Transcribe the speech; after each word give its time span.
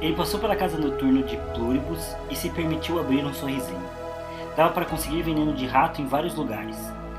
Ele 0.00 0.16
passou 0.16 0.40
pela 0.40 0.56
casa 0.56 0.78
noturna 0.78 1.22
de 1.22 1.36
Pluribus 1.52 2.16
e 2.30 2.34
se 2.34 2.48
permitiu 2.48 2.98
abrir 2.98 3.22
um 3.22 3.34
sorrisinho. 3.34 3.82
Dava 4.56 4.72
para 4.72 4.86
conseguir 4.86 5.22
veneno 5.22 5.52
de 5.52 5.66
rato 5.66 6.00
em 6.00 6.06
vários 6.06 6.34
lugares, 6.34 6.76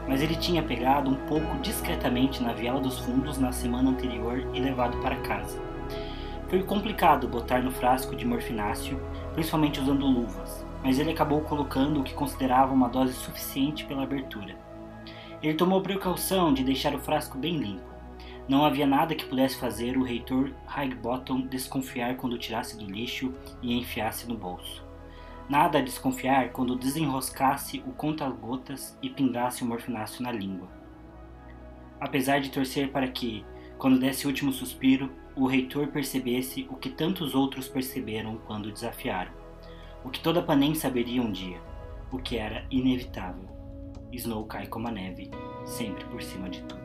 mas 0.07 0.19
ele 0.19 0.35
tinha 0.35 0.63
pegado 0.63 1.09
um 1.09 1.15
pouco 1.27 1.59
discretamente 1.59 2.41
na 2.41 2.53
viela 2.53 2.79
dos 2.79 2.97
fundos 2.99 3.37
na 3.37 3.51
semana 3.51 3.91
anterior 3.91 4.43
e 4.51 4.59
levado 4.59 4.97
para 4.97 5.15
casa. 5.17 5.61
Foi 6.49 6.63
complicado 6.63 7.27
botar 7.27 7.61
no 7.61 7.71
frasco 7.71 8.15
de 8.15 8.25
morfináceo, 8.25 8.99
principalmente 9.33 9.79
usando 9.79 10.05
luvas, 10.07 10.65
mas 10.83 10.97
ele 10.97 11.11
acabou 11.11 11.41
colocando 11.41 11.99
o 11.99 12.03
que 12.03 12.15
considerava 12.15 12.73
uma 12.73 12.89
dose 12.89 13.13
suficiente 13.13 13.85
pela 13.85 14.03
abertura. 14.03 14.55
Ele 15.41 15.53
tomou 15.53 15.81
precaução 15.81 16.51
de 16.51 16.63
deixar 16.63 16.95
o 16.95 16.99
frasco 16.99 17.37
bem 17.37 17.57
limpo. 17.57 17.90
Não 18.47 18.65
havia 18.65 18.87
nada 18.87 19.15
que 19.15 19.25
pudesse 19.25 19.57
fazer 19.57 19.97
o 19.97 20.03
reitor 20.03 20.51
Highbottom 20.65 21.41
desconfiar 21.41 22.17
quando 22.17 22.37
tirasse 22.37 22.77
do 22.77 22.85
lixo 22.85 23.33
e 23.61 23.77
enfiasse 23.77 24.27
no 24.27 24.35
bolso. 24.35 24.83
Nada 25.47 25.79
a 25.79 25.81
desconfiar 25.81 26.51
quando 26.51 26.75
desenroscasse 26.75 27.83
o 27.85 27.91
conta-gotas 27.91 28.97
e 29.01 29.09
pingasse 29.09 29.63
o 29.63 29.65
morfináceo 29.65 30.23
na 30.23 30.31
língua. 30.31 30.69
Apesar 31.99 32.39
de 32.39 32.49
torcer 32.49 32.91
para 32.91 33.07
que, 33.07 33.45
quando 33.77 33.99
desse 33.99 34.25
o 34.25 34.29
último 34.29 34.51
suspiro, 34.51 35.11
o 35.35 35.45
reitor 35.45 35.87
percebesse 35.87 36.67
o 36.69 36.75
que 36.75 36.89
tantos 36.89 37.35
outros 37.35 37.67
perceberam 37.67 38.37
quando 38.47 38.71
desafiaram. 38.71 39.31
O 40.03 40.09
que 40.09 40.19
toda 40.19 40.41
Panem 40.41 40.73
saberia 40.73 41.21
um 41.21 41.31
dia. 41.31 41.61
O 42.11 42.17
que 42.17 42.37
era 42.37 42.65
inevitável. 42.71 43.49
Snow 44.11 44.45
cai 44.45 44.67
como 44.67 44.87
a 44.87 44.91
neve, 44.91 45.31
sempre 45.65 46.03
por 46.05 46.21
cima 46.21 46.49
de 46.49 46.61
tudo. 46.63 46.80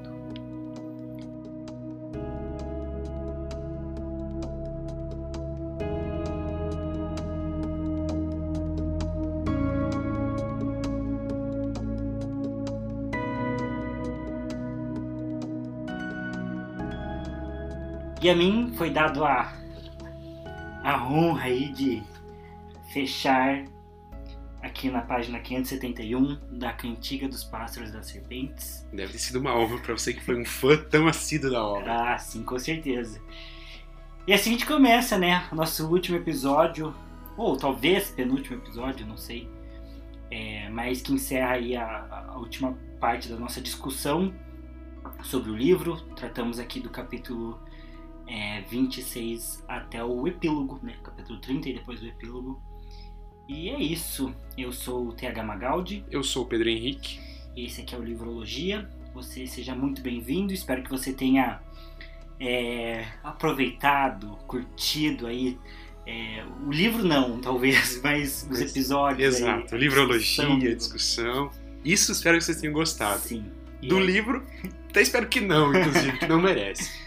E 18.27 18.29
a 18.29 18.35
mim 18.35 18.73
foi 18.77 18.91
dado 18.91 19.25
a, 19.25 19.53
a 20.83 21.09
honra 21.09 21.45
aí 21.45 21.73
de 21.73 22.03
fechar 22.93 23.65
aqui 24.61 24.91
na 24.91 25.01
página 25.01 25.39
571 25.39 26.37
da 26.59 26.73
Cantiga 26.73 27.29
dos 27.29 27.45
Pássaros 27.45 27.93
das 27.93 28.09
Serpentes. 28.09 28.85
Deve 28.93 29.13
ter 29.13 29.19
sido 29.21 29.39
uma 29.39 29.57
honra 29.57 29.79
para 29.79 29.97
você 29.97 30.13
que 30.13 30.25
foi 30.25 30.41
um 30.41 30.45
fã 30.45 30.77
tão 30.77 31.07
assíduo 31.07 31.53
da 31.53 31.65
obra. 31.65 32.15
Ah, 32.15 32.19
sim, 32.19 32.43
com 32.43 32.59
certeza. 32.59 33.23
E 34.27 34.33
assim 34.33 34.51
a 34.51 34.53
gente 34.55 34.67
começa, 34.67 35.17
né? 35.17 35.47
Nosso 35.53 35.89
último 35.89 36.17
episódio, 36.17 36.93
ou 37.37 37.57
talvez 37.57 38.11
penúltimo 38.11 38.57
episódio, 38.57 39.07
não 39.07 39.17
sei. 39.17 39.49
É, 40.33 40.69
mas 40.71 41.01
que 41.01 41.13
encerra 41.13 41.53
aí 41.53 41.77
a, 41.77 42.27
a 42.31 42.39
última 42.39 42.77
parte 42.99 43.29
da 43.29 43.37
nossa 43.37 43.61
discussão 43.61 44.35
sobre 45.23 45.49
o 45.49 45.55
livro. 45.55 45.97
Tratamos 46.17 46.59
aqui 46.59 46.81
do 46.81 46.91
capítulo 46.91 47.65
é, 48.27 48.63
26 48.63 49.65
até 49.69 50.03
o 50.03 50.27
epílogo, 50.27 50.81
né? 50.83 50.95
Capítulo 51.03 51.41
30 51.41 51.69
e 51.69 51.75
depois 51.75 52.03
o 52.03 52.07
epílogo. 52.07 52.63
E 53.49 53.69
é 53.69 53.81
isso. 53.81 54.35
Eu 54.57 54.73
sou 54.73 55.09
o 55.09 55.13
TH 55.13 55.43
Magaldi. 55.43 56.05
Eu 56.11 56.23
sou 56.23 56.45
o 56.45 56.47
Pedro 56.47 56.69
Henrique. 56.69 57.21
Esse 57.57 57.83
aqui 57.83 57.95
é 57.95 57.99
o 57.99 58.03
Livrologia. 58.03 58.89
Você 59.15 59.47
seja 59.47 59.75
muito 59.75 60.03
bem-vindo. 60.03 60.53
Espero 60.53 60.83
que 60.83 60.91
você 60.91 61.13
tenha 61.13 61.61
é, 62.41 63.05
aproveitado, 63.23 64.37
curtido 64.47 65.27
aí. 65.27 65.59
É, 66.07 66.45
o 66.65 66.71
livro 66.71 67.05
não, 67.05 67.39
talvez, 67.43 68.01
mas 68.03 68.49
os 68.51 68.61
episódios. 68.61 69.37
Exato, 69.37 69.75
aí, 69.75 69.81
livrologia, 69.81 70.75
discussão. 70.75 71.51
Isso 71.85 72.13
espero 72.13 72.39
que 72.39 72.45
vocês 72.45 72.61
tenham 72.61 72.73
gostado. 72.73 73.21
Sim. 73.21 73.45
Do 73.83 74.01
livro, 74.01 74.45
até 74.91 75.03
espero 75.03 75.29
que 75.29 75.41
não, 75.41 75.75
inclusive, 75.75 76.19
que 76.19 76.27
não 76.27 76.41
merece. 76.41 77.07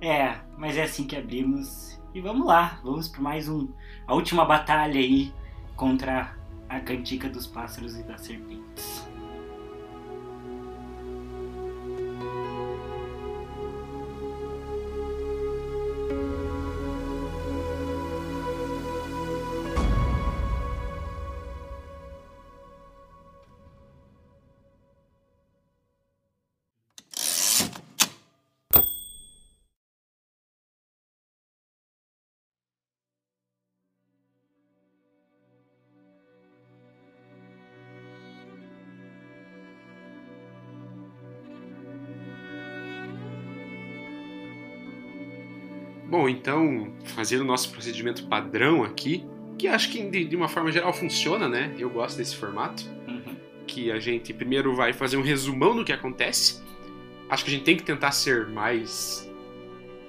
É, 0.00 0.36
mas 0.58 0.76
é 0.76 0.82
assim 0.84 1.06
que 1.06 1.16
abrimos. 1.16 2.00
E 2.14 2.20
vamos 2.20 2.46
lá, 2.46 2.78
vamos 2.82 3.08
para 3.08 3.20
mais 3.20 3.48
um. 3.48 3.68
A 4.06 4.14
última 4.14 4.44
batalha 4.44 5.00
aí 5.00 5.32
contra 5.74 6.36
a 6.68 6.80
cantiga 6.80 7.28
dos 7.28 7.46
pássaros 7.46 7.96
e 7.98 8.02
das 8.02 8.20
serpentes. 8.20 9.03
Bom, 46.14 46.28
então, 46.28 46.94
fazer 47.06 47.40
o 47.40 47.44
nosso 47.44 47.72
procedimento 47.72 48.28
padrão 48.28 48.84
aqui, 48.84 49.26
que 49.58 49.66
acho 49.66 49.90
que 49.90 50.00
de, 50.24 50.36
uma 50.36 50.48
forma 50.48 50.70
geral 50.70 50.92
funciona, 50.92 51.48
né? 51.48 51.74
Eu 51.76 51.90
gosto 51.90 52.16
desse 52.16 52.36
formato. 52.36 52.84
Uhum. 53.08 53.34
Que 53.66 53.90
a 53.90 53.98
gente 53.98 54.32
primeiro 54.32 54.76
vai 54.76 54.92
fazer 54.92 55.16
um 55.16 55.22
resumão 55.22 55.74
do 55.74 55.84
que 55.84 55.92
acontece. 55.92 56.62
Acho 57.28 57.44
que 57.44 57.50
a 57.50 57.54
gente 57.54 57.64
tem 57.64 57.76
que 57.76 57.82
tentar 57.82 58.12
ser 58.12 58.46
mais 58.46 59.28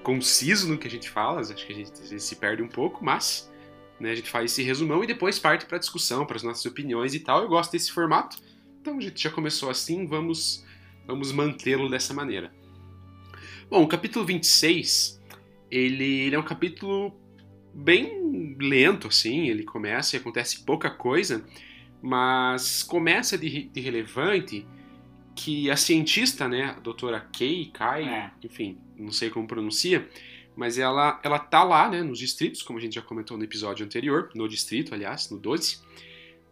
conciso 0.04 0.70
no 0.70 0.78
que 0.78 0.88
a 0.88 0.92
gente 0.92 1.10
fala, 1.10 1.40
acho 1.40 1.66
que 1.66 1.74
a 1.74 1.76
gente, 1.76 1.92
a 2.00 2.06
gente 2.06 2.22
se 2.22 2.36
perde 2.36 2.62
um 2.62 2.68
pouco, 2.68 3.04
mas 3.04 3.52
né, 4.00 4.12
a 4.12 4.16
gente 4.16 4.30
faz 4.30 4.52
esse 4.52 4.62
resumão 4.62 5.04
e 5.04 5.08
depois 5.08 5.40
parte 5.40 5.66
para 5.66 5.80
discussão, 5.80 6.24
para 6.24 6.36
as 6.36 6.44
nossas 6.44 6.68
opiniões 6.68 7.16
e 7.16 7.20
tal. 7.20 7.42
Eu 7.42 7.50
gosto 7.50 7.72
desse 7.72 7.92
formato, 7.92 8.38
então 8.80 9.00
a 9.00 9.02
gente 9.02 9.24
já 9.24 9.32
começou 9.32 9.72
assim, 9.72 10.06
vamos, 10.06 10.64
vamos 11.08 11.32
mantê-lo 11.32 11.90
dessa 11.90 12.14
maneira. 12.14 12.54
Bom, 13.72 13.82
o 13.82 13.88
capítulo 13.88 14.24
26 14.24 15.15
ele, 15.70 16.22
ele 16.22 16.36
é 16.36 16.40
um 16.40 16.44
capítulo 16.44 17.14
bem 17.74 18.56
lento, 18.60 19.08
assim, 19.08 19.50
ele 19.50 19.64
começa 19.64 20.16
e 20.16 20.20
acontece 20.20 20.64
pouca 20.64 20.90
coisa, 20.90 21.46
mas 22.02 22.84
começa 22.84 23.38
de, 23.38 23.64
de 23.64 23.82
relevante 23.82 24.66
que 25.36 25.70
a 25.70 25.76
cientista, 25.76 26.48
né, 26.48 26.76
a 26.78 26.80
doutora 26.80 27.20
Kay, 27.20 27.66
Kai, 27.74 28.04
É. 28.08 28.32
enfim, 28.44 28.78
não 28.96 29.12
sei 29.12 29.30
como 29.30 29.46
pronuncia, 29.46 30.08
mas 30.56 30.78
ela, 30.78 31.20
ela 31.22 31.38
tá 31.38 31.64
lá, 31.64 31.90
né, 31.90 32.02
nos 32.02 32.20
distritos, 32.20 32.64
como 32.64 32.80
a 32.80 32.82
gente 32.82 32.96
já 32.96 33.02
comentou 33.02 33.38
no 33.38 33.44
episódio 33.44 33.86
anterior, 33.86 34.30
no 34.34 34.48
distrito, 34.48 34.94
aliás, 34.94 35.30
no 35.30 35.38
12, 35.38 35.80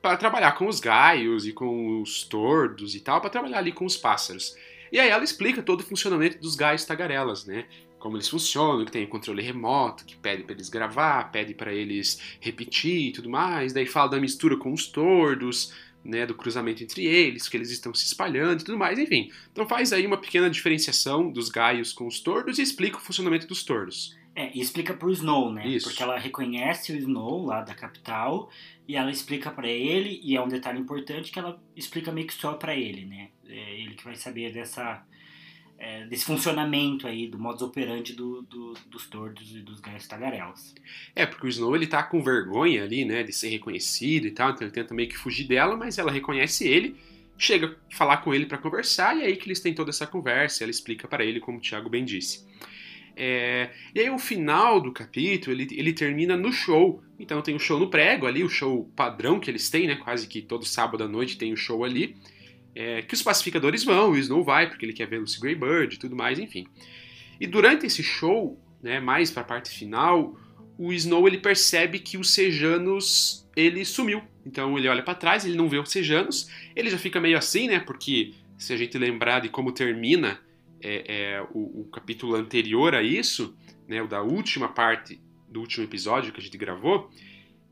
para 0.02 0.18
trabalhar 0.18 0.52
com 0.54 0.68
os 0.68 0.82
gaios 0.82 1.48
e 1.48 1.54
com 1.54 2.02
os 2.02 2.24
tordos 2.24 2.94
e 2.94 3.00
tal, 3.00 3.22
para 3.22 3.30
trabalhar 3.30 3.60
ali 3.60 3.72
com 3.72 3.86
os 3.86 3.96
pássaros. 3.96 4.54
E 4.92 5.00
aí 5.00 5.10
ela 5.10 5.24
explica 5.24 5.64
todo 5.64 5.80
o 5.80 5.84
funcionamento 5.84 6.38
dos 6.40 6.56
gaios 6.56 6.84
tagarelas, 6.84 7.46
né? 7.46 7.66
Como 8.04 8.18
eles 8.18 8.28
funcionam, 8.28 8.84
que 8.84 8.92
tem 8.92 9.06
o 9.06 9.08
controle 9.08 9.42
remoto, 9.42 10.04
que 10.04 10.18
pede 10.18 10.44
para 10.44 10.56
eles 10.56 10.68
gravar, 10.68 11.32
pede 11.32 11.54
para 11.54 11.74
eles 11.74 12.20
repetir 12.42 13.08
e 13.08 13.12
tudo 13.14 13.30
mais. 13.30 13.72
Daí 13.72 13.86
fala 13.86 14.10
da 14.10 14.20
mistura 14.20 14.58
com 14.58 14.74
os 14.74 14.88
tordos, 14.88 15.74
né, 16.04 16.26
do 16.26 16.36
cruzamento 16.36 16.84
entre 16.84 17.06
eles, 17.06 17.48
que 17.48 17.56
eles 17.56 17.72
estão 17.72 17.94
se 17.94 18.06
espalhando 18.06 18.60
e 18.60 18.66
tudo 18.66 18.78
mais, 18.78 19.00
enfim. 19.00 19.32
Então 19.50 19.66
faz 19.66 19.94
aí 19.94 20.06
uma 20.06 20.18
pequena 20.18 20.50
diferenciação 20.50 21.32
dos 21.32 21.48
gaios 21.48 21.94
com 21.94 22.06
os 22.06 22.20
tordos 22.20 22.60
e 22.60 22.62
explica 22.62 22.98
o 22.98 23.00
funcionamento 23.00 23.48
dos 23.48 23.64
tordos. 23.64 24.14
É, 24.36 24.52
e 24.54 24.60
explica 24.60 24.94
pro 24.94 25.10
Snow, 25.10 25.54
né? 25.54 25.66
Isso. 25.66 25.88
Porque 25.88 26.04
ela 26.04 26.20
reconhece 26.20 26.92
o 26.92 26.98
Snow 26.98 27.46
lá 27.46 27.62
da 27.62 27.74
capital 27.74 28.50
e 28.86 28.98
ela 28.98 29.12
explica 29.12 29.50
pra 29.50 29.70
ele, 29.70 30.20
e 30.22 30.36
é 30.36 30.42
um 30.42 30.50
detalhe 30.50 30.78
importante 30.78 31.32
que 31.32 31.40
ela 31.40 31.58
explica 31.74 32.12
meio 32.12 32.28
que 32.28 32.34
só 32.34 32.52
pra 32.52 32.76
ele, 32.76 33.06
né? 33.06 33.30
É 33.48 33.80
ele 33.80 33.96
que 33.96 34.04
vai 34.04 34.18
saber 34.18 34.52
dessa, 34.52 35.02
é, 35.86 36.06
desse 36.06 36.24
funcionamento 36.24 37.06
aí, 37.06 37.28
do 37.28 37.38
modus 37.38 37.62
operandi 37.62 38.14
do, 38.14 38.42
do- 38.44 38.74
dos 38.90 39.06
tordos 39.08 39.52
e 39.54 39.60
dos 39.60 39.82
gaios 39.82 40.08
tagarelas. 40.08 40.74
É, 41.14 41.26
porque 41.26 41.46
o 41.46 41.50
Snow 41.50 41.76
ele 41.76 41.88
tá 41.88 42.02
com 42.02 42.24
vergonha 42.24 42.84
ali, 42.84 43.04
né, 43.04 43.22
de 43.22 43.34
ser 43.34 43.50
reconhecido 43.50 44.26
e 44.26 44.32
tal, 44.32 44.52
então 44.52 44.64
ele 44.66 44.74
tenta 44.74 44.94
meio 44.94 45.10
que 45.10 45.18
fugir 45.18 45.46
dela, 45.46 45.76
mas 45.76 45.98
ela 45.98 46.10
reconhece 46.12 46.66
ele, 46.66 46.96
chega 47.38 47.68
a 47.68 47.96
falar 47.96 48.18
com 48.18 48.34
ele 48.34 48.46
pra 48.46 48.58
conversar, 48.58 49.18
e 49.18 49.24
é 49.24 49.26
aí 49.26 49.36
que 49.36 49.46
eles 49.48 49.60
têm 49.60 49.74
toda 49.74 49.90
essa 49.90 50.08
conversa, 50.08 50.64
ela 50.64 50.72
explica 50.72 51.06
pra 51.06 51.26
ele, 51.26 51.42
como 51.42 51.58
o 51.58 51.62
Thiago 51.62 51.90
bem 51.90 52.06
disse. 52.06 52.48
É, 53.16 53.70
e 53.94 54.00
aí 54.00 54.10
o 54.10 54.18
final 54.18 54.80
do 54.82 54.92
capítulo, 54.92 55.56
ele, 55.56 55.68
ele 55.72 55.92
termina 55.94 56.36
no 56.38 56.52
show, 56.52 57.04
então 57.20 57.42
tem 57.42 57.56
o 57.56 57.60
show 57.60 57.78
no 57.78 57.90
prego 57.90 58.26
ali, 58.26 58.42
o 58.44 58.50
show 58.50 58.90
padrão 58.96 59.40
que 59.40 59.52
eles 59.52 59.70
têm, 59.70 59.86
né, 59.88 59.96
quase 59.96 60.28
que 60.28 60.42
todo 60.42 60.66
sábado 60.66 61.04
à 61.04 61.08
noite 61.08 61.38
tem 61.38 61.52
o 61.52 61.58
show 61.58 61.84
ali, 61.84 62.16
é, 62.76 63.02
que 63.02 63.14
os 63.14 63.22
pacificadores 63.22 63.84
vão, 63.84 64.12
o 64.12 64.18
Snow 64.18 64.44
vai, 64.44 64.68
porque 64.68 64.86
ele 64.86 64.94
quer 64.94 65.08
ver 65.08 65.20
Lucy 65.20 65.40
Greybird 65.40 65.96
e 65.96 66.00
tudo 66.00 66.16
mais, 66.16 66.40
enfim. 66.40 66.66
E 67.40 67.48
durante 67.48 67.86
esse 67.86 68.02
show, 68.02 68.60
né, 68.82 69.00
mais 69.00 69.32
pra 69.32 69.44
parte 69.44 69.70
final, 69.70 70.38
o 70.78 70.92
Snow 70.92 71.28
ele 71.28 71.38
percebe 71.38 72.00
que 72.00 72.18
o 72.18 72.24
Sejanus 72.24 73.48
ele 73.56 73.86
sumiu. 73.86 74.22
Então 74.46 74.78
ele 74.78 74.88
olha 74.88 75.04
para 75.04 75.16
trás, 75.16 75.46
ele 75.46 75.56
não 75.56 75.70
vê 75.70 75.78
o 75.78 75.86
Sejanus, 75.86 76.50
ele 76.76 76.90
já 76.90 76.98
fica 76.98 77.20
meio 77.20 77.38
assim, 77.38 77.68
né? 77.68 77.80
Porque 77.80 78.34
se 78.58 78.74
a 78.74 78.78
gente 78.78 78.98
lembrar 78.98 79.40
de 79.40 79.50
como 79.50 79.72
termina 79.72 80.40
é, 80.82 81.04
é, 81.08 81.42
o, 81.54 81.82
o, 81.82 81.90
capítulo 81.92 82.36
anterior 82.36 82.94
a 82.94 83.02
isso, 83.02 83.56
né, 83.88 84.02
o 84.02 84.08
da 84.08 84.22
última 84.22 84.68
parte 84.68 85.22
do 85.50 85.62
último 85.62 85.86
episódio 85.86 86.34
que 86.34 86.40
a 86.40 86.44
gente 86.44 86.58
gravou, 86.58 87.10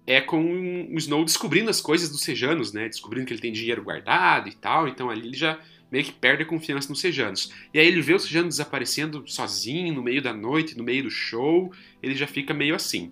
é 0.05 0.19
com 0.19 0.87
o 0.91 0.97
Snow 0.97 1.23
descobrindo 1.23 1.69
as 1.69 1.79
coisas 1.79 2.09
dos 2.09 2.21
Sejanos, 2.21 2.73
né? 2.73 2.87
Descobrindo 2.87 3.27
que 3.27 3.33
ele 3.33 3.41
tem 3.41 3.51
dinheiro 3.51 3.83
guardado 3.83 4.49
e 4.49 4.53
tal. 4.53 4.87
Então 4.87 5.09
ali 5.09 5.27
ele 5.27 5.37
já 5.37 5.59
meio 5.91 6.05
que 6.05 6.11
perde 6.11 6.43
a 6.43 6.45
confiança 6.45 6.89
nos 6.89 7.01
Sejanos. 7.01 7.51
E 7.73 7.79
aí 7.79 7.85
ele 7.85 8.01
vê 8.01 8.13
o 8.13 8.19
Sejano 8.19 8.47
desaparecendo 8.47 9.23
sozinho, 9.27 9.93
no 9.93 10.01
meio 10.01 10.21
da 10.21 10.33
noite, 10.33 10.77
no 10.77 10.83
meio 10.83 11.03
do 11.03 11.09
show, 11.09 11.71
ele 12.01 12.15
já 12.15 12.25
fica 12.25 12.53
meio 12.53 12.73
assim. 12.73 13.11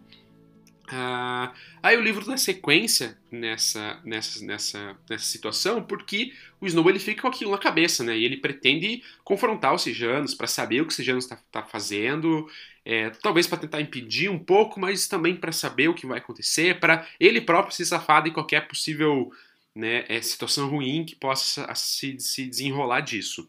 Uh, 0.91 1.53
aí 1.83 1.95
o 1.95 2.01
livro 2.01 2.25
dá 2.25 2.35
sequência 2.35 3.15
nessa, 3.31 3.99
nessa, 4.03 4.43
nessa, 4.43 4.97
nessa 5.07 5.25
situação, 5.25 5.83
porque 5.83 6.33
o 6.59 6.65
Snow 6.65 6.89
ele 6.89 6.97
fica 6.97 7.21
com 7.21 7.27
aquilo 7.27 7.51
na 7.51 7.59
cabeça, 7.59 8.03
né? 8.03 8.17
E 8.17 8.25
ele 8.25 8.37
pretende 8.37 9.03
confrontar 9.23 9.75
os 9.75 9.83
Sejanos 9.83 10.33
para 10.33 10.47
saber 10.47 10.81
o 10.81 10.87
que 10.87 10.93
o 10.93 10.95
Sejanos 10.95 11.25
está 11.25 11.35
tá 11.51 11.63
fazendo, 11.63 12.49
é, 12.91 13.11
talvez 13.21 13.45
para 13.45 13.59
tentar 13.59 13.81
impedir 13.81 14.31
um 14.31 14.39
pouco, 14.39 14.79
mas 14.79 15.07
também 15.07 15.35
para 15.35 15.51
saber 15.51 15.89
o 15.89 15.93
que 15.93 16.07
vai 16.07 16.17
acontecer, 16.17 16.79
para 16.79 17.07
ele 17.19 17.39
próprio 17.39 17.75
se 17.75 17.85
safar 17.85 18.23
de 18.23 18.31
qualquer 18.31 18.67
possível 18.67 19.31
né, 19.75 20.05
é, 20.09 20.19
situação 20.23 20.67
ruim 20.67 21.05
que 21.05 21.15
possa 21.15 21.71
se, 21.75 22.19
se 22.19 22.47
desenrolar 22.47 23.01
disso. 23.01 23.47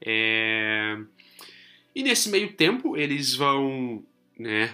É... 0.00 0.96
E 1.96 2.04
nesse 2.04 2.28
meio 2.28 2.52
tempo, 2.52 2.96
eles 2.96 3.34
vão, 3.34 4.04
né, 4.38 4.72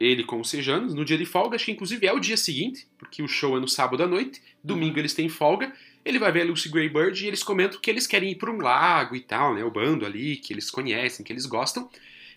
ele 0.00 0.24
com 0.24 0.40
os 0.40 0.48
Sejanos, 0.48 0.94
no 0.94 1.04
dia 1.04 1.18
de 1.18 1.26
folga, 1.26 1.56
acho 1.56 1.66
que 1.66 1.72
inclusive 1.72 2.06
é 2.06 2.14
o 2.14 2.20
dia 2.20 2.38
seguinte, 2.38 2.88
porque 2.96 3.22
o 3.22 3.28
show 3.28 3.58
é 3.58 3.60
no 3.60 3.68
sábado 3.68 4.02
à 4.02 4.06
noite, 4.06 4.40
domingo 4.62 4.98
eles 4.98 5.12
têm 5.12 5.28
folga, 5.28 5.70
ele 6.02 6.18
vai 6.18 6.32
ver 6.32 6.40
a 6.40 6.44
Lucy 6.46 6.70
Greybird 6.70 7.22
e 7.22 7.28
eles 7.28 7.42
comentam 7.42 7.78
que 7.78 7.90
eles 7.90 8.06
querem 8.06 8.30
ir 8.30 8.36
para 8.36 8.50
um 8.50 8.56
lago 8.56 9.14
e 9.14 9.20
tal, 9.20 9.54
né, 9.54 9.62
o 9.62 9.70
bando 9.70 10.06
ali, 10.06 10.36
que 10.36 10.50
eles 10.50 10.70
conhecem, 10.70 11.22
que 11.22 11.30
eles 11.30 11.44
gostam, 11.44 11.90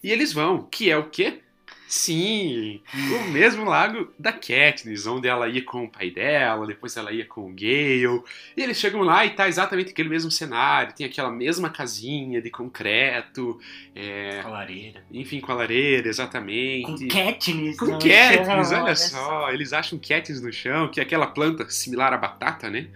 e 0.08 0.12
eles 0.12 0.32
vão, 0.32 0.64
que 0.64 0.90
é 0.90 0.98
o 0.98 1.10
quê? 1.10 1.42
Sim, 1.86 2.82
o 2.94 3.30
mesmo 3.30 3.66
lago 3.66 4.10
da 4.18 4.32
Katniss, 4.32 5.06
onde 5.06 5.28
ela 5.28 5.50
ia 5.50 5.62
com 5.62 5.84
o 5.84 5.90
pai 5.90 6.10
dela, 6.10 6.66
depois 6.66 6.96
ela 6.96 7.12
ia 7.12 7.26
com 7.26 7.50
o 7.50 7.54
Gale. 7.54 8.24
E 8.56 8.62
eles 8.62 8.78
chegam 8.78 9.02
lá 9.02 9.26
e 9.26 9.32
tá 9.32 9.50
exatamente 9.50 9.92
aquele 9.92 10.08
mesmo 10.08 10.32
cenário, 10.32 10.94
tem 10.94 11.06
aquela 11.06 11.30
mesma 11.30 11.70
casinha 11.70 12.42
de 12.42 12.50
concreto. 12.50 13.60
É... 13.94 14.40
Com 14.42 14.48
a 14.48 14.52
lareira. 14.52 15.04
Enfim, 15.12 15.42
com 15.42 15.52
a 15.52 15.56
lareira, 15.56 16.08
exatamente. 16.08 16.86
Com 16.86 17.08
Katniss. 17.10 17.78
Com 17.78 17.92
Katniss, 18.00 18.72
olha, 18.72 18.84
olha 18.84 18.96
só. 18.96 19.18
só. 19.18 19.52
Eles 19.52 19.74
acham 19.74 20.00
Katniss 20.00 20.42
no 20.42 20.54
chão, 20.54 20.88
que 20.88 21.02
é 21.02 21.04
aquela 21.04 21.28
planta 21.28 21.70
similar 21.70 22.14
à 22.14 22.18
batata, 22.18 22.70
né? 22.70 22.88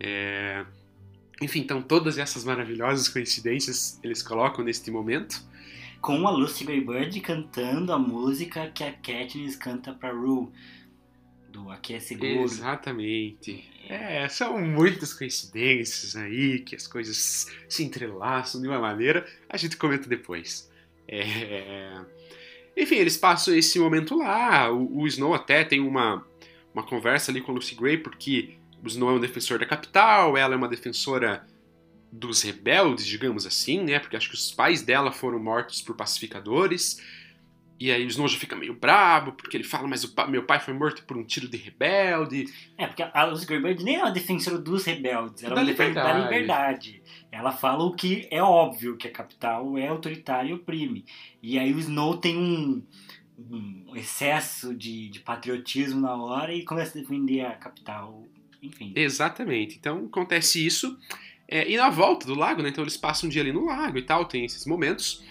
É... 0.00 0.64
Enfim, 1.42 1.60
então 1.60 1.82
todas 1.82 2.16
essas 2.16 2.42
maravilhosas 2.42 3.06
coincidências 3.06 4.00
eles 4.02 4.22
colocam 4.22 4.64
neste 4.64 4.90
momento 4.90 5.52
com 6.04 6.28
a 6.28 6.30
Lucy 6.30 6.64
Greybird 6.64 7.18
cantando 7.22 7.90
a 7.90 7.98
música 7.98 8.70
que 8.70 8.84
a 8.84 8.92
Katniss 8.92 9.56
canta 9.56 9.90
pra 9.94 10.12
Rue. 10.12 10.50
Do 11.48 11.70
Aqui 11.70 11.94
é 11.94 12.00
Seguro. 12.00 12.42
Exatamente. 12.42 13.64
É, 13.88 14.28
são 14.28 14.60
muitas 14.60 15.14
coincidências 15.14 16.14
aí, 16.14 16.58
que 16.58 16.76
as 16.76 16.86
coisas 16.86 17.46
se 17.66 17.82
entrelaçam 17.82 18.60
de 18.60 18.68
uma 18.68 18.78
maneira. 18.78 19.24
A 19.48 19.56
gente 19.56 19.78
comenta 19.78 20.06
depois. 20.06 20.70
É... 21.08 22.02
Enfim, 22.76 22.96
eles 22.96 23.16
passam 23.16 23.54
esse 23.54 23.78
momento 23.78 24.14
lá. 24.18 24.70
O, 24.70 24.98
o, 24.98 25.06
Snow 25.06 25.32
até 25.32 25.64
tem 25.64 25.80
uma, 25.80 26.22
uma 26.74 26.82
conversa 26.82 27.30
ali 27.30 27.40
com 27.40 27.52
a 27.52 27.54
Lucy 27.54 27.74
Gray, 27.76 27.96
porque 27.96 28.58
o 28.82 28.88
Snow 28.88 29.08
é 29.08 29.12
um 29.14 29.20
defensor 29.20 29.58
da 29.58 29.64
capital, 29.64 30.36
ela 30.36 30.52
é 30.52 30.56
uma 30.56 30.68
defensora 30.68 31.46
dos 32.14 32.42
rebeldes, 32.42 33.04
digamos 33.04 33.44
assim, 33.44 33.82
né? 33.82 33.98
Porque 33.98 34.16
acho 34.16 34.28
que 34.28 34.36
os 34.36 34.52
pais 34.52 34.82
dela 34.82 35.10
foram 35.10 35.38
mortos 35.38 35.82
por 35.82 35.96
pacificadores. 35.96 37.02
E 37.78 37.90
aí 37.90 38.04
o 38.04 38.08
Snow 38.08 38.28
já 38.28 38.38
fica 38.38 38.54
meio 38.54 38.72
brabo, 38.72 39.32
porque 39.32 39.56
ele 39.56 39.64
fala, 39.64 39.88
mas 39.88 40.04
o 40.04 40.14
meu 40.28 40.44
pai 40.44 40.60
foi 40.60 40.72
morto 40.72 41.02
por 41.04 41.16
um 41.16 41.24
tiro 41.24 41.48
de 41.48 41.56
rebelde. 41.56 42.46
É, 42.78 42.86
porque 42.86 43.02
a 43.02 43.24
Lucy 43.24 43.44
Greybird 43.44 43.82
nem 43.82 43.96
é 43.96 43.98
uma 43.98 44.12
defensora 44.12 44.56
dos 44.56 44.84
rebeldes, 44.84 45.42
ela 45.42 45.54
é 45.54 45.58
uma 45.58 45.64
defensora 45.64 46.04
da 46.04 46.18
liberdade. 46.20 47.02
Ela 47.32 47.50
fala 47.50 47.82
o 47.82 47.92
que 47.92 48.28
é 48.30 48.40
óbvio, 48.40 48.96
que 48.96 49.08
a 49.08 49.10
capital 49.10 49.76
é 49.76 49.88
autoritária 49.88 50.50
e 50.50 50.54
oprime. 50.54 51.04
E 51.42 51.58
aí 51.58 51.74
o 51.74 51.78
Snow 51.80 52.16
tem 52.16 52.38
um, 52.38 52.80
um 53.36 53.96
excesso 53.96 54.72
de, 54.72 55.08
de 55.08 55.18
patriotismo 55.18 56.00
na 56.00 56.14
hora 56.14 56.54
e 56.54 56.64
começa 56.64 56.96
a 56.96 57.02
defender 57.02 57.40
a 57.40 57.54
capital, 57.54 58.24
enfim. 58.62 58.92
Exatamente. 58.94 59.76
Então 59.76 60.06
acontece 60.06 60.64
isso. 60.64 60.96
É, 61.46 61.70
e 61.70 61.76
na 61.76 61.90
volta 61.90 62.26
do 62.26 62.34
lago, 62.34 62.62
né? 62.62 62.68
Então 62.68 62.82
eles 62.82 62.96
passam 62.96 63.26
um 63.26 63.30
dia 63.30 63.42
ali 63.42 63.52
no 63.52 63.66
lago 63.66 63.98
e 63.98 64.02
tal, 64.02 64.24
tem 64.24 64.44
esses 64.44 64.66
momentos. 64.66 65.22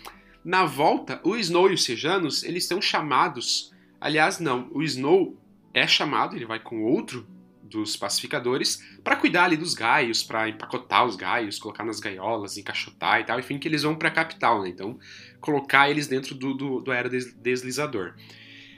Na 0.43 0.65
volta, 0.65 1.19
o 1.23 1.35
Snow 1.35 1.69
e 1.69 1.73
os 1.73 1.83
Sejanos, 1.83 2.43
eles 2.43 2.65
são 2.65 2.81
chamados. 2.81 3.73
Aliás, 3.99 4.39
não, 4.39 4.69
o 4.71 4.83
Snow 4.83 5.37
é 5.73 5.87
chamado, 5.87 6.35
ele 6.35 6.45
vai 6.45 6.59
com 6.59 6.83
outro 6.83 7.25
dos 7.63 7.95
pacificadores 7.95 8.83
para 9.03 9.15
cuidar 9.15 9.45
ali 9.45 9.57
dos 9.57 9.73
gaios, 9.73 10.21
para 10.21 10.47
empacotar 10.49 11.05
os 11.05 11.15
gaios, 11.15 11.57
colocar 11.57 11.83
nas 11.83 11.99
gaiolas, 11.99 12.57
encaixotar 12.57 13.21
e 13.21 13.23
tal, 13.23 13.39
enfim, 13.39 13.57
que 13.57 13.67
eles 13.67 13.81
vão 13.81 13.95
para 13.95 14.09
a 14.09 14.11
capital, 14.11 14.61
né? 14.61 14.69
Então, 14.69 14.99
colocar 15.39 15.89
eles 15.89 16.07
dentro 16.07 16.35
do, 16.35 16.53
do, 16.53 16.81
do 16.81 16.91
aerodeslizador. 16.91 18.13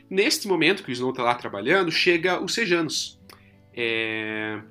Neste 0.09 0.47
momento 0.47 0.83
que 0.83 0.91
o 0.91 0.93
Snow 0.93 1.09
está 1.09 1.23
lá 1.23 1.35
trabalhando, 1.35 1.91
chega 1.91 2.41
os 2.41 2.53
Sejanos. 2.53 3.19
É 3.73 4.61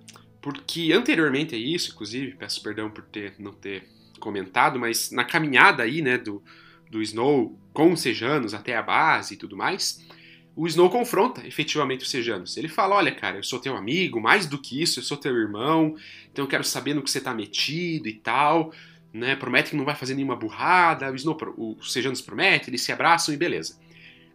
porque 0.44 0.92
anteriormente 0.92 1.54
a 1.54 1.58
isso, 1.58 1.92
inclusive, 1.92 2.34
peço 2.34 2.62
perdão 2.62 2.90
por 2.90 3.02
ter 3.02 3.32
não 3.38 3.50
ter 3.50 3.88
comentado, 4.20 4.78
mas 4.78 5.10
na 5.10 5.24
caminhada 5.24 5.82
aí, 5.82 6.02
né, 6.02 6.18
do, 6.18 6.44
do 6.90 7.00
Snow 7.00 7.58
com 7.72 7.90
os 7.94 8.02
Sejanos 8.02 8.52
até 8.52 8.76
a 8.76 8.82
base 8.82 9.32
e 9.32 9.36
tudo 9.38 9.56
mais, 9.56 10.06
o 10.54 10.66
Snow 10.66 10.90
confronta 10.90 11.46
efetivamente 11.46 12.02
os 12.02 12.10
Sejanos. 12.10 12.58
Ele 12.58 12.68
fala: 12.68 12.96
Olha, 12.96 13.10
cara, 13.10 13.38
eu 13.38 13.42
sou 13.42 13.58
teu 13.58 13.74
amigo, 13.74 14.20
mais 14.20 14.44
do 14.44 14.58
que 14.58 14.82
isso, 14.82 15.00
eu 15.00 15.02
sou 15.02 15.16
teu 15.16 15.34
irmão, 15.34 15.96
então 16.30 16.44
eu 16.44 16.48
quero 16.48 16.62
saber 16.62 16.92
no 16.92 17.02
que 17.02 17.10
você 17.10 17.22
tá 17.22 17.32
metido 17.32 18.06
e 18.06 18.12
tal. 18.12 18.70
Né, 19.14 19.34
promete 19.36 19.70
que 19.70 19.76
não 19.76 19.84
vai 19.86 19.94
fazer 19.94 20.14
nenhuma 20.14 20.36
burrada. 20.36 21.10
O, 21.10 21.14
Snow, 21.14 21.38
o 21.56 21.82
Sejanos 21.82 22.20
promete, 22.20 22.68
eles 22.68 22.82
se 22.82 22.92
abraçam 22.92 23.32
e 23.32 23.38
beleza. 23.38 23.80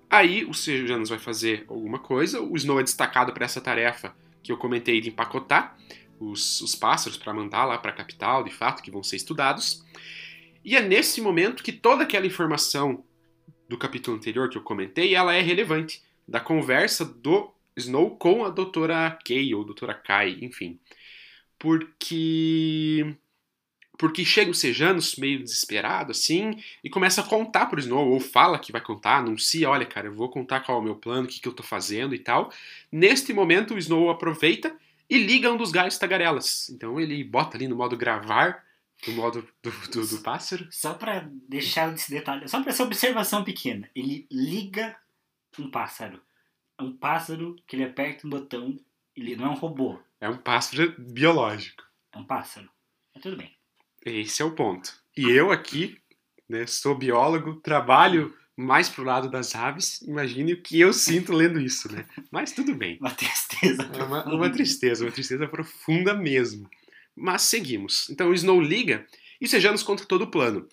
Aí 0.09 0.43
o 0.43 0.55
Sejanos 0.55 1.09
vai 1.09 1.19
fazer 1.19 1.65
alguma 1.67 1.99
coisa, 1.99 2.41
o 2.41 2.55
Snow 2.55 2.79
é 2.79 2.83
destacado 2.83 3.31
para 3.31 3.45
essa 3.45 3.61
tarefa 3.61 4.11
que 4.43 4.51
eu 4.51 4.57
comentei 4.57 5.01
de 5.01 5.09
empacotar 5.09 5.77
os, 6.19 6.61
os 6.61 6.75
pássaros 6.75 7.17
para 7.17 7.33
mandar 7.33 7.65
lá 7.65 7.77
para 7.77 7.91
a 7.91 7.95
capital, 7.95 8.43
de 8.43 8.51
fato, 8.51 8.83
que 8.83 8.91
vão 8.91 9.03
ser 9.03 9.15
estudados. 9.15 9.85
E 10.63 10.75
é 10.75 10.81
nesse 10.81 11.21
momento 11.21 11.63
que 11.63 11.71
toda 11.71 12.03
aquela 12.03 12.27
informação 12.27 13.03
do 13.67 13.77
capítulo 13.77 14.17
anterior 14.17 14.49
que 14.49 14.57
eu 14.57 14.63
comentei, 14.63 15.15
ela 15.15 15.33
é 15.33 15.41
relevante, 15.41 16.03
da 16.27 16.39
conversa 16.39 17.05
do 17.05 17.53
Snow 17.75 18.17
com 18.17 18.43
a 18.43 18.49
doutora 18.49 19.17
Kay, 19.25 19.53
ou 19.55 19.63
doutora 19.63 19.93
Kai, 19.93 20.37
enfim. 20.41 20.79
Porque 21.57 23.15
porque 23.99 24.23
chega 24.23 24.49
o 24.49 24.53
Sejanos 24.53 25.17
meio 25.17 25.43
desesperado 25.43 26.11
assim 26.11 26.63
e 26.81 26.89
começa 26.89 27.19
a 27.19 27.23
contar 27.23 27.65
pro 27.65 27.81
Snow, 27.81 28.07
ou 28.07 28.19
fala 28.21 28.57
que 28.57 28.71
vai 28.71 28.79
contar, 28.79 29.17
anuncia, 29.17 29.69
olha 29.69 29.85
cara, 29.85 30.07
eu 30.07 30.13
vou 30.13 30.29
contar 30.29 30.61
qual 30.61 30.77
é 30.77 30.81
o 30.81 30.83
meu 30.83 30.95
plano, 30.95 31.25
o 31.25 31.27
que, 31.27 31.41
que 31.41 31.47
eu 31.47 31.53
tô 31.53 31.61
fazendo 31.61 32.15
e 32.15 32.19
tal. 32.19 32.49
Neste 32.89 33.33
momento 33.33 33.73
o 33.73 33.77
Snow 33.77 34.09
aproveita 34.09 34.73
e 35.09 35.17
liga 35.17 35.51
um 35.51 35.57
dos 35.57 35.69
galhos 35.69 35.97
tagarelas. 35.97 36.69
Então 36.69 36.97
ele 36.97 37.21
bota 37.25 37.57
ali 37.57 37.67
no 37.67 37.75
modo 37.75 37.97
gravar, 37.97 38.63
no 39.05 39.13
modo 39.13 39.45
do, 39.61 39.69
do, 39.69 40.07
do 40.07 40.17
pássaro. 40.19 40.65
Só 40.71 40.93
para 40.93 41.29
deixar 41.49 41.93
esse 41.93 42.09
detalhe, 42.09 42.47
só 42.47 42.61
para 42.61 42.69
essa 42.69 42.83
observação 42.83 43.43
pequena, 43.43 43.89
ele 43.93 44.25
liga 44.31 44.95
um 45.59 45.69
pássaro. 45.69 46.21
É 46.77 46.83
um 46.83 46.93
pássaro 46.93 47.57
que 47.67 47.75
ele 47.75 47.83
aperta 47.83 48.25
um 48.25 48.29
botão, 48.29 48.79
ele 49.13 49.35
não 49.35 49.47
é 49.47 49.49
um 49.49 49.55
robô. 49.55 49.99
É 50.21 50.29
um 50.29 50.37
pássaro 50.37 50.95
biológico. 50.97 51.83
É 52.13 52.17
um 52.17 52.23
pássaro. 52.23 52.69
Mas 53.13 53.21
tudo 53.21 53.35
bem. 53.35 53.58
Esse 54.05 54.41
é 54.41 54.45
o 54.45 54.51
ponto. 54.51 54.93
E 55.15 55.29
eu 55.29 55.51
aqui, 55.51 55.97
né, 56.47 56.65
sou 56.65 56.95
biólogo, 56.95 57.55
trabalho 57.55 58.33
mais 58.59 58.89
pro 58.89 59.05
lado 59.05 59.29
das 59.29 59.55
aves, 59.55 60.01
imagine 60.01 60.51
o 60.51 60.61
que 60.61 60.77
eu 60.77 60.91
sinto 60.91 61.31
lendo 61.31 61.61
isso, 61.61 61.89
né? 61.89 62.05
Mas 62.29 62.51
tudo 62.51 62.75
bem. 62.75 62.97
Uma 62.99 63.11
tristeza. 63.11 63.89
É 63.93 64.03
uma, 64.03 64.25
uma, 64.25 64.49
tristeza, 64.49 65.05
uma 65.05 65.11
tristeza 65.11 65.47
profunda 65.47 66.13
mesmo. 66.13 66.69
Mas 67.15 67.43
seguimos. 67.43 68.09
Então 68.09 68.29
o 68.29 68.33
Snow 68.33 68.59
liga 68.59 69.07
e 69.39 69.45
o 69.45 69.47
Sejanus 69.47 69.81
conta 69.81 70.03
todo 70.03 70.23
o 70.23 70.31
plano. 70.31 70.67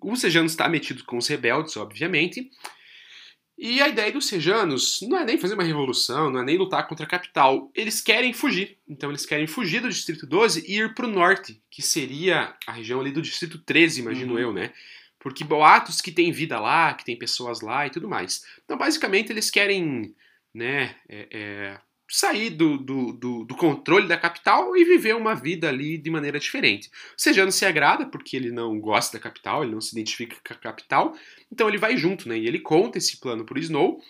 O 0.00 0.16
Sejanus 0.16 0.52
está 0.52 0.66
metido 0.66 1.04
com 1.04 1.18
os 1.18 1.28
rebeldes, 1.28 1.76
obviamente. 1.76 2.50
E 3.62 3.82
a 3.82 3.88
ideia 3.88 4.10
dos 4.10 4.26
Sejanos 4.26 5.00
não 5.02 5.18
é 5.18 5.24
nem 5.24 5.36
fazer 5.36 5.52
uma 5.52 5.62
revolução, 5.62 6.30
não 6.30 6.40
é 6.40 6.44
nem 6.44 6.56
lutar 6.56 6.88
contra 6.88 7.04
a 7.04 7.08
capital. 7.08 7.70
Eles 7.74 8.00
querem 8.00 8.32
fugir. 8.32 8.78
Então 8.88 9.10
eles 9.10 9.26
querem 9.26 9.46
fugir 9.46 9.82
do 9.82 9.90
Distrito 9.90 10.26
12 10.26 10.64
e 10.66 10.78
ir 10.78 10.94
para 10.94 11.06
o 11.06 11.10
norte, 11.10 11.60
que 11.70 11.82
seria 11.82 12.54
a 12.66 12.72
região 12.72 13.00
ali 13.00 13.12
do 13.12 13.20
Distrito 13.20 13.58
13, 13.58 14.00
imagino 14.00 14.32
uhum. 14.32 14.38
eu, 14.38 14.52
né? 14.52 14.72
porque 15.20 15.44
boatos 15.44 16.00
que 16.00 16.10
tem 16.10 16.32
vida 16.32 16.58
lá, 16.58 16.94
que 16.94 17.04
tem 17.04 17.16
pessoas 17.16 17.60
lá 17.60 17.86
e 17.86 17.90
tudo 17.90 18.08
mais. 18.08 18.42
Então, 18.64 18.76
basicamente, 18.76 19.30
eles 19.30 19.50
querem 19.50 20.14
né, 20.52 20.96
é, 21.08 21.28
é, 21.30 21.80
sair 22.10 22.50
do, 22.50 22.76
do, 22.76 23.12
do, 23.12 23.44
do, 23.44 23.56
controle 23.56 24.08
da 24.08 24.16
capital 24.16 24.76
e 24.76 24.84
viver 24.84 25.14
uma 25.14 25.34
vida 25.34 25.68
ali 25.68 25.96
de 25.96 26.10
maneira 26.10 26.40
diferente. 26.40 26.88
O 27.16 27.20
Sejano 27.20 27.52
se 27.52 27.64
agrada 27.64 28.04
porque 28.04 28.36
ele 28.36 28.50
não 28.50 28.80
gosta 28.80 29.16
da 29.16 29.22
capital, 29.22 29.62
ele 29.62 29.72
não 29.72 29.80
se 29.80 29.92
identifica 29.92 30.36
com 30.44 30.52
a 30.52 30.56
capital, 30.56 31.16
então 31.50 31.68
ele 31.68 31.78
vai 31.78 31.96
junto, 31.96 32.28
né? 32.28 32.36
E 32.36 32.46
ele 32.46 32.58
conta 32.58 32.98
esse 32.98 33.18
plano 33.18 33.44
pro 33.44 33.60
Snow. 33.60 34.02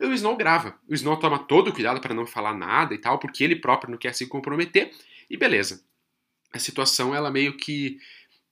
E 0.00 0.06
o 0.06 0.14
Snow 0.14 0.34
grava. 0.34 0.78
O 0.88 0.94
Snow 0.94 1.18
toma 1.18 1.38
todo 1.38 1.68
o 1.68 1.72
cuidado 1.72 2.00
para 2.00 2.14
não 2.14 2.26
falar 2.26 2.54
nada 2.54 2.94
e 2.94 2.98
tal, 2.98 3.18
porque 3.18 3.44
ele 3.44 3.56
próprio 3.56 3.90
não 3.90 3.98
quer 3.98 4.14
se 4.14 4.26
comprometer. 4.26 4.90
E 5.28 5.36
beleza. 5.36 5.84
A 6.52 6.58
situação 6.58 7.14
ela 7.14 7.30
meio 7.30 7.56
que, 7.56 7.98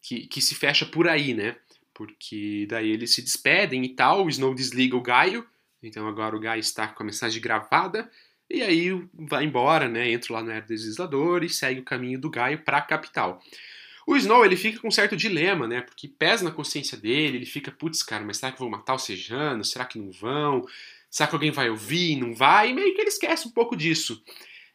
que, 0.02 0.26
que 0.26 0.42
se 0.42 0.54
fecha 0.54 0.85
por 0.85 1.09
aí, 1.09 1.33
né? 1.33 1.57
Porque 1.95 2.66
daí 2.69 2.90
eles 2.90 3.14
se 3.14 3.23
despedem 3.23 3.83
e 3.85 3.95
tal, 3.95 4.26
o 4.26 4.28
Snow 4.28 4.54
desliga 4.54 4.97
o 4.97 5.02
Gaio, 5.02 5.47
então 5.83 6.07
agora 6.07 6.37
o 6.37 6.40
Gaio 6.40 6.61
está 6.61 6.88
com 6.88 7.02
a 7.02 7.07
mensagem 7.07 7.40
gravada, 7.40 8.11
e 8.50 8.62
aí 8.62 8.90
vai 9.14 9.45
embora, 9.45 9.88
né? 9.88 10.11
Entra 10.11 10.35
lá 10.35 10.42
no 10.42 10.50
Era 10.50 10.66
do 10.66 10.71
Legislador 10.71 11.45
e 11.45 11.49
segue 11.49 11.80
o 11.80 11.85
caminho 11.85 12.19
do 12.19 12.28
Gaio 12.28 12.59
para 12.64 12.78
a 12.78 12.83
capital. 12.83 13.40
O 14.07 14.16
Snow, 14.16 14.45
ele 14.45 14.57
fica 14.57 14.80
com 14.80 14.88
um 14.88 14.90
certo 14.90 15.16
dilema, 15.16 15.69
né? 15.69 15.83
Porque 15.83 16.09
pesa 16.09 16.42
na 16.42 16.50
consciência 16.50 16.99
dele, 16.99 17.37
ele 17.37 17.47
fica, 17.47 17.71
putz, 17.71 18.02
cara, 18.02 18.25
mas 18.25 18.38
será 18.38 18.50
que 18.50 18.59
vão 18.59 18.69
matar 18.69 18.95
o 18.95 18.99
Sejano? 18.99 19.64
Será 19.64 19.85
que 19.85 19.99
não 19.99 20.11
vão? 20.11 20.66
Será 21.09 21.28
que 21.28 21.35
alguém 21.37 21.52
vai 21.52 21.71
ouvir? 21.71 22.16
Não 22.16 22.35
vai? 22.35 22.71
E 22.71 22.75
meio 22.75 22.92
que 22.95 23.00
ele 23.00 23.09
esquece 23.09 23.47
um 23.47 23.52
pouco 23.52 23.76
disso. 23.76 24.21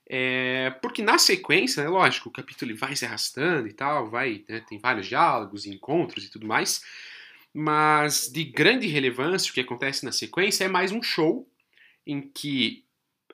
É, 0.08 0.70
porque 0.82 1.02
na 1.02 1.18
sequência, 1.18 1.84
né, 1.84 1.90
lógico, 1.90 2.30
o 2.30 2.32
capítulo 2.32 2.76
vai 2.78 2.96
se 2.96 3.06
arrastando 3.06 3.68
e 3.68 3.74
tal, 3.74 4.10
vai, 4.10 4.46
né, 4.48 4.64
tem 4.70 4.78
vários 4.78 5.08
diálogos, 5.08 5.66
encontros 5.66 6.26
e 6.26 6.30
tudo 6.30 6.46
mais, 6.46 6.84
mas 7.54 8.32
de 8.32 8.44
grande 8.44 8.88
relevância 8.88 9.50
o 9.50 9.54
que 9.54 9.62
acontece 9.62 10.06
na 10.06 10.12
sequência 10.12 10.64
é 10.66 10.68
mais 10.68 10.92
um 10.92 11.02
show 11.02 11.46
em 12.06 12.22
que 12.22 12.85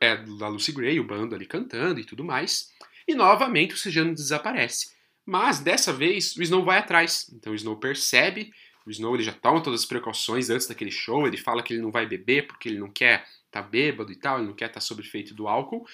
é 0.02 0.18
da 0.18 0.48
Lucy 0.48 0.72
Gray, 0.72 1.00
o 1.00 1.04
bando 1.04 1.36
ali 1.36 1.46
cantando 1.46 2.00
e 2.00 2.04
tudo 2.04 2.24
mais. 2.24 2.72
E 3.08 3.14
novamente 3.14 3.76
o 3.76 3.78
Sejano 3.78 4.16
desaparece. 4.16 4.94
Mas 5.24 5.60
dessa 5.60 5.94
vez 5.94 6.36
o 6.36 6.42
Snow 6.42 6.66
vai 6.66 6.80
atrás. 6.80 7.30
Então 7.32 7.54
o 7.54 7.56
Snow 7.56 7.78
percebe, 7.78 8.52
o 8.86 8.90
Snow 8.90 9.14
ele 9.14 9.24
já 9.24 9.32
toma 9.32 9.62
todas 9.62 9.82
as 9.82 9.86
precauções 9.86 10.50
antes 10.50 10.66
daquele 10.66 10.90
show, 10.90 11.28
ele 11.28 11.38
fala 11.38 11.62
que 11.62 11.74
ele 11.74 11.84
não 11.84 11.92
vai 11.92 12.08
beber 12.08 12.48
porque 12.48 12.68
ele 12.68 12.80
não 12.80 12.90
quer 12.90 13.22
estar 13.46 13.62
tá 13.62 13.68
bêbado 13.68 14.12
e 14.12 14.16
tal, 14.16 14.40
ele 14.40 14.48
não 14.48 14.56
quer 14.56 14.66
estar 14.66 14.80
tá 14.80 14.82
sob 14.82 15.04
efeito 15.04 15.36
do 15.36 15.48
álcool, 15.48 15.86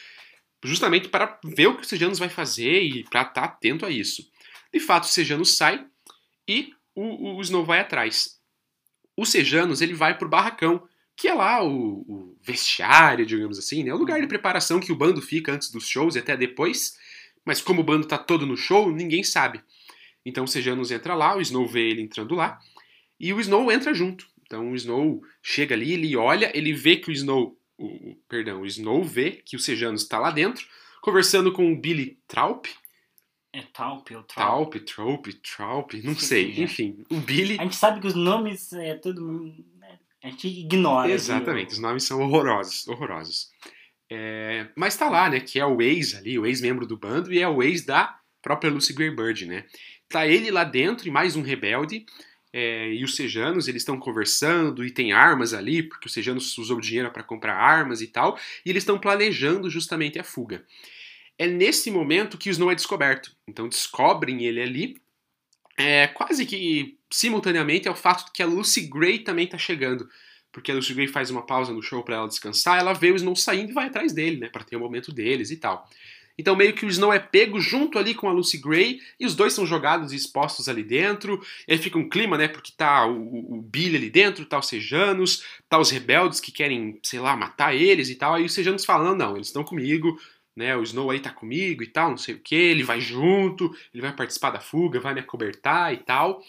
justamente 0.64 1.10
para 1.10 1.38
ver 1.44 1.68
o 1.68 1.76
que 1.76 1.84
o 1.84 1.86
Sejanus 1.86 2.18
vai 2.18 2.30
fazer 2.30 2.82
e 2.82 3.04
para 3.04 3.22
estar 3.24 3.34
tá 3.34 3.44
atento 3.44 3.86
a 3.86 3.90
isso. 3.90 4.32
De 4.74 4.80
fato, 4.80 5.04
o 5.04 5.08
Sejanus 5.08 5.58
sai 5.58 5.86
e 6.48 6.74
o, 6.96 7.36
o 7.36 7.42
Snow 7.42 7.66
vai 7.66 7.80
atrás. 7.80 8.40
O 9.18 9.26
Sejanus 9.26 9.82
ele 9.82 9.94
vai 9.94 10.18
pro 10.18 10.30
barracão 10.30 10.88
que 11.18 11.28
é 11.28 11.34
lá 11.34 11.64
o, 11.64 12.06
o, 12.08 12.38
vestiário, 12.44 13.26
digamos 13.26 13.58
assim, 13.58 13.84
né? 13.84 13.92
O 13.92 13.98
lugar 13.98 14.22
de 14.22 14.28
preparação 14.28 14.80
que 14.80 14.92
o 14.92 14.96
bando 14.96 15.20
fica 15.20 15.52
antes 15.52 15.72
dos 15.72 15.88
shows 15.90 16.16
e 16.16 16.20
até 16.20 16.38
depois. 16.38 16.96
Mas 17.44 17.60
como 17.60 17.82
o 17.82 17.84
bando 17.84 18.08
tá 18.08 18.20
todo 18.20 18.46
no 18.46 18.56
show, 18.56 18.92
ninguém 18.92 19.24
sabe. 19.24 19.60
Então 20.24 20.44
o 20.44 20.48
Sejanus 20.48 20.92
entra 20.92 21.16
lá, 21.16 21.36
o 21.36 21.42
Snow 21.42 21.68
vê 21.68 21.90
ele 21.90 22.02
entrando 22.02 22.36
lá, 22.36 22.60
e 23.20 23.34
o 23.34 23.40
Snow 23.40 23.72
entra 23.72 23.94
junto. 23.94 24.28
Então 24.44 24.72
o 24.72 24.76
Snow 24.76 25.22
chega 25.42 25.74
ali, 25.74 25.94
ele 25.94 26.16
olha, 26.16 26.56
ele 26.56 26.72
vê 26.72 26.98
que 26.98 27.10
o 27.10 27.14
Snow. 27.14 27.58
O, 27.80 28.16
perdão, 28.30 28.62
o 28.62 28.66
Snow 28.66 29.04
vê 29.04 29.32
que 29.32 29.56
o 29.56 29.60
Sejanus 29.60 30.04
está 30.04 30.20
lá 30.20 30.30
dentro, 30.30 30.68
conversando 31.02 31.52
com 31.52 31.72
o 31.72 31.76
Billy 31.76 32.20
Traup. 32.28 32.66
É 33.54 33.62
Taup 33.62 34.12
ou 34.12 34.24
Traup? 34.24 34.74
Taup, 34.74 34.76
Traup, 34.86 35.28
Traup, 35.42 35.94
não 36.04 36.16
sei. 36.16 36.62
Enfim, 36.62 37.04
o 37.10 37.16
Billy. 37.16 37.58
A 37.60 37.64
gente 37.64 37.76
sabe 37.76 38.00
que 38.02 38.08
os 38.08 38.14
nomes 38.14 38.72
é 38.74 38.96
tudo 38.96 39.56
a 40.28 40.32
gente 40.32 40.48
ignora. 40.48 41.12
Exatamente, 41.12 41.74
os 41.74 41.80
nomes 41.80 42.04
são 42.04 42.22
horrorosos, 42.22 42.88
horrorosos. 42.88 43.50
É, 44.10 44.68
mas 44.76 44.96
tá 44.96 45.10
lá, 45.10 45.30
né, 45.30 45.40
que 45.40 45.60
é 45.60 45.66
o 45.66 45.82
ex 45.82 46.16
ali, 46.16 46.38
o 46.38 46.46
ex-membro 46.46 46.86
do 46.86 46.98
bando, 46.98 47.34
e 47.34 47.40
é 47.40 47.48
o 47.48 47.62
ex 47.62 47.86
da 47.86 48.18
própria 48.42 48.72
Lucy 48.72 48.94
Greybird, 48.94 49.46
né. 49.46 49.66
Tá 50.10 50.26
ele 50.26 50.50
lá 50.52 50.64
dentro 50.64 51.08
e 51.08 51.12
mais 51.12 51.36
um 51.36 51.42
rebelde, 51.42 52.06
é, 52.54 52.94
e 52.94 53.04
os 53.04 53.16
Sejanos, 53.16 53.68
eles 53.68 53.82
estão 53.82 54.00
conversando 54.00 54.86
e 54.86 54.92
tem 54.92 55.12
armas 55.12 55.54
ali, 55.54 55.84
porque 55.84 56.08
os 56.08 56.14
Sejanos 56.14 56.58
usou 56.58 56.80
dinheiro 56.80 57.12
para 57.12 57.24
comprar 57.24 57.56
armas 57.56 58.02
e 58.02 58.08
tal, 58.08 58.38
e 58.66 58.70
eles 58.70 58.84
estão 58.84 58.98
planejando 58.98 59.70
justamente 59.70 60.18
a 60.18 60.24
fuga. 60.24 60.66
É 61.38 61.46
nesse 61.46 61.92
momento 61.92 62.38
que 62.38 62.50
o 62.50 62.52
Snow 62.52 62.72
é 62.72 62.76
descoberto. 62.76 63.36
Então 63.48 63.68
descobrem 63.68 64.44
ele 64.44 64.62
ali, 64.62 64.98
é, 65.78 66.08
quase 66.08 66.46
que 66.46 66.98
simultaneamente 67.10 67.88
ao 67.88 67.96
fato 67.96 68.26
de 68.26 68.32
que 68.32 68.42
a 68.42 68.48
Lucy 68.48 68.82
Gray 68.82 69.20
também 69.20 69.46
está 69.46 69.58
chegando. 69.58 70.10
Porque 70.52 70.72
a 70.72 70.76
Lucy 70.76 70.94
Gray 70.94 71.08
faz 71.08 71.30
uma 71.30 71.46
pausa 71.46 71.72
no 71.72 71.84
show 71.84 72.04
para 72.04 72.16
ela 72.16 72.28
descansar, 72.28 72.80
ela 72.80 72.94
vê 72.94 73.12
o 73.12 73.16
Snow 73.16 73.36
saindo 73.36 73.70
e 73.70 73.74
vai 73.74 73.88
atrás 73.88 74.12
dele, 74.12 74.38
né, 74.38 74.50
para 74.50 74.64
ter 74.64 74.76
o 74.76 74.80
momento 74.80 75.12
deles 75.12 75.52
e 75.52 75.58
tal. 75.58 75.88
Então 76.36 76.56
meio 76.56 76.74
que 76.74 76.86
o 76.86 76.90
Snow 76.90 77.12
é 77.12 77.20
pego 77.20 77.60
junto 77.60 77.98
ali 77.98 78.14
com 78.14 78.28
a 78.30 78.32
Lucy 78.32 78.58
Gray 78.58 79.00
e 79.20 79.26
os 79.26 79.36
dois 79.36 79.54
são 79.54 79.66
jogados 79.66 80.14
e 80.14 80.16
expostos 80.16 80.70
ali 80.70 80.84
dentro. 80.84 81.42
E 81.68 81.74
aí 81.74 81.78
fica 81.78 81.98
um 81.98 82.08
clima, 82.08 82.38
né, 82.38 82.48
porque 82.48 82.72
tá 82.76 83.06
o, 83.06 83.58
o 83.58 83.62
Billy 83.62 83.98
ali 83.98 84.10
dentro, 84.10 84.46
tá 84.46 84.58
os 84.58 84.68
Sejanos, 84.68 85.44
tá 85.70 85.80
os 85.80 85.92
rebeldes 85.92 86.40
que 86.40 86.52
querem, 86.52 87.00
sei 87.04 87.20
lá, 87.20 87.36
matar 87.36 87.76
eles 87.76 88.10
e 88.10 88.16
tal. 88.16 88.36
Aí 88.36 88.46
os 88.46 88.54
Sejanos 88.54 88.86
falam, 88.86 89.16
não, 89.16 89.36
eles 89.36 89.48
estão 89.48 89.64
comigo, 89.64 90.20
né, 90.58 90.76
o 90.76 90.82
Snow 90.82 91.12
aí 91.12 91.20
tá 91.20 91.30
comigo 91.30 91.84
e 91.84 91.88
tal, 91.88 92.10
não 92.10 92.18
sei 92.18 92.34
o 92.34 92.40
que, 92.40 92.56
ele 92.56 92.82
vai 92.82 93.00
junto, 93.00 93.72
ele 93.94 94.02
vai 94.02 94.12
participar 94.12 94.50
da 94.50 94.60
fuga, 94.60 95.00
vai 95.00 95.14
me 95.14 95.20
acobertar 95.20 95.94
e 95.94 95.98
tal. 95.98 96.44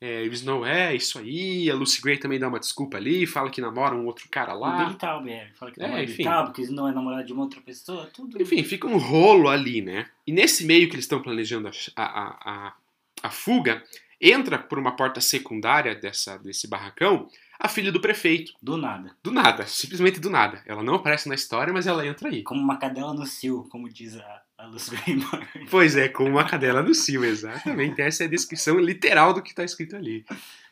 É, 0.00 0.22
o 0.22 0.32
Snow 0.32 0.66
é 0.66 0.92
isso 0.96 1.16
aí, 1.16 1.70
a 1.70 1.74
Lucy 1.76 2.02
Gray 2.02 2.18
também 2.18 2.40
dá 2.40 2.48
uma 2.48 2.58
desculpa 2.58 2.96
ali, 2.96 3.24
fala 3.24 3.48
que 3.48 3.60
namora 3.60 3.94
um 3.94 4.04
outro 4.04 4.28
cara 4.28 4.52
lá. 4.52 4.74
O 4.74 4.84
Billy 4.86 4.98
Taub, 4.98 5.28
é, 5.28 5.48
fala 5.54 5.70
que 5.70 5.78
namora 5.78 6.00
é, 6.00 6.04
enfim. 6.04 6.24
Taub, 6.24 6.52
que 6.52 6.62
Snow 6.62 6.88
é 6.88 6.92
namorado 6.92 7.24
de 7.24 7.32
uma 7.32 7.42
outra 7.42 7.60
pessoa, 7.60 8.10
tudo. 8.12 8.42
Enfim, 8.42 8.64
fica 8.64 8.88
um 8.88 8.96
rolo 8.96 9.48
ali, 9.48 9.80
né? 9.80 10.06
E 10.26 10.32
nesse 10.32 10.66
meio 10.66 10.88
que 10.88 10.96
eles 10.96 11.04
estão 11.04 11.22
planejando 11.22 11.70
a, 11.94 12.02
a, 12.02 12.38
a, 12.44 12.74
a 13.22 13.30
fuga, 13.30 13.80
entra 14.20 14.58
por 14.58 14.76
uma 14.76 14.96
porta 14.96 15.20
secundária 15.20 15.94
dessa, 15.94 16.36
desse 16.36 16.66
barracão 16.66 17.28
a 17.62 17.68
filha 17.68 17.92
do 17.92 18.00
prefeito. 18.00 18.52
Do 18.60 18.76
nada. 18.76 19.16
Do 19.22 19.30
nada, 19.30 19.64
simplesmente 19.68 20.18
do 20.18 20.28
nada. 20.28 20.60
Ela 20.66 20.82
não 20.82 20.96
aparece 20.96 21.28
na 21.28 21.36
história, 21.36 21.72
mas 21.72 21.86
ela 21.86 22.04
entra 22.04 22.28
aí. 22.28 22.42
Como 22.42 22.60
uma 22.60 22.76
cadela 22.76 23.14
no 23.14 23.24
cio, 23.24 23.68
como 23.70 23.88
diz 23.88 24.16
a, 24.16 24.42
a 24.58 24.66
Lucy 24.66 24.96
Raymond. 24.96 25.48
Pois 25.70 25.96
é, 25.96 26.08
como 26.08 26.30
uma 26.30 26.44
cadela 26.44 26.82
no 26.82 26.92
cio, 26.92 27.24
exatamente. 27.24 28.02
Essa 28.02 28.24
é 28.24 28.26
a 28.26 28.30
descrição 28.30 28.80
literal 28.80 29.32
do 29.32 29.40
que 29.40 29.50
está 29.50 29.62
escrito 29.62 29.94
ali. 29.94 30.24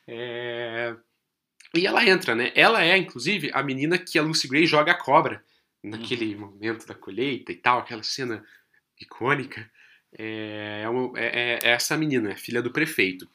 É... 0.08 0.96
E 1.72 1.86
ela 1.86 2.04
entra, 2.04 2.34
né? 2.34 2.50
Ela 2.56 2.82
é, 2.82 2.96
inclusive, 2.96 3.52
a 3.54 3.62
menina 3.62 3.96
que 3.96 4.18
a 4.18 4.22
Lucy 4.22 4.48
Gray 4.48 4.66
joga 4.66 4.90
a 4.90 4.98
cobra 4.98 5.44
naquele 5.84 6.34
uhum. 6.34 6.40
momento 6.40 6.84
da 6.88 6.94
colheita 6.94 7.52
e 7.52 7.56
tal, 7.56 7.78
aquela 7.78 8.02
cena 8.02 8.44
icônica. 9.00 9.70
É, 10.18 10.84
é, 11.14 11.24
é, 11.24 11.58
é 11.62 11.70
essa 11.70 11.96
menina, 11.96 12.32
é 12.32 12.36
filha 12.36 12.60
do 12.60 12.72
prefeito. 12.72 13.28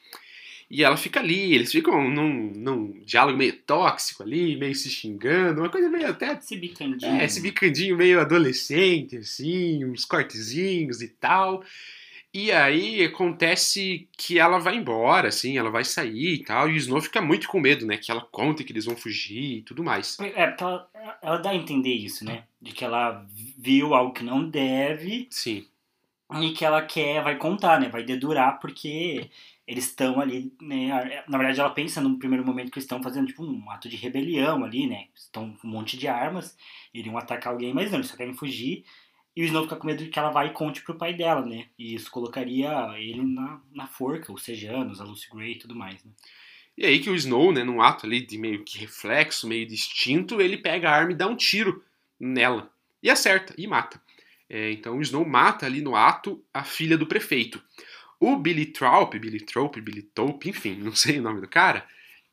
E 0.70 0.84
ela 0.84 0.98
fica 0.98 1.20
ali, 1.20 1.54
eles 1.54 1.72
ficam 1.72 2.10
num, 2.10 2.52
num 2.56 3.00
diálogo 3.06 3.38
meio 3.38 3.54
tóxico 3.62 4.24
ali, 4.24 4.56
meio 4.56 4.74
se 4.74 4.90
xingando, 4.90 5.62
uma 5.62 5.70
coisa 5.70 5.90
meio 5.90 6.10
até. 6.10 6.34
Esse 6.34 6.58
bicandinho. 6.58 7.22
É, 7.22 7.26
esse 7.26 7.40
bicandinho 7.40 7.96
meio 7.96 8.20
adolescente, 8.20 9.18
assim, 9.18 9.86
uns 9.86 10.06
cortezinhos 10.06 11.02
e 11.02 11.10
tal. 11.10 11.64
E 12.34 12.52
aí 12.52 13.02
acontece 13.02 14.10
que 14.18 14.38
ela 14.38 14.58
vai 14.58 14.76
embora, 14.76 15.30
assim, 15.30 15.58
ela 15.58 15.70
vai 15.70 15.86
sair 15.86 16.34
e 16.34 16.44
tal, 16.44 16.68
e 16.68 16.74
o 16.74 16.76
Snow 16.76 17.00
fica 17.00 17.22
muito 17.22 17.48
com 17.48 17.62
medo, 17.62 17.86
né? 17.86 17.96
Que 17.96 18.12
ela 18.12 18.28
conta 18.30 18.62
que 18.62 18.74
eles 18.74 18.84
vão 18.84 18.98
fugir 18.98 19.60
e 19.60 19.62
tudo 19.62 19.82
mais. 19.82 20.20
É, 20.20 20.48
porque 20.48 20.64
ela, 20.64 20.90
ela 21.22 21.38
dá 21.38 21.52
a 21.52 21.56
entender 21.56 21.94
isso, 21.94 22.26
né? 22.26 22.44
De 22.62 22.74
que 22.74 22.84
ela 22.84 23.26
viu 23.58 23.94
algo 23.94 24.12
que 24.12 24.22
não 24.22 24.50
deve. 24.50 25.28
Sim. 25.30 25.66
E 26.42 26.52
que 26.52 26.66
ela 26.66 26.82
quer, 26.82 27.24
vai 27.24 27.38
contar, 27.38 27.80
né? 27.80 27.88
Vai 27.88 28.04
dedurar, 28.04 28.60
porque 28.60 29.30
eles 29.68 29.86
estão 29.86 30.20
ali, 30.20 30.54
né? 30.62 31.24
Na 31.28 31.38
verdade, 31.38 31.60
ela 31.60 31.72
pensa 31.72 32.00
no 32.00 32.20
primeiro 32.20 32.46
momento 32.46 32.72
que 32.72 32.80
estão 32.80 33.02
fazendo 33.02 33.28
tipo 33.28 33.44
um 33.44 33.70
ato 33.72 33.90
de 33.90 33.96
rebelião 33.96 34.64
ali, 34.64 34.86
né? 34.88 35.08
Estão 35.16 35.54
com 35.54 35.68
um 35.68 35.72
monte 35.72 35.98
de 35.98 36.08
armas, 36.08 36.56
iriam 36.94 37.18
atacar 37.18 37.52
alguém, 37.52 37.74
mas 37.74 37.90
não, 37.90 37.98
eles 37.98 38.10
só 38.10 38.16
querem 38.16 38.34
fugir. 38.34 38.86
E 39.36 39.42
o 39.42 39.46
Snow 39.46 39.64
fica 39.64 39.76
com 39.76 39.88
medo 39.88 40.04
de 40.04 40.10
que 40.10 40.18
ela 40.18 40.30
vai 40.30 40.48
e 40.48 40.54
conte 40.54 40.82
pro 40.82 40.96
pai 40.96 41.14
dela, 41.14 41.46
né? 41.46 41.66
E 41.78 41.94
isso 41.94 42.10
colocaria 42.10 42.70
ele 42.98 43.22
na, 43.22 43.60
na 43.74 43.88
forca, 43.88 44.32
os 44.32 44.44
Sejanos, 44.44 45.02
a 45.02 45.04
Lucy 45.04 45.28
Gray 45.30 45.54
e 45.54 45.60
tudo 45.60 45.76
mais, 45.76 46.04
né? 46.04 46.12
E 46.78 46.86
aí 46.86 47.00
que 47.00 47.10
o 47.10 47.16
Snow, 47.16 47.52
né, 47.52 47.64
num 47.64 47.82
ato 47.82 48.06
ali 48.06 48.22
de 48.22 48.38
meio 48.38 48.64
que 48.64 48.78
reflexo, 48.78 49.48
meio 49.48 49.66
distinto, 49.66 50.42
ele 50.42 50.58
pega 50.58 50.90
a 50.90 50.96
arma 50.96 51.12
e 51.12 51.16
dá 51.16 51.28
um 51.28 51.36
tiro 51.36 51.84
nela. 52.20 52.70
E 53.02 53.10
acerta, 53.10 53.54
e 53.58 53.66
mata. 53.66 54.02
É, 54.50 54.72
então 54.72 54.98
o 54.98 55.02
Snow 55.02 55.26
mata 55.26 55.66
ali 55.66 55.82
no 55.82 55.96
ato 55.96 56.44
a 56.54 56.64
filha 56.64 56.98
do 56.98 57.08
prefeito. 57.08 57.62
O 58.20 58.38
Billy 58.38 58.68
Traup, 58.68 59.16
Billy 59.16 59.42
Trope, 59.42 59.82
Billy 59.82 60.02
Tope, 60.02 60.50
enfim, 60.50 60.76
não 60.76 60.96
sei 60.96 61.20
o 61.20 61.22
nome 61.22 61.42
do 61.42 61.48
cara, 61.48 61.86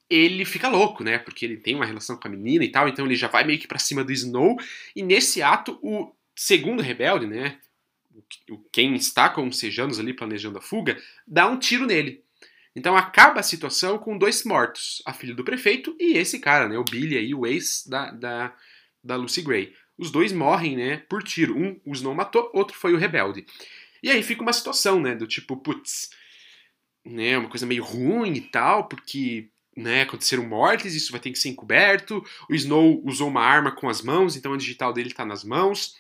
ele 0.09 0.45
fica 0.45 0.69
louco, 0.69 1.03
né? 1.03 1.19
Porque 1.19 1.45
ele 1.45 1.57
tem 1.57 1.75
uma 1.75 1.87
relação 1.87 2.17
com 2.17 2.29
a 2.29 2.31
menina 2.31 2.65
e 2.65 2.69
tal, 2.71 2.89
então 2.89 3.07
ele 3.07 3.17
já 3.17 3.29
vai 3.29 3.45
meio 3.45 3.59
que 3.59 3.67
pra 3.67 3.79
cima 3.79 4.05
do 4.05 4.13
Snow. 4.13 4.57
E 4.95 5.03
nesse 5.03 5.43
ato, 5.43 5.79
o 5.83 6.13
segundo 6.37 6.83
rebelde, 6.83 7.27
né? 7.27 7.59
Quem 8.71 8.95
está 8.95 9.29
com 9.29 9.47
os 9.49 9.59
Sejanos 9.59 9.99
ali 9.99 10.13
planejando 10.13 10.59
a 10.59 10.63
fuga, 10.63 11.01
dá 11.27 11.47
um 11.47 11.59
tiro 11.59 11.87
nele. 11.87 12.23
Então 12.75 12.97
acaba 12.97 13.41
a 13.41 13.43
situação 13.43 13.99
com 13.99 14.17
dois 14.17 14.45
mortos, 14.45 15.03
a 15.07 15.13
filha 15.13 15.35
do 15.35 15.45
prefeito 15.45 15.95
e 15.99 16.17
esse 16.17 16.39
cara, 16.39 16.69
né, 16.69 16.79
o 16.79 16.85
Billy 16.85 17.19
aí, 17.19 17.35
o 17.35 17.47
ex 17.47 17.87
da, 17.87 18.11
da, 18.11 18.55
da 19.05 19.17
Lucy 19.17 19.43
Gray. 19.43 19.75
Os 19.97 20.11
dois 20.11 20.33
morrem, 20.33 20.77
né, 20.77 20.97
por 21.09 21.23
tiro. 21.23 21.57
Um 21.57 21.79
os 21.87 22.01
não 22.01 22.15
matou, 22.15 22.51
outro 22.55 22.77
foi 22.77 22.95
o 22.95 22.99
rebelde. 22.99 23.47
E 24.03 24.11
aí 24.11 24.23
fica 24.23 24.43
uma 24.43 24.53
situação, 24.53 25.01
né, 25.01 25.15
do 25.15 25.27
tipo, 25.27 25.57
putz, 25.57 26.11
né, 27.05 27.39
uma 27.39 27.49
coisa 27.49 27.67
meio 27.67 27.85
ruim 27.85 28.35
e 28.35 28.41
tal, 28.41 28.89
porque 28.89 29.49
né, 29.77 30.03
aconteceram 30.03 30.45
mortes, 30.45 30.95
isso 30.95 31.13
vai 31.13 31.21
ter 31.21 31.31
que 31.31 31.39
ser 31.39 31.49
encoberto. 31.49 32.25
O 32.49 32.55
Snow 32.55 33.03
usou 33.05 33.29
uma 33.29 33.43
arma 33.43 33.73
com 33.73 33.89
as 33.89 34.03
mãos, 34.03 34.37
então 34.37 34.53
a 34.53 34.57
digital 34.57 34.93
dele 34.93 35.09
está 35.09 35.25
nas 35.25 35.45
mãos. 35.45 35.97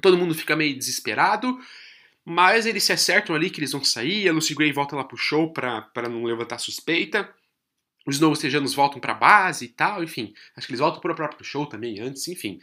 Todo 0.00 0.16
mundo 0.16 0.34
fica 0.34 0.56
meio 0.56 0.76
desesperado. 0.76 1.58
Mas 2.24 2.64
eles 2.64 2.82
se 2.84 2.92
acertam 2.92 3.36
ali 3.36 3.50
que 3.50 3.60
eles 3.60 3.72
vão 3.72 3.84
sair, 3.84 4.28
a 4.28 4.32
Lucy 4.32 4.54
Gray 4.54 4.72
volta 4.72 4.96
lá 4.96 5.04
pro 5.04 5.16
show 5.16 5.52
pra, 5.52 5.90
não 6.08 6.24
levantar 6.24 6.58
suspeita. 6.58 7.28
Os 8.06 8.18
novos 8.18 8.38
sejanos 8.38 8.74
voltam 8.74 8.98
pra 8.98 9.12
base 9.12 9.66
e 9.66 9.68
tal, 9.68 10.02
enfim. 10.02 10.32
Acho 10.56 10.66
que 10.66 10.72
eles 10.72 10.80
voltam 10.80 11.00
pro 11.00 11.14
próprio 11.14 11.44
show 11.44 11.66
também 11.66 12.00
antes, 12.00 12.26
enfim. 12.28 12.60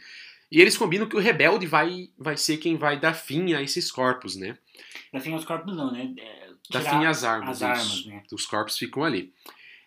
E 0.52 0.60
eles 0.60 0.76
combinam 0.76 1.08
que 1.08 1.16
o 1.16 1.18
rebelde 1.18 1.66
vai, 1.66 2.10
vai 2.18 2.36
ser 2.36 2.58
quem 2.58 2.76
vai 2.76 3.00
dar 3.00 3.14
fim 3.14 3.54
a 3.54 3.62
esses 3.62 3.90
corpos, 3.90 4.36
né? 4.36 4.58
Dar 5.10 5.20
fim 5.20 5.32
aos 5.32 5.46
corpos 5.46 5.74
não, 5.74 5.90
né? 5.90 6.12
É, 6.18 6.50
dar 6.70 6.82
fim 6.82 7.06
às 7.06 7.24
armas. 7.24 7.62
As 7.62 7.62
armas, 7.62 8.04
né? 8.04 8.22
Os 8.30 8.44
corpos 8.44 8.76
ficam 8.76 9.02
ali. 9.02 9.32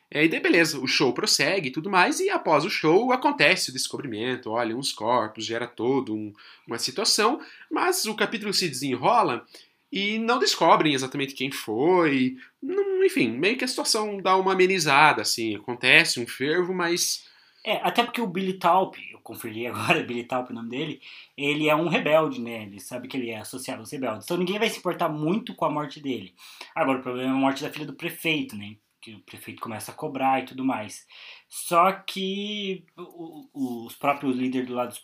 É, 0.10 0.26
e 0.26 0.28
daí 0.28 0.40
beleza, 0.40 0.80
o 0.80 0.88
show 0.88 1.14
prossegue 1.14 1.70
e 1.70 1.72
tudo 1.72 1.88
mais, 1.88 2.20
e 2.20 2.32
após 2.32 2.66
o 2.66 2.70
show 2.70 3.12
acontece 3.12 3.70
o 3.70 3.74
descobrimento, 3.74 4.50
olha, 4.50 4.76
uns 4.76 4.92
corpos, 4.92 5.46
gera 5.46 5.68
todo 5.68 6.16
um, 6.16 6.34
uma 6.68 6.80
situação, 6.80 7.40
mas 7.70 8.06
o 8.06 8.16
capítulo 8.16 8.52
se 8.52 8.68
desenrola 8.68 9.46
e 9.92 10.18
não 10.18 10.40
descobrem 10.40 10.96
exatamente 10.96 11.36
quem 11.36 11.52
foi. 11.52 12.38
Não, 12.60 13.04
enfim, 13.04 13.30
meio 13.30 13.56
que 13.56 13.66
a 13.66 13.68
situação 13.68 14.18
dá 14.18 14.36
uma 14.36 14.54
amenizada, 14.54 15.22
assim, 15.22 15.56
acontece 15.56 16.20
um 16.20 16.26
fervo, 16.26 16.74
mas. 16.74 17.24
É, 17.68 17.78
até 17.78 18.04
porque 18.04 18.22
o 18.22 18.28
Billy 18.28 18.54
Talp, 18.60 18.96
eu 19.12 19.20
conferi 19.22 19.66
agora, 19.68 20.04
Billy 20.04 20.24
Talp 20.24 20.50
é 20.50 20.52
o 20.52 20.56
nome 20.56 20.70
dele, 20.70 21.02
ele 21.36 21.68
é 21.68 21.76
um 21.76 21.88
rebelde, 21.88 22.40
né? 22.40 22.62
Ele 22.62 22.80
sabe 22.80 23.08
que 23.08 23.18
ele 23.18 23.32
é 23.32 23.40
associado 23.40 23.80
aos 23.80 23.92
rebeldes. 23.92 24.26
Então 24.26 24.38
ninguém 24.38 24.60
vai 24.60 24.70
se 24.70 24.78
importar 24.78 25.10
muito 25.10 25.56
com 25.56 25.66
a 25.66 25.72
morte 25.72 26.00
dele. 26.00 26.36
Agora, 26.76 27.00
o 27.00 27.02
problema 27.02 27.32
é 27.32 27.36
a 27.36 27.40
morte 27.40 27.64
da 27.64 27.72
filha 27.72 27.88
do 27.88 27.96
prefeito, 27.96 28.56
né? 28.56 28.76
Que 29.02 29.16
o 29.16 29.20
prefeito 29.20 29.62
começa 29.62 29.92
a 29.92 29.96
cobrar 29.96 30.42
e 30.42 30.46
tudo 30.46 30.64
mais. 30.64 31.08
Só 31.50 31.92
que 31.92 32.86
os 32.96 33.96
próprios 33.96 34.36
líderes 34.36 34.68
do 34.68 34.76
lado 34.76 34.96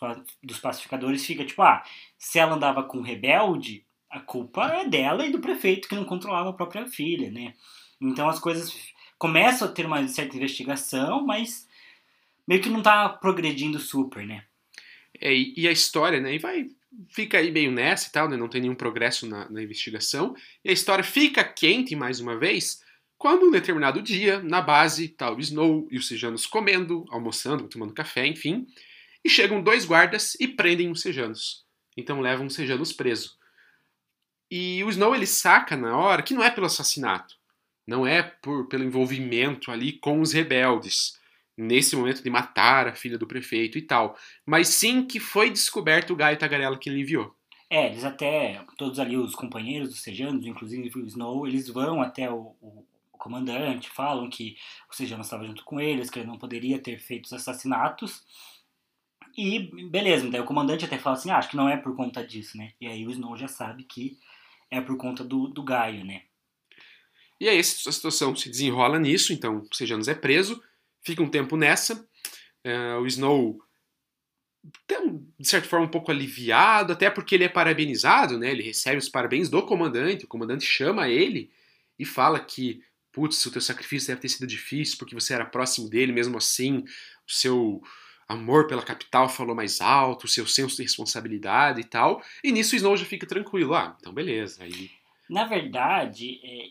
dos 0.42 0.60
pacificadores 0.60 1.26
fica 1.26 1.44
tipo, 1.44 1.62
ah, 1.62 1.82
se 2.16 2.38
ela 2.38 2.54
andava 2.54 2.84
com 2.84 2.98
um 2.98 3.02
rebelde, 3.02 3.84
a 4.08 4.20
culpa 4.20 4.66
é 4.68 4.88
dela 4.88 5.26
e 5.26 5.32
do 5.32 5.40
prefeito 5.40 5.88
que 5.88 5.96
não 5.96 6.04
controlava 6.04 6.50
a 6.50 6.52
própria 6.52 6.86
filha, 6.86 7.30
né? 7.30 7.54
Então 8.00 8.28
as 8.28 8.38
coisas 8.38 8.72
começam 9.18 9.66
a 9.66 9.70
ter 9.70 9.86
uma 9.86 10.06
certa 10.06 10.36
investigação, 10.36 11.24
mas 11.24 11.66
meio 12.46 12.60
que 12.60 12.68
não 12.68 12.82
tá 12.82 13.08
progredindo 13.08 13.78
super, 13.78 14.26
né? 14.26 14.44
É, 15.20 15.32
e 15.34 15.68
a 15.68 15.72
história, 15.72 16.20
né? 16.20 16.34
E 16.34 16.38
vai 16.38 16.68
fica 17.08 17.38
aí 17.38 17.50
meio 17.50 17.72
nessa 17.72 18.08
e 18.08 18.12
tal, 18.12 18.28
né? 18.28 18.36
Não 18.36 18.48
tem 18.48 18.60
nenhum 18.60 18.74
progresso 18.74 19.26
na, 19.26 19.48
na 19.50 19.62
investigação. 19.62 20.34
E 20.64 20.70
a 20.70 20.72
história 20.72 21.04
fica 21.04 21.42
quente 21.42 21.96
mais 21.96 22.20
uma 22.20 22.38
vez 22.38 22.82
quando 23.22 23.46
um 23.46 23.52
determinado 23.52 24.02
dia, 24.02 24.42
na 24.42 24.60
base, 24.60 25.06
tá 25.06 25.30
o 25.30 25.38
Snow 25.38 25.86
e 25.92 25.96
os 25.96 26.08
Sejanos 26.08 26.44
comendo, 26.44 27.04
almoçando, 27.08 27.68
tomando 27.68 27.94
café, 27.94 28.26
enfim, 28.26 28.66
e 29.24 29.30
chegam 29.30 29.62
dois 29.62 29.84
guardas 29.84 30.34
e 30.40 30.48
prendem 30.48 30.90
os 30.90 31.02
Sejanos. 31.02 31.64
Então 31.96 32.20
levam 32.20 32.46
os 32.46 32.54
Sejanos 32.56 32.92
preso. 32.92 33.38
E 34.50 34.82
o 34.82 34.90
Snow 34.90 35.14
ele 35.14 35.24
saca 35.24 35.76
na 35.76 35.96
hora 35.96 36.20
que 36.20 36.34
não 36.34 36.42
é 36.42 36.50
pelo 36.50 36.66
assassinato, 36.66 37.36
não 37.86 38.04
é 38.04 38.24
por, 38.24 38.66
pelo 38.66 38.82
envolvimento 38.82 39.70
ali 39.70 39.92
com 39.92 40.20
os 40.20 40.32
rebeldes, 40.32 41.16
nesse 41.56 41.94
momento 41.96 42.22
de 42.22 42.30
matar 42.30 42.88
a 42.88 42.94
filha 42.94 43.18
do 43.18 43.26
prefeito 43.26 43.78
e 43.78 43.82
tal, 43.82 44.16
mas 44.46 44.68
sim 44.68 45.06
que 45.06 45.20
foi 45.20 45.50
descoberto 45.50 46.12
o 46.12 46.16
Gaio 46.16 46.38
Tagarela 46.38 46.78
que 46.78 46.88
ele 46.88 47.00
enviou. 47.00 47.34
É, 47.68 47.86
eles 47.86 48.04
até, 48.04 48.62
todos 48.76 48.98
ali, 48.98 49.16
os 49.16 49.34
companheiros 49.34 49.88
dos 49.88 50.02
Sejanos, 50.02 50.46
inclusive 50.46 50.90
o 50.94 51.06
Snow, 51.06 51.46
eles 51.46 51.68
vão 51.68 52.02
até 52.02 52.30
o, 52.30 52.54
o, 52.60 52.86
o 53.10 53.18
comandante, 53.18 53.88
falam 53.88 54.28
que 54.28 54.56
o 54.90 54.94
Sejanos 54.94 55.26
estava 55.26 55.46
junto 55.46 55.64
com 55.64 55.80
eles, 55.80 56.10
que 56.10 56.18
ele 56.18 56.28
não 56.28 56.36
poderia 56.36 56.78
ter 56.78 56.98
feito 56.98 57.24
os 57.24 57.32
assassinatos. 57.32 58.22
E 59.34 59.58
beleza, 59.88 60.28
daí 60.28 60.40
o 60.40 60.44
comandante 60.44 60.84
até 60.84 60.98
fala 60.98 61.16
assim, 61.16 61.30
ah, 61.30 61.38
acho 61.38 61.48
que 61.48 61.56
não 61.56 61.66
é 61.68 61.78
por 61.78 61.96
conta 61.96 62.22
disso, 62.22 62.58
né? 62.58 62.72
E 62.78 62.86
aí 62.86 63.06
o 63.06 63.10
Snow 63.10 63.36
já 63.38 63.48
sabe 63.48 63.84
que 63.84 64.18
é 64.70 64.80
por 64.80 64.98
conta 64.98 65.24
do, 65.24 65.48
do 65.48 65.62
Gaio, 65.62 66.04
né? 66.04 66.22
E 67.40 67.48
aí 67.48 67.58
a 67.58 67.64
situação 67.64 68.36
se 68.36 68.50
desenrola 68.50 68.98
nisso, 68.98 69.32
então 69.32 69.66
o 69.70 69.74
Sejanus 69.74 70.08
é 70.08 70.14
preso, 70.14 70.62
fica 71.02 71.22
um 71.22 71.30
tempo 71.30 71.56
nessa, 71.56 72.06
uh, 72.66 73.00
o 73.00 73.06
Snow 73.06 73.58
de 75.38 75.48
certa 75.48 75.68
forma 75.68 75.86
um 75.86 75.90
pouco 75.90 76.10
aliviado, 76.10 76.92
até 76.92 77.10
porque 77.10 77.34
ele 77.34 77.44
é 77.44 77.48
parabenizado, 77.48 78.38
né? 78.38 78.50
Ele 78.50 78.62
recebe 78.62 78.96
os 78.96 79.08
parabéns 79.08 79.48
do 79.48 79.62
comandante, 79.62 80.24
o 80.24 80.28
comandante 80.28 80.64
chama 80.64 81.08
ele 81.08 81.50
e 81.98 82.04
fala 82.04 82.38
que, 82.38 82.80
putz, 83.10 83.44
o 83.44 83.50
teu 83.50 83.60
sacrifício 83.60 84.08
deve 84.08 84.20
ter 84.20 84.28
sido 84.28 84.46
difícil 84.46 84.96
porque 84.98 85.14
você 85.14 85.34
era 85.34 85.44
próximo 85.44 85.90
dele, 85.90 86.12
mesmo 86.12 86.38
assim, 86.38 86.84
o 87.26 87.32
seu 87.32 87.82
amor 88.28 88.66
pela 88.66 88.82
capital 88.82 89.28
falou 89.28 89.54
mais 89.54 89.80
alto, 89.80 90.24
o 90.24 90.28
seu 90.28 90.46
senso 90.46 90.76
de 90.76 90.82
responsabilidade 90.82 91.80
e 91.80 91.84
tal. 91.84 92.22
E 92.42 92.52
nisso 92.52 92.74
o 92.74 92.76
Snow 92.76 92.96
já 92.96 93.04
fica 93.04 93.26
tranquilo. 93.26 93.74
Ah, 93.74 93.96
então 94.00 94.12
beleza. 94.12 94.62
Aí... 94.62 94.90
Na 95.28 95.44
verdade, 95.44 96.40
é, 96.42 96.66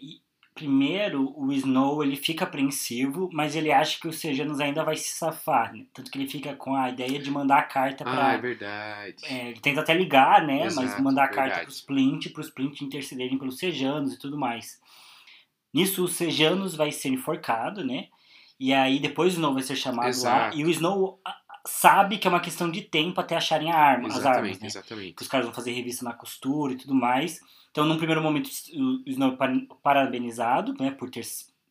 primeiro 0.62 1.34
o 1.36 1.52
Snow 1.52 2.04
ele 2.04 2.16
fica 2.16 2.46
apreensivo, 2.46 3.28
mas 3.34 3.56
ele 3.56 3.72
acha 3.72 4.00
que 4.00 4.08
o 4.08 4.14
Sejanus 4.14 4.60
ainda 4.60 4.84
vai 4.84 4.96
se 4.96 5.10
safar. 5.10 5.74
Né? 5.74 5.86
Tanto 5.92 6.12
que 6.12 6.20
ele 6.20 6.30
fica 6.30 6.56
com 6.56 6.76
a 6.76 6.90
ideia 6.90 7.18
de 7.18 7.32
mandar 7.32 7.58
a 7.58 7.64
carta 7.64 8.04
para. 8.04 8.28
Ah, 8.28 8.34
é 8.34 8.38
verdade. 8.38 9.26
É, 9.26 9.50
ele 9.50 9.60
tenta 9.60 9.82
até 9.82 9.96
ligar, 9.96 10.46
né? 10.46 10.68
Exato, 10.68 10.88
mas 10.88 11.02
mandar 11.02 11.24
a 11.24 11.28
verdade. 11.28 11.50
carta 11.50 11.66
pro 11.66 11.74
Splint, 11.74 12.30
pro 12.30 12.44
Splint 12.44 12.82
intercederem 12.82 13.40
pelos 13.40 13.58
Sejanos 13.58 14.14
e 14.14 14.20
tudo 14.20 14.38
mais. 14.38 14.80
Nisso 15.74 16.04
o 16.04 16.08
Sejanus 16.08 16.76
vai 16.76 16.92
ser 16.92 17.10
enforcado, 17.10 17.84
né? 17.84 18.08
E 18.60 18.72
aí 18.72 19.00
depois 19.00 19.34
o 19.34 19.38
Snow 19.38 19.56
vai 19.56 19.64
ser 19.64 19.76
chamado 19.76 20.10
Exato. 20.10 20.56
lá. 20.56 20.62
E 20.62 20.64
o 20.64 20.70
Snow 20.70 21.20
sabe 21.66 22.20
que 22.20 22.28
é 22.28 22.30
uma 22.30 22.40
questão 22.40 22.70
de 22.70 22.82
tempo 22.82 23.20
até 23.20 23.36
acharem 23.36 23.72
a 23.72 23.78
arma, 23.78 24.10
as 24.10 24.18
Exatamente, 24.18 24.38
armas, 24.38 24.62
né? 24.62 24.68
exatamente. 24.68 25.14
Que 25.14 25.24
os 25.24 25.28
caras 25.28 25.48
vão 25.48 25.56
fazer 25.56 25.72
revista 25.72 26.06
na 26.06 26.14
costura 26.14 26.74
e 26.74 26.78
tudo 26.78 26.94
mais. 26.94 27.40
Então, 27.72 27.86
num 27.86 27.98
primeiro 27.98 28.22
momento, 28.22 28.48
o 28.76 29.02
Snow 29.10 29.34
é 29.34 29.36
par- 29.38 29.56
parabenizado, 29.82 30.74
né, 30.80 30.92
por 30.92 31.10
ter 31.10 31.24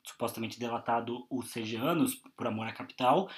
supostamente 0.02 0.58
delatado 0.58 1.26
os 1.30 1.50
Sejanos 1.50 2.14
por 2.36 2.46
amor 2.46 2.66
à 2.66 2.72
capital. 2.72 3.30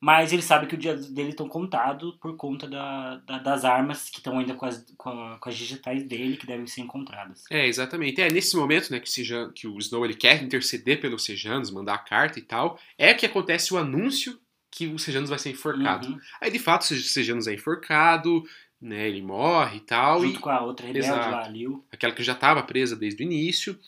Mas 0.00 0.32
ele 0.34 0.42
sabe 0.42 0.66
que 0.66 0.74
o 0.74 0.78
dia 0.78 0.94
dele 0.94 1.30
estão 1.30 1.48
contado 1.48 2.18
por 2.20 2.36
conta 2.36 2.68
da, 2.68 3.16
da- 3.18 3.38
das 3.38 3.64
armas 3.64 4.10
que 4.10 4.18
estão 4.18 4.38
ainda 4.38 4.54
com 4.54 4.66
as, 4.66 4.84
com, 4.98 5.08
a- 5.08 5.38
com 5.38 5.48
as 5.48 5.56
digitais 5.56 6.04
dele, 6.04 6.36
que 6.36 6.46
devem 6.46 6.66
ser 6.66 6.82
encontradas. 6.82 7.44
É, 7.50 7.66
exatamente. 7.66 8.20
É 8.20 8.30
nesse 8.30 8.54
momento, 8.54 8.90
né, 8.90 9.00
que 9.00 9.08
Sejan, 9.08 9.50
que 9.52 9.66
o 9.66 9.78
Snow 9.78 10.04
ele 10.04 10.14
quer 10.14 10.42
interceder 10.42 11.00
pelos 11.00 11.24
Sejanos, 11.24 11.70
mandar 11.70 11.94
a 11.94 11.98
carta 11.98 12.38
e 12.38 12.42
tal, 12.42 12.78
é 12.98 13.14
que 13.14 13.24
acontece 13.24 13.72
o 13.72 13.78
anúncio 13.78 14.38
que 14.70 14.88
o 14.88 14.98
Sejanos 14.98 15.30
vai 15.30 15.38
ser 15.38 15.50
enforcado. 15.50 16.08
Uhum. 16.08 16.20
Aí, 16.40 16.50
de 16.50 16.58
fato, 16.58 16.82
o 16.82 16.84
Sejanos 16.84 17.46
é 17.46 17.54
enforcado, 17.54 18.42
né, 18.80 19.08
ele 19.08 19.22
morre 19.22 19.78
e 19.78 19.80
tal, 19.80 20.20
Junto 20.22 20.38
e 20.38 20.40
com 20.40 20.50
a 20.50 20.62
outra 20.62 20.86
rebelde 20.86 21.08
Exato. 21.08 21.30
lá, 21.30 21.44
a 21.44 21.48
Liu. 21.48 21.84
aquela 21.90 22.12
que 22.12 22.22
já 22.22 22.32
estava 22.32 22.62
presa 22.62 22.94
desde 22.94 23.22
o 23.22 23.24
início. 23.24 23.78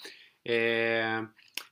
É, 0.45 1.23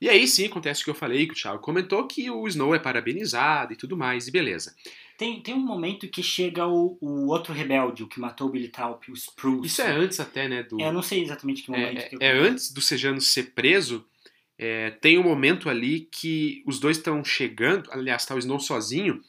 E 0.01 0.09
aí 0.09 0.27
sim 0.27 0.45
acontece 0.45 0.81
o 0.81 0.83
que 0.83 0.89
eu 0.89 0.95
falei, 0.95 1.25
que 1.25 1.33
o 1.33 1.35
Thiago 1.35 1.59
comentou, 1.59 2.05
que 2.07 2.29
o 2.29 2.47
Snow 2.47 2.75
é 2.75 2.79
parabenizado 2.79 3.73
e 3.73 3.75
tudo 3.75 3.95
mais, 3.95 4.27
e 4.27 4.31
beleza. 4.31 4.75
Tem, 5.17 5.41
tem 5.41 5.53
um 5.53 5.65
momento 5.65 6.09
que 6.09 6.21
chega 6.21 6.67
o, 6.67 6.97
o 6.99 7.27
outro 7.27 7.53
rebelde, 7.53 8.03
o 8.03 8.07
que 8.07 8.19
matou 8.19 8.47
o 8.47 8.51
Billy 8.51 8.67
Talp, 8.67 9.07
o 9.07 9.13
Spruce. 9.15 9.67
Isso 9.67 9.81
é 9.81 9.91
antes 9.91 10.19
até, 10.19 10.49
né, 10.49 10.63
do... 10.63 10.79
É, 10.81 10.89
eu 10.89 10.93
não 10.93 11.01
sei 11.01 11.23
exatamente 11.23 11.63
que 11.63 11.71
momento 11.71 11.99
É, 11.99 12.09
que 12.09 12.17
é, 12.19 12.27
é 12.27 12.37
antes 12.37 12.73
do 12.73 12.81
Sejano 12.81 13.21
ser 13.21 13.53
preso, 13.53 14.05
é, 14.57 14.91
tem 14.91 15.17
um 15.17 15.23
momento 15.23 15.69
ali 15.69 16.01
que 16.11 16.61
os 16.67 16.79
dois 16.79 16.97
estão 16.97 17.23
chegando, 17.23 17.89
aliás, 17.91 18.25
tá 18.25 18.35
o 18.35 18.39
Snow 18.39 18.59
sozinho, 18.59 19.21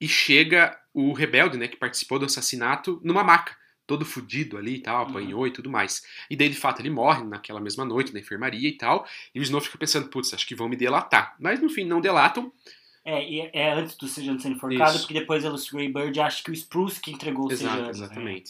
e 0.00 0.08
chega 0.08 0.74
o 0.92 1.12
rebelde, 1.12 1.56
né, 1.56 1.68
que 1.68 1.76
participou 1.76 2.18
do 2.18 2.24
assassinato, 2.26 3.00
numa 3.04 3.22
maca, 3.24 3.56
todo 3.86 4.04
fudido 4.04 4.56
ali 4.56 4.76
e 4.76 4.80
tal, 4.80 5.02
apanhou 5.02 5.46
e 5.46 5.50
tudo 5.50 5.68
mais. 5.70 6.02
E 6.30 6.36
daí, 6.36 6.48
de 6.48 6.56
fato, 6.56 6.80
ele 6.80 6.90
morre 6.90 7.24
naquela 7.24 7.60
mesma 7.60 7.84
noite, 7.84 8.12
na 8.12 8.20
enfermaria 8.20 8.68
e 8.68 8.76
tal, 8.76 9.06
e 9.34 9.40
o 9.40 9.42
Snow 9.42 9.60
fica 9.60 9.76
pensando, 9.78 10.08
putz, 10.08 10.32
acho 10.32 10.46
que 10.46 10.54
vão 10.54 10.68
me 10.68 10.76
delatar. 10.76 11.34
Mas, 11.40 11.60
no 11.60 11.68
fim, 11.68 11.84
não 11.84 12.00
delatam, 12.00 12.52
É, 13.04 13.28
e 13.28 13.40
é, 13.40 13.50
é 13.52 13.72
antes 13.72 13.96
do 13.96 14.06
Sejano 14.06 14.38
ser 14.38 14.50
enforcado, 14.50 14.90
Isso. 14.92 15.00
porque 15.00 15.18
depois 15.18 15.44
a 15.44 15.48
Lucy 15.50 15.72
Greybird 15.72 16.20
acha 16.20 16.42
que 16.44 16.50
o 16.50 16.54
Spruce 16.54 17.00
que 17.00 17.10
entregou 17.10 17.48
o 17.48 17.52
Exato, 17.52 17.94
Sejano. 17.94 18.20
né? 18.22 18.42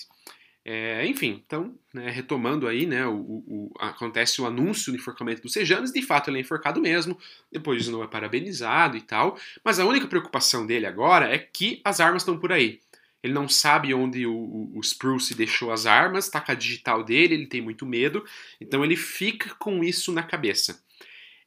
É, 0.63 1.07
enfim, 1.07 1.43
então, 1.45 1.75
né, 1.93 2.11
retomando 2.11 2.69
aí, 2.69 2.85
né, 2.85 3.07
o, 3.07 3.15
o- 3.15 3.73
acontece 3.79 4.43
o 4.43 4.47
anúncio 4.47 4.93
do 4.93 4.99
enforcamento 4.99 5.41
do 5.41 5.49
Sejanos, 5.49 5.91
de 5.91 6.03
fato 6.03 6.29
ele 6.29 6.37
é 6.37 6.41
enforcado 6.43 6.81
mesmo, 6.83 7.19
depois 7.51 7.79
o 7.79 7.81
Snow 7.87 8.05
é 8.05 8.07
parabenizado 8.07 8.95
e 8.97 9.01
tal, 9.01 9.39
mas 9.65 9.79
a 9.81 9.87
única 9.87 10.07
preocupação 10.07 10.67
dele 10.67 10.85
agora 10.85 11.33
é 11.35 11.39
que 11.39 11.81
as 11.83 11.99
armas 11.99 12.23
estão 12.23 12.39
por 12.39 12.53
aí. 12.53 12.79
Ele 13.23 13.33
não 13.33 13.49
sabe 13.49 13.93
onde 13.95 14.27
o, 14.27 14.35
o, 14.35 14.79
o 14.79 14.81
Spruce 14.81 15.35
deixou 15.35 15.73
as 15.73 15.87
armas, 15.87 16.29
tá 16.29 16.41
com 16.43 16.53
a 16.53 16.55
digital 16.55 17.03
dele, 17.05 17.35
ele 17.35 17.47
tem 17.47 17.63
muito 17.63 17.87
medo, 17.87 18.23
então 18.61 18.85
ele 18.85 18.97
fica 18.97 19.55
com 19.55 19.83
isso 19.83 20.13
na 20.13 20.23
cabeça. 20.23 20.83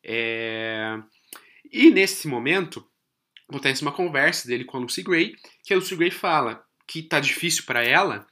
É... 0.03 0.99
E 1.71 1.89
nesse 1.91 2.27
momento, 2.27 2.85
acontece 3.47 3.81
uma 3.83 3.91
conversa 3.91 4.47
dele 4.47 4.65
com 4.65 4.77
a 4.77 4.79
Lucy 4.79 5.03
Gray, 5.03 5.35
que 5.63 5.73
a 5.73 5.77
Lucy 5.77 5.95
Gray 5.95 6.11
fala 6.11 6.63
que 6.87 7.01
tá 7.03 7.19
difícil 7.19 7.63
para 7.65 7.83
ela 7.83 8.27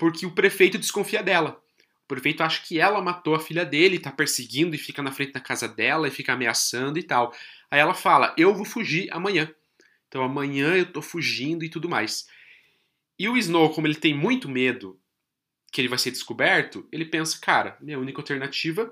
porque 0.00 0.24
o 0.24 0.30
prefeito 0.30 0.78
desconfia 0.78 1.22
dela. 1.22 1.62
O 2.04 2.08
prefeito 2.08 2.42
acha 2.42 2.62
que 2.62 2.80
ela 2.80 3.02
matou 3.02 3.34
a 3.34 3.38
filha 3.38 3.66
dele, 3.66 3.98
tá 3.98 4.10
perseguindo 4.10 4.74
e 4.74 4.78
fica 4.78 5.02
na 5.02 5.12
frente 5.12 5.32
da 5.32 5.40
casa 5.40 5.68
dela 5.68 6.08
e 6.08 6.10
fica 6.10 6.32
ameaçando 6.32 6.98
e 6.98 7.02
tal. 7.02 7.34
Aí 7.70 7.78
ela 7.78 7.92
fala: 7.92 8.34
Eu 8.38 8.54
vou 8.54 8.64
fugir 8.64 9.12
amanhã. 9.12 9.54
Então 10.08 10.24
amanhã 10.24 10.74
eu 10.74 10.90
tô 10.90 11.02
fugindo 11.02 11.66
e 11.66 11.68
tudo 11.68 11.86
mais. 11.86 12.26
E 13.18 13.28
o 13.28 13.36
Snow, 13.36 13.74
como 13.74 13.86
ele 13.86 13.94
tem 13.94 14.14
muito 14.14 14.48
medo 14.48 14.98
que 15.70 15.82
ele 15.82 15.88
vai 15.88 15.98
ser 15.98 16.12
descoberto, 16.12 16.88
ele 16.90 17.04
pensa: 17.04 17.38
Cara, 17.38 17.76
minha 17.78 17.98
única 17.98 18.22
alternativa 18.22 18.90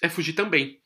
é 0.00 0.08
fugir 0.08 0.32
também. 0.32 0.80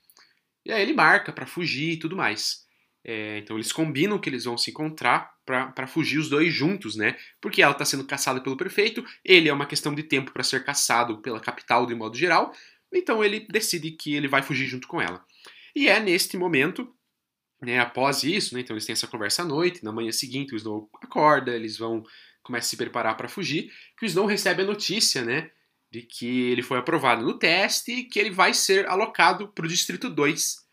E 0.64 0.72
aí 0.72 0.82
ele 0.82 0.92
marca 0.92 1.32
para 1.32 1.46
fugir 1.46 1.92
e 1.92 1.98
tudo 1.98 2.16
mais. 2.16 2.66
É, 3.02 3.38
então 3.38 3.56
eles 3.56 3.72
combinam 3.72 4.18
que 4.18 4.28
eles 4.28 4.44
vão 4.44 4.58
se 4.58 4.70
encontrar 4.70 5.32
para 5.44 5.86
fugir 5.86 6.18
os 6.18 6.28
dois 6.28 6.52
juntos, 6.52 6.96
né? 6.96 7.16
Porque 7.40 7.62
ela 7.62 7.72
está 7.72 7.84
sendo 7.84 8.04
caçada 8.04 8.40
pelo 8.40 8.56
prefeito, 8.56 9.04
ele 9.24 9.48
é 9.48 9.52
uma 9.52 9.66
questão 9.66 9.94
de 9.94 10.02
tempo 10.02 10.32
para 10.32 10.42
ser 10.42 10.64
caçado 10.64 11.18
pela 11.18 11.40
capital 11.40 11.86
de 11.86 11.94
modo 11.94 12.16
geral, 12.16 12.52
então 12.92 13.24
ele 13.24 13.46
decide 13.50 13.92
que 13.92 14.14
ele 14.14 14.28
vai 14.28 14.42
fugir 14.42 14.66
junto 14.66 14.86
com 14.86 15.00
ela. 15.00 15.24
E 15.74 15.88
é 15.88 15.98
neste 15.98 16.36
momento, 16.36 16.94
né, 17.62 17.78
após 17.78 18.22
isso, 18.22 18.54
né, 18.54 18.60
então 18.60 18.74
eles 18.74 18.84
têm 18.84 18.92
essa 18.92 19.06
conversa 19.06 19.42
à 19.42 19.44
noite, 19.44 19.82
na 19.82 19.92
manhã 19.92 20.12
seguinte 20.12 20.54
o 20.54 20.56
Snow 20.56 20.88
acorda, 21.02 21.54
eles 21.54 21.78
vão 21.78 22.04
começar 22.42 22.66
a 22.66 22.68
se 22.68 22.76
preparar 22.76 23.16
para 23.16 23.28
fugir, 23.28 23.72
que 23.96 24.04
o 24.04 24.06
Snow 24.06 24.26
recebe 24.26 24.62
a 24.62 24.66
notícia, 24.66 25.24
né, 25.24 25.50
de 25.90 26.02
que 26.02 26.50
ele 26.50 26.62
foi 26.62 26.78
aprovado 26.78 27.24
no 27.24 27.38
teste 27.38 27.92
e 27.92 28.04
que 28.04 28.18
ele 28.18 28.30
vai 28.30 28.54
ser 28.54 28.86
alocado 28.86 29.48
para 29.48 29.64
o 29.64 29.68
Distrito 29.68 30.08
2, 30.08 30.69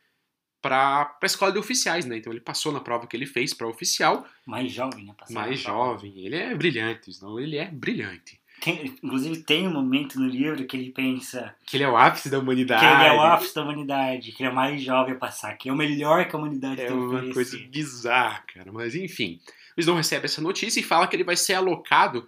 para 0.62 1.18
a 1.22 1.26
escola 1.26 1.52
de 1.52 1.60
oficiais, 1.60 2.06
né? 2.06 2.18
Então 2.18 2.32
ele 2.32 2.42
passou 2.42 2.72
na 2.72 2.80
prova 2.80 3.08
que 3.08 3.16
ele 3.16 3.26
fez 3.26 3.54
para 3.54 3.68
oficial. 3.68 4.28
Mais 4.46 4.72
jovem, 4.72 5.06
né? 5.06 5.14
mais 5.30 5.60
jovem. 5.60 6.14
Ele 6.18 6.36
é 6.36 6.56
brilhante, 6.56 7.12
não? 7.22 7.40
Ele 7.40 7.58
é 7.58 7.66
brilhante. 7.66 8.40
Tem, 8.60 8.86
inclusive 9.04 9.44
tem 9.44 9.68
um 9.68 9.72
momento 9.72 10.20
no 10.20 10.28
livro 10.28 10.66
que 10.66 10.76
ele 10.76 10.90
pensa 10.90 11.56
que 11.64 11.78
ele 11.78 11.84
é 11.84 11.90
o 11.90 11.96
ápice 11.96 12.28
da 12.28 12.40
humanidade. 12.40 12.82
Que 12.82 12.92
ele 12.92 13.04
é 13.04 13.14
o 13.14 13.22
ápice 13.22 13.54
da 13.54 13.62
humanidade, 13.62 14.32
que 14.32 14.42
ele 14.42 14.50
é 14.50 14.52
o 14.52 14.56
mais 14.56 14.82
jovem 14.82 15.14
a 15.14 15.18
passar, 15.18 15.56
que 15.56 15.70
é 15.70 15.72
o 15.72 15.76
melhor 15.76 16.28
que 16.28 16.36
a 16.36 16.40
humanidade 16.40 16.82
é 16.82 16.88
tem 16.88 16.96
uma 16.96 17.32
coisa 17.32 17.58
bizarra, 17.70 18.44
cara. 18.52 18.72
Mas 18.72 18.96
enfim, 18.96 19.40
o 19.78 19.80
Snow 19.80 19.96
recebe 19.96 20.26
essa 20.26 20.42
notícia 20.42 20.80
e 20.80 20.84
fala 20.84 21.08
que 21.08 21.16
ele 21.16 21.24
vai 21.24 21.38
ser 21.38 21.54
alocado 21.54 22.28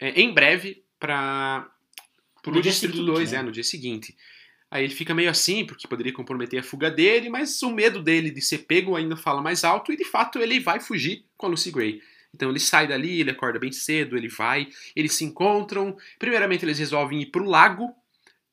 é, 0.00 0.20
em 0.20 0.34
breve 0.34 0.82
para 0.98 1.70
o 2.44 2.60
Distrito 2.60 3.04
2, 3.04 3.30
né? 3.30 3.38
é, 3.38 3.42
no 3.42 3.52
dia 3.52 3.64
seguinte. 3.64 4.16
Aí 4.70 4.84
ele 4.84 4.94
fica 4.94 5.12
meio 5.12 5.30
assim, 5.30 5.64
porque 5.64 5.88
poderia 5.88 6.12
comprometer 6.12 6.60
a 6.60 6.62
fuga 6.62 6.90
dele, 6.90 7.28
mas 7.28 7.60
o 7.62 7.70
medo 7.70 8.00
dele 8.00 8.30
de 8.30 8.40
ser 8.40 8.58
pego 8.58 8.94
ainda 8.94 9.16
fala 9.16 9.42
mais 9.42 9.64
alto 9.64 9.92
e 9.92 9.96
de 9.96 10.04
fato 10.04 10.38
ele 10.38 10.60
vai 10.60 10.78
fugir 10.78 11.24
com 11.36 11.46
a 11.46 11.48
Lucy 11.48 11.72
Gray. 11.72 12.00
Então 12.32 12.50
ele 12.50 12.60
sai 12.60 12.86
dali, 12.86 13.20
ele 13.20 13.30
acorda 13.30 13.58
bem 13.58 13.72
cedo, 13.72 14.16
ele 14.16 14.28
vai, 14.28 14.68
eles 14.94 15.14
se 15.14 15.24
encontram. 15.24 15.96
Primeiramente 16.18 16.64
eles 16.64 16.78
resolvem 16.78 17.20
ir 17.22 17.26
pro 17.26 17.44
lago, 17.44 17.92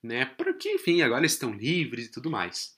né? 0.01 0.25
Porque, 0.25 0.71
enfim, 0.71 1.01
agora 1.03 1.21
eles 1.21 1.33
estão 1.33 1.53
livres 1.53 2.07
e 2.07 2.11
tudo 2.11 2.31
mais. 2.31 2.75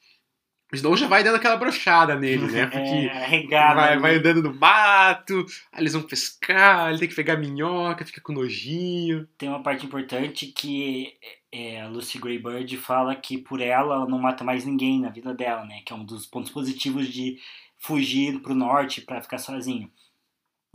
O 0.71 0.75
Snow 0.75 0.95
já 0.95 1.07
vai 1.07 1.23
dando 1.23 1.35
aquela 1.35 1.57
brochada 1.57 2.15
nele, 2.15 2.45
né? 2.45 2.65
Porque 2.69 2.79
é, 2.79 3.73
vai, 3.73 3.97
vai, 3.97 4.15
andando 4.17 4.43
no 4.43 4.53
mato, 4.53 5.45
aí 5.71 5.81
eles 5.81 5.93
vão 5.93 6.03
pescar, 6.03 6.89
ele 6.89 6.99
tem 6.99 7.09
que 7.09 7.15
pegar 7.15 7.37
minhoca, 7.37 8.05
fica 8.05 8.21
com 8.21 8.33
nojinho. 8.33 9.27
Tem 9.37 9.49
uma 9.49 9.63
parte 9.63 9.85
importante 9.85 10.45
que 10.47 11.13
é, 11.51 11.81
a 11.81 11.87
Lucy 11.87 12.19
Greybird 12.19 12.77
fala 12.77 13.15
que 13.15 13.37
por 13.37 13.61
ela 13.61 13.95
ela 13.95 14.07
não 14.07 14.19
mata 14.19 14.43
mais 14.43 14.63
ninguém 14.63 14.99
na 14.99 15.09
vida 15.09 15.33
dela, 15.33 15.65
né? 15.65 15.81
Que 15.83 15.91
é 15.91 15.95
um 15.95 16.05
dos 16.05 16.27
pontos 16.27 16.51
positivos 16.51 17.07
de 17.07 17.39
fugir 17.79 18.39
pro 18.41 18.53
norte 18.53 19.01
para 19.01 19.21
ficar 19.21 19.39
sozinho. 19.39 19.89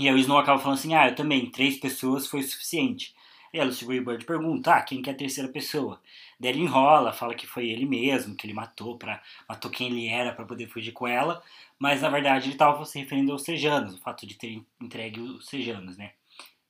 E 0.01 0.09
aí 0.09 0.15
o 0.15 0.19
Snow 0.19 0.39
acaba 0.39 0.59
falando 0.59 0.79
assim, 0.79 0.95
ah, 0.95 1.09
eu 1.09 1.15
também, 1.15 1.51
três 1.51 1.79
pessoas 1.79 2.27
foi 2.27 2.43
suficiente. 2.43 3.15
E 3.53 3.61
a 3.61 3.65
Lucy 3.65 3.85
Greybird 3.85 4.25
pergunta, 4.25 4.75
ah, 4.75 4.83
quem 4.83 5.01
que 5.01 5.09
é 5.09 5.13
a 5.13 5.17
terceira 5.17 5.49
pessoa? 5.49 6.01
Daí 6.45 6.53
ele 6.53 6.61
enrola, 6.61 7.11
fala 7.11 7.35
que 7.35 7.47
foi 7.47 7.71
ele 7.71 7.87
mesmo, 7.87 8.37
que 8.37 8.47
ele 8.47 8.53
matou, 8.53 8.99
pra, 8.99 9.23
matou 9.49 9.71
quem 9.71 9.87
ele 9.87 10.09
era 10.09 10.31
para 10.31 10.45
poder 10.45 10.69
fugir 10.69 10.93
com 10.93 11.09
ela, 11.09 11.43
mas 11.79 12.03
na 12.03 12.11
verdade 12.11 12.45
ele 12.45 12.55
estava 12.55 12.85
se 12.85 12.99
referindo 12.99 13.33
aos 13.33 13.45
Sejanos, 13.45 13.95
o 13.95 13.99
fato 13.99 14.27
de 14.27 14.35
ter 14.35 14.63
entregue 14.79 15.21
os 15.21 15.47
Sejanos, 15.47 15.97
né? 15.97 16.11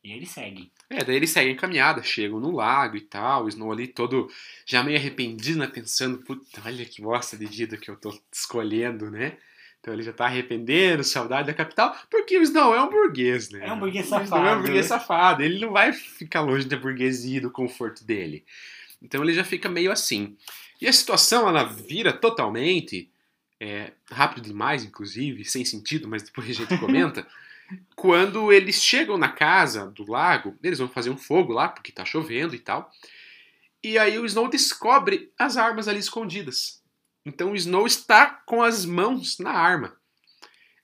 E 0.05 0.13
eles 0.13 0.31
seguem. 0.31 0.71
É, 0.89 1.03
daí 1.03 1.17
eles 1.17 1.31
seguem 1.31 1.55
a 1.55 1.57
caminhada, 1.57 2.05
chegam 2.05 2.39
no 2.39 2.53
lago 2.53 2.97
e 2.97 3.01
tal, 3.01 3.47
o 3.47 3.49
Snow 3.49 3.73
ali 3.73 3.89
todo 3.89 4.31
já 4.65 4.81
meio 4.85 4.97
arrependido, 4.97 5.59
né, 5.59 5.67
pensando, 5.67 6.19
puta, 6.19 6.63
olha 6.65 6.85
que 6.85 7.03
bosta 7.03 7.37
de 7.37 7.47
vida 7.47 7.77
que 7.77 7.91
eu 7.91 7.97
tô 7.97 8.17
escolhendo, 8.33 9.11
né? 9.11 9.39
Então 9.81 9.93
ele 9.93 10.05
já 10.05 10.13
tá 10.13 10.27
arrependendo, 10.27 11.03
saudade 11.03 11.49
da 11.49 11.53
capital, 11.53 11.97
porque 12.09 12.39
o 12.39 12.43
Snow 12.43 12.77
é 12.77 12.81
um 12.81 12.89
burguês, 12.89 13.51
né? 13.51 13.67
É 13.67 13.73
um 13.73 13.81
burguês 13.81 14.07
safado. 14.07 14.41
O 14.41 14.47
é 14.47 14.55
um 14.55 14.63
burguês 14.63 14.87
safado, 14.87 15.43
ele 15.43 15.59
não 15.59 15.73
vai 15.73 15.93
ficar 15.93 16.43
longe 16.43 16.65
da 16.65 16.77
burguesia 16.77 17.39
e 17.39 17.41
do 17.41 17.51
conforto 17.51 18.05
dele. 18.05 18.45
Então 19.05 19.23
ele 19.23 19.35
já 19.35 19.45
fica 19.45 19.69
meio 19.69 19.93
assim. 19.93 20.35
E 20.81 20.89
a 20.89 20.93
situação 20.93 21.47
ela 21.47 21.63
vira 21.63 22.11
totalmente 22.11 23.11
é, 23.61 23.93
rápido 24.11 24.45
demais, 24.45 24.83
inclusive, 24.83 25.45
sem 25.45 25.63
sentido, 25.65 26.09
mas 26.09 26.23
depois 26.23 26.49
a 26.49 26.53
gente 26.55 26.79
comenta. 26.79 27.27
quando 27.95 28.51
eles 28.51 28.83
chegam 28.83 29.19
na 29.19 29.29
casa 29.29 29.87
do 29.91 30.11
lago, 30.11 30.59
eles 30.63 30.79
vão 30.79 30.89
fazer 30.89 31.11
um 31.11 31.17
fogo 31.19 31.53
lá, 31.53 31.69
porque 31.69 31.93
tá 31.93 32.05
chovendo 32.05 32.55
e 32.55 32.59
tal. 32.59 32.91
E 33.83 33.99
aí 33.99 34.19
o 34.19 34.25
Snow 34.25 34.49
descobre 34.49 35.31
as 35.39 35.59
armas 35.59 35.87
ali 35.87 35.99
escondidas. 35.99 36.83
Então 37.27 37.53
o 37.53 37.57
Snow 37.57 37.87
está 37.87 38.27
com 38.47 38.63
as 38.63 38.87
mãos 38.87 39.39
na 39.39 39.51
arma. 39.51 39.95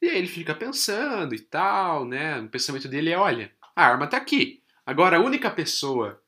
E 0.02 0.08
aí 0.08 0.18
ele 0.18 0.26
fica 0.26 0.54
pensando 0.54 1.34
e 1.34 1.38
tal, 1.38 2.04
né? 2.04 2.38
O 2.40 2.48
pensamento 2.48 2.88
dele 2.88 3.10
é: 3.10 3.16
olha, 3.16 3.50
a 3.74 3.84
arma 3.84 4.06
tá 4.06 4.18
aqui. 4.18 4.62
Agora 4.84 5.16
a 5.16 5.20
única 5.20 5.50
pessoa 5.50 6.22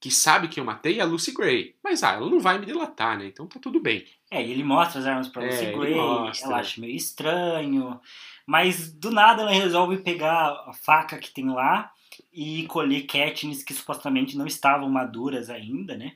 que 0.00 0.10
sabe 0.10 0.48
que 0.48 0.60
eu 0.60 0.64
matei 0.64 0.98
é 0.98 1.02
a 1.02 1.04
Lucy 1.04 1.32
Gray. 1.32 1.74
Mas 1.82 2.02
ah, 2.02 2.12
ela 2.12 2.30
não 2.30 2.40
vai 2.40 2.58
me 2.58 2.66
delatar, 2.66 3.18
né? 3.18 3.26
Então 3.26 3.46
tá 3.46 3.58
tudo 3.58 3.80
bem. 3.80 4.04
É, 4.30 4.44
e 4.44 4.50
ele 4.50 4.62
mostra 4.62 5.00
as 5.00 5.06
armas 5.06 5.28
pra 5.28 5.44
é, 5.44 5.46
Lucy 5.46 5.72
Gray, 5.72 5.94
ela 5.94 6.56
acha 6.56 6.80
meio 6.80 6.94
estranho. 6.94 8.00
Mas 8.46 8.92
do 8.92 9.10
nada 9.10 9.42
ela 9.42 9.50
resolve 9.50 9.98
pegar 9.98 10.64
a 10.66 10.72
faca 10.72 11.18
que 11.18 11.30
tem 11.30 11.50
lá 11.50 11.92
e 12.32 12.66
colher 12.66 13.06
Katniss 13.06 13.62
que 13.62 13.74
supostamente 13.74 14.36
não 14.36 14.46
estavam 14.46 14.88
maduras 14.88 15.50
ainda, 15.50 15.96
né? 15.96 16.14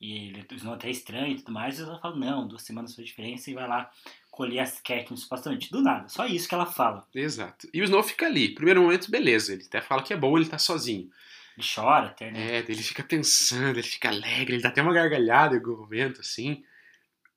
E 0.00 0.28
ele 0.28 0.46
não 0.62 0.74
até 0.74 0.90
estranho 0.90 1.32
e 1.32 1.36
tudo 1.36 1.52
mais. 1.52 1.78
E 1.78 1.82
ela 1.82 1.98
fala, 1.98 2.16
não, 2.16 2.46
duas 2.46 2.62
semanas 2.62 2.94
foi 2.94 3.04
diferença 3.04 3.50
e 3.50 3.54
vai 3.54 3.68
lá 3.68 3.90
colher 4.30 4.60
as 4.60 4.80
Katniss 4.80 5.22
supostamente. 5.22 5.70
Do 5.70 5.80
nada, 5.80 6.08
só 6.08 6.26
isso 6.26 6.48
que 6.48 6.54
ela 6.54 6.66
fala. 6.66 7.06
Exato. 7.14 7.68
E 7.72 7.80
o 7.80 7.84
Snow 7.84 8.02
fica 8.02 8.26
ali. 8.26 8.54
Primeiro 8.54 8.82
momento, 8.82 9.10
beleza. 9.10 9.52
Ele 9.52 9.64
até 9.64 9.80
fala 9.80 10.02
que 10.02 10.12
é 10.12 10.16
bom 10.16 10.36
ele 10.36 10.48
tá 10.48 10.58
sozinho. 10.58 11.08
Ele 11.56 11.66
chora 11.74 12.06
até, 12.08 12.30
né? 12.30 12.56
É, 12.56 12.58
ele 12.58 12.82
fica 12.82 13.02
pensando, 13.02 13.78
ele 13.78 13.86
fica 13.86 14.08
alegre, 14.08 14.54
ele 14.54 14.62
dá 14.62 14.68
até 14.68 14.82
uma 14.82 14.92
gargalhada 14.92 15.54
em 15.54 15.58
algum 15.58 15.76
momento, 15.76 16.20
assim. 16.20 16.64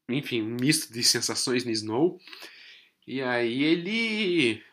Enfim, 0.09 0.41
um 0.41 0.57
misto 0.59 0.91
de 0.91 1.03
sensações 1.03 1.63
no 1.63 1.71
Snow. 1.71 2.19
E 3.05 3.21
aí 3.21 3.63
ele. 3.63 4.63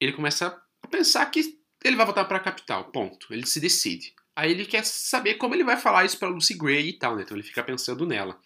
Ele 0.00 0.12
começa 0.12 0.60
a 0.82 0.88
pensar 0.88 1.26
que 1.26 1.58
ele 1.84 1.96
vai 1.96 2.06
voltar 2.06 2.24
para 2.24 2.38
a 2.38 2.40
capital, 2.40 2.84
ponto. 2.90 3.32
Ele 3.32 3.46
se 3.46 3.60
decide. 3.60 4.14
Aí 4.34 4.50
ele 4.50 4.64
quer 4.64 4.84
saber 4.84 5.34
como 5.34 5.54
ele 5.54 5.62
vai 5.62 5.76
falar 5.76 6.04
isso 6.04 6.18
pra 6.18 6.28
Lucy 6.28 6.54
Gray 6.54 6.88
e 6.88 6.92
tal, 6.94 7.16
né? 7.16 7.22
Então 7.22 7.36
ele 7.36 7.46
fica 7.46 7.62
pensando 7.62 8.06
nela. 8.06 8.40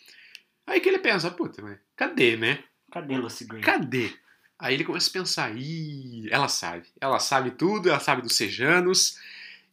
Aí 0.66 0.80
que 0.80 0.88
ele 0.88 0.98
pensa, 0.98 1.30
puta, 1.30 1.62
mas 1.62 1.78
cadê, 1.96 2.36
né? 2.36 2.62
Cadê 2.92 3.16
Lucy 3.16 3.44
Gray? 3.44 3.62
Cadê? 3.62 4.12
Aí 4.58 4.74
ele 4.74 4.84
começa 4.84 5.08
a 5.08 5.12
pensar, 5.12 5.56
ih, 5.56 6.28
ela 6.30 6.48
sabe. 6.48 6.86
Ela 7.00 7.20
sabe 7.20 7.52
tudo, 7.52 7.88
ela 7.88 8.00
sabe 8.00 8.22
dos 8.22 8.36
Sejanos 8.36 9.16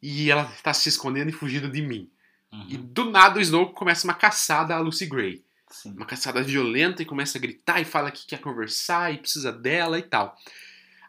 e 0.06 0.30
ela 0.30 0.46
tá 0.62 0.72
se 0.72 0.88
escondendo 0.88 1.30
e 1.30 1.34
fugindo 1.34 1.68
de 1.68 1.82
mim. 1.82 2.08
Uhum. 2.54 2.68
E 2.70 2.78
do 2.78 3.10
nada 3.10 3.40
o 3.40 3.42
Snow 3.42 3.72
começa 3.72 4.06
uma 4.06 4.14
caçada 4.14 4.76
a 4.76 4.80
Lucy 4.80 5.08
Gray. 5.08 5.44
Sim. 5.68 5.94
Uma 5.94 6.06
caçada 6.06 6.44
violenta 6.44 7.02
e 7.02 7.06
começa 7.06 7.40
a 7.40 7.42
gritar 7.42 7.82
e 7.82 7.86
fala 7.86 8.12
que 8.12 8.28
quer 8.28 8.40
conversar 8.40 9.12
e 9.12 9.18
precisa 9.18 9.52
dela 9.52 9.98
e 9.98 10.04
tal. 10.04 10.38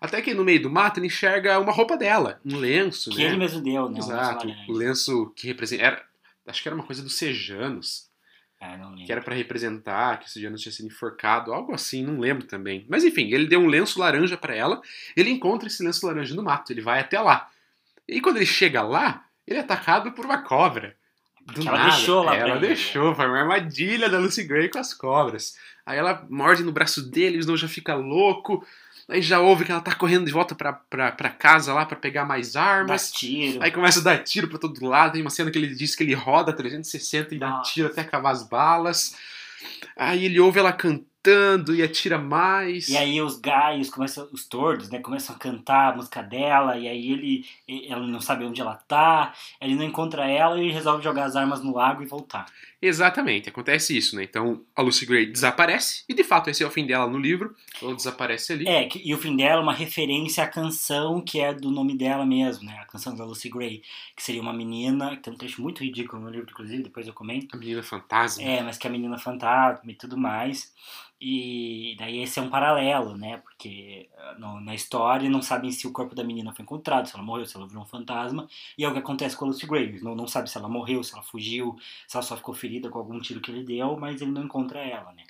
Até 0.01 0.23
que 0.23 0.33
no 0.33 0.45
meio 0.45 0.63
do 0.63 0.71
mato 0.71 0.99
ele 0.99 1.09
enxerga 1.09 1.61
uma 1.61 1.73
roupa 1.73 1.95
dela, 1.95 2.41
um 2.43 2.57
lenço, 2.57 3.11
que 3.11 3.19
né? 3.19 3.25
ele 3.25 3.37
mesmo 3.37 3.63
deu, 3.63 3.87
né? 3.89 3.99
Exato, 3.99 4.49
o 4.69 4.73
lenço 4.73 5.31
que 5.37 5.47
representa... 5.47 5.83
Era, 5.83 6.05
acho 6.47 6.63
que 6.63 6.69
era 6.69 6.75
uma 6.75 6.85
coisa 6.85 7.03
dos 7.03 7.17
Sejanos. 7.17 8.09
Ah, 8.59 8.79
não 8.79 8.91
lembro. 8.91 9.05
Que 9.05 9.13
era 9.13 9.21
para 9.21 9.35
representar 9.35 10.19
que 10.21 10.27
o 10.27 10.31
Sejanos 10.31 10.63
tinha 10.63 10.73
sido 10.73 10.87
enforcado, 10.87 11.53
algo 11.53 11.75
assim, 11.75 12.03
não 12.03 12.19
lembro 12.19 12.47
também. 12.47 12.87
Mas 12.89 13.05
enfim, 13.05 13.31
ele 13.31 13.47
deu 13.47 13.61
um 13.61 13.67
lenço 13.67 13.99
laranja 13.99 14.39
para 14.39 14.55
ela, 14.55 14.81
ele 15.15 15.31
encontra 15.31 15.69
esse 15.69 15.83
lenço 15.83 16.07
laranja 16.07 16.35
no 16.35 16.43
mato, 16.43 16.73
ele 16.73 16.81
vai 16.81 17.01
até 17.01 17.21
lá. 17.21 17.51
E 18.09 18.21
quando 18.21 18.37
ele 18.37 18.47
chega 18.47 18.83
lá, 18.83 19.25
ele 19.47 19.59
é 19.59 19.63
atacado 19.63 20.13
por 20.13 20.25
uma 20.25 20.43
cobra. 20.43 20.95
Do 21.41 21.61
ela 21.61 21.79
nada. 21.79 21.91
deixou 21.91 22.23
lá 22.25 22.35
Ela 22.35 22.57
ele. 22.57 22.67
deixou, 22.67 23.15
foi 23.15 23.27
uma 23.27 23.39
armadilha 23.39 24.09
da 24.09 24.19
Lucy 24.19 24.43
Gray 24.43 24.69
com 24.69 24.79
as 24.79 24.93
cobras. 24.93 25.57
Aí 25.85 25.97
ela 25.97 26.27
morde 26.29 26.65
no 26.65 26.73
braço 26.73 27.01
dele, 27.09 27.37
o 27.37 27.41
Snow 27.41 27.57
já 27.57 27.69
fica 27.69 27.95
louco. 27.95 28.67
Aí 29.09 29.23
já 29.23 29.39
ouve 29.39 29.65
que 29.65 29.71
ela 29.71 29.81
tá 29.81 29.95
correndo 29.95 30.27
de 30.27 30.33
volta 30.33 30.57
pra, 30.57 30.73
pra, 30.73 31.13
pra 31.13 31.31
casa 31.31 31.73
lá 31.73 31.87
para 31.87 31.97
pegar 31.97 32.25
mais 32.25 32.57
armas. 32.57 33.13
Dá 33.13 33.17
tiro. 33.19 33.63
Aí 33.63 33.71
começa 33.71 34.01
a 34.01 34.03
dar 34.03 34.19
tiro 34.25 34.49
pra 34.49 34.59
todo 34.59 34.85
lado. 34.85 35.13
Tem 35.13 35.21
uma 35.21 35.31
cena 35.31 35.49
que 35.49 35.59
ele 35.59 35.73
diz 35.73 35.95
que 35.95 36.03
ele 36.03 36.15
roda 36.15 36.53
360 36.53 37.33
e 37.35 37.39
Nossa. 37.39 37.57
dá 37.59 37.63
tiro 37.63 37.87
até 37.87 38.01
acabar 38.01 38.31
as 38.31 38.43
balas. 38.49 39.15
Aí 39.97 40.25
ele 40.25 40.41
ouve 40.41 40.59
ela 40.59 40.73
cantando 40.73 41.07
gritando 41.27 41.75
e 41.75 41.83
atira 41.83 42.19
mais. 42.19 42.89
E 42.89 42.97
aí 42.97 43.21
os 43.21 43.37
gaios 43.39 43.91
começam, 43.91 44.29
os 44.33 44.47
tordos, 44.47 44.89
né, 44.89 45.01
começam 45.01 45.35
a 45.35 45.39
cantar 45.39 45.93
a 45.93 45.97
música 45.97 46.23
dela, 46.23 46.77
e 46.77 46.87
aí 46.87 47.13
ele, 47.13 47.45
ela 47.89 48.07
não 48.07 48.21
sabe 48.21 48.45
onde 48.45 48.61
ela 48.61 48.75
tá, 48.75 49.33
ele 49.61 49.75
não 49.75 49.83
encontra 49.83 50.29
ela 50.29 50.61
e 50.63 50.71
resolve 50.71 51.03
jogar 51.03 51.25
as 51.25 51.35
armas 51.35 51.63
no 51.63 51.75
lago 51.75 52.03
e 52.03 52.07
voltar. 52.07 52.47
Exatamente, 52.81 53.49
acontece 53.49 53.97
isso, 53.97 54.15
né? 54.17 54.25
Então 54.25 54.63
a 54.75 54.83
Lucy 54.83 55.07
Gray 55.07 55.27
desaparece, 55.27 56.05
e 56.09 56.15
de 56.15 56.23
fato 56.23 56.51
esse 56.51 56.63
é 56.63 56.67
o 56.67 56.71
fim 56.71 56.87
dela 56.87 57.09
no 57.09 57.19
livro, 57.19 57.55
ela 57.81 57.95
desaparece 57.95 58.53
ali. 58.53 58.69
É, 58.69 58.89
e 59.03 59.15
o 59.15 59.19
fim 59.19 59.35
dela 59.35 59.61
é 59.61 59.63
uma 59.63 59.73
referência 59.73 60.45
à 60.45 60.47
canção 60.47 61.21
que 61.23 61.41
é 61.41 61.55
do 61.55 61.71
nome 61.71 61.97
dela 61.97 62.27
mesmo, 62.27 62.67
né? 62.67 62.79
A 62.81 62.85
canção 62.85 63.17
da 63.17 63.25
Lucy 63.25 63.49
Gray, 63.49 63.83
que 64.15 64.23
seria 64.23 64.43
uma 64.43 64.53
menina, 64.53 65.17
que 65.17 65.23
tem 65.23 65.33
um 65.33 65.37
trecho 65.37 65.63
muito 65.63 65.83
ridículo 65.83 66.23
no 66.23 66.31
livro, 66.31 66.51
inclusive, 66.51 66.83
depois 66.83 67.07
eu 67.07 67.15
comento. 67.15 67.57
A 67.57 67.59
menina 67.59 67.83
fantasma. 67.83 68.43
É, 68.43 68.63
mas 68.63 68.77
que 68.77 68.87
é 68.87 68.91
a 68.91 68.93
menina 68.93 69.19
fantasma 69.19 69.91
e 69.91 69.95
tudo 69.95 70.19
mais. 70.19 70.73
E 71.19 71.97
daí 71.99 72.19
esse 72.21 72.39
é 72.39 72.43
um 72.43 72.51
paralelo, 72.51 73.17
né? 73.17 73.39
Porque 73.39 74.09
ah, 74.19 74.35
no, 74.39 74.61
na 74.61 74.75
história 74.75 75.31
não 75.31 75.41
sabem 75.41 75.71
se 75.73 75.87
o 75.87 75.93
corpo 75.93 76.15
da 76.15 76.23
menina 76.23 76.53
foi 76.53 76.63
encontrado, 76.63 77.07
se 77.07 77.15
ela 77.15 77.25
morreu, 77.25 77.47
se 77.47 77.57
ela 77.57 77.67
virou 77.67 77.83
um 77.83 77.87
fantasma. 77.87 78.47
E 78.77 78.85
é 78.85 78.89
o 78.89 78.93
que 78.93 78.99
acontece 78.99 79.35
com 79.35 79.47
a 79.47 79.49
Lucy 79.49 79.67
Gray. 79.67 79.99
Não, 80.03 80.15
não 80.15 80.27
sabe 80.27 80.51
se 80.51 80.59
ela 80.59 80.69
morreu, 80.69 81.03
se 81.03 81.15
ela 81.15 81.23
fugiu, 81.23 81.75
se 82.07 82.17
ela 82.17 82.23
só 82.23 82.37
ficou 82.37 82.55
ferida 82.67 82.91
com 82.91 82.99
algum 82.99 83.21
tiro 83.21 83.41
que 83.41 83.51
ele 83.51 83.63
deu, 83.63 83.97
mas 83.97 84.21
ele 84.21 84.33
não 84.33 84.45
encontra 84.45 84.81
ela, 84.81 85.13
né? 85.13 85.23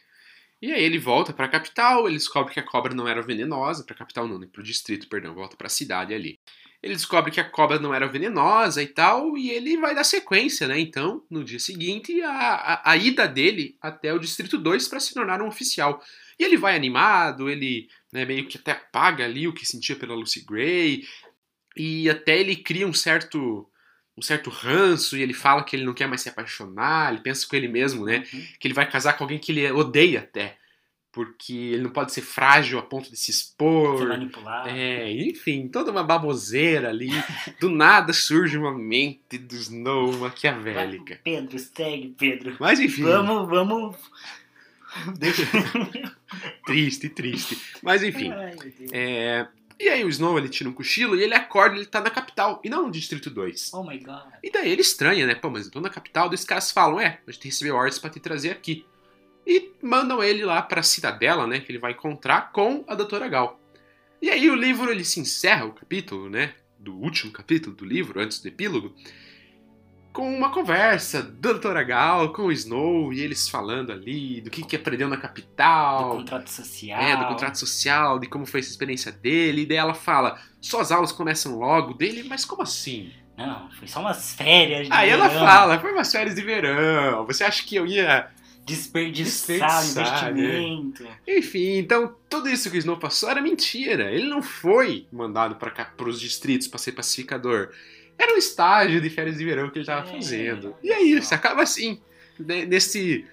E 0.61 0.73
aí 0.73 0.83
ele 0.83 0.99
volta 0.99 1.35
para 1.35 1.45
a 1.45 1.51
capital, 1.51 2.09
ele 2.09 2.17
descobre 2.17 2.55
que 2.55 2.61
a 2.61 2.63
cobra 2.63 2.95
não 2.95 3.07
era 3.07 3.21
venenosa, 3.21 3.85
para 3.85 3.95
a 3.95 3.99
capital 3.99 4.27
não, 4.27 4.39
né? 4.39 4.49
Pro 4.51 4.63
distrito, 4.63 5.07
perdão, 5.09 5.35
volta 5.35 5.55
para 5.55 5.67
a 5.67 5.71
cidade 5.71 6.15
ali. 6.15 6.41
Ele 6.83 6.95
descobre 6.95 7.31
que 7.31 7.41
a 7.41 7.49
cobra 7.49 7.79
não 7.79 7.93
era 7.93 8.07
venenosa 8.07 8.83
e 8.83 8.87
tal, 8.87 9.37
e 9.37 9.51
ele 9.51 9.77
vai 9.77 9.95
dar 9.95 10.05
sequência, 10.05 10.67
né? 10.67 10.79
Então, 10.79 11.23
no 11.31 11.45
dia 11.45 11.59
seguinte, 11.59 12.23
a, 12.23 12.31
a, 12.31 12.93
a 12.93 12.97
ida 12.97 13.29
dele 13.29 13.77
até 13.83 14.15
o 14.15 14.19
Distrito 14.19 14.57
2 14.57 14.89
para 14.89 15.01
se 15.01 15.13
tornar 15.13 15.43
um 15.43 15.49
oficial. 15.49 16.03
E 16.39 16.45
ele 16.45 16.57
vai 16.57 16.75
animado, 16.75 17.51
ele 17.51 17.89
né, 18.13 18.25
meio 18.25 18.47
que 18.47 18.57
até 18.57 18.73
apaga 18.73 19.25
ali 19.25 19.47
o 19.47 19.53
que 19.53 19.67
sentia 19.67 19.97
pela 19.97 20.15
Lucy 20.15 20.45
Gray, 20.45 21.03
e 21.77 22.09
até 22.09 22.39
ele 22.39 22.57
cria 22.57 22.87
um 22.87 22.95
certo 22.95 23.69
um 24.17 24.23
certo 24.23 24.51
ranço 24.51 25.17
e 25.17 25.23
ele 25.23 25.35
fala 25.35 25.63
que 25.63 25.77
ele 25.77 25.85
não 25.85 25.95
quer 25.95 26.09
mais 26.09 26.23
se 26.23 26.29
apaixonar, 26.29 27.13
ele 27.13 27.23
pensa 27.23 27.47
com 27.47 27.55
ele 27.55 27.69
mesmo, 27.69 28.05
né? 28.05 28.25
Uhum. 28.33 28.47
Que 28.59 28.67
ele 28.67 28.75
vai 28.75 28.89
casar 28.89 29.15
com 29.15 29.25
alguém 29.25 29.39
que 29.39 29.53
ele 29.53 29.71
odeia 29.73 30.21
até 30.21 30.57
porque 31.17 31.55
ele 31.55 31.83
não 31.83 31.89
pode 31.89 32.13
ser 32.13 32.21
frágil 32.21 32.79
a 32.79 32.83
ponto 32.83 33.11
de 33.11 33.17
se 33.17 33.31
expor. 33.31 34.01
Ser 34.01 34.07
manipulado. 34.07 34.69
É, 34.69 35.11
enfim, 35.11 35.67
toda 35.67 35.91
uma 35.91 36.05
baboseira 36.05 36.91
ali. 36.91 37.09
Do 37.59 37.71
nada 37.71 38.13
surge 38.13 38.59
uma 38.59 38.71
mente 38.71 39.39
do 39.39 39.55
Snow 39.55 40.13
maquiavélica. 40.19 41.19
Pedro, 41.25 41.59
segue, 41.59 42.15
Pedro. 42.19 42.59
Mas 42.61 42.79
enfim. 42.81 43.05
Vamos, 43.05 43.49
vamos. 43.49 43.97
Deixa... 45.19 45.43
triste, 46.67 47.09
triste. 47.09 47.59
Mas 47.83 48.03
enfim. 48.03 48.31
Ai, 48.31 48.55
é... 48.93 49.49
E 49.79 49.89
aí 49.89 50.05
o 50.05 50.09
Snow 50.09 50.39
ele 50.39 50.49
tira 50.49 50.71
um 50.71 50.73
cochilo 50.73 51.17
e 51.17 51.23
ele 51.23 51.35
acorda, 51.35 51.77
ele 51.77 51.85
tá 51.85 52.01
na 52.01 52.11
capital 52.11 52.61
e 52.65 52.71
não 52.71 52.87
no 52.87 52.91
Distrito 52.91 53.29
2. 53.29 53.73
Oh 53.75 53.85
my 53.85 53.99
god. 53.99 54.33
E 54.43 54.51
daí 54.51 54.71
ele 54.71 54.81
estranha, 54.81 55.27
né? 55.27 55.35
Pô, 55.35 55.51
mas 55.51 55.67
eu 55.67 55.73
tô 55.73 55.81
na 55.81 55.91
capital, 55.91 56.29
daí 56.29 56.35
os 56.35 56.45
caras 56.45 56.73
falam, 56.73 56.99
é, 56.99 57.21
a 57.27 57.31
gente 57.31 57.45
recebeu 57.45 57.77
ordens 57.77 57.99
pra 57.99 58.09
te 58.09 58.19
trazer 58.19 58.51
aqui 58.51 58.87
e 59.47 59.71
mandam 59.81 60.25
ele 60.25 60.45
lá 60.45 60.61
para 60.61 60.81
a 60.81 60.83
cidadela, 60.83 61.47
né, 61.47 61.61
que 61.61 61.71
ele 61.71 61.79
vai 61.79 61.93
encontrar 61.93 62.53
com 62.53 62.85
a 62.89 62.95
Doutora 62.95 63.29
Gal. 63.29 63.61
E 64.21 64.29
aí 64.29 64.51
o 64.51 64.57
livro 64.57 64.91
ele 64.91 65.05
se 65.05 65.21
encerra 65.21 65.67
o 65.67 65.73
capítulo, 65.73 66.29
né, 66.29 66.55
do 66.79 66.95
último 66.97 67.31
capítulo 67.31 67.77
do 67.77 67.85
livro, 67.85 68.21
antes 68.21 68.41
do 68.41 68.49
epílogo, 68.49 68.95
com 70.17 70.35
uma 70.35 70.49
conversa 70.49 71.23
da 71.23 71.51
Doutora 71.53 71.83
Gal 71.83 72.33
com 72.33 72.45
o 72.45 72.53
Snow 72.53 73.13
e 73.13 73.21
eles 73.21 73.51
falando 73.51 73.93
ali 73.93 74.41
do 74.41 74.49
que, 74.49 74.65
que 74.65 74.75
aprendeu 74.75 75.11
na 75.11 75.19
capital. 75.19 76.09
Do 76.09 76.17
contrato 76.17 76.49
social. 76.49 76.99
É, 76.99 77.15
do 77.19 77.27
contrato 77.27 77.59
social, 77.59 78.19
de 78.19 78.27
como 78.27 78.47
foi 78.47 78.61
essa 78.61 78.71
experiência 78.71 79.13
dele. 79.13 79.61
E 79.63 79.67
daí 79.67 79.77
ela 79.77 79.93
fala: 79.93 80.41
suas 80.59 80.91
aulas 80.91 81.13
começam 81.13 81.59
logo 81.59 81.93
dele, 81.93 82.25
mas 82.27 82.47
como 82.47 82.63
assim? 82.63 83.13
Não, 83.37 83.71
foi 83.73 83.87
só 83.87 84.01
umas 84.01 84.33
férias 84.33 84.87
de 84.87 84.93
Aí 84.95 85.11
verão. 85.11 85.27
ela 85.27 85.35
fala: 85.35 85.79
foi 85.79 85.93
umas 85.93 86.11
férias 86.11 86.35
de 86.35 86.41
verão. 86.41 87.27
Você 87.27 87.45
acha 87.45 87.63
que 87.63 87.77
eu 87.77 87.87
ia 87.87 88.31
desperdiçar, 88.65 89.83
desperdiçar 89.83 90.31
investimento. 90.31 91.03
Né? 91.05 91.11
Enfim, 91.29 91.77
então 91.77 92.17
tudo 92.31 92.49
isso 92.49 92.71
que 92.71 92.79
o 92.79 92.81
Snow 92.81 92.97
passou 92.97 93.29
era 93.29 93.43
mentira. 93.43 94.11
Ele 94.11 94.31
não 94.31 94.43
foi 94.43 95.07
mandado 95.13 95.57
para 95.57 96.09
os 96.09 96.19
distritos 96.19 96.67
para 96.67 96.79
ser 96.79 96.93
pacificador. 96.93 97.69
Era 98.19 98.35
um 98.35 98.39
estágio 98.39 99.01
de 99.01 99.11
férias 99.11 99.37
de 99.37 99.45
verão 99.45 99.69
que 99.69 99.79
ele 99.79 99.83
estava 99.83 100.09
é, 100.09 100.13
fazendo. 100.13 100.75
E 100.83 100.91
é 100.93 101.03
isso, 101.03 101.35
acaba 101.35 101.63
assim, 101.63 102.01
nesse 102.39 103.27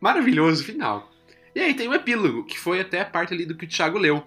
maravilhoso 0.00 0.64
final. 0.64 1.10
E 1.54 1.60
aí 1.60 1.74
tem 1.74 1.88
o 1.88 1.90
um 1.90 1.94
epílogo, 1.94 2.44
que 2.44 2.58
foi 2.58 2.80
até 2.80 3.00
a 3.00 3.04
parte 3.04 3.34
ali 3.34 3.44
do 3.44 3.56
que 3.56 3.64
o 3.64 3.68
Thiago 3.68 3.98
leu, 3.98 4.24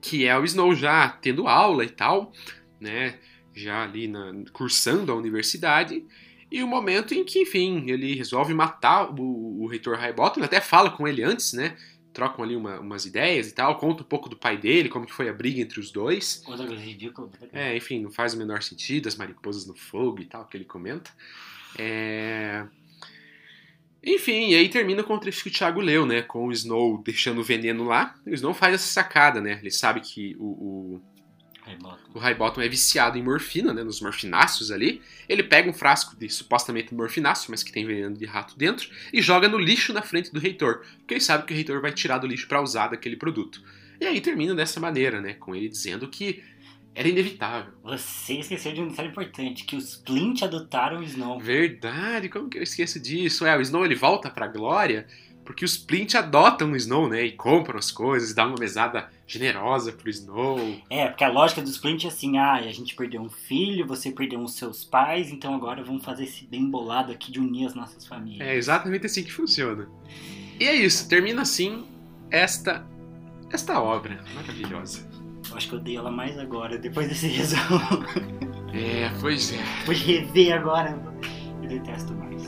que 0.00 0.26
é 0.26 0.38
o 0.38 0.44
Snow 0.44 0.74
já 0.74 1.08
tendo 1.08 1.48
aula 1.48 1.84
e 1.84 1.88
tal, 1.88 2.32
né? 2.80 3.14
Já 3.54 3.84
ali 3.84 4.08
na, 4.08 4.32
cursando 4.52 5.12
a 5.12 5.14
universidade, 5.14 6.04
e 6.50 6.62
o 6.62 6.66
momento 6.68 7.14
em 7.14 7.24
que, 7.24 7.40
enfim, 7.40 7.84
ele 7.90 8.14
resolve 8.14 8.54
matar 8.54 9.10
o, 9.10 9.62
o 9.62 9.66
reitor 9.66 9.96
Highbottom, 9.96 10.40
ele 10.40 10.46
até 10.46 10.60
fala 10.60 10.90
com 10.90 11.06
ele 11.08 11.22
antes, 11.22 11.52
né? 11.52 11.76
Trocam 12.14 12.44
ali 12.44 12.54
uma, 12.54 12.78
umas 12.78 13.04
ideias 13.04 13.48
e 13.48 13.52
tal, 13.52 13.76
conta 13.76 14.02
um 14.02 14.06
pouco 14.06 14.28
do 14.28 14.36
pai 14.36 14.56
dele, 14.56 14.88
como 14.88 15.04
que 15.04 15.12
foi 15.12 15.28
a 15.28 15.32
briga 15.32 15.60
entre 15.60 15.80
os 15.80 15.90
dois. 15.90 16.42
Outra 16.46 16.64
coisa 16.64 16.80
ridícula. 16.80 17.28
É, 17.52 17.76
enfim, 17.76 18.00
não 18.00 18.10
faz 18.10 18.34
o 18.34 18.38
menor 18.38 18.62
sentido, 18.62 19.08
as 19.08 19.16
mariposas 19.16 19.66
no 19.66 19.74
fogo 19.74 20.22
e 20.22 20.24
tal, 20.24 20.46
que 20.46 20.56
ele 20.56 20.64
comenta. 20.64 21.10
É... 21.76 22.64
Enfim, 24.06 24.50
e 24.50 24.54
aí 24.54 24.68
termina 24.68 25.02
com 25.02 25.14
o 25.14 25.18
trecho 25.18 25.42
que 25.42 25.48
o 25.48 25.52
Thiago 25.52 25.80
leu, 25.80 26.06
né? 26.06 26.22
Com 26.22 26.46
o 26.46 26.52
Snow 26.52 27.02
deixando 27.02 27.40
o 27.40 27.44
veneno 27.44 27.84
lá. 27.84 28.14
O 28.24 28.30
Snow 28.30 28.54
faz 28.54 28.74
essa 28.74 28.86
sacada, 28.86 29.40
né? 29.40 29.58
Ele 29.60 29.70
sabe 29.70 30.00
que 30.00 30.36
o, 30.38 30.44
o 30.44 31.02
o 32.14 32.18
Highbottom 32.18 32.60
é 32.60 32.68
viciado 32.68 33.18
em 33.18 33.22
morfina, 33.22 33.72
né, 33.72 33.82
nos 33.82 34.00
morfináceos 34.00 34.70
ali. 34.70 35.00
Ele 35.28 35.42
pega 35.42 35.68
um 35.68 35.72
frasco 35.72 36.16
de 36.16 36.28
supostamente 36.28 36.94
morfináceo, 36.94 37.50
mas 37.50 37.62
que 37.62 37.72
tem 37.72 37.86
veneno 37.86 38.16
de 38.16 38.26
rato 38.26 38.56
dentro, 38.56 38.88
e 39.12 39.22
joga 39.22 39.48
no 39.48 39.58
lixo 39.58 39.92
na 39.92 40.02
frente 40.02 40.32
do 40.32 40.40
reitor, 40.40 40.84
porque 40.98 41.14
ele 41.14 41.20
sabe 41.20 41.44
que 41.46 41.52
o 41.52 41.56
reitor 41.56 41.80
vai 41.80 41.92
tirar 41.92 42.18
do 42.18 42.26
lixo 42.26 42.46
para 42.46 42.60
usar 42.60 42.88
daquele 42.88 43.16
produto. 43.16 43.62
E 44.00 44.06
aí 44.06 44.20
termina 44.20 44.54
dessa 44.54 44.80
maneira, 44.80 45.20
né, 45.20 45.34
com 45.34 45.54
ele 45.54 45.68
dizendo 45.68 46.08
que 46.08 46.42
era 46.94 47.08
inevitável. 47.08 47.72
Você 47.82 48.34
esqueceu 48.34 48.72
de 48.72 48.80
um 48.80 48.88
detalhe 48.88 49.08
importante, 49.08 49.64
que 49.64 49.74
os 49.74 49.96
Plint 49.96 50.42
adotaram 50.42 51.00
o 51.00 51.02
Snow. 51.02 51.40
Verdade, 51.40 52.28
como 52.28 52.48
que 52.48 52.58
eu 52.58 52.62
esqueço 52.62 53.00
disso? 53.00 53.44
É, 53.44 53.56
o 53.56 53.60
Snow 53.60 53.84
ele 53.84 53.96
volta 53.96 54.30
pra 54.30 54.46
glória 54.46 55.06
porque 55.44 55.64
os 55.64 55.76
Plint 55.76 56.14
adotam 56.14 56.72
o 56.72 56.76
Snow, 56.76 57.08
né? 57.08 57.24
E 57.24 57.32
compram 57.32 57.78
as 57.78 57.90
coisas, 57.90 58.34
dão 58.34 58.48
uma 58.48 58.58
mesada 58.58 59.10
generosa 59.26 59.92
pro 59.92 60.10
Snow. 60.10 60.58
É, 60.88 61.06
porque 61.08 61.24
a 61.24 61.28
lógica 61.28 61.62
dos 61.62 61.78
Plint 61.78 62.04
é 62.04 62.08
assim, 62.08 62.38
ah, 62.38 62.54
a 62.54 62.72
gente 62.72 62.94
perdeu 62.94 63.20
um 63.20 63.30
filho, 63.30 63.86
você 63.86 64.10
perdeu 64.10 64.40
os 64.40 64.54
seus 64.54 64.84
pais, 64.84 65.30
então 65.30 65.54
agora 65.54 65.82
vamos 65.82 66.04
fazer 66.04 66.24
esse 66.24 66.44
bem 66.44 66.68
bolado 66.68 67.12
aqui 67.12 67.30
de 67.30 67.40
unir 67.40 67.66
as 67.66 67.74
nossas 67.74 68.06
famílias. 68.06 68.46
É 68.46 68.56
exatamente 68.56 69.06
assim 69.06 69.22
que 69.22 69.32
funciona. 69.32 69.88
E 70.58 70.64
é 70.64 70.74
isso, 70.74 71.08
termina 71.08 71.42
assim 71.42 71.86
esta 72.30 72.86
esta 73.52 73.80
obra 73.80 74.22
maravilhosa. 74.34 75.08
Eu 75.48 75.56
acho 75.56 75.68
que 75.68 75.74
eu 75.74 75.80
dei 75.80 75.96
ela 75.96 76.10
mais 76.10 76.38
agora, 76.38 76.78
depois 76.78 77.08
desse 77.08 77.28
resumo. 77.28 77.80
É, 78.72 79.08
pois 79.20 79.52
é. 79.52 79.62
Vou 79.86 79.94
rever 79.94 80.52
agora. 80.52 80.98
Eu 81.62 81.68
detesto 81.68 82.12
mais. 82.14 82.42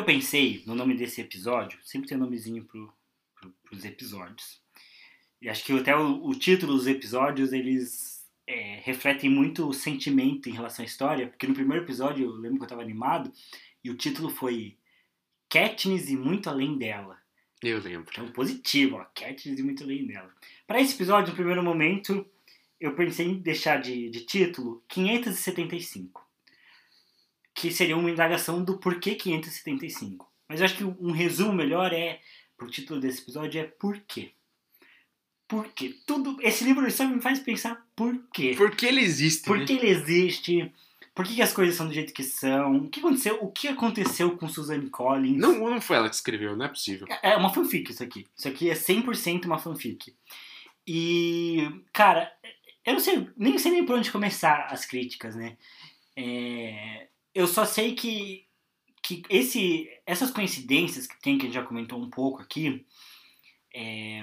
Eu 0.00 0.04
pensei 0.04 0.62
no 0.66 0.74
nome 0.74 0.94
desse 0.94 1.20
episódio, 1.20 1.78
sempre 1.84 2.08
tem 2.08 2.16
um 2.16 2.22
nomezinho 2.22 2.64
pro, 2.64 2.90
pro, 3.34 3.54
pros 3.64 3.84
episódios. 3.84 4.60
E 5.42 5.48
acho 5.48 5.62
que 5.62 5.72
até 5.72 5.94
o, 5.94 6.24
o 6.24 6.34
título 6.34 6.74
dos 6.74 6.86
episódios, 6.86 7.52
eles 7.52 8.26
é, 8.46 8.80
refletem 8.82 9.28
muito 9.28 9.68
o 9.68 9.74
sentimento 9.74 10.48
em 10.48 10.52
relação 10.52 10.82
à 10.82 10.86
história, 10.86 11.28
porque 11.28 11.46
no 11.46 11.54
primeiro 11.54 11.84
episódio 11.84 12.24
eu 12.24 12.32
lembro 12.32 12.56
que 12.56 12.62
eu 12.62 12.66
estava 12.66 12.82
animado, 12.82 13.30
e 13.84 13.90
o 13.90 13.96
título 13.96 14.30
foi 14.30 14.78
Katniss 15.50 16.08
e 16.08 16.16
Muito 16.16 16.48
Além 16.48 16.78
Dela. 16.78 17.18
Eu 17.62 17.78
lembro. 17.78 18.08
Então, 18.10 18.32
positivo, 18.32 18.96
ó, 18.96 19.04
Katniss 19.14 19.58
e 19.58 19.62
Muito 19.62 19.84
Além 19.84 20.06
Dela. 20.06 20.34
Para 20.66 20.80
esse 20.80 20.94
episódio, 20.94 21.30
no 21.30 21.36
primeiro 21.36 21.62
momento, 21.62 22.26
eu 22.80 22.94
pensei 22.94 23.26
em 23.26 23.34
deixar 23.34 23.82
de, 23.82 24.08
de 24.08 24.20
título 24.24 24.82
575 24.88 26.29
que 27.60 27.70
seria 27.70 27.96
uma 27.96 28.10
indagação 28.10 28.64
do 28.64 28.78
porquê 28.78 29.14
575. 29.14 30.26
Mas 30.48 30.60
eu 30.60 30.64
acho 30.64 30.76
que 30.76 30.84
um 30.84 31.12
resumo 31.12 31.52
melhor 31.52 31.92
é, 31.92 32.18
pro 32.56 32.70
título 32.70 32.98
desse 32.98 33.20
episódio, 33.20 33.60
é 33.60 33.64
por 33.64 34.00
quê. 34.08 34.32
por 35.46 35.68
quê? 35.68 35.94
Tudo, 36.06 36.38
esse 36.40 36.64
livro 36.64 36.90
só 36.90 37.06
me 37.06 37.20
faz 37.20 37.38
pensar 37.38 37.86
por 37.94 38.18
quê. 38.32 38.54
Por 38.56 38.74
que 38.74 38.86
ele 38.86 39.02
existe? 39.02 39.44
Por 39.44 39.58
né? 39.58 39.66
que 39.66 39.74
ele 39.74 39.88
existe? 39.88 40.72
Por 41.14 41.26
que, 41.26 41.34
que 41.34 41.42
as 41.42 41.52
coisas 41.52 41.74
são 41.74 41.86
do 41.86 41.92
jeito 41.92 42.14
que 42.14 42.22
são? 42.22 42.76
O 42.78 42.88
que 42.88 43.00
aconteceu? 43.00 43.38
O 43.42 43.52
que 43.52 43.68
aconteceu 43.68 44.38
com 44.38 44.48
Suzanne 44.48 44.88
Collins? 44.88 45.36
Não, 45.36 45.58
não 45.58 45.80
foi 45.80 45.96
ela 45.96 46.08
que 46.08 46.14
escreveu, 46.14 46.56
não 46.56 46.64
é 46.64 46.68
possível. 46.68 47.06
É 47.22 47.36
uma 47.36 47.52
fanfic 47.52 47.90
isso 47.90 48.02
aqui. 48.02 48.26
Isso 48.34 48.48
aqui 48.48 48.70
é 48.70 48.74
100% 48.74 49.44
uma 49.44 49.58
fanfic. 49.58 50.14
E, 50.86 51.68
cara, 51.92 52.32
eu 52.86 52.94
não 52.94 53.00
sei, 53.00 53.28
nem 53.36 53.58
sei 53.58 53.72
nem 53.72 53.84
por 53.84 53.98
onde 53.98 54.10
começar 54.10 54.66
as 54.70 54.86
críticas, 54.86 55.36
né? 55.36 55.58
É, 56.16 57.08
eu 57.34 57.46
só 57.46 57.64
sei 57.64 57.94
que, 57.94 58.46
que 59.02 59.22
esse, 59.28 59.88
essas 60.06 60.30
coincidências 60.30 61.06
que 61.06 61.20
tem, 61.20 61.38
que 61.38 61.44
a 61.44 61.46
gente 61.46 61.54
já 61.54 61.64
comentou 61.64 62.00
um 62.00 62.10
pouco 62.10 62.42
aqui, 62.42 62.84
é, 63.72 64.22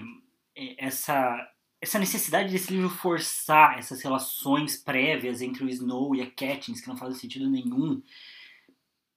é, 0.56 0.86
essa, 0.86 1.52
essa 1.82 2.00
necessidade 2.00 2.52
desse 2.52 2.72
livro 2.72 2.90
forçar 2.90 3.78
essas 3.78 4.02
relações 4.02 4.78
prévias 4.78 5.42
entre 5.42 5.64
o 5.64 5.70
Snow 5.70 6.16
e 6.16 6.22
a 6.22 6.30
Katniss, 6.30 6.82
que 6.82 6.88
não 6.88 6.98
fazem 6.98 7.20
sentido 7.20 7.50
nenhum, 7.50 8.02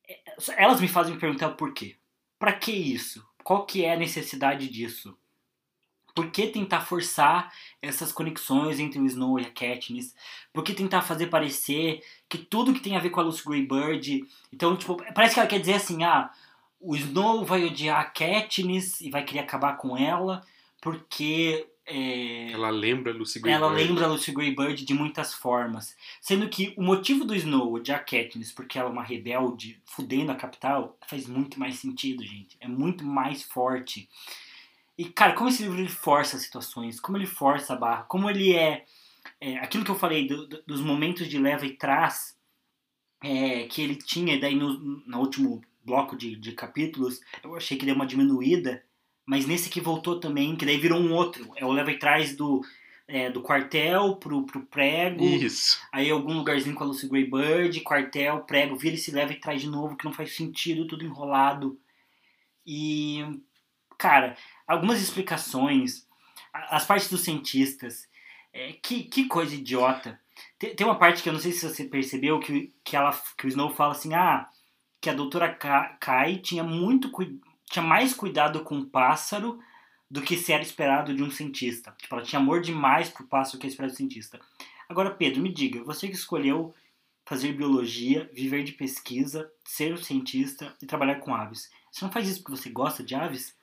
é, 0.06 0.20
elas 0.56 0.80
me 0.80 0.88
fazem 0.88 1.14
me 1.14 1.20
perguntar 1.20 1.50
por 1.50 1.72
quê. 1.74 1.96
Pra 2.38 2.52
que 2.52 2.72
isso? 2.72 3.26
Qual 3.42 3.66
que 3.66 3.84
é 3.84 3.92
a 3.92 3.98
necessidade 3.98 4.68
disso? 4.68 5.18
Por 6.14 6.30
que 6.30 6.46
tentar 6.48 6.80
forçar 6.80 7.52
essas 7.80 8.12
conexões 8.12 8.78
entre 8.78 8.98
o 8.98 9.06
Snow 9.06 9.38
e 9.38 9.44
a 9.44 9.50
Katniss? 9.50 10.14
Por 10.52 10.64
que 10.64 10.72
tentar 10.74 11.02
fazer 11.02 11.26
parecer 11.28 12.02
que 12.28 12.38
tudo 12.38 12.72
que 12.72 12.80
tem 12.80 12.96
a 12.96 13.00
ver 13.00 13.10
com 13.10 13.20
a 13.20 13.22
Lucy 13.22 13.44
Greybird... 13.44 14.24
Então, 14.52 14.76
tipo, 14.76 14.96
parece 15.14 15.34
que 15.34 15.40
ela 15.40 15.48
quer 15.48 15.60
dizer 15.60 15.74
assim, 15.74 16.02
ah, 16.04 16.30
o 16.80 16.96
Snow 16.96 17.44
vai 17.44 17.64
odiar 17.64 18.00
a 18.00 18.04
Katniss 18.04 19.00
e 19.00 19.10
vai 19.10 19.24
querer 19.24 19.40
acabar 19.40 19.76
com 19.76 19.96
ela 19.96 20.42
porque... 20.80 21.66
É, 21.92 22.52
Ela 22.52 22.70
lembra 22.70 23.12
Lucy 23.12 23.40
ela 23.44 23.68
Greybird. 23.68 23.88
lembra 23.88 24.04
a 24.04 24.08
Lucy 24.08 24.30
Greybird 24.30 24.84
de 24.84 24.94
muitas 24.94 25.34
formas. 25.34 25.96
Sendo 26.20 26.48
que 26.48 26.72
o 26.76 26.82
motivo 26.82 27.24
do 27.24 27.34
Snow 27.34 27.72
odiar 27.72 27.98
a 27.98 28.02
Katniss 28.02 28.52
porque 28.52 28.78
ela 28.78 28.88
é 28.88 28.92
uma 28.92 29.02
rebelde 29.02 29.80
fudendo 29.84 30.30
a 30.30 30.36
capital 30.36 30.96
faz 31.08 31.26
muito 31.26 31.58
mais 31.58 31.80
sentido, 31.80 32.24
gente. 32.24 32.56
É 32.60 32.68
muito 32.68 33.04
mais 33.04 33.42
forte. 33.42 34.08
E, 35.00 35.04
cara, 35.10 35.32
como 35.32 35.48
esse 35.48 35.62
livro 35.62 35.78
ele 35.78 35.88
força 35.88 36.36
as 36.36 36.42
situações, 36.42 37.00
como 37.00 37.16
ele 37.16 37.26
força 37.26 37.72
a 37.72 37.76
barra, 37.76 38.02
como 38.02 38.28
ele 38.28 38.54
é. 38.54 38.84
é, 39.40 39.56
aquilo 39.58 39.84
que 39.84 39.90
eu 39.90 39.98
falei 39.98 40.26
do- 40.26 40.46
do- 40.46 40.62
dos 40.66 40.80
momentos 40.80 41.26
de 41.28 41.38
leva 41.38 41.64
e 41.64 41.76
trás 41.76 42.36
é, 43.22 43.64
que 43.64 43.80
ele 43.82 43.96
tinha, 43.96 44.38
daí 44.38 44.54
no, 44.54 44.78
no 45.06 45.18
último 45.18 45.62
bloco 45.84 46.16
de, 46.16 46.36
de 46.36 46.52
capítulos, 46.52 47.20
eu 47.42 47.54
achei 47.56 47.76
que 47.78 47.86
deu 47.86 47.94
uma 47.94 48.06
diminuída, 48.06 48.82
mas 49.26 49.46
nesse 49.46 49.70
que 49.70 49.80
voltou 49.80 50.20
também, 50.20 50.56
que 50.56 50.66
daí 50.66 50.76
virou 50.78 50.98
um 51.00 51.12
outro. 51.14 51.50
É 51.56 51.64
o 51.64 51.72
leva 51.72 51.90
e 51.90 51.98
trás 51.98 52.36
do, 52.36 52.60
é, 53.08 53.30
do 53.30 53.40
quartel 53.42 54.16
pro, 54.16 54.44
pro 54.44 54.66
prego. 54.66 55.24
Isso. 55.24 55.80
Aí 55.92 56.10
algum 56.10 56.34
lugarzinho 56.34 56.74
com 56.74 56.84
a 56.84 56.86
Lucy 56.86 57.08
Greybird, 57.08 57.80
quartel, 57.80 58.40
prego, 58.40 58.76
vira 58.76 58.96
e 58.96 58.98
se 58.98 59.10
leva 59.10 59.32
e 59.32 59.40
traz 59.40 59.60
de 59.62 59.68
novo, 59.68 59.96
que 59.96 60.04
não 60.04 60.12
faz 60.12 60.34
sentido, 60.34 60.86
tudo 60.86 61.04
enrolado. 61.04 61.78
E, 62.66 63.24
cara, 63.98 64.36
algumas 64.70 65.02
explicações, 65.02 66.06
as 66.52 66.86
partes 66.86 67.10
dos 67.10 67.22
cientistas, 67.22 68.08
é, 68.52 68.72
que, 68.74 69.02
que 69.02 69.26
coisa 69.26 69.54
idiota. 69.54 70.18
Tem, 70.58 70.74
tem 70.74 70.86
uma 70.86 70.98
parte 70.98 71.22
que 71.22 71.28
eu 71.28 71.32
não 71.32 71.40
sei 71.40 71.50
se 71.50 71.68
você 71.68 71.84
percebeu, 71.84 72.38
que, 72.38 72.72
que, 72.84 72.94
ela, 72.94 73.12
que 73.36 73.46
o 73.46 73.48
Snow 73.48 73.74
fala 73.74 73.92
assim, 73.92 74.14
ah, 74.14 74.48
que 75.00 75.10
a 75.10 75.14
doutora 75.14 75.52
Ka- 75.52 75.96
Kai 76.00 76.36
tinha 76.36 76.62
muito 76.62 77.10
tinha 77.68 77.84
mais 77.84 78.14
cuidado 78.14 78.62
com 78.62 78.78
o 78.78 78.86
pássaro 78.86 79.60
do 80.08 80.22
que 80.22 80.36
se 80.36 80.52
era 80.52 80.62
esperado 80.62 81.14
de 81.14 81.22
um 81.22 81.30
cientista. 81.30 81.94
Tipo, 81.98 82.14
ela 82.14 82.24
tinha 82.24 82.40
amor 82.40 82.60
demais 82.60 83.08
pro 83.08 83.26
pássaro 83.26 83.58
que 83.58 83.66
é 83.66 83.70
esperado 83.70 83.92
um 83.92 83.96
cientista. 83.96 84.40
Agora, 84.88 85.10
Pedro, 85.10 85.40
me 85.40 85.52
diga, 85.52 85.82
você 85.84 86.08
que 86.08 86.14
escolheu 86.14 86.74
fazer 87.24 87.52
biologia, 87.52 88.28
viver 88.32 88.64
de 88.64 88.72
pesquisa, 88.72 89.50
ser 89.64 89.92
um 89.92 89.96
cientista 89.96 90.76
e 90.82 90.86
trabalhar 90.86 91.16
com 91.16 91.34
aves. 91.34 91.70
Você 91.90 92.04
não 92.04 92.10
faz 92.12 92.28
isso 92.28 92.42
porque 92.42 92.56
você 92.56 92.70
gosta 92.70 93.04
de 93.04 93.14
aves? 93.14 93.54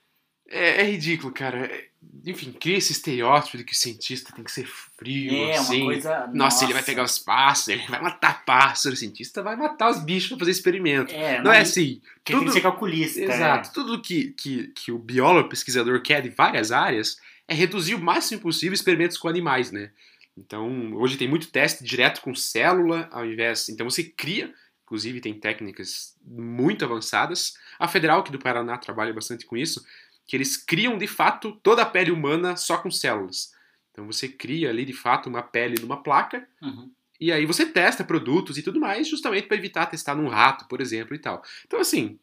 É, 0.49 0.81
é 0.81 0.83
ridículo, 0.83 1.31
cara. 1.33 1.65
É- 1.65 1.87
Enfim, 2.25 2.51
cria 2.51 2.77
esse 2.77 2.91
estereótipo 2.91 3.57
de 3.57 3.63
que 3.63 3.73
o 3.73 3.75
cientista 3.75 4.33
tem 4.33 4.43
que 4.43 4.51
ser 4.51 4.65
frio, 4.65 5.33
é, 5.49 5.57
assim. 5.57 5.81
uma 5.81 5.85
coisa. 5.93 6.27
Nossa, 6.33 6.63
ele 6.65 6.73
vai 6.73 6.83
pegar 6.83 7.03
os 7.03 7.17
pássaros, 7.19 7.67
ele 7.69 7.87
vai 7.89 8.01
matar 8.01 8.43
pássaros, 8.45 8.97
o 8.97 8.99
cientista 8.99 9.41
vai 9.41 9.55
matar 9.55 9.89
os 9.89 9.99
bichos 10.03 10.29
pra 10.29 10.39
fazer 10.39 10.51
experimento. 10.51 11.13
É, 11.13 11.41
Não 11.41 11.51
é 11.51 11.61
assim. 11.61 12.01
que 12.23 12.33
ele 12.33 12.39
tem 12.39 12.39
tudo- 12.39 12.45
que 12.47 12.51
ser 12.53 12.61
calculista. 12.61 13.19
Exato. 13.21 13.71
Tudo 13.73 14.01
que, 14.01 14.33
que, 14.33 14.67
que 14.75 14.91
o 14.91 14.97
biólogo 14.99 15.47
pesquisador 15.49 16.01
quer 16.01 16.21
de 16.21 16.29
várias 16.29 16.71
áreas 16.71 17.17
é 17.47 17.53
reduzir 17.53 17.95
o 17.95 17.99
máximo 17.99 18.41
possível 18.41 18.73
experimentos 18.73 19.17
com 19.17 19.27
animais, 19.29 19.71
né? 19.71 19.91
Então, 20.37 20.93
hoje 20.95 21.17
tem 21.17 21.27
muito 21.27 21.47
teste 21.49 21.83
direto 21.83 22.21
com 22.21 22.35
célula, 22.35 23.07
ao 23.11 23.25
invés. 23.25 23.69
Então, 23.69 23.89
você 23.89 24.03
cria, 24.03 24.53
inclusive 24.83 25.19
tem 25.21 25.33
técnicas 25.33 26.15
muito 26.25 26.83
avançadas. 26.85 27.53
A 27.79 27.87
Federal, 27.87 28.21
que 28.23 28.31
do 28.31 28.37
Paraná 28.39 28.77
trabalha 28.77 29.13
bastante 29.13 29.45
com 29.45 29.55
isso, 29.57 29.83
que 30.27 30.35
eles 30.35 30.57
criam 30.57 30.97
de 30.97 31.07
fato 31.07 31.53
toda 31.63 31.81
a 31.81 31.85
pele 31.85 32.11
humana 32.11 32.55
só 32.57 32.77
com 32.77 32.91
células. 32.91 33.53
Então, 33.91 34.05
você 34.05 34.27
cria 34.27 34.69
ali 34.69 34.85
de 34.85 34.93
fato 34.93 35.27
uma 35.27 35.41
pele 35.41 35.81
numa 35.81 36.03
placa 36.03 36.47
É. 36.61 36.65
Uhum. 36.65 36.91
e 37.19 37.31
aí 37.31 37.45
você 37.45 37.65
testa 37.65 38.03
produtos 38.03 38.57
e 38.57 38.61
tudo 38.61 38.79
mais, 38.79 39.07
justamente 39.07 39.47
para 39.47 39.57
evitar 39.57 39.87
testar 39.87 40.13
num 40.13 40.27
rato, 40.27 40.67
por 40.67 40.81
exemplo, 40.81 41.15
e 41.15 41.19
tal. 41.19 41.41
Então, 41.65 41.79
assim, 41.79 42.19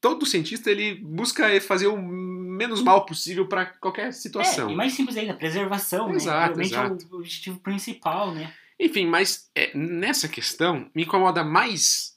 todo 0.00 0.24
cientista 0.24 0.70
ele 0.70 0.94
busca 0.94 1.60
fazer 1.60 1.88
o 1.88 2.00
menos 2.00 2.82
mal 2.82 3.04
possível 3.04 3.46
para 3.46 3.66
qualquer 3.66 4.12
situação. 4.12 4.70
É, 4.70 4.72
e 4.72 4.76
mais 4.76 4.94
simples 4.94 5.16
ainda, 5.16 5.34
preservação, 5.34 6.14
Exato, 6.14 6.56
né? 6.56 6.64
Realmente 6.64 7.02
exato. 7.02 7.08
é 7.10 7.14
o 7.14 7.18
objetivo 7.18 7.60
principal, 7.60 8.32
né? 8.34 8.54
Enfim, 8.78 9.06
mas 9.06 9.50
é, 9.54 9.76
nessa 9.76 10.26
questão, 10.26 10.90
me 10.94 11.02
incomoda 11.02 11.44
mais, 11.44 12.16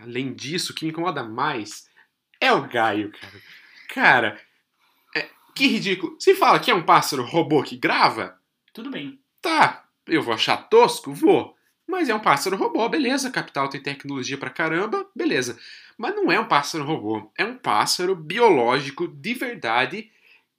além 0.00 0.34
disso, 0.34 0.72
o 0.72 0.74
que 0.74 0.84
me 0.84 0.90
incomoda 0.90 1.22
mais 1.22 1.86
é 2.40 2.50
o 2.50 2.66
Gaio, 2.66 3.12
cara. 3.12 3.42
Cara, 3.88 4.28
é, 4.28 4.53
que 5.54 5.66
ridículo. 5.66 6.16
Se 6.18 6.34
fala 6.34 6.58
que 6.58 6.70
é 6.70 6.74
um 6.74 6.84
pássaro 6.84 7.24
robô 7.24 7.62
que 7.62 7.76
grava, 7.76 8.38
Tudo 8.72 8.90
bem. 8.90 9.18
Tá, 9.40 9.84
eu 10.06 10.22
vou 10.22 10.34
achar 10.34 10.56
tosco? 10.56 11.12
Vou. 11.12 11.54
Mas 11.86 12.08
é 12.08 12.14
um 12.14 12.20
pássaro 12.20 12.56
robô, 12.56 12.88
beleza. 12.88 13.30
Capital 13.30 13.68
tem 13.68 13.80
tecnologia 13.80 14.38
pra 14.38 14.50
caramba, 14.50 15.06
beleza. 15.14 15.58
Mas 15.96 16.14
não 16.14 16.32
é 16.32 16.40
um 16.40 16.48
pássaro 16.48 16.84
robô. 16.84 17.30
É 17.36 17.44
um 17.44 17.56
pássaro 17.56 18.16
biológico 18.16 19.06
de 19.06 19.34
verdade 19.34 20.10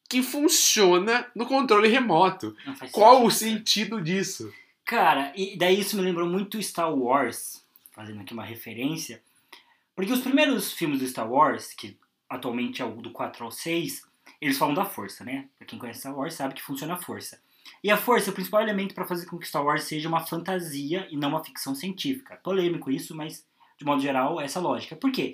que 0.08 0.22
funciona 0.22 1.26
no 1.36 1.46
controle 1.46 1.88
remoto. 1.88 2.56
Qual 2.92 3.26
o 3.26 3.32
sentido. 3.32 3.58
sentido 3.58 4.02
disso? 4.02 4.54
Cara, 4.86 5.34
e 5.36 5.58
daí 5.58 5.80
isso 5.80 5.96
me 5.98 6.04
lembrou 6.04 6.30
muito 6.30 6.62
Star 6.62 6.94
Wars, 6.94 7.66
fazendo 7.92 8.22
aqui 8.22 8.34
uma 8.34 8.46
referência. 8.46 9.22
Porque 9.96 10.14
os 10.14 10.22
primeiros 10.22 10.74
filmes 10.74 11.00
do 11.00 11.08
Star 11.08 11.30
Wars, 11.30 11.74
que 11.74 11.98
atualmente 12.30 12.82
é 12.82 12.86
o 12.86 12.92
do 12.92 13.10
4 13.12 13.44
ao 13.44 13.52
6, 13.52 14.04
eles 14.42 14.58
falam 14.58 14.74
da 14.74 14.86
força, 14.86 15.24
né? 15.24 15.48
Pra 15.58 15.66
quem 15.66 15.80
conhece 15.80 16.02
Star 16.02 16.18
Wars 16.18 16.34
sabe 16.34 16.54
que 16.54 16.62
funciona 16.62 16.96
a 16.96 16.98
força. 16.98 17.40
E 17.84 17.90
a 17.90 17.98
força 17.98 18.30
é 18.30 18.32
o 18.32 18.34
principal 18.34 18.62
elemento 18.62 18.94
para 18.94 19.06
fazer 19.06 19.26
com 19.26 19.38
que 19.38 19.48
Star 19.48 19.64
Wars 19.64 19.84
seja 19.84 20.08
uma 20.08 20.26
fantasia 20.26 21.08
e 21.10 21.18
não 21.18 21.30
uma 21.30 21.44
ficção 21.44 21.74
científica. 21.74 22.40
Polêmico 22.44 22.92
isso, 22.92 23.16
mas 23.16 23.46
de 23.78 23.86
modo 23.86 24.02
geral 24.02 24.40
essa 24.40 24.60
é 24.60 24.62
a 24.62 24.64
lógica. 24.64 24.96
Por 24.96 25.12
quê? 25.12 25.34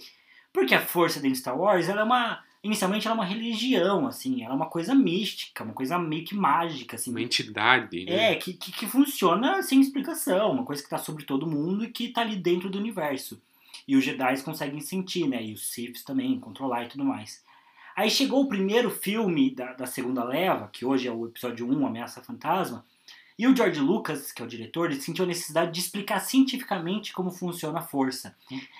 Porque 0.54 0.76
a 0.76 0.82
força 0.82 1.20
dentro 1.20 1.34
de 1.34 1.40
Star 1.40 1.58
Wars, 1.58 1.88
ela 1.88 2.02
é 2.02 2.04
uma 2.04 2.44
inicialmente 2.64 3.08
ela 3.08 3.16
é 3.16 3.20
uma 3.20 3.26
religião, 3.26 4.06
assim, 4.08 4.44
ela 4.44 4.54
é 4.54 4.56
uma 4.56 4.68
coisa 4.68 4.94
mística, 4.94 5.64
uma 5.64 5.74
coisa 5.74 5.98
meio 5.98 6.24
que 6.24 6.36
mágica, 6.36 6.96
assim. 6.96 7.10
Uma 7.10 7.22
entidade, 7.22 8.06
né? 8.06 8.34
É, 8.34 8.36
que, 8.36 8.54
que, 8.54 8.72
que 8.72 8.86
funciona 8.86 9.64
sem 9.64 9.82
explicação, 9.82 10.52
uma 10.52 10.64
coisa 10.64 10.84
que 10.84 10.90
tá 10.90 10.98
sobre 10.98 11.24
todo 11.24 11.50
mundo 11.50 11.84
e 11.84 11.90
que 11.90 12.10
tá 12.10 12.22
ali 12.22 12.36
dentro 12.36 12.70
do 12.70 12.78
universo. 12.78 13.42
E 13.88 13.96
os 13.96 14.04
Jedi 14.04 14.42
conseguem 14.44 14.80
sentir, 14.80 15.28
né? 15.28 15.44
E 15.44 15.54
os 15.54 15.72
Siths 15.72 16.04
também, 16.04 16.40
controlar 16.40 16.84
e 16.84 16.90
tudo 16.90 17.04
mais. 17.04 17.44
Aí 17.96 18.10
chegou 18.10 18.42
o 18.42 18.48
primeiro 18.48 18.90
filme 18.90 19.54
da, 19.54 19.74
da 19.74 19.86
segunda 19.86 20.24
leva, 20.24 20.70
que 20.72 20.86
hoje 20.86 21.08
é 21.08 21.12
o 21.12 21.26
episódio 21.26 21.68
1, 21.68 21.86
Ameaça 21.86 22.24
Fantasma, 22.24 22.86
e 23.38 23.48
o 23.48 23.56
George 23.56 23.80
Lucas, 23.80 24.32
que 24.32 24.42
é 24.42 24.46
o 24.46 24.48
diretor, 24.48 24.92
ele 24.92 25.02
sentiu 25.02 25.26
a 25.26 25.28
necessidade 25.28 25.72
de 25.72 25.80
explicar 25.80 26.20
cientificamente 26.20 27.12
como 27.12 27.32
funciona 27.32 27.80
a 27.80 27.82
força. 27.82 28.38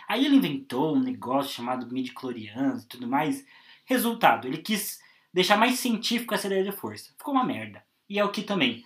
Aí 0.08 0.24
ele 0.24 0.36
inventou 0.36 0.96
um 0.96 1.00
negócio 1.00 1.52
chamado 1.52 1.92
midi-chlorianos 1.92 2.84
e 2.84 2.88
tudo 2.88 3.08
mais. 3.08 3.44
Resultado, 3.86 4.48
ele 4.48 4.60
quis 4.60 5.02
deixar 5.34 5.58
mais 5.58 5.80
científico 5.80 6.36
essa 6.36 6.48
ideia 6.48 6.64
de 6.64 6.72
força. 6.72 7.12
Ficou 7.18 7.34
uma 7.34 7.44
merda. 7.44 7.84
E 8.08 8.20
é 8.20 8.24
o 8.24 8.30
que 8.30 8.44
também. 8.44 8.86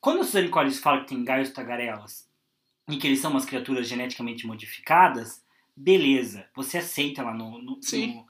Quando 0.00 0.20
o 0.20 0.24
Suzanne 0.24 0.48
Collins 0.48 0.78
fala 0.78 1.00
que 1.00 1.08
tem 1.08 1.22
gaios 1.22 1.50
tagarelas 1.50 2.26
e 2.88 2.96
que 2.96 3.06
eles 3.06 3.20
são 3.20 3.30
umas 3.30 3.44
criaturas 3.44 3.86
geneticamente 3.86 4.46
modificadas, 4.46 5.44
beleza, 5.76 6.48
você 6.54 6.78
aceita 6.78 7.22
lá 7.22 7.34
no, 7.34 7.60
no, 7.60 7.82
Sim. 7.82 8.14
no, 8.14 8.26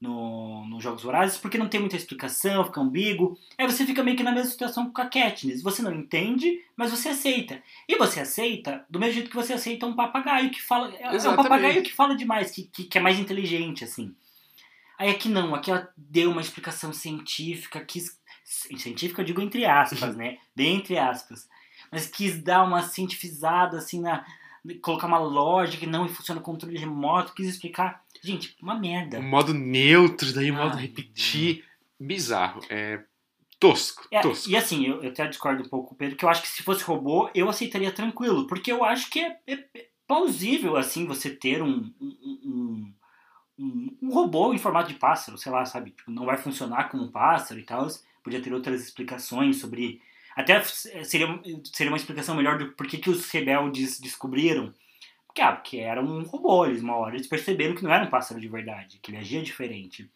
no, 0.00 0.64
no 0.66 0.80
Jogos 0.80 1.02
Vorazes, 1.02 1.38
porque 1.38 1.58
não 1.58 1.68
tem 1.68 1.80
muita 1.80 1.96
explicação, 1.96 2.64
fica 2.64 2.80
ambíguo. 2.80 3.36
Aí 3.56 3.66
você 3.66 3.84
fica 3.84 4.02
meio 4.02 4.16
que 4.16 4.22
na 4.22 4.32
mesma 4.32 4.50
situação 4.50 4.90
com 4.90 5.02
a 5.02 5.06
Katniss. 5.06 5.62
Você 5.62 5.82
não 5.82 5.92
entende, 5.92 6.62
mas 6.76 6.90
você 6.90 7.08
aceita. 7.08 7.60
E 7.88 7.96
você 7.96 8.20
aceita 8.20 8.84
do 8.88 8.98
mesmo 8.98 9.14
jeito 9.14 9.30
que 9.30 9.36
você 9.36 9.52
aceita 9.52 9.86
um 9.86 9.96
papagaio 9.96 10.50
que 10.50 10.62
fala. 10.62 10.94
É 10.94 11.02
é 11.02 11.10
um 11.10 11.14
Exatamente. 11.14 11.48
papagaio 11.48 11.82
que 11.82 11.92
fala 11.92 12.14
demais, 12.14 12.50
que, 12.50 12.62
que, 12.64 12.84
que 12.84 12.98
é 12.98 13.00
mais 13.00 13.18
inteligente, 13.18 13.84
assim. 13.84 14.14
Aí 14.98 15.10
aqui 15.10 15.28
não, 15.28 15.54
aqui 15.54 15.70
ela 15.70 15.88
deu 15.96 16.30
uma 16.30 16.40
explicação 16.40 16.92
científica, 16.92 17.80
quis 17.80 18.18
científica 18.44 19.20
eu 19.20 19.26
digo 19.26 19.40
entre 19.40 19.64
aspas, 19.64 20.16
né? 20.16 20.38
Bem 20.54 20.76
entre 20.76 20.98
aspas. 20.98 21.48
Mas 21.90 22.06
quis 22.06 22.42
dar 22.42 22.64
uma 22.64 22.82
cientificada, 22.82 23.78
assim, 23.78 24.00
na, 24.00 24.24
colocar 24.82 25.06
uma 25.06 25.18
lógica 25.18 25.78
que 25.78 25.86
não 25.86 26.08
funciona 26.08 26.40
controle 26.40 26.78
remoto, 26.78 27.32
quis 27.34 27.48
explicar. 27.48 28.04
Gente, 28.28 28.54
uma 28.60 28.74
merda. 28.78 29.18
Um 29.18 29.22
modo 29.28 29.54
neutro, 29.54 30.32
daí 30.34 30.50
um 30.52 30.56
modo 30.56 30.76
Ai, 30.76 30.82
repetir. 30.82 31.64
Bizarro. 31.98 32.60
É 32.68 33.02
tosco, 33.58 34.06
É, 34.10 34.20
tosco. 34.20 34.48
e 34.50 34.54
assim, 34.56 34.86
eu, 34.86 35.02
eu 35.02 35.10
até 35.10 35.26
discordo 35.26 35.62
um 35.64 35.68
pouco, 35.68 35.94
Pedro, 35.94 36.14
que 36.16 36.24
eu 36.24 36.28
acho 36.28 36.42
que 36.42 36.48
se 36.48 36.62
fosse 36.62 36.84
robô, 36.84 37.28
eu 37.34 37.48
aceitaria 37.48 37.90
tranquilo, 37.90 38.46
porque 38.46 38.70
eu 38.70 38.84
acho 38.84 39.10
que 39.10 39.18
é, 39.18 39.36
é- 39.46 39.64
é 39.74 39.86
plausível, 40.06 40.76
assim, 40.76 41.06
você 41.06 41.28
ter 41.30 41.60
um, 41.62 41.92
um, 42.00 42.16
um, 42.44 42.92
um- 43.58 43.96
um 44.02 44.10
robô 44.12 44.52
em 44.54 44.58
formato 44.58 44.92
de 44.92 44.98
pássaro, 44.98 45.36
sei 45.38 45.50
lá, 45.50 45.64
sabe? 45.64 45.90
Tipo, 45.90 46.10
não 46.10 46.24
vai 46.26 46.36
funcionar 46.36 46.88
como 46.90 47.04
um 47.04 47.10
pássaro 47.10 47.58
e 47.58 47.64
tal. 47.64 47.88
Podia 48.22 48.40
ter 48.42 48.52
outras 48.52 48.82
explicações 48.82 49.56
sobre. 49.56 50.00
Até 50.36 50.62
seria, 50.62 51.26
seria 51.72 51.90
uma 51.90 51.96
explicação 51.96 52.36
melhor 52.36 52.58
do 52.58 52.72
porquê 52.72 52.98
que 52.98 53.10
os 53.10 53.28
rebeldes 53.30 53.98
descobriram. 53.98 54.72
Ah, 55.40 55.52
porque 55.52 55.78
era 55.78 56.02
um 56.02 56.22
robô, 56.22 56.66
eles 56.66 56.82
uma 56.82 56.96
hora 56.96 57.14
eles 57.14 57.26
perceberam 57.26 57.74
que 57.74 57.82
não 57.82 57.92
era 57.92 58.04
um 58.04 58.10
pássaro 58.10 58.40
de 58.40 58.48
verdade, 58.48 58.98
que 59.02 59.10
ele 59.10 59.18
agia 59.18 59.42
diferente. 59.42 60.10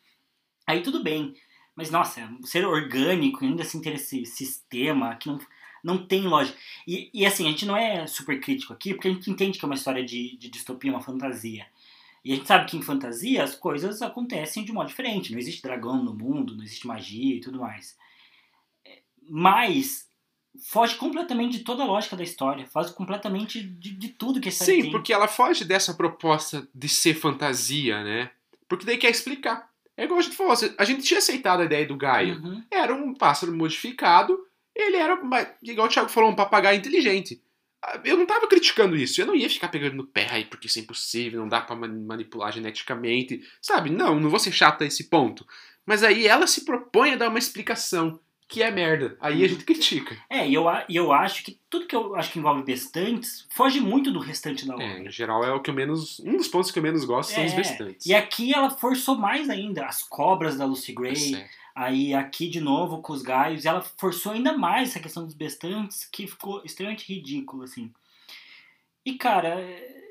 Aí 0.67 0.83
tudo 0.83 1.03
bem. 1.03 1.35
Mas, 1.75 1.91
nossa, 1.91 2.29
ser 2.45 2.67
orgânico 2.67 3.45
ainda 3.45 3.63
assim 3.63 3.81
ter 3.81 3.95
esse 3.95 4.27
sistema 4.27 5.17
que 5.17 5.29
não, 5.29 5.39
não 5.83 6.07
tem 6.07 6.23
lógica. 6.23 6.59
E, 6.87 7.11
e 7.15 7.25
assim, 7.25 7.47
a 7.47 7.51
gente 7.51 7.65
não 7.65 7.77
é 7.77 8.07
super 8.07 8.39
crítico 8.41 8.73
aqui, 8.73 8.93
porque 8.93 9.09
a 9.09 9.13
gente 9.13 9.31
entende 9.31 9.59
que 9.59 9.65
é 9.65 9.67
uma 9.69 9.75
história 9.75 10.05
de, 10.05 10.37
de 10.37 10.51
distopia, 10.51 10.93
uma 10.93 11.01
fantasia. 11.01 11.67
E 12.25 12.33
a 12.33 12.37
gente 12.37 12.47
sabe 12.47 12.71
que 12.71 12.77
em 12.77 12.83
fantasia 12.83 13.43
as 13.43 13.55
coisas 13.55 14.01
acontecem 14.03 14.65
de 14.65 14.71
um 14.71 14.75
modo 14.75 14.89
diferente. 14.89 15.33
Não 15.33 15.39
existe 15.39 15.63
dragão 15.63 16.03
no 16.03 16.15
mundo, 16.15 16.55
não 16.55 16.63
existe 16.63 16.87
magia 16.87 17.37
e 17.37 17.41
tudo 17.41 17.59
mais. 17.59 17.97
Mas 19.29 20.09
foge 20.61 20.97
completamente 20.97 21.59
de 21.59 21.65
toda 21.65 21.83
a 21.83 21.87
lógica 21.87 22.17
da 22.17 22.23
história. 22.23 22.67
Foge 22.67 22.93
completamente 22.93 23.63
de, 23.63 23.91
de 23.95 24.09
tudo 24.09 24.41
que 24.41 24.49
a 24.49 24.53
história 24.53 24.75
Sim, 24.75 24.83
tem. 24.83 24.91
porque 24.91 25.13
ela 25.13 25.29
foge 25.29 25.65
dessa 25.65 25.95
proposta 25.95 26.67
de 26.75 26.89
ser 26.89 27.15
fantasia, 27.15 28.03
né? 28.05 28.31
Porque 28.69 28.85
daí 28.87 28.99
quer 28.99 29.11
explicar. 29.11 29.71
É 29.97 30.05
igual 30.05 30.19
a 30.21 30.23
gente 30.23 30.37
falou, 30.37 30.55
a 30.79 30.85
gente 30.85 31.03
tinha 31.03 31.19
aceitado 31.19 31.61
a 31.61 31.65
ideia 31.65 31.87
do 31.87 31.97
Gaia. 31.97 32.35
Uhum. 32.35 32.63
Era 32.71 32.95
um 32.95 33.13
pássaro 33.15 33.55
modificado, 33.55 34.39
ele 34.75 34.97
era, 34.97 35.21
igual 35.63 35.87
o 35.87 35.91
Thiago 35.91 36.09
falou, 36.09 36.31
um 36.31 36.35
papagaio 36.35 36.79
inteligente. 36.79 37.43
Ah, 37.85 38.01
Eu 38.05 38.17
não 38.17 38.25
tava 38.25 38.47
criticando 38.49 38.97
isso, 38.97 39.21
eu 39.21 39.27
não 39.27 39.35
ia 39.35 39.51
ficar 39.51 39.69
pegando 39.69 39.97
no 39.97 40.07
pé 40.07 40.29
aí, 40.31 40.45
porque 40.47 40.67
isso 40.67 40.79
é 40.79 40.83
impossível, 40.83 41.41
não 41.41 41.49
dá 41.49 41.61
pra 41.61 41.77
man- 41.77 41.89
manipular 42.07 42.51
geneticamente, 42.53 43.43
sabe? 43.61 43.91
Não, 43.91 44.19
não 44.19 44.31
vou 44.31 44.39
ser 44.39 44.53
chata 44.53 44.85
a 44.85 44.87
esse 44.87 45.05
ponto. 45.05 45.47
Mas 45.85 46.03
aí 46.03 46.27
ela 46.27 46.47
se 46.47 46.65
propõe 46.65 47.13
a 47.13 47.17
dar 47.17 47.29
uma 47.29 47.39
explicação, 47.39 48.19
que 48.53 48.63
é 48.63 48.71
merda. 48.71 49.17
Aí 49.21 49.43
a 49.45 49.49
gente 49.49 49.65
critica. 49.65 50.17
É, 50.29 50.47
e 50.49 50.53
eu, 50.55 50.65
eu 50.89 51.11
acho 51.13 51.43
que 51.43 51.59
tudo 51.71 51.87
que 51.87 51.97
eu 51.97 52.15
acho 52.15 52.31
que 52.31 52.39
envolve 52.39 52.63
bestantes 52.63 53.47
foge 53.51 53.81
muito 53.81 54.11
do 54.13 54.19
restante 54.19 54.67
da 54.67 54.75
obra. 54.75 54.85
É, 54.87 54.99
em 55.07 55.11
geral 55.11 55.43
é 55.43 55.53
o 55.53 55.61
que 55.61 55.71
eu 55.71 55.75
menos. 55.75 56.21
Um 56.21 56.37
dos 56.37 56.49
pontos 56.49 56.71
que 56.71 56.79
eu 56.79 56.83
menos 56.83 57.05
gosto 57.05 57.31
são 57.33 57.45
os 57.45 57.53
É, 57.53 57.57
bestantes. 57.57 58.07
E 58.07 58.15
aqui 58.15 58.53
ela 58.55 58.69
forçou 58.71 59.17
mais 59.17 59.49
ainda. 59.49 59.87
As 59.87 60.03
cobras 60.03 60.57
da 60.57 60.65
Lucy 60.67 60.93
É 60.93 60.95
Gray, 60.95 61.17
sério. 61.17 61.47
aí 61.75 62.13
aqui 62.15 62.47
de 62.49 62.61
novo 62.61 63.01
com 63.01 63.13
os 63.15 63.23
gaios, 63.23 63.65
e 63.65 63.69
ela 63.69 63.81
forçou 63.81 64.33
ainda 64.33 64.53
mais 64.57 64.91
essa 64.91 65.01
questão 65.01 65.25
dos 65.25 65.35
bestantes, 65.35 66.07
que 66.13 66.27
ficou 66.27 66.61
extremamente 66.65 67.11
ridículo, 67.13 67.63
assim. 67.63 67.91
E 69.05 69.15
cara, 69.15 69.49
é, 69.61 70.03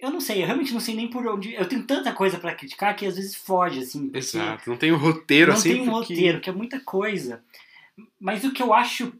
eu 0.00 0.10
não 0.10 0.20
sei, 0.20 0.42
eu 0.42 0.46
realmente 0.46 0.72
não 0.72 0.80
sei 0.80 0.94
nem 0.96 1.08
por 1.08 1.24
onde. 1.26 1.54
Eu 1.54 1.68
tenho 1.68 1.86
tanta 1.86 2.12
coisa 2.12 2.38
pra 2.38 2.54
criticar 2.54 2.96
que 2.96 3.06
às 3.06 3.16
vezes 3.16 3.36
foge, 3.36 3.80
assim. 3.80 4.10
Exato, 4.14 4.68
não 4.68 4.76
tem 4.76 4.90
um 4.92 4.96
roteiro 4.96 5.52
Não 5.52 5.58
assim. 5.58 5.74
tem 5.74 5.82
um 5.82 5.90
porque- 5.92 6.14
roteiro, 6.14 6.40
que 6.40 6.50
é 6.50 6.52
muita 6.52 6.80
coisa. 6.80 7.44
Mas 8.20 8.44
o 8.44 8.52
que 8.52 8.62
eu 8.62 8.72
acho 8.72 9.12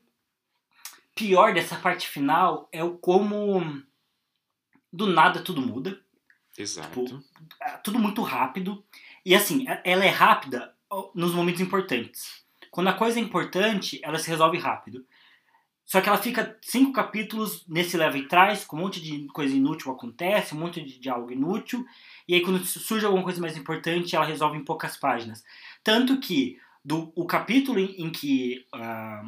pior 1.15 1.53
dessa 1.55 1.77
parte 1.77 2.09
final 2.09 2.69
é 2.73 2.83
o 2.83 2.97
como 2.97 3.83
do 4.93 5.07
nada 5.07 5.43
tudo 5.43 5.61
muda. 5.61 6.01
Exato. 6.57 7.23
é 7.63 7.71
tudo 7.79 7.99
muito 7.99 8.21
rápido. 8.23 8.85
E 9.25 9.35
assim, 9.35 9.67
a- 9.69 9.81
ela 9.85 10.05
é 10.05 10.09
rápida 10.11 10.75
nos 11.15 11.35
momentos 11.35 11.61
importantes. 11.63 12.45
Quando 12.71 12.89
a 12.89 12.93
coisa 12.95 13.19
é 13.19 13.23
importante, 13.23 14.01
ela 14.03 14.19
se 14.19 14.29
resolve 14.29 14.59
rápido. 14.59 15.07
Só 15.85 16.01
que 16.01 16.09
ela 16.09 16.19
fica 16.19 16.59
cinco 16.63 16.93
capítulos 16.93 17.67
nesse 17.67 17.97
leva 17.97 18.17
e 18.17 18.27
traz, 18.29 18.65
com 18.65 18.77
um 18.77 18.81
monte 18.81 19.01
de 19.01 19.27
coisa 19.29 19.55
inútil 19.55 19.91
acontece, 19.93 20.55
um 20.55 20.59
monte 20.59 20.83
de 20.83 20.99
diálogo 20.99 21.33
inútil. 21.33 21.85
E 22.29 22.35
aí 22.35 22.43
quando 22.43 22.65
surge 22.65 23.05
alguma 23.05 23.25
coisa 23.25 23.41
mais 23.41 23.57
importante, 23.57 24.15
ela 24.15 24.25
resolve 24.25 24.57
em 24.59 24.65
poucas 24.65 24.97
páginas. 24.97 25.43
Tanto 25.83 26.19
que 26.21 26.59
do, 26.85 27.13
o 27.15 27.27
capítulo 27.27 27.79
em, 27.79 28.03
em 28.03 28.11
que 28.11 28.67
ah, 28.73 29.25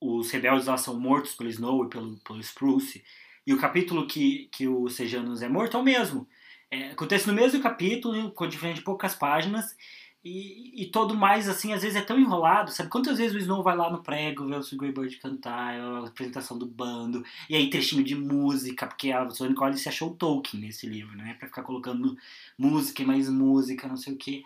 os 0.00 0.30
rebeldes 0.30 0.66
lá 0.66 0.76
são 0.76 0.98
mortos 0.98 1.34
pelo 1.34 1.50
Snow 1.50 1.84
e 1.84 1.88
pelo, 1.88 2.16
pelo 2.18 2.40
Spruce, 2.40 3.04
e 3.46 3.52
o 3.52 3.58
capítulo 3.58 4.06
que, 4.06 4.48
que 4.52 4.68
o 4.68 4.88
Sejanus 4.88 5.42
é 5.42 5.48
morto 5.48 5.76
é 5.76 5.80
o 5.80 5.84
mesmo. 5.84 6.28
É, 6.70 6.90
acontece 6.90 7.26
no 7.26 7.34
mesmo 7.34 7.62
capítulo, 7.62 8.30
com 8.32 8.46
diferente 8.46 8.76
de 8.76 8.84
poucas 8.84 9.14
páginas, 9.14 9.76
e, 10.24 10.82
e 10.82 10.86
todo 10.86 11.16
mais, 11.16 11.48
assim, 11.48 11.72
às 11.72 11.82
vezes 11.82 11.96
é 11.96 12.00
tão 12.00 12.18
enrolado, 12.18 12.70
sabe? 12.70 12.88
Quantas 12.88 13.18
vezes 13.18 13.34
o 13.34 13.38
Snow 13.38 13.62
vai 13.62 13.76
lá 13.76 13.90
no 13.90 14.02
prego 14.02 14.46
ver 14.46 14.60
o 14.60 14.76
Greybird 14.76 15.16
cantar, 15.16 15.74
a 15.74 16.06
apresentação 16.06 16.56
do 16.56 16.64
bando, 16.64 17.24
e 17.50 17.56
aí 17.56 17.68
trechinho 17.68 18.04
de 18.04 18.14
música, 18.14 18.86
porque 18.86 19.10
a 19.10 19.28
Sônia 19.30 19.54
Collins 19.56 19.82
se 19.82 19.88
achou 19.88 20.14
Tolkien 20.14 20.62
nesse 20.62 20.86
livro, 20.86 21.16
né? 21.16 21.34
Pra 21.34 21.48
ficar 21.48 21.62
colocando 21.62 22.16
música 22.56 23.02
e 23.02 23.06
mais 23.06 23.28
música, 23.28 23.88
não 23.88 23.96
sei 23.96 24.14
o 24.14 24.16
que. 24.16 24.44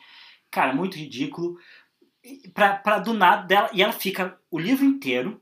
Cara, 0.51 0.75
muito 0.75 0.97
ridículo. 0.97 1.59
Pra, 2.55 2.75
pra 2.77 2.99
do 2.99 3.13
nada 3.13 3.47
dela, 3.47 3.71
e 3.73 3.83
ela 3.83 3.93
fica 3.93 4.39
o 4.51 4.59
livro 4.59 4.85
inteiro, 4.85 5.41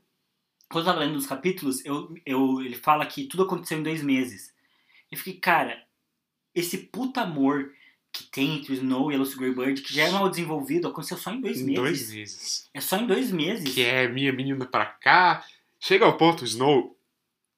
quando 0.69 0.85
eu 0.87 0.93
tava 0.93 1.05
lendo 1.05 1.15
os 1.15 1.25
capítulos, 1.25 1.83
eu, 1.85 2.13
eu, 2.25 2.61
ele 2.61 2.75
fala 2.75 3.05
que 3.05 3.25
tudo 3.25 3.43
aconteceu 3.43 3.77
em 3.79 3.83
dois 3.83 4.03
meses. 4.03 4.53
Eu 5.11 5.17
fiquei, 5.17 5.33
cara, 5.39 5.81
esse 6.53 6.77
puta 6.77 7.21
amor 7.21 7.71
que 8.11 8.23
tem 8.23 8.55
entre 8.57 8.71
o 8.71 8.75
Snow 8.75 9.11
e 9.11 9.15
a 9.15 9.17
Lucy 9.17 9.37
Greybird, 9.37 9.81
que 9.81 9.93
já 9.93 10.03
é 10.03 10.11
mal 10.11 10.29
desenvolvido, 10.29 10.87
aconteceu 10.87 11.17
só 11.17 11.31
em 11.31 11.41
dois 11.41 11.59
Em 11.59 11.65
meses. 11.65 11.75
dois 11.81 12.11
meses. 12.13 12.69
É 12.73 12.79
só 12.81 12.97
em 12.97 13.05
dois 13.07 13.31
meses. 13.31 13.73
Que 13.73 13.83
é 13.83 14.07
minha 14.07 14.31
menina 14.31 14.65
pra 14.65 14.85
cá. 14.85 15.43
Chega 15.79 16.05
ao 16.05 16.17
ponto, 16.17 16.41
o 16.41 16.45
Snow 16.45 16.97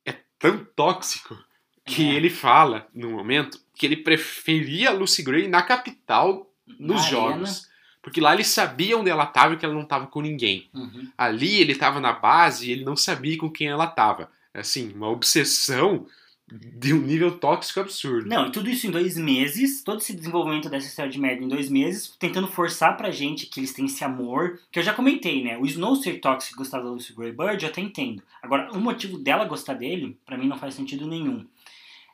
é 0.06 0.14
tão 0.40 0.66
tóxico 0.76 1.38
que 1.86 2.10
É. 2.10 2.14
ele 2.16 2.30
fala, 2.30 2.88
no 2.94 3.12
momento, 3.12 3.60
que 3.76 3.86
ele 3.86 3.98
preferia 3.98 4.90
a 4.90 4.94
Lucy 4.94 5.22
Gray 5.24 5.48
na 5.48 5.62
capital 5.62 6.52
nos 6.68 7.04
Na 7.04 7.08
jogos. 7.10 7.67
Porque 8.08 8.22
lá 8.22 8.34
ele 8.34 8.46
sabia 8.46 8.98
onde 8.98 9.10
ela 9.10 9.26
tava 9.26 9.54
e 9.54 9.58
que 9.58 9.66
ela 9.66 9.74
não 9.74 9.84
tava 9.84 10.08
com 10.08 10.22
ninguém. 10.22 10.70
Uhum. 10.74 11.10
Ali 11.18 11.60
ele 11.60 11.76
tava 11.76 12.00
na 12.00 12.14
base 12.14 12.70
e 12.70 12.72
ele 12.72 12.86
não 12.86 12.96
sabia 12.96 13.38
com 13.38 13.52
quem 13.52 13.68
ela 13.68 13.86
tava. 13.86 14.32
Assim, 14.54 14.94
uma 14.94 15.10
obsessão 15.10 16.08
de 16.48 16.94
um 16.94 17.02
nível 17.02 17.38
tóxico 17.38 17.82
absurdo. 17.82 18.30
Não, 18.30 18.48
e 18.48 18.52
tudo 18.54 18.70
isso 18.70 18.88
em 18.88 18.92
dois 18.92 19.18
meses, 19.18 19.84
todo 19.84 20.00
esse 20.00 20.16
desenvolvimento 20.16 20.70
dessa 20.70 20.88
história 20.88 21.12
de 21.12 21.20
merda 21.20 21.44
em 21.44 21.50
dois 21.50 21.70
meses, 21.70 22.16
tentando 22.18 22.48
forçar 22.48 22.96
pra 22.96 23.12
gente 23.12 23.46
que 23.46 23.60
eles 23.60 23.74
têm 23.74 23.88
esse 23.88 24.02
amor, 24.06 24.58
que 24.72 24.80
eu 24.80 24.84
já 24.84 24.94
comentei, 24.94 25.44
né? 25.44 25.58
O 25.58 25.66
Snow 25.66 25.98
ser 25.98 26.22
tóxico 26.22 26.56
e 26.56 26.60
gostar 26.60 26.80
da 26.80 26.90
Lucy 26.90 27.14
Greybird, 27.14 27.62
eu 27.62 27.70
até 27.70 27.82
entendo. 27.82 28.24
Agora, 28.42 28.72
o 28.72 28.80
motivo 28.80 29.18
dela 29.18 29.44
gostar 29.44 29.74
dele, 29.74 30.18
pra 30.26 30.38
mim 30.38 30.48
não 30.48 30.58
faz 30.58 30.76
sentido 30.76 31.06
nenhum. 31.06 31.46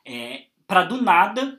É, 0.04 0.46
pra 0.66 0.82
do 0.82 1.00
nada, 1.00 1.56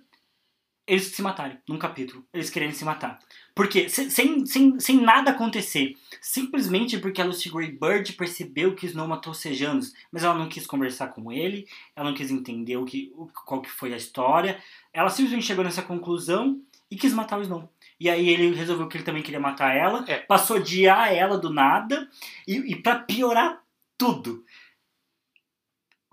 eles 0.85 1.05
se 1.05 1.21
matarem 1.21 1.57
num 1.69 1.77
capítulo. 1.77 2.25
Eles 2.33 2.49
quererem 2.49 2.75
se 2.75 2.83
matar. 2.83 3.17
Porque, 3.55 3.87
se- 3.87 4.11
sem, 4.11 4.45
sem, 4.45 4.77
sem 4.81 4.99
nada 5.01 5.31
acontecer, 5.31 5.95
simplesmente 6.21 6.97
porque 6.99 7.21
a 7.21 7.25
Lucy 7.25 7.49
Greybird 7.49 8.11
percebeu 8.13 8.75
que 8.75 8.85
o 8.85 8.89
Snow 8.89 9.07
matou 9.07 9.31
os 9.31 9.39
Sejanos, 9.39 9.93
mas 10.11 10.25
ela 10.25 10.33
não 10.37 10.49
quis 10.49 10.67
conversar 10.67 11.07
com 11.07 11.31
ele, 11.31 11.65
ela 11.95 12.09
não 12.09 12.15
quis 12.17 12.29
entender 12.29 12.75
o 12.75 12.83
que, 12.83 13.13
qual 13.45 13.61
que 13.61 13.71
foi 13.71 13.93
a 13.93 13.97
história, 13.97 14.61
ela 14.91 15.09
simplesmente 15.09 15.45
chegou 15.47 15.63
nessa 15.63 15.81
conclusão 15.81 16.61
e 16.91 16.97
quis 16.97 17.13
matar 17.13 17.39
o 17.39 17.43
Snow. 17.43 17.71
E 17.97 18.09
aí 18.09 18.27
ele 18.27 18.53
resolveu 18.53 18.89
que 18.89 18.97
ele 18.97 19.05
também 19.05 19.23
queria 19.23 19.39
matar 19.39 19.73
ela, 19.73 20.03
É. 20.05 20.17
passou 20.19 20.57
a 20.57 20.59
odiar 20.59 21.13
ela 21.13 21.37
do 21.37 21.49
nada, 21.49 22.09
e, 22.45 22.57
e 22.73 22.75
para 22.75 22.99
piorar 22.99 23.63
tudo, 23.97 24.43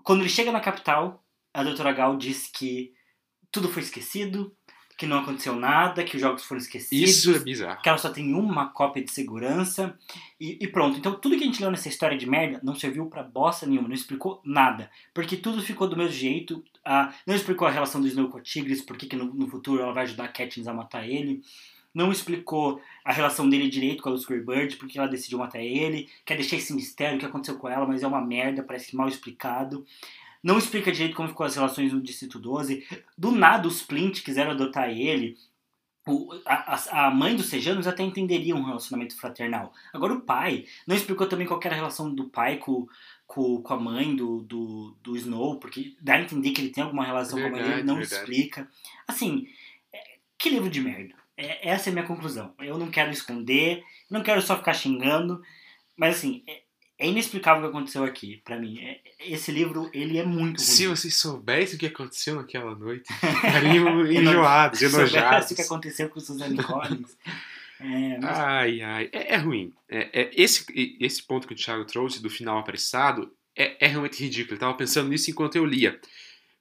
quando 0.01 0.21
ele 0.21 0.29
chega 0.29 0.51
na 0.51 0.61
capital, 0.61 1.21
a 1.53 1.61
doutora 1.63 1.91
Gal 1.91 2.15
diz 2.17 2.47
que 2.47 2.93
tudo 3.51 3.67
foi 3.69 3.81
esquecido, 3.83 4.55
que 4.97 5.05
não 5.05 5.19
aconteceu 5.19 5.55
nada, 5.55 6.03
que 6.03 6.15
os 6.15 6.21
jogos 6.21 6.43
foram 6.43 6.61
esquecidos 6.61 7.09
Isso 7.09 7.35
é 7.35 7.39
bizarro. 7.39 7.81
que 7.81 7.89
ela 7.89 7.97
só 7.97 8.09
tem 8.09 8.33
uma 8.33 8.69
cópia 8.69 9.03
de 9.03 9.11
segurança 9.11 9.97
e, 10.39 10.57
e 10.61 10.67
pronto. 10.67 10.97
Então 10.97 11.13
tudo 11.15 11.37
que 11.37 11.43
a 11.43 11.47
gente 11.47 11.61
leu 11.61 11.71
nessa 11.71 11.89
história 11.89 12.17
de 12.17 12.29
merda 12.29 12.59
não 12.63 12.75
serviu 12.75 13.05
pra 13.07 13.23
bosta 13.23 13.65
nenhuma, 13.65 13.87
não 13.87 13.95
explicou 13.95 14.41
nada. 14.43 14.89
Porque 15.13 15.35
tudo 15.37 15.61
ficou 15.61 15.87
do 15.87 15.97
mesmo 15.97 16.13
jeito. 16.13 16.63
ah, 16.85 17.13
não 17.25 17.35
explicou 17.35 17.67
a 17.67 17.71
relação 17.71 18.01
do 18.01 18.07
Snow 18.07 18.29
com 18.29 18.37
a 18.37 18.41
Tigris, 18.41 18.81
por 18.81 18.97
que 18.97 19.15
no, 19.15 19.25
no 19.33 19.47
futuro 19.47 19.81
ela 19.81 19.93
vai 19.93 20.03
ajudar 20.03 20.25
a 20.25 20.27
Katniss 20.27 20.67
a 20.67 20.73
matar 20.73 21.07
ele. 21.07 21.41
Não 21.93 22.11
explicou 22.11 22.81
a 23.05 23.13
relação 23.13 23.47
dele 23.47 23.69
direito 23.69 24.01
com 24.01 24.09
a 24.09 24.13
Lucy 24.13 24.39
Bird, 24.41 24.77
porque 24.77 24.97
ela 24.97 25.07
decidiu 25.07 25.37
matar 25.37 25.61
ele. 25.61 26.09
Quer 26.25 26.35
deixar 26.37 26.55
esse 26.55 26.73
mistério, 26.73 27.17
o 27.17 27.19
que 27.19 27.25
aconteceu 27.25 27.55
com 27.57 27.69
ela, 27.69 27.85
mas 27.85 28.01
é 28.01 28.07
uma 28.07 28.19
merda, 28.19 28.63
parece 28.63 28.95
mal 28.95 29.07
explicado. 29.07 29.85
Não 30.43 30.57
explica 30.57 30.91
direito 30.91 31.15
como 31.15 31.29
ficou 31.29 31.45
as 31.45 31.55
relações 31.55 31.93
no 31.93 32.01
Distrito 32.01 32.37
12. 32.37 32.85
Do 33.17 33.31
nada 33.31 33.67
os 33.67 33.81
Plint 33.81 34.21
quiseram 34.21 34.51
adotar 34.51 34.89
ele. 34.89 35.37
o, 36.05 36.33
a, 36.45 37.05
a 37.07 37.11
mãe 37.11 37.33
dos 37.33 37.47
Sejanos 37.47 37.87
até 37.87 38.03
entenderia 38.03 38.53
um 38.53 38.63
relacionamento 38.63 39.15
fraternal. 39.15 39.73
Agora 39.93 40.13
o 40.13 40.21
pai, 40.21 40.65
não 40.85 40.95
explicou 40.95 41.27
também 41.27 41.47
qual 41.47 41.61
era 41.63 41.73
a 41.73 41.77
relação 41.77 42.13
do 42.13 42.25
pai 42.25 42.57
com, 42.57 42.85
com, 43.25 43.61
com 43.61 43.73
a 43.73 43.79
mãe 43.79 44.13
do, 44.13 44.41
do, 44.41 44.97
do 45.01 45.15
Snow, 45.15 45.59
porque 45.59 45.95
dá 46.01 46.15
a 46.15 46.21
entender 46.21 46.51
que 46.51 46.59
ele 46.59 46.71
tem 46.71 46.83
alguma 46.83 47.05
relação 47.05 47.39
verdade, 47.39 47.55
com 47.55 47.59
a 47.59 47.67
mãe 47.67 47.75
dele, 47.77 47.87
não 47.87 47.95
verdade. 47.95 48.21
explica. 48.21 48.69
Assim, 49.07 49.47
é, 49.93 50.17
que 50.37 50.49
livro 50.49 50.69
de 50.69 50.81
merda. 50.81 51.15
É, 51.37 51.69
essa 51.69 51.89
é 51.89 51.91
a 51.91 51.93
minha 51.93 52.05
conclusão. 52.05 52.53
Eu 52.59 52.77
não 52.77 52.91
quero 52.91 53.11
esconder, 53.11 53.81
não 54.09 54.21
quero 54.21 54.41
só 54.41 54.57
ficar 54.57 54.73
xingando, 54.73 55.41
mas 55.95 56.17
assim, 56.17 56.43
é, 56.47 56.62
é 57.03 57.07
inexplicável 57.07 57.63
o 57.63 57.65
que 57.65 57.75
aconteceu 57.75 58.03
aqui, 58.05 58.41
para 58.45 58.57
mim. 58.57 58.79
É, 58.79 59.01
esse 59.19 59.51
livro, 59.51 59.89
ele 59.93 60.17
é 60.17 60.23
muito 60.23 60.57
ruim. 60.57 60.57
Se 60.57 60.87
vocês 60.87 61.17
soubessem 61.17 61.75
o 61.75 61.79
que 61.79 61.87
aconteceu 61.87 62.35
naquela 62.35 62.73
noite, 62.73 63.11
ficariam 63.19 64.05
enjoados, 64.07 64.81
enojados. 64.81 65.47
Se 65.47 65.53
o 65.53 65.55
que 65.57 65.61
aconteceu 65.63 66.09
com 66.09 66.21
Suzanne 66.21 66.63
Collins. 66.63 67.17
É, 67.77 68.17
mas... 68.19 68.39
Ai, 68.39 68.81
ai. 68.81 69.09
É, 69.11 69.33
é 69.33 69.35
ruim. 69.35 69.73
É, 69.89 70.21
é, 70.21 70.31
esse, 70.33 70.65
esse 70.97 71.21
ponto 71.21 71.45
que 71.45 71.53
o 71.53 71.57
Thiago 71.57 71.83
trouxe 71.83 72.21
do 72.21 72.29
final 72.29 72.57
apressado 72.57 73.29
é, 73.53 73.85
é 73.85 73.87
realmente 73.89 74.23
ridículo. 74.23 74.55
Eu 74.55 74.59
tava 74.59 74.73
pensando 74.75 75.09
nisso 75.09 75.29
enquanto 75.29 75.57
eu 75.57 75.65
lia. 75.65 75.99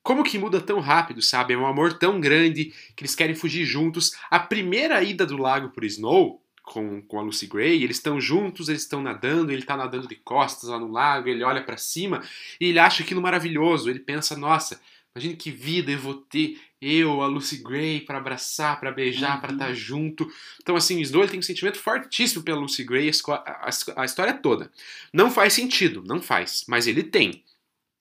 Como 0.03 0.25
que 0.25 0.39
muda 0.39 0.61
tão 0.61 0.81
rápido, 0.81 1.23
sabe? 1.23 1.55
É 1.55 1.57
um 1.57 1.67
amor 1.67 1.93
tão 1.93 2.21
grande 2.21 2.75
que 2.97 3.05
eles 3.05 3.15
querem 3.15 3.37
fugir 3.37 3.65
juntos. 3.65 4.11
A 4.29 4.41
primeira 4.41 5.01
ida 5.05 5.25
do 5.25 5.37
lago 5.37 5.69
por 5.69 5.85
Snow, 5.85 6.42
com, 6.63 7.03
com 7.03 7.19
a 7.19 7.23
Lucy 7.23 7.47
Gray, 7.47 7.83
eles 7.83 7.97
estão 7.97 8.21
juntos, 8.21 8.69
eles 8.69 8.83
estão 8.83 9.03
nadando, 9.03 9.51
ele 9.51 9.63
está 9.63 9.77
nadando 9.77 10.07
de 10.07 10.17
costas 10.17 10.71
lá 10.71 10.79
no 10.79 10.91
lago, 10.91 11.29
ele 11.29 11.43
olha 11.43 11.63
para 11.63 11.77
cima 11.77 12.23
e 12.61 12.67
ele 12.67 12.79
acha 12.79 13.03
aquilo 13.03 13.21
maravilhoso. 13.21 13.91
Ele 13.91 13.99
pensa, 13.99 14.37
nossa, 14.37 14.81
imagine 15.15 15.37
que 15.37 15.51
vida 15.51 15.91
eu 15.91 15.99
vou 15.99 16.15
ter, 16.15 16.61
eu, 16.81 17.21
a 17.21 17.27
Lucy 17.27 17.59
Gray, 17.59 18.01
para 18.01 18.19
abraçar, 18.19 18.79
para 18.79 18.91
beijar, 18.91 19.35
uhum. 19.35 19.41
para 19.41 19.53
estar 19.53 19.67
tá 19.67 19.75
junto. 19.75 20.31
Então, 20.61 20.77
assim, 20.77 20.99
o 20.99 21.03
Snow 21.03 21.27
tem 21.27 21.39
um 21.39 21.43
sentimento 21.43 21.79
fortíssimo 21.79 22.43
pela 22.43 22.59
Lucy 22.59 22.85
Gray, 22.85 23.11
a, 23.29 23.35
a, 23.35 23.71
a 24.03 24.05
história 24.05 24.35
toda. 24.35 24.71
Não 25.13 25.31
faz 25.31 25.53
sentido, 25.53 26.03
não 26.07 26.23
faz, 26.23 26.65
mas 26.69 26.87
ele 26.87 27.03
tem. 27.03 27.43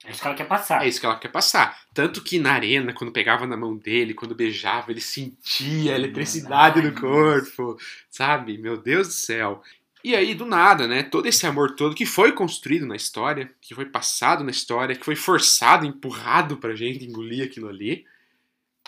É 0.04 0.12
isso 0.12 0.22
que 0.22 0.28
ela 0.28 0.36
quer 0.36 0.47
passar. 0.47 0.84
É 0.84 0.88
isso 0.88 0.99
que 0.99 1.06
ela 1.06 1.20
quer 1.20 1.30
passar. 1.30 1.80
Tanto 1.93 2.24
que 2.24 2.39
na 2.39 2.54
arena, 2.54 2.93
quando 2.93 3.12
pegava 3.12 3.45
na 3.45 3.56
mão 3.56 3.78
dele, 3.78 4.14
quando 4.14 4.34
beijava, 4.34 4.91
ele 4.91 5.02
sentia 5.02 5.93
a 5.93 5.95
eletricidade 5.95 6.80
Ai, 6.80 6.86
no 6.86 6.99
corpo, 6.99 7.78
sabe? 8.10 8.58
Meu 8.58 8.78
Deus 8.78 9.08
do 9.08 9.14
céu. 9.14 9.62
E 10.04 10.16
aí, 10.16 10.34
do 10.34 10.45
nada, 10.45 10.88
né? 10.88 11.04
Todo 11.04 11.28
esse 11.28 11.45
amor 11.45 11.76
todo 11.76 11.95
que 11.95 12.08
foi 12.08 12.32
construído 12.32 12.88
na 12.88 12.95
história, 12.95 13.52
que 13.62 13.76
foi 13.76 13.86
passado 13.86 14.43
na 14.43 14.49
história, 14.49 14.95
que 14.95 15.06
foi 15.06 15.16
forçado, 15.16 15.86
empurrado 15.86 16.58
pra 16.58 16.76
gente 16.76 17.06
engolir 17.06 17.45
aquilo 17.45 17.70
ali. 17.70 18.04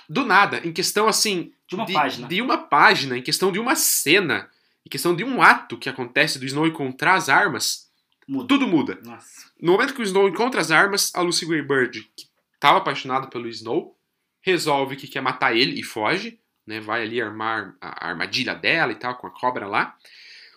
Do 0.09 0.26
nada, 0.26 0.61
em 0.66 0.74
questão 0.74 1.07
assim. 1.07 1.53
De 1.68 1.76
uma 1.76 1.86
de, 1.86 1.93
página. 1.93 2.28
De 2.28 2.41
uma 2.41 2.57
página, 2.57 3.18
em 3.18 3.22
questão 3.22 3.51
de 3.51 3.59
uma 3.59 3.76
cena, 3.76 4.49
em 4.84 4.89
questão 4.89 5.16
de 5.16 5.24
um 5.24 5.41
ato 5.41 5.78
que 5.78 5.88
acontece 5.88 6.39
do 6.39 6.45
Snow 6.45 6.66
encontrar 6.66 7.14
as 7.14 7.30
armas, 7.30 7.88
muda. 8.28 8.47
tudo 8.47 8.67
muda. 8.67 8.99
Nossa. 9.03 9.51
No 9.61 9.74
momento 9.74 9.93
que 9.93 10.01
o 10.01 10.03
Snow 10.03 10.28
encontra 10.28 10.61
as 10.61 10.71
armas, 10.71 11.11
a 11.15 11.21
Lucy 11.21 11.45
Greybird, 11.45 12.01
que 12.15 12.26
estava 12.53 12.78
apaixonada 12.78 13.28
pelo 13.28 13.47
Snow, 13.47 13.97
resolve 14.41 14.95
que 14.95 15.07
quer 15.07 15.21
matar 15.21 15.55
ele 15.55 15.80
e 15.80 15.84
foge, 15.84 16.39
né? 16.65 16.80
Vai 16.80 17.03
ali 17.03 17.21
armar 17.21 17.76
a 17.82 18.07
armadilha 18.07 18.53
dela 18.53 18.91
e 18.91 18.95
tal, 18.95 19.15
com 19.17 19.28
a 19.28 19.32
cobra 19.32 19.67
lá. 19.67 19.95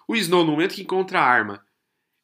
O 0.08 0.14
Snow, 0.14 0.44
no 0.44 0.52
momento 0.52 0.74
que 0.74 0.82
encontra 0.82 1.20
a 1.20 1.24
arma, 1.24 1.64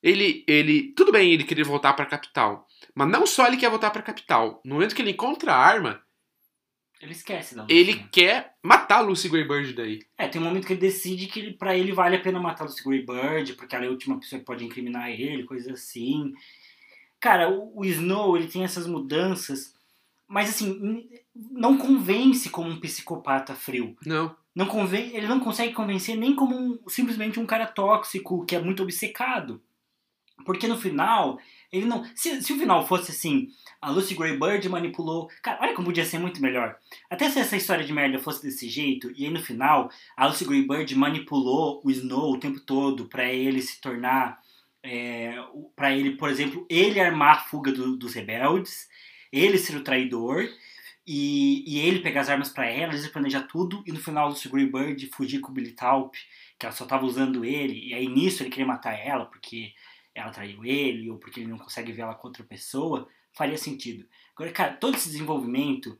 ele, 0.03 0.45
ele, 0.47 0.93
tudo 0.97 1.13
bem 1.13 1.33
ele 1.33 1.45
querer 1.45 1.65
voltar 1.65 1.93
para 1.93 2.05
a 2.05 2.09
capital, 2.09 2.67
mas 2.95 3.09
não 3.09 3.27
só 3.27 3.47
ele 3.47 3.57
quer 3.57 3.71
voltar 3.71 3.91
para 3.91 4.01
a 4.01 4.05
capital. 4.05 4.61
No 4.65 4.75
momento 4.75 4.95
que 4.95 5.03
ele 5.03 5.13
encontra 5.13 5.53
a 5.53 5.59
arma, 5.59 6.03
ele 7.03 7.13
esquece 7.13 7.57
da 7.57 7.63
Lucy. 7.63 7.75
Ele 7.75 7.95
né? 7.97 8.09
quer 8.13 8.55
matar 8.63 8.99
a 8.99 9.01
Lucy 9.01 9.29
Greybird 9.29 9.73
daí. 9.73 10.01
É, 10.17 10.29
tem 10.29 10.41
um 10.41 10.45
momento 10.45 10.67
que 10.67 10.73
ele 10.73 10.81
decide 10.81 11.27
que 11.27 11.41
ele, 11.41 11.53
pra 11.55 11.77
ele 11.77 11.93
vale 11.93 12.15
a 12.15 12.21
pena 12.21 12.39
matar 12.39 12.63
a 12.63 12.67
Lucy 12.69 12.85
Greybird, 12.85 13.55
porque 13.55 13.75
ela 13.75 13.85
é 13.85 13.89
a 13.89 13.91
última 13.91 14.19
pessoa 14.21 14.39
que 14.39 14.47
pode 14.47 14.65
incriminar 14.65 15.11
ele, 15.11 15.43
coisa 15.43 15.73
assim. 15.73 16.33
Cara, 17.19 17.51
o, 17.51 17.81
o 17.81 17.85
Snow, 17.85 18.37
ele 18.37 18.47
tem 18.47 18.63
essas 18.63 18.87
mudanças, 18.87 19.75
mas 20.29 20.49
assim, 20.49 21.09
não 21.35 21.77
convence 21.77 22.49
como 22.49 22.71
um 22.71 22.79
psicopata 22.79 23.55
frio. 23.55 23.97
Não. 24.07 24.35
Não 24.55 24.67
conven 24.67 25.17
ele 25.17 25.27
não 25.27 25.41
consegue 25.41 25.73
convencer 25.73 26.17
nem 26.17 26.37
como 26.37 26.55
um, 26.55 26.79
simplesmente 26.87 27.41
um 27.41 27.47
cara 27.47 27.67
tóxico 27.67 28.45
que 28.45 28.55
é 28.55 28.61
muito 28.61 28.83
obcecado. 28.83 29.61
Porque 30.45 30.69
no 30.69 30.79
final, 30.79 31.39
ele 31.73 31.87
não. 31.87 32.05
Se, 32.15 32.43
se 32.43 32.53
o 32.53 32.59
final 32.59 32.87
fosse 32.87 33.11
assim, 33.11 33.49
a 33.81 33.91
Lucy 33.91 34.15
Greybird 34.15 34.69
manipulou. 34.69 35.29
Cara, 35.43 35.59
olha 35.63 35.75
como 35.75 35.87
podia 35.87 36.05
ser 36.05 36.19
muito 36.19 36.43
melhor. 36.43 36.77
Até 37.11 37.31
se 37.31 37.41
essa 37.41 37.57
história 37.57 37.85
de 37.85 37.93
merda 37.93 38.19
fosse 38.19 38.43
desse 38.43 38.69
jeito, 38.69 39.11
e 39.17 39.25
aí 39.25 39.31
no 39.31 39.43
final, 39.43 39.91
a 40.17 40.27
Lucy 40.27 40.45
Greybird 40.45 40.95
manipulou 40.95 41.81
o 41.83 41.91
Snow 41.91 42.33
o 42.33 42.39
tempo 42.39 42.61
todo 42.61 43.07
para 43.07 43.33
ele 43.33 43.63
se 43.63 43.81
tornar 43.81 44.43
é, 44.83 45.35
para 45.77 45.97
ele, 45.97 46.17
por 46.17 46.29
exemplo, 46.29 46.67
ele 46.69 47.01
armar 47.01 47.37
a 47.37 47.41
fuga 47.41 47.73
do, 47.73 47.97
dos 47.97 48.15
rebeldes, 48.15 48.89
ele 49.31 49.57
ser 49.57 49.77
o 49.77 49.85
traidor 49.85 50.49
e, 51.07 51.65
e 51.67 51.81
ele 51.81 52.01
pegar 52.01 52.23
as 52.23 52.29
armas 52.29 52.49
para 52.49 52.69
ela, 52.69 52.95
ele 52.95 53.09
planejar 53.09 53.43
tudo 53.43 53.83
e 53.87 53.93
no 53.93 54.01
final 54.01 54.33
do 54.33 54.51
Grey 54.51 54.67
Bird 54.67 55.07
fugir 55.15 55.41
com 55.41 55.51
o 55.51 55.55
Billy 55.55 55.73
Talp, 55.73 56.15
que 56.59 56.67
ela 56.67 56.75
só 56.75 56.85
tava 56.85 57.07
usando 57.07 57.45
ele, 57.45 57.89
e 57.89 57.95
aí 57.95 58.09
nisso 58.09 58.43
ele 58.43 58.51
queria 58.51 58.67
matar 58.67 58.93
ela 58.93 59.27
porque 59.27 59.73
ela 60.15 60.31
traiu 60.31 60.65
ele 60.65 61.11
ou 61.11 61.19
porque 61.19 61.41
ele 61.41 61.51
não 61.51 61.59
consegue 61.59 61.93
ver 61.93 62.03
ela 62.03 62.15
com 62.15 62.29
outra 62.29 62.45
pessoa, 62.45 63.09
faria 63.33 63.57
sentido. 63.57 64.07
Agora, 64.35 64.53
cara, 64.53 64.73
todo 64.75 64.97
esse 64.97 65.09
desenvolvimento 65.09 65.99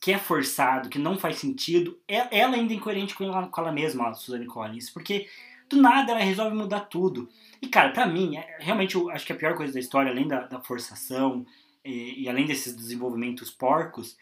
que 0.00 0.12
é 0.12 0.18
forçado, 0.18 0.88
que 0.88 0.98
não 0.98 1.16
faz 1.16 1.36
sentido, 1.36 1.98
é, 2.06 2.38
ela 2.38 2.56
ainda 2.56 2.72
é 2.72 2.76
incoerente 2.76 3.14
com 3.14 3.24
ela, 3.24 3.46
com 3.46 3.60
ela 3.60 3.72
mesma, 3.72 4.08
a 4.08 4.14
Suzanne 4.14 4.46
Collins, 4.46 4.90
porque 4.90 5.28
do 5.68 5.80
nada 5.80 6.12
ela 6.12 6.20
resolve 6.20 6.54
mudar 6.54 6.80
tudo. 6.80 7.28
E, 7.60 7.68
cara, 7.68 7.90
pra 7.90 8.06
mim, 8.06 8.36
é, 8.36 8.58
realmente 8.60 8.96
eu 8.96 9.08
acho 9.10 9.24
que 9.24 9.32
a 9.32 9.36
pior 9.36 9.54
coisa 9.54 9.72
da 9.72 9.80
história, 9.80 10.10
além 10.10 10.28
da, 10.28 10.40
da 10.42 10.60
forçação 10.60 11.46
e, 11.84 12.22
e, 12.22 12.28
além 12.28 12.44
desses 12.44 12.76
desenvolvimentos 12.76 13.50
porcos, 13.50 14.16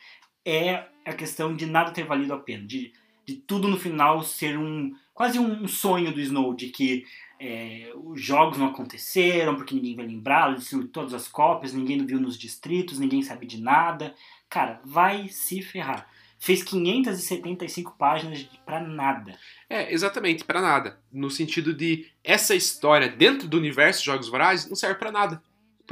é 0.44 0.84
a 1.04 1.12
questão 1.12 1.54
de 1.54 1.66
nada 1.66 1.90
ter 1.90 2.04
valido 2.04 2.32
a 2.32 2.38
pena. 2.38 2.64
De, 2.64 2.92
de 3.26 3.36
tudo 3.36 3.68
no 3.68 3.78
final 3.78 4.22
ser 4.22 4.56
um 4.58 4.94
quase 5.12 5.38
um 5.38 5.68
sonho 5.68 6.12
do 6.12 6.20
Snow, 6.20 6.54
de 6.54 6.68
que 6.68 7.04
é, 7.44 7.92
os 7.96 8.22
jogos 8.22 8.56
não 8.56 8.68
aconteceram, 8.68 9.56
porque 9.56 9.74
ninguém 9.74 9.96
vai 9.96 10.06
lembrar, 10.06 10.48
ele 10.48 10.58
destruiu 10.58 10.86
todas 10.86 11.12
as 11.12 11.26
cópias, 11.26 11.72
ninguém 11.72 12.06
viu 12.06 12.20
nos 12.20 12.38
distritos, 12.38 13.00
ninguém 13.00 13.22
sabe 13.22 13.46
de 13.46 13.60
nada. 13.60 14.14
Cara, 14.48 14.80
vai 14.84 15.28
se 15.28 15.60
ferrar 15.60 16.08
fez 16.42 16.64
575 16.64 17.94
páginas 17.96 18.44
para 18.66 18.80
nada. 18.80 19.38
É, 19.70 19.94
exatamente, 19.94 20.42
para 20.42 20.60
nada. 20.60 20.98
No 21.12 21.30
sentido 21.30 21.72
de 21.72 22.08
essa 22.24 22.52
história 22.52 23.08
dentro 23.08 23.46
do 23.46 23.56
universo 23.56 24.00
de 24.00 24.06
Jogos 24.06 24.28
Vorazes 24.28 24.68
não 24.68 24.74
serve 24.74 24.96
para 24.96 25.12
nada. 25.12 25.40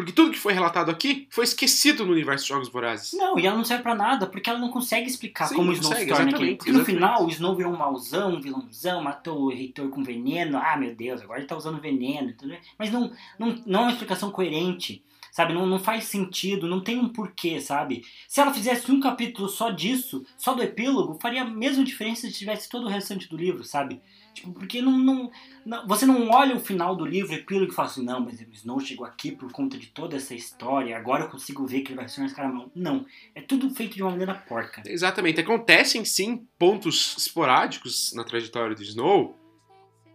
Porque 0.00 0.12
tudo 0.12 0.30
que 0.30 0.38
foi 0.38 0.54
relatado 0.54 0.90
aqui 0.90 1.26
foi 1.28 1.44
esquecido 1.44 2.06
no 2.06 2.12
universo 2.12 2.44
de 2.44 2.48
Jogos 2.48 2.70
Vorazes. 2.70 3.12
Não, 3.12 3.38
e 3.38 3.46
ela 3.46 3.54
não 3.54 3.64
serve 3.66 3.82
pra 3.82 3.94
nada, 3.94 4.26
porque 4.26 4.48
ela 4.48 4.58
não 4.58 4.70
consegue 4.70 5.06
explicar 5.06 5.46
Sim, 5.46 5.56
como 5.56 5.70
o 5.70 5.74
Snow 5.74 5.94
se 5.94 6.06
torna 6.06 6.30
aquele. 6.30 6.56
Porque 6.56 6.72
no 6.72 6.84
final 6.86 7.26
o 7.26 7.28
Snow 7.28 7.54
virou 7.54 7.72
um 7.72 7.76
mauzão, 7.76 8.36
um 8.36 8.40
vilãozão, 8.40 9.02
matou 9.02 9.42
o 9.42 9.50
reitor 9.50 9.90
com 9.90 10.02
veneno. 10.02 10.56
Ah, 10.56 10.74
meu 10.78 10.94
Deus, 10.94 11.20
agora 11.20 11.40
ele 11.40 11.46
tá 11.46 11.54
usando 11.54 11.78
veneno. 11.82 12.34
Mas 12.78 12.90
não, 12.90 13.12
não, 13.38 13.62
não 13.66 13.80
é 13.80 13.82
uma 13.82 13.92
explicação 13.92 14.30
coerente 14.30 15.04
sabe? 15.30 15.54
Não, 15.54 15.64
não 15.64 15.78
faz 15.78 16.04
sentido, 16.04 16.66
não 16.66 16.80
tem 16.80 16.98
um 16.98 17.08
porquê, 17.08 17.60
sabe? 17.60 18.04
Se 18.26 18.40
ela 18.40 18.52
fizesse 18.52 18.90
um 18.90 18.98
capítulo 18.98 19.48
só 19.48 19.70
disso, 19.70 20.24
só 20.36 20.54
do 20.54 20.62
epílogo, 20.62 21.18
faria 21.20 21.42
a 21.42 21.44
mesma 21.44 21.84
diferença 21.84 22.22
se 22.22 22.32
tivesse 22.32 22.68
todo 22.68 22.86
o 22.86 22.88
restante 22.88 23.28
do 23.28 23.36
livro, 23.36 23.62
sabe? 23.62 24.00
Tipo, 24.40 24.54
porque 24.54 24.80
não, 24.80 24.98
não, 24.98 25.30
não, 25.66 25.86
você 25.86 26.06
não 26.06 26.30
olha 26.30 26.56
o 26.56 26.60
final 26.60 26.96
do 26.96 27.04
livro, 27.04 27.34
epílogo, 27.34 27.70
e 27.70 27.74
fala 27.74 27.88
assim, 27.88 28.02
não, 28.02 28.20
mas 28.20 28.40
o 28.40 28.46
Snow 28.52 28.80
chegou 28.80 29.04
aqui 29.04 29.32
por 29.32 29.52
conta 29.52 29.76
de 29.76 29.88
toda 29.88 30.16
essa 30.16 30.34
história, 30.34 30.96
agora 30.96 31.24
eu 31.24 31.28
consigo 31.28 31.66
ver 31.66 31.82
que 31.82 31.88
ele 31.88 31.96
vai 31.96 32.08
ser 32.08 32.22
um 32.22 32.28
caramão. 32.30 32.72
Não, 32.74 33.04
é 33.34 33.42
tudo 33.42 33.68
feito 33.68 33.96
de 33.96 34.02
uma 34.02 34.12
maneira 34.12 34.32
porca. 34.32 34.82
Exatamente, 34.86 35.40
acontecem 35.40 36.06
sim 36.06 36.46
pontos 36.58 37.16
esporádicos 37.18 38.14
na 38.14 38.24
trajetória 38.24 38.74
do 38.74 38.82
Snow, 38.82 39.38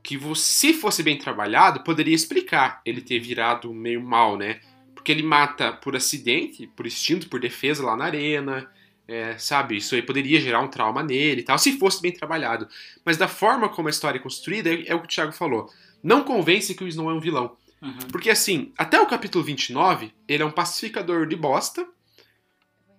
que 0.01 0.19
se 0.35 0.73
fosse 0.73 1.03
bem 1.03 1.19
trabalhado, 1.19 1.83
poderia 1.83 2.15
explicar 2.15 2.81
ele 2.83 3.01
ter 3.01 3.19
virado 3.19 3.71
meio 3.71 4.01
mal, 4.01 4.35
né? 4.35 4.59
Porque 4.95 5.11
ele 5.11 5.21
mata 5.21 5.71
por 5.71 5.95
acidente, 5.95 6.65
por 6.75 6.87
instinto, 6.87 7.29
por 7.29 7.39
defesa 7.39 7.85
lá 7.85 7.95
na 7.95 8.05
arena. 8.05 8.67
É, 9.07 9.37
sabe, 9.37 9.77
isso 9.77 9.93
aí 9.93 10.01
poderia 10.01 10.41
gerar 10.41 10.61
um 10.61 10.67
trauma 10.67 11.03
nele 11.03 11.41
e 11.41 11.43
tal, 11.43 11.59
se 11.59 11.77
fosse 11.77 12.01
bem 12.01 12.11
trabalhado. 12.11 12.67
Mas 13.05 13.17
da 13.17 13.27
forma 13.27 13.69
como 13.69 13.87
a 13.87 13.91
história 13.91 14.17
é 14.17 14.21
construída, 14.21 14.69
é, 14.69 14.87
é 14.87 14.95
o 14.95 14.99
que 14.99 15.05
o 15.05 15.09
Thiago 15.09 15.31
falou. 15.31 15.69
Não 16.01 16.23
convence 16.23 16.73
que 16.73 16.83
o 16.83 16.87
Snow 16.87 17.11
é 17.11 17.13
um 17.13 17.19
vilão. 17.19 17.55
Uhum. 17.81 17.97
Porque 18.11 18.29
assim, 18.29 18.71
até 18.77 18.99
o 18.99 19.05
capítulo 19.05 19.43
29, 19.43 20.11
ele 20.27 20.41
é 20.41 20.45
um 20.45 20.51
pacificador 20.51 21.27
de 21.27 21.35
bosta, 21.35 21.87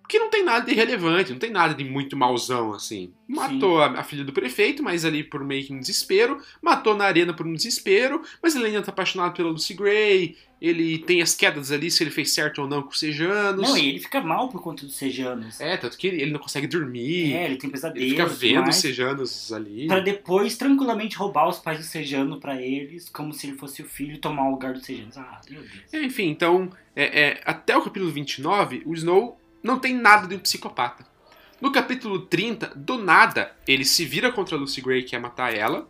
Porque 0.07 0.19
não 0.19 0.29
tem 0.29 0.41
nada 0.41 0.65
de 0.65 0.73
relevante, 0.73 1.33
não 1.33 1.37
tem 1.37 1.51
nada 1.51 1.73
de 1.73 1.83
muito 1.83 2.15
mauzão, 2.15 2.73
assim. 2.73 3.11
Matou 3.27 3.81
a, 3.81 3.87
a, 3.87 4.03
filha 4.05 4.23
do 4.23 4.31
prefeito, 4.31 4.81
mas 4.81 5.03
ali 5.03 5.21
por 5.21 5.43
meio 5.43 5.65
que 5.65 5.73
um 5.73 5.79
desespero. 5.81 6.41
Matou 6.61 6.95
na 6.95 7.03
arena 7.03 7.33
por 7.33 7.45
um 7.45 7.53
desespero, 7.53 8.21
mas 8.41 8.55
ele 8.55 8.67
ainda 8.67 8.81
tá 8.81 8.91
apaixonado 8.91 9.35
pela 9.35 9.49
Lucy 9.49 9.73
Gray. 9.73 10.37
Ele 10.61 10.99
tem 10.99 11.21
as 11.21 11.35
quedas 11.35 11.73
ali, 11.73 11.91
se 11.91 12.01
ele 12.01 12.09
fez 12.09 12.31
certo 12.31 12.61
ou 12.61 12.69
não 12.69 12.83
com 12.83 12.89
os 12.89 12.99
Sejanos. 12.99 13.67
Não, 13.67 13.77
e 13.77 13.89
ele 13.89 13.99
fica 13.99 14.21
mal 14.21 14.47
por 14.47 14.61
conta 14.61 14.85
dos 14.85 14.95
Sejanos. 14.95 15.59
É, 15.59 15.75
tanto 15.75 15.97
que 15.97 16.07
ele, 16.07 16.21
ele 16.21 16.31
não 16.31 16.39
consegue 16.39 16.67
dormir. 16.67 17.33
É, 17.33 17.43
ele 17.43 17.57
tem 17.57 17.69
pesadelos. 17.69 18.01
Ele 18.01 18.11
fica 18.11 18.25
vendo 18.27 18.69
os 18.69 18.77
Sejanos 18.77 19.51
ali. 19.51 19.87
Pra 19.87 19.99
depois 19.99 20.55
tranquilamente 20.55 21.17
roubar 21.17 21.49
os 21.49 21.59
pais 21.59 21.79
do 21.79 21.83
Sejano 21.83 22.39
para 22.39 22.61
eles, 22.61 23.09
como 23.09 23.33
se 23.33 23.45
ele 23.45 23.57
fosse 23.57 23.81
o 23.81 23.85
filho 23.85 24.13
e 24.13 24.17
tomar 24.17 24.47
o 24.47 24.51
lugar 24.51 24.71
dos 24.71 24.85
Sejanos. 24.85 25.17
Ah, 25.17 25.41
meu 25.49 25.59
Deus. 25.59 25.73
É, 25.91 26.01
enfim, 26.01 26.29
então, 26.29 26.71
é, 26.95 27.23
é, 27.23 27.41
até 27.43 27.75
o 27.75 27.81
capítulo 27.81 28.09
29, 28.09 28.83
o 28.85 28.93
Snow 28.93 29.37
não 29.67 29.77
tem 29.77 29.93
nada 29.93 30.27
de 30.27 30.35
um 30.35 30.39
psicopata. 30.39 31.05
No 31.59 31.71
capítulo 31.71 32.21
30, 32.21 32.73
do 32.75 32.97
nada, 32.97 33.51
ele 33.67 33.83
se 33.83 34.05
vira 34.05 34.31
contra 34.31 34.55
a 34.55 34.59
Lucy 34.59 34.79
Gray, 34.79 35.03
que 35.03 35.09
quer 35.09 35.19
matar 35.19 35.53
ela. 35.53 35.87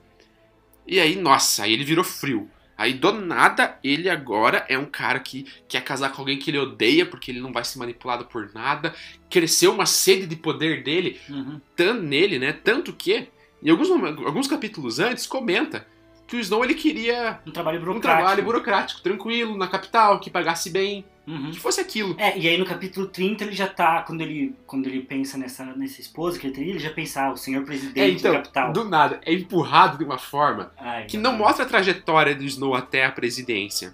E 0.86 0.99
aí, 0.99 1.15
nossa, 1.15 1.63
aí 1.63 1.73
ele 1.73 1.84
virou 1.84 2.03
frio. 2.03 2.49
Aí, 2.78 2.93
do 2.93 3.11
nada, 3.11 3.78
ele 3.84 4.09
agora 4.09 4.65
é 4.69 4.78
um 4.78 4.86
cara 4.86 5.19
que 5.19 5.45
quer 5.67 5.84
casar 5.84 6.11
com 6.11 6.21
alguém 6.21 6.38
que 6.38 6.51
ele 6.51 6.59
odeia, 6.59 7.05
porque 7.05 7.32
ele 7.32 7.41
não 7.41 7.51
vai 7.51 7.63
ser 7.63 7.80
manipulado 7.80 8.25
por 8.25 8.53
nada. 8.53 8.93
Cresceu 9.30 9.73
uma 9.73 9.86
sede 9.86 10.28
de 10.28 10.36
poder 10.36 10.84
dele, 10.84 11.19
uhum. 11.28 11.59
tanto 11.75 12.03
nele, 12.03 12.39
né? 12.39 12.53
Tanto 12.53 12.93
que, 12.93 13.30
em 13.61 13.69
alguns, 13.69 13.89
alguns 13.89 14.47
capítulos 14.47 14.99
antes, 14.99 15.25
comenta 15.25 15.88
que 16.28 16.36
o 16.36 16.39
Snow 16.39 16.63
ele 16.63 16.75
queria 16.75 17.39
um 17.45 17.51
trabalho 17.51 17.80
burocrático, 17.80 18.07
um 18.07 18.17
trabalho 18.17 18.43
burocrático 18.43 19.01
tranquilo, 19.01 19.57
na 19.57 19.67
capital, 19.67 20.19
que 20.19 20.30
pagasse 20.30 20.69
bem. 20.69 21.03
Uhum. 21.28 21.51
Que 21.51 21.59
fosse 21.59 21.82
aquilo. 21.82 22.15
É, 22.17 22.38
e 22.39 22.47
aí 22.47 22.57
no 22.57 22.65
capítulo 22.65 23.05
30 23.05 23.43
ele 23.43 23.51
já 23.51 23.67
tá, 23.67 24.01
quando 24.03 24.21
ele, 24.21 24.55
quando 24.65 24.88
ele 24.88 25.01
pensa 25.01 25.38
nessa, 25.38 25.65
nessa 25.65 25.99
esposa 25.99 26.39
que 26.39 26.47
ele 26.47 26.55
teria, 26.55 26.71
ele 26.71 26.80
já 26.80 26.89
pensa, 26.89 27.23
ah, 27.23 27.34
o 27.34 27.38
senhor 27.38 27.65
presidente 27.65 27.99
é, 27.99 28.09
então, 28.09 28.32
da 28.32 28.38
capital. 28.39 28.71
Do 28.71 28.86
nada, 28.86 29.19
é 29.25 29.34
empurrado 29.34 29.97
de 29.97 30.05
uma 30.05 30.17
forma 30.17 30.71
Ai, 30.78 31.05
que 31.05 31.17
não 31.17 31.34
mostra 31.34 31.65
a 31.65 31.67
trajetória 31.67 32.34
do 32.34 32.45
Snow 32.45 32.73
até 32.73 33.03
a 33.03 33.11
presidência. 33.11 33.93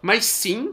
Mas 0.00 0.24
sim, 0.24 0.72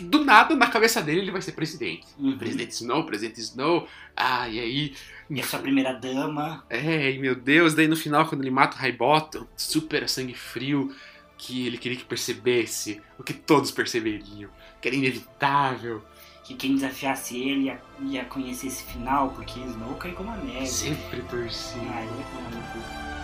do 0.00 0.24
nada, 0.24 0.56
na 0.56 0.66
cabeça 0.66 1.00
dele, 1.00 1.20
ele 1.20 1.30
vai 1.30 1.42
ser 1.42 1.52
presidente. 1.52 2.06
Uhum. 2.18 2.36
Presidente 2.36 2.72
Snow, 2.72 3.04
presidente 3.04 3.40
Snow. 3.40 3.86
Ah, 4.16 4.48
e 4.48 4.58
aí. 4.58 4.94
E 5.30 5.40
a 5.40 5.44
sua 5.44 5.60
primeira 5.60 5.92
dama. 5.92 6.64
É, 6.68 7.12
e 7.12 7.18
meu 7.18 7.36
Deus, 7.36 7.72
daí 7.72 7.86
no 7.86 7.96
final, 7.96 8.26
quando 8.26 8.42
ele 8.42 8.50
mata 8.50 8.76
o 8.76 8.80
Highbottom, 8.80 9.46
super 9.56 10.08
sangue 10.08 10.34
frio, 10.34 10.92
que 11.36 11.66
ele 11.66 11.78
queria 11.78 11.96
que 11.96 12.04
percebesse 12.04 13.00
o 13.16 13.22
que 13.22 13.32
todos 13.32 13.70
perceberiam 13.70 14.50
que 14.80 14.88
era 14.88 14.96
inevitável. 14.96 16.02
Que 16.44 16.54
quem 16.54 16.74
desafiasse 16.74 17.36
ele 17.36 17.64
ia, 17.64 17.80
ia 18.00 18.24
conhecer 18.24 18.68
esse 18.68 18.82
final, 18.84 19.30
porque 19.30 19.60
Snow 19.60 19.94
cai 19.96 20.12
como 20.12 20.30
a 20.30 20.36
neve. 20.36 20.66
Sempre 20.66 21.20
torci. 21.22 21.78
Ah, 21.92 22.02
ele 22.02 22.20
é 22.20 23.17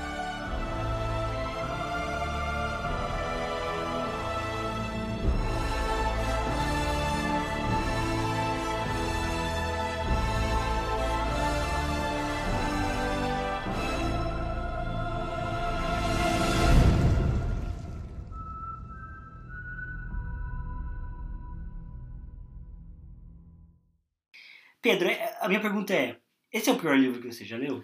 Pedro, 24.85 25.09
é, 25.09 25.35
a 25.41 25.49
minha 25.49 25.62
pergunta 25.62 25.95
é: 25.95 26.18
esse 26.53 26.68
é 26.68 26.72
o 26.72 26.78
pior 26.78 26.95
livro 26.95 27.18
que 27.18 27.32
você 27.32 27.43
já 27.43 27.57
leu? 27.57 27.82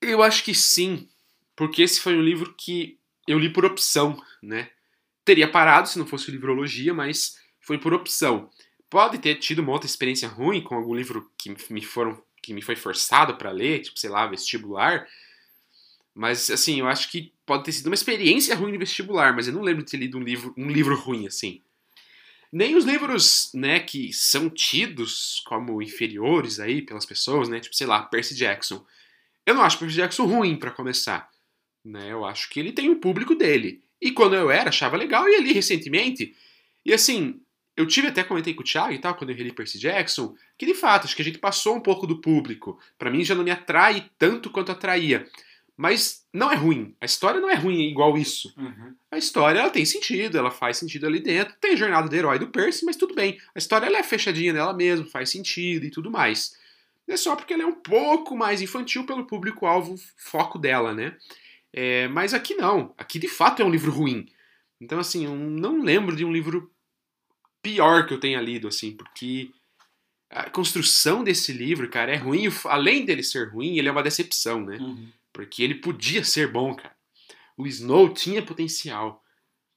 Eu 0.00 0.22
acho 0.22 0.44
que 0.44 0.54
sim, 0.54 1.08
porque 1.56 1.82
esse 1.82 2.00
foi 2.00 2.16
um 2.16 2.22
livro 2.22 2.54
que 2.54 2.96
eu 3.26 3.36
li 3.36 3.52
por 3.52 3.64
opção, 3.64 4.16
né? 4.40 4.70
Teria 5.24 5.50
parado 5.50 5.88
se 5.88 5.98
não 5.98 6.06
fosse 6.06 6.30
livrologia, 6.30 6.94
mas 6.94 7.36
foi 7.60 7.78
por 7.78 7.92
opção. 7.92 8.48
Pode 8.88 9.18
ter 9.18 9.34
tido 9.40 9.58
uma 9.58 9.72
outra 9.72 9.88
experiência 9.88 10.28
ruim 10.28 10.62
com 10.62 10.76
algum 10.76 10.94
livro 10.94 11.32
que 11.36 11.52
me 11.68 11.82
foram 11.82 12.24
que 12.40 12.54
me 12.54 12.62
foi 12.62 12.76
forçado 12.76 13.36
para 13.36 13.50
ler, 13.50 13.80
tipo, 13.80 13.98
sei 13.98 14.08
lá, 14.08 14.24
vestibular. 14.28 15.04
Mas 16.14 16.48
assim, 16.48 16.78
eu 16.78 16.86
acho 16.86 17.10
que 17.10 17.32
pode 17.44 17.64
ter 17.64 17.72
sido 17.72 17.86
uma 17.88 17.94
experiência 17.96 18.54
ruim 18.54 18.70
no 18.70 18.78
vestibular, 18.78 19.34
mas 19.34 19.48
eu 19.48 19.52
não 19.52 19.62
lembro 19.62 19.84
de 19.84 19.90
ter 19.90 19.96
lido 19.96 20.16
um 20.16 20.22
livro, 20.22 20.54
um 20.56 20.70
livro 20.70 20.94
ruim 20.94 21.26
assim. 21.26 21.60
Nem 22.52 22.76
os 22.76 22.84
livros, 22.84 23.50
né, 23.54 23.80
que 23.80 24.12
são 24.12 24.48
tidos 24.48 25.42
como 25.46 25.82
inferiores 25.82 26.60
aí 26.60 26.80
pelas 26.82 27.04
pessoas, 27.04 27.48
né, 27.48 27.60
tipo, 27.60 27.74
sei 27.74 27.86
lá, 27.86 28.02
Percy 28.02 28.34
Jackson. 28.34 28.84
Eu 29.44 29.54
não 29.54 29.62
acho 29.62 29.78
Percy 29.78 29.96
Jackson 29.96 30.24
ruim 30.24 30.56
para 30.56 30.70
começar, 30.70 31.28
né? 31.84 32.12
Eu 32.12 32.24
acho 32.24 32.48
que 32.48 32.58
ele 32.58 32.72
tem 32.72 32.88
o 32.88 32.92
um 32.92 33.00
público 33.00 33.34
dele. 33.34 33.82
E 34.00 34.10
quando 34.10 34.34
eu 34.34 34.50
era, 34.50 34.68
achava 34.68 34.96
legal 34.96 35.28
e 35.28 35.36
ali 35.36 35.52
recentemente. 35.52 36.34
E 36.84 36.92
assim, 36.92 37.40
eu 37.76 37.86
tive 37.86 38.08
até 38.08 38.24
comentei 38.24 38.54
com 38.54 38.62
o 38.62 38.64
Thiago 38.64 38.92
e 38.92 38.98
tal, 38.98 39.14
quando 39.14 39.30
eu 39.30 39.36
reli 39.36 39.52
Percy 39.52 39.78
Jackson, 39.78 40.34
que 40.56 40.64
de 40.64 40.74
fato, 40.74 41.04
acho 41.04 41.14
que 41.14 41.22
a 41.22 41.24
gente 41.24 41.38
passou 41.38 41.76
um 41.76 41.80
pouco 41.80 42.06
do 42.06 42.20
público. 42.20 42.80
Para 42.98 43.10
mim 43.10 43.22
já 43.24 43.34
não 43.34 43.44
me 43.44 43.50
atrai 43.50 44.10
tanto 44.18 44.50
quanto 44.50 44.72
atraía. 44.72 45.28
Mas 45.76 46.24
não 46.32 46.50
é 46.50 46.54
ruim. 46.54 46.96
A 47.00 47.04
história 47.04 47.40
não 47.40 47.50
é 47.50 47.54
ruim 47.54 47.82
igual 47.90 48.16
isso. 48.16 48.54
Uhum. 48.56 48.94
A 49.10 49.18
história 49.18 49.58
ela 49.58 49.68
tem 49.68 49.84
sentido, 49.84 50.38
ela 50.38 50.50
faz 50.50 50.78
sentido 50.78 51.06
ali 51.06 51.20
dentro. 51.20 51.54
Tem 51.60 51.72
a 51.72 51.76
jornada 51.76 52.08
do 52.08 52.14
herói 52.14 52.38
do 52.38 52.48
Percy, 52.48 52.84
mas 52.86 52.96
tudo 52.96 53.14
bem. 53.14 53.38
A 53.54 53.58
história 53.58 53.86
ela 53.86 53.98
é 53.98 54.02
fechadinha 54.02 54.54
nela 54.54 54.72
mesma, 54.72 55.04
faz 55.06 55.28
sentido 55.28 55.84
e 55.84 55.90
tudo 55.90 56.10
mais. 56.10 56.56
É 57.06 57.16
só 57.16 57.36
porque 57.36 57.52
ela 57.52 57.62
é 57.62 57.66
um 57.66 57.74
pouco 57.74 58.34
mais 58.34 58.62
infantil 58.62 59.04
pelo 59.04 59.26
público-alvo 59.26 59.96
foco 60.16 60.58
dela, 60.58 60.94
né? 60.94 61.16
É, 61.72 62.08
mas 62.08 62.32
aqui 62.32 62.54
não. 62.54 62.94
Aqui 62.96 63.18
de 63.18 63.28
fato 63.28 63.60
é 63.60 63.64
um 63.64 63.70
livro 63.70 63.92
ruim. 63.92 64.26
Então, 64.80 64.98
assim, 64.98 65.26
eu 65.26 65.34
não 65.34 65.82
lembro 65.82 66.16
de 66.16 66.24
um 66.24 66.32
livro 66.32 66.70
pior 67.62 68.06
que 68.06 68.14
eu 68.14 68.20
tenha 68.20 68.40
lido, 68.40 68.66
assim, 68.66 68.92
porque 68.92 69.50
a 70.30 70.50
construção 70.50 71.22
desse 71.22 71.52
livro, 71.52 71.88
cara, 71.88 72.12
é 72.12 72.16
ruim. 72.16 72.44
Além 72.64 73.04
dele 73.04 73.22
ser 73.22 73.50
ruim, 73.50 73.78
ele 73.78 73.88
é 73.88 73.92
uma 73.92 74.02
decepção, 74.02 74.64
né? 74.64 74.78
Uhum. 74.78 75.08
Porque 75.36 75.62
ele 75.62 75.74
podia 75.74 76.24
ser 76.24 76.50
bom, 76.50 76.74
cara. 76.74 76.96
O 77.58 77.66
Snow 77.66 78.08
tinha 78.08 78.42
potencial. 78.42 79.22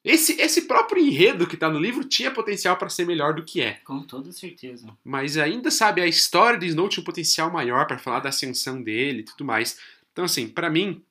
Esse, 0.02 0.40
esse 0.40 0.62
próprio 0.62 1.04
enredo 1.04 1.46
que 1.46 1.58
tá 1.58 1.70
no 1.70 1.78
livro 1.78 2.06
tinha 2.06 2.32
potencial 2.32 2.78
para 2.78 2.88
ser 2.88 3.06
melhor 3.06 3.34
do 3.34 3.44
que 3.44 3.60
é. 3.60 3.74
Com 3.84 4.02
toda 4.04 4.32
certeza. 4.32 4.88
Mas 5.04 5.36
ainda, 5.36 5.70
sabe, 5.70 6.02
a 6.02 6.08
história 6.08 6.58
do 6.58 6.64
Snow 6.64 6.88
tinha 6.88 7.02
um 7.02 7.06
potencial 7.06 7.52
maior 7.52 7.86
para 7.88 8.00
falar 8.00 8.22
da 8.22 8.30
ascensão 8.30 8.82
dele 8.82 9.20
e 9.20 9.24
tudo 9.24 9.44
mais. 9.44 9.78
Então, 10.14 10.24
assim, 10.24 10.48
para 10.48 10.70
mim, 10.70 11.04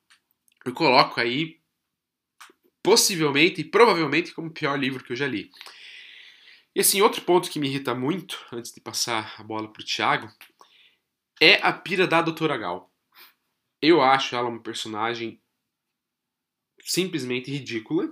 eu 0.64 0.72
coloco 0.72 1.20
aí 1.20 1.58
possivelmente 2.82 3.60
e 3.60 3.64
provavelmente 3.64 4.32
como 4.32 4.48
o 4.48 4.52
pior 4.52 4.78
livro 4.78 5.04
que 5.04 5.12
eu 5.12 5.16
já 5.16 5.26
li. 5.26 5.50
E 6.74 6.80
assim, 6.80 7.02
outro 7.02 7.20
ponto 7.20 7.50
que 7.50 7.60
me 7.60 7.68
irrita 7.68 7.94
muito, 7.94 8.42
antes 8.50 8.72
de 8.72 8.80
passar 8.80 9.34
a 9.36 9.42
bola 9.42 9.70
pro 9.70 9.84
Thiago, 9.84 10.32
é 11.38 11.60
a 11.62 11.70
pira 11.70 12.06
da 12.06 12.22
Doutora 12.22 12.56
Gal. 12.56 12.87
Eu 13.80 14.02
acho 14.02 14.34
ela 14.34 14.48
uma 14.48 14.62
personagem 14.62 15.40
simplesmente 16.82 17.50
ridícula. 17.50 18.10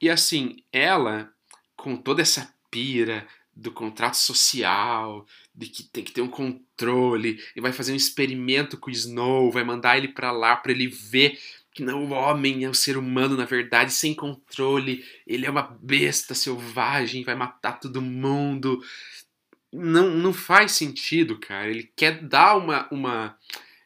E 0.00 0.08
assim, 0.08 0.56
ela, 0.72 1.32
com 1.76 1.96
toda 1.96 2.22
essa 2.22 2.54
pira 2.70 3.26
do 3.54 3.72
contrato 3.72 4.16
social, 4.16 5.26
de 5.52 5.66
que 5.66 5.82
tem 5.82 6.04
que 6.04 6.12
ter 6.12 6.20
um 6.20 6.28
controle, 6.28 7.42
e 7.56 7.60
vai 7.60 7.72
fazer 7.72 7.92
um 7.92 7.96
experimento 7.96 8.76
com 8.76 8.88
o 8.88 8.92
Snow, 8.92 9.50
vai 9.50 9.64
mandar 9.64 9.98
ele 9.98 10.08
para 10.08 10.30
lá 10.30 10.54
para 10.54 10.70
ele 10.70 10.86
ver 10.86 11.38
que 11.78 11.82
não, 11.84 12.06
o 12.06 12.10
homem 12.10 12.64
é 12.64 12.68
o 12.68 12.74
ser 12.74 12.96
humano, 12.96 13.36
na 13.36 13.44
verdade, 13.44 13.92
sem 13.92 14.12
controle, 14.12 15.04
ele 15.24 15.46
é 15.46 15.50
uma 15.50 15.62
besta 15.62 16.34
selvagem, 16.34 17.22
vai 17.22 17.36
matar 17.36 17.78
todo 17.78 18.02
mundo. 18.02 18.82
Não, 19.72 20.10
não 20.10 20.32
faz 20.32 20.72
sentido, 20.72 21.38
cara. 21.38 21.70
Ele 21.70 21.88
quer 21.94 22.20
dar 22.20 22.56
uma, 22.56 22.88
uma 22.90 23.38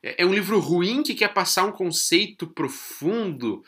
é, 0.03 0.23
é 0.23 0.27
um 0.27 0.35
livro 0.35 0.59
ruim 0.59 1.03
que 1.03 1.15
quer 1.15 1.33
passar 1.33 1.65
um 1.65 1.73
conceito 1.73 2.47
profundo 2.47 3.65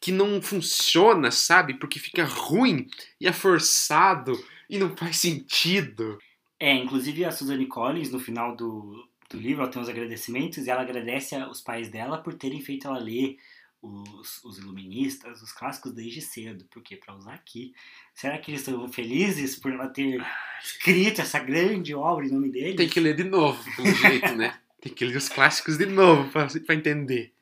que 0.00 0.10
não 0.10 0.42
funciona, 0.42 1.30
sabe? 1.30 1.74
Porque 1.74 1.98
fica 1.98 2.24
ruim 2.24 2.88
e 3.20 3.26
é 3.28 3.32
forçado 3.32 4.32
e 4.68 4.76
não 4.76 4.96
faz 4.96 5.18
sentido. 5.18 6.18
É, 6.58 6.74
inclusive 6.74 7.24
a 7.24 7.30
Suzanne 7.30 7.66
Collins, 7.66 8.10
no 8.10 8.18
final 8.18 8.56
do, 8.56 9.08
do 9.30 9.38
livro, 9.38 9.62
ela 9.62 9.70
tem 9.70 9.80
uns 9.80 9.88
agradecimentos 9.88 10.66
e 10.66 10.70
ela 10.70 10.82
agradece 10.82 11.36
os 11.44 11.60
pais 11.60 11.88
dela 11.88 12.18
por 12.18 12.34
terem 12.34 12.60
feito 12.60 12.88
ela 12.88 12.98
ler 12.98 13.36
os, 13.80 14.42
os 14.44 14.58
iluministas, 14.58 15.40
os 15.40 15.52
clássicos 15.52 15.92
desde 15.92 16.20
cedo. 16.20 16.64
Porque 16.70 16.96
para 16.96 17.14
usar 17.14 17.34
aqui, 17.34 17.72
será 18.12 18.38
que 18.38 18.50
eles 18.50 18.66
estão 18.66 18.88
felizes 18.88 19.56
por 19.56 19.72
ela 19.72 19.88
ter 19.88 20.24
escrito 20.62 21.20
essa 21.20 21.38
grande 21.38 21.94
obra 21.94 22.26
em 22.26 22.30
nome 22.30 22.50
deles? 22.50 22.76
Tem 22.76 22.88
que 22.88 23.00
ler 23.00 23.14
de 23.14 23.24
novo, 23.24 23.62
pelo 23.76 23.94
jeito, 23.94 24.34
né? 24.34 24.58
Tem 24.82 24.92
que 24.92 25.04
ler 25.04 25.16
os 25.16 25.28
clássicos 25.28 25.78
de 25.78 25.86
novo 25.86 26.30
pra, 26.30 26.46
pra 26.66 26.74
entender. 26.74 27.32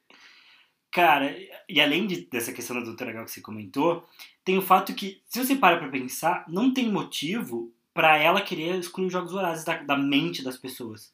Cara, 0.93 1.36
e 1.68 1.80
além 1.80 2.07
de, 2.07 2.26
dessa 2.26 2.53
questão 2.53 2.76
da 2.78 2.84
doutora 2.84 3.12
Gal 3.12 3.24
que 3.24 3.30
você 3.32 3.41
comentou, 3.41 4.07
tem 4.45 4.59
o 4.59 4.62
fato 4.62 4.95
que, 4.95 5.22
se 5.26 5.43
você 5.43 5.57
para 5.57 5.78
pra 5.78 5.88
pensar, 5.88 6.45
não 6.49 6.72
tem 6.72 6.88
motivo 6.91 7.72
pra 7.95 8.16
ela 8.18 8.41
querer 8.41 8.78
excluir 8.78 9.07
os 9.07 9.12
Jogos 9.12 9.32
Vorazes 9.32 9.64
da, 9.64 9.76
da 9.82 9.97
mente 9.97 10.43
das 10.43 10.57
pessoas. 10.57 11.12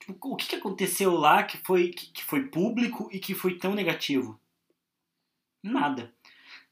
Tipo, 0.00 0.16
o 0.32 0.36
que, 0.36 0.46
que 0.46 0.56
aconteceu 0.56 1.12
lá 1.14 1.42
que 1.42 1.58
foi, 1.58 1.88
que, 1.88 2.10
que 2.10 2.24
foi 2.24 2.44
público 2.46 3.08
e 3.12 3.18
que 3.18 3.34
foi 3.34 3.54
tão 3.58 3.74
negativo? 3.74 4.40
Nada. 5.62 6.12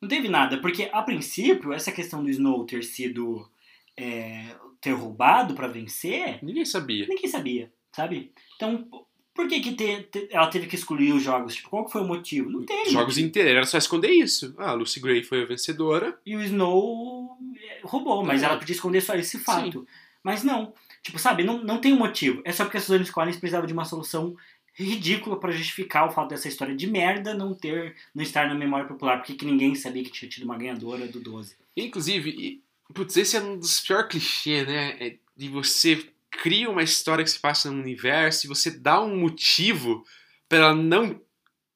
Não 0.00 0.09
teve 0.09 0.28
nada, 0.28 0.59
porque 0.61 0.88
a 0.92 1.02
princípio, 1.02 1.72
essa 1.72 1.90
questão 1.92 2.22
do 2.22 2.30
Snow 2.30 2.64
ter 2.66 2.82
sido. 2.84 3.48
é, 3.96 4.55
ter 4.80 4.92
roubado 4.92 5.55
pra 5.55 5.66
vencer, 5.66 6.38
Ninguém 6.42 6.64
sabia. 6.64 7.07
ninguém 7.09 7.26
sabia, 7.28 7.72
sabe? 7.95 8.32
Então, 8.57 8.86
por 9.34 9.49
que, 9.49 9.61
que 9.61 9.72
te- 9.74 10.03
te- 10.05 10.28
ela 10.30 10.47
teve 10.49 10.66
que 10.66 10.74
excluir 10.76 11.12
os 11.12 11.22
jogos? 11.22 11.55
Tipo, 11.57 11.70
qual 11.70 11.84
que 11.84 11.92
foi 11.92 12.03
o 12.03 12.07
motivo? 12.07 12.51
Não 12.51 12.64
teve. 12.64 12.90
Jogos 12.90 13.18
inteiros, 13.18 13.51
era 13.53 13.66
só 13.66 13.78
esconder 13.78 14.11
isso. 14.11 14.55
Ah, 14.59 14.70
a 14.70 14.74
Lucy 14.74 15.01
Gray 15.01 15.22
foi 15.22 15.42
a 15.42 15.47
vencedora. 15.47 16.18
E 16.24 16.36
o 16.36 16.42
Snow 16.42 17.36
é, 17.61 17.80
roubou, 17.82 18.24
mas 18.24 18.42
É. 18.42 18.47
ela 18.47 18.57
podia 18.59 18.74
esconder 18.74 19.01
só 19.01 19.14
esse 19.14 19.38
fato. 19.38 19.86
Mas 20.22 20.42
não. 20.42 20.72
Tipo, 21.03 21.18
sabe, 21.18 21.45
não, 21.45 21.62
não 21.62 21.78
tem 21.80 21.92
um 21.92 21.99
motivo. 21.99 22.40
É 22.45 22.53
só 22.53 22.64
porque 22.64 22.78
a 22.78 22.80
Suzanne 22.80 23.07
Collins 23.11 23.36
precisava 23.36 23.66
de 23.66 23.72
uma 23.72 23.84
solução 23.84 24.34
ridícula 24.72 25.38
pra 25.38 25.53
justificar 25.53 26.09
o 26.09 26.11
fato 26.12 26.30
dessa 26.30 26.49
história 26.49 26.74
de 26.74 26.86
merda 26.86 27.32
não 27.34 27.55
ter, 27.55 27.95
não 28.14 28.22
estar 28.22 28.49
na 28.49 28.55
memória 28.55 28.86
popular, 28.88 29.18
porque 29.18 29.34
que 29.34 29.45
ninguém 29.45 29.74
sabia 29.74 30.03
que 30.03 30.11
tinha 30.11 30.28
tido 30.28 30.45
uma 30.45 30.57
ganhadora 30.59 31.07
do 31.07 31.20
12. 31.20 31.55
Inclusive, 31.76 32.30
e, 32.30 32.62
putz, 32.92 33.16
esse 33.16 33.36
é 33.36 33.40
um 33.40 33.57
dos 33.59 33.80
piores 33.80 34.09
clichês, 34.09 34.66
né? 34.66 34.97
É 34.99 35.16
de 35.36 35.49
você 35.49 36.05
cria 36.39 36.70
uma 36.70 36.82
história 36.82 37.24
que 37.24 37.30
se 37.30 37.39
passa 37.39 37.70
num 37.70 37.80
universo 37.80 38.47
e 38.47 38.49
você 38.49 38.70
dá 38.70 39.01
um 39.01 39.16
motivo 39.16 40.05
pra 40.49 40.59
ela 40.59 40.74
não 40.74 41.20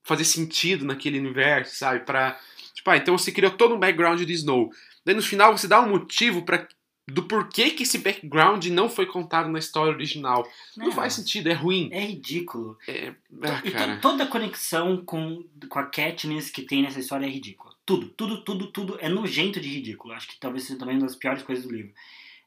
fazer 0.04 0.24
sentido 0.24 0.84
naquele 0.84 1.18
universo, 1.18 1.76
sabe? 1.76 2.04
Pra, 2.04 2.38
tipo, 2.74 2.90
ah, 2.90 2.96
então 2.96 3.16
você 3.16 3.30
criou 3.30 3.52
todo 3.52 3.74
um 3.74 3.78
background 3.78 4.20
de 4.22 4.32
Snow. 4.32 4.70
Daí 5.04 5.14
no 5.14 5.22
final 5.22 5.56
você 5.56 5.68
dá 5.68 5.80
um 5.80 5.90
motivo 5.90 6.44
para 6.44 6.66
do 7.10 7.22
porquê 7.22 7.70
que 7.70 7.84
esse 7.84 7.98
background 7.98 8.66
não 8.66 8.88
foi 8.88 9.06
contado 9.06 9.48
na 9.48 9.58
história 9.58 9.94
original. 9.94 10.46
Não 10.76 10.92
faz 10.92 11.14
sentido, 11.14 11.48
é 11.48 11.54
ruim. 11.54 11.88
É 11.90 12.00
ridículo. 12.00 12.76
É, 12.86 13.14
ah, 13.42 13.62
E 13.64 13.70
cara. 13.70 13.96
toda 13.96 14.24
a 14.24 14.26
conexão 14.26 15.02
com, 15.04 15.42
com 15.70 15.78
a 15.78 15.84
Katniss 15.84 16.50
que 16.50 16.62
tem 16.62 16.82
nessa 16.82 17.00
história 17.00 17.24
é 17.24 17.30
ridícula. 17.30 17.74
Tudo, 17.86 18.10
tudo, 18.10 18.44
tudo, 18.44 18.66
tudo 18.66 18.98
é 19.00 19.08
nojento 19.08 19.58
de 19.58 19.68
ridículo. 19.68 20.12
Acho 20.12 20.28
que 20.28 20.38
talvez 20.38 20.64
seja 20.64 20.78
também 20.78 20.96
uma 20.96 21.06
das 21.06 21.16
piores 21.16 21.42
coisas 21.42 21.64
do 21.64 21.74
livro. 21.74 21.92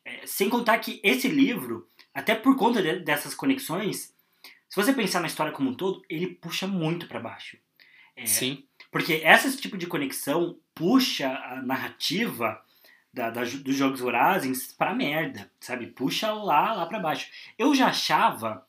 É, 0.05 0.25
sem 0.25 0.47
contar 0.47 0.77
que 0.77 0.99
esse 1.03 1.27
livro, 1.27 1.87
até 2.13 2.35
por 2.35 2.55
conta 2.55 2.81
de- 2.81 2.99
dessas 2.99 3.33
conexões, 3.35 4.13
se 4.69 4.75
você 4.75 4.93
pensar 4.93 5.19
na 5.19 5.27
história 5.27 5.51
como 5.51 5.69
um 5.69 5.73
todo, 5.73 6.01
ele 6.09 6.27
puxa 6.27 6.67
muito 6.67 7.07
pra 7.07 7.19
baixo. 7.19 7.57
É, 8.15 8.25
Sim. 8.25 8.63
porque 8.91 9.13
esse 9.23 9.57
tipo 9.57 9.77
de 9.77 9.87
conexão 9.87 10.57
puxa 10.75 11.29
a 11.29 11.61
narrativa 11.61 12.61
da, 13.13 13.29
da- 13.29 13.43
dos 13.43 13.75
Jogos 13.75 13.99
Vorazes 13.99 14.71
pra 14.73 14.93
merda, 14.93 15.49
sabe? 15.59 15.87
Puxa 15.87 16.31
lá, 16.31 16.73
lá 16.73 16.85
pra 16.85 16.99
baixo. 16.99 17.27
Eu 17.57 17.73
já 17.75 17.87
achava 17.87 18.65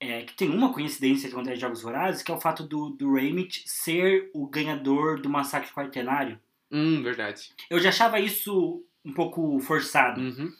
é, 0.00 0.22
que 0.22 0.34
tem 0.34 0.50
uma 0.50 0.70
coincidência 0.72 1.28
que 1.28 1.34
acontece 1.34 1.56
em 1.56 1.60
Jogos 1.60 1.80
Vorazes, 1.82 2.22
que 2.22 2.30
é 2.30 2.34
o 2.34 2.40
fato 2.40 2.62
do, 2.66 2.90
do 2.90 3.14
Raymond 3.14 3.62
ser 3.66 4.30
o 4.34 4.46
ganhador 4.46 5.18
do 5.20 5.30
massacre 5.30 5.72
quartenário. 5.72 6.38
Hum, 6.70 7.02
verdade. 7.02 7.50
Eu 7.70 7.78
já 7.80 7.88
achava 7.88 8.20
isso 8.20 8.84
um 9.04 9.12
pouco 9.14 9.58
forçado. 9.60 10.20
Uhum. 10.20 10.52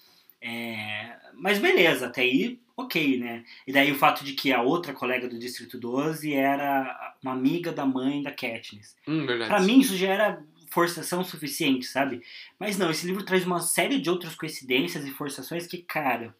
É, 0.47 1.17
mas 1.33 1.59
beleza, 1.59 2.07
até 2.07 2.21
aí, 2.21 2.61
ok, 2.77 3.19
né? 3.19 3.45
E 3.67 3.73
daí 3.73 3.91
o 3.91 3.97
fato 3.97 4.23
de 4.23 4.35
que 4.35 4.53
a 4.53 4.61
outra 4.61 4.93
colega 4.93 5.27
do 5.27 5.39
Distrito 5.39 5.79
12 5.79 6.35
era 6.35 7.15
uma 7.23 7.33
amiga 7.33 7.73
da 7.73 7.87
mãe 7.87 8.23
da 8.23 8.31
Katniss. 8.31 8.95
Hum. 9.09 9.25
Pra 9.25 9.59
mim 9.61 9.81
isso 9.81 9.97
já 9.97 10.09
era 10.09 10.43
forçação 10.71 11.25
suficiente, 11.25 11.87
sabe? 11.87 12.21
Mas 12.59 12.77
não, 12.77 12.91
esse 12.91 13.07
livro 13.07 13.25
traz 13.25 13.47
uma 13.47 13.61
série 13.61 13.99
de 13.99 14.11
outras 14.11 14.35
coincidências 14.35 15.07
e 15.07 15.11
forçações 15.11 15.67
que, 15.67 15.79
cara... 15.79 16.37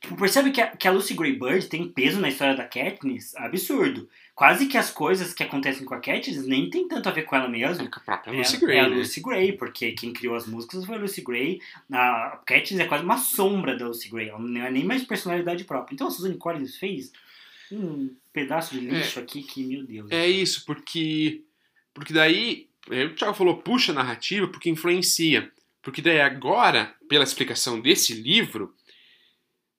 Tipo, 0.00 0.16
percebe 0.16 0.50
que 0.50 0.60
a, 0.60 0.68
que 0.68 0.86
a 0.86 0.90
Lucy 0.92 1.14
Greybird 1.14 1.66
tem 1.68 1.88
peso 1.88 2.20
na 2.20 2.28
história 2.28 2.54
da 2.54 2.64
Katniss? 2.64 3.34
Absurdo. 3.36 4.08
Quase 4.34 4.66
que 4.66 4.76
as 4.76 4.90
coisas 4.90 5.32
que 5.32 5.42
acontecem 5.42 5.84
com 5.86 5.94
a 5.94 6.00
Katniss 6.00 6.46
nem 6.46 6.68
tem 6.68 6.86
tanto 6.86 7.08
a 7.08 7.12
ver 7.12 7.22
com 7.22 7.34
ela 7.34 7.48
mesma. 7.48 7.84
É 7.84 7.88
com 7.88 7.98
a 7.98 8.02
própria 8.02 8.32
É, 8.34 8.36
Lucy 8.38 8.58
Gray, 8.58 8.76
é 8.76 8.80
a 8.80 8.88
né? 8.88 8.96
Lucy 8.96 9.20
Gray, 9.20 9.52
porque 9.52 9.92
quem 9.92 10.12
criou 10.12 10.34
as 10.36 10.46
músicas 10.46 10.84
foi 10.84 10.96
a 10.96 10.98
Lucy 10.98 11.22
Gray. 11.22 11.60
A 11.90 12.38
Katniss 12.44 12.78
é 12.80 12.84
quase 12.84 13.02
uma 13.04 13.16
sombra 13.16 13.76
da 13.76 13.86
Lucy 13.88 14.08
Gray, 14.10 14.28
ela 14.28 14.38
não 14.38 14.60
é 14.66 14.70
nem 14.70 14.84
mais 14.84 15.02
personalidade 15.04 15.64
própria. 15.64 15.94
Então 15.94 16.08
a 16.08 16.10
Suzanne 16.10 16.36
Collins 16.36 16.76
fez 16.76 17.10
um 17.72 18.10
pedaço 18.32 18.74
de 18.74 18.80
lixo 18.80 19.18
aqui 19.18 19.42
que, 19.42 19.64
meu 19.64 19.82
Deus. 19.84 20.10
É 20.10 20.28
isso, 20.28 20.64
porque. 20.66 21.42
Porque 21.94 22.12
daí. 22.12 22.68
é, 22.90 23.04
O 23.06 23.14
Thiago 23.14 23.34
falou, 23.34 23.56
puxa 23.56 23.92
a 23.92 23.94
narrativa 23.94 24.46
porque 24.46 24.68
influencia. 24.68 25.50
Porque 25.80 26.02
daí 26.02 26.20
agora, 26.20 26.94
pela 27.08 27.24
explicação 27.24 27.80
desse 27.80 28.12
livro, 28.12 28.74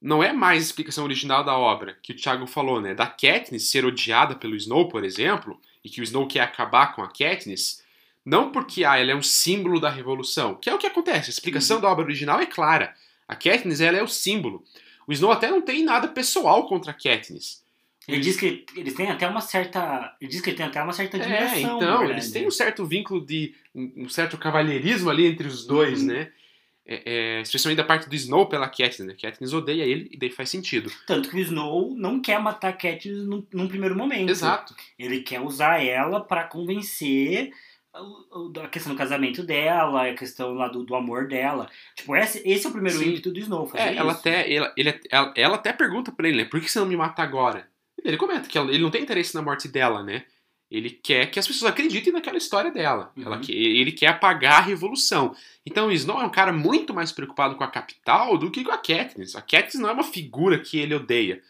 não 0.01 0.23
é 0.23 0.31
mais 0.31 0.63
a 0.63 0.65
explicação 0.65 1.03
original 1.03 1.43
da 1.43 1.57
obra, 1.57 1.97
que 2.01 2.11
o 2.11 2.15
Thiago 2.15 2.45
falou, 2.47 2.79
né? 2.79 2.93
Da 2.93 3.07
Katniss 3.07 3.69
ser 3.69 3.85
odiada 3.85 4.35
pelo 4.35 4.55
Snow, 4.55 4.87
por 4.87 5.03
exemplo, 5.03 5.59
e 5.83 5.89
que 5.89 6.01
o 6.01 6.03
Snow 6.03 6.27
quer 6.27 6.41
acabar 6.41 6.93
com 6.95 7.01
a 7.01 7.07
Katniss, 7.07 7.81
não 8.25 8.51
porque 8.51 8.83
ah, 8.83 8.97
ela 8.97 9.11
é 9.11 9.15
um 9.15 9.23
símbolo 9.23 9.79
da 9.79 9.89
revolução, 9.89 10.55
que 10.55 10.69
é 10.69 10.73
o 10.73 10.77
que 10.77 10.85
acontece. 10.87 11.29
A 11.29 11.33
explicação 11.33 11.79
da 11.81 11.89
obra 11.89 12.05
original 12.05 12.39
é 12.39 12.45
clara. 12.45 12.93
A 13.27 13.35
Katniss 13.35 13.81
ela 13.81 13.97
é 13.97 14.03
o 14.03 14.07
símbolo. 14.07 14.63
O 15.07 15.13
Snow 15.13 15.31
até 15.31 15.49
não 15.49 15.61
tem 15.61 15.83
nada 15.83 16.07
pessoal 16.09 16.67
contra 16.67 16.91
a 16.91 16.93
Katniss. 16.93 17.63
Ele 18.07 18.21
diz 18.21 18.37
que 18.37 18.65
eles 18.75 18.93
têm 18.93 19.09
até 19.11 19.27
uma 19.27 19.41
certa. 19.41 20.15
Ele 20.21 20.31
diz 20.31 20.39
que 20.39 20.49
ele 20.51 20.57
tem 20.57 20.65
até 20.65 20.81
uma 20.81 20.93
certa 20.93 21.17
admiração. 21.17 21.57
É, 21.57 21.61
então, 21.61 22.09
eles 22.09 22.31
têm 22.31 22.47
um 22.47 22.51
certo 22.51 22.85
vínculo 22.85 23.25
de. 23.25 23.53
um 23.75 24.03
um 24.05 24.09
certo 24.09 24.37
cavalheirismo 24.37 25.09
ali 25.09 25.25
entre 25.25 25.45
os 25.45 25.65
dois, 25.65 25.99
Uhum. 26.01 26.07
né? 26.07 26.31
É, 26.89 27.01
é, 27.05 27.41
especialmente 27.41 27.77
da 27.77 27.83
parte 27.83 28.07
do 28.07 28.15
Snow 28.15 28.45
pela 28.47 28.69
Katniss, 28.69 28.99
né? 28.99 29.13
Katniss 29.21 29.51
odeia 29.51 29.83
ele 29.83 30.09
e 30.09 30.17
daí 30.17 30.31
faz 30.31 30.49
sentido. 30.49 30.89
Tanto 31.05 31.29
que 31.29 31.35
o 31.35 31.39
Snow 31.39 31.93
não 31.97 32.21
quer 32.21 32.39
matar 32.39 32.69
a 32.69 32.73
Katniss 32.73 33.25
num, 33.25 33.45
num 33.53 33.67
primeiro 33.67 33.93
momento. 33.95 34.29
Exato. 34.29 34.73
Ele 34.97 35.19
quer 35.19 35.41
usar 35.41 35.83
ela 35.83 36.21
pra 36.21 36.45
convencer 36.45 37.51
a 38.63 38.67
questão 38.67 38.93
do 38.93 38.97
casamento 38.97 39.43
dela, 39.43 40.07
a 40.07 40.13
questão 40.13 40.53
lá 40.53 40.67
do, 40.67 40.83
do 40.83 40.95
amor 40.95 41.27
dela. 41.27 41.69
Tipo, 41.95 42.15
esse, 42.15 42.41
esse 42.47 42.65
é 42.65 42.69
o 42.69 42.71
primeiro 42.71 42.97
Sim. 42.99 43.09
ímpeto 43.09 43.31
do 43.31 43.39
Snow, 43.39 43.65
fazer 43.65 43.83
É, 43.83 43.95
ela 43.95 44.11
isso. 44.11 44.19
até, 44.21 44.53
ela, 44.53 44.73
ele, 44.77 45.01
ela, 45.09 45.33
ela 45.35 45.55
até 45.55 45.73
pergunta 45.73 46.11
pra 46.11 46.27
ele, 46.27 46.37
né? 46.43 46.45
Por 46.45 46.61
que 46.61 46.69
você 46.69 46.79
não 46.79 46.85
me 46.85 46.95
mata 46.95 47.21
agora? 47.21 47.67
Ele 48.03 48.15
comenta 48.17 48.47
que 48.47 48.57
ele 48.57 48.79
não 48.79 48.91
tem 48.91 49.01
interesse 49.01 49.33
na 49.35 49.41
morte 49.41 49.67
dela, 49.67 50.03
né? 50.03 50.23
Ele 50.69 50.89
quer 50.89 51.31
que 51.31 51.39
as 51.39 51.47
pessoas 51.47 51.71
acreditem 51.71 52.11
naquela 52.11 52.37
história 52.37 52.69
dela. 52.71 53.11
Uhum. 53.15 53.23
Ela 53.25 53.41
ele 53.47 53.91
quer 53.91 54.07
apagar 54.07 54.59
a 54.59 54.65
revolução. 54.65 55.33
Então 55.65 55.87
o 55.87 55.91
Snow 55.91 56.21
é 56.21 56.25
um 56.25 56.29
cara 56.29 56.51
muito 56.51 56.93
mais 56.93 57.11
preocupado 57.11 57.55
com 57.55 57.63
a 57.63 57.71
capital 57.71 58.37
do 58.37 58.51
que 58.51 58.63
com 58.63 58.71
a 58.71 58.77
Katniss. 58.77 59.35
A 59.35 59.41
Katniss 59.41 59.75
não 59.75 59.89
é 59.89 59.93
uma 59.93 60.03
figura 60.03 60.59
que 60.59 60.77
ele 60.77 60.93
odeia. 60.93 61.41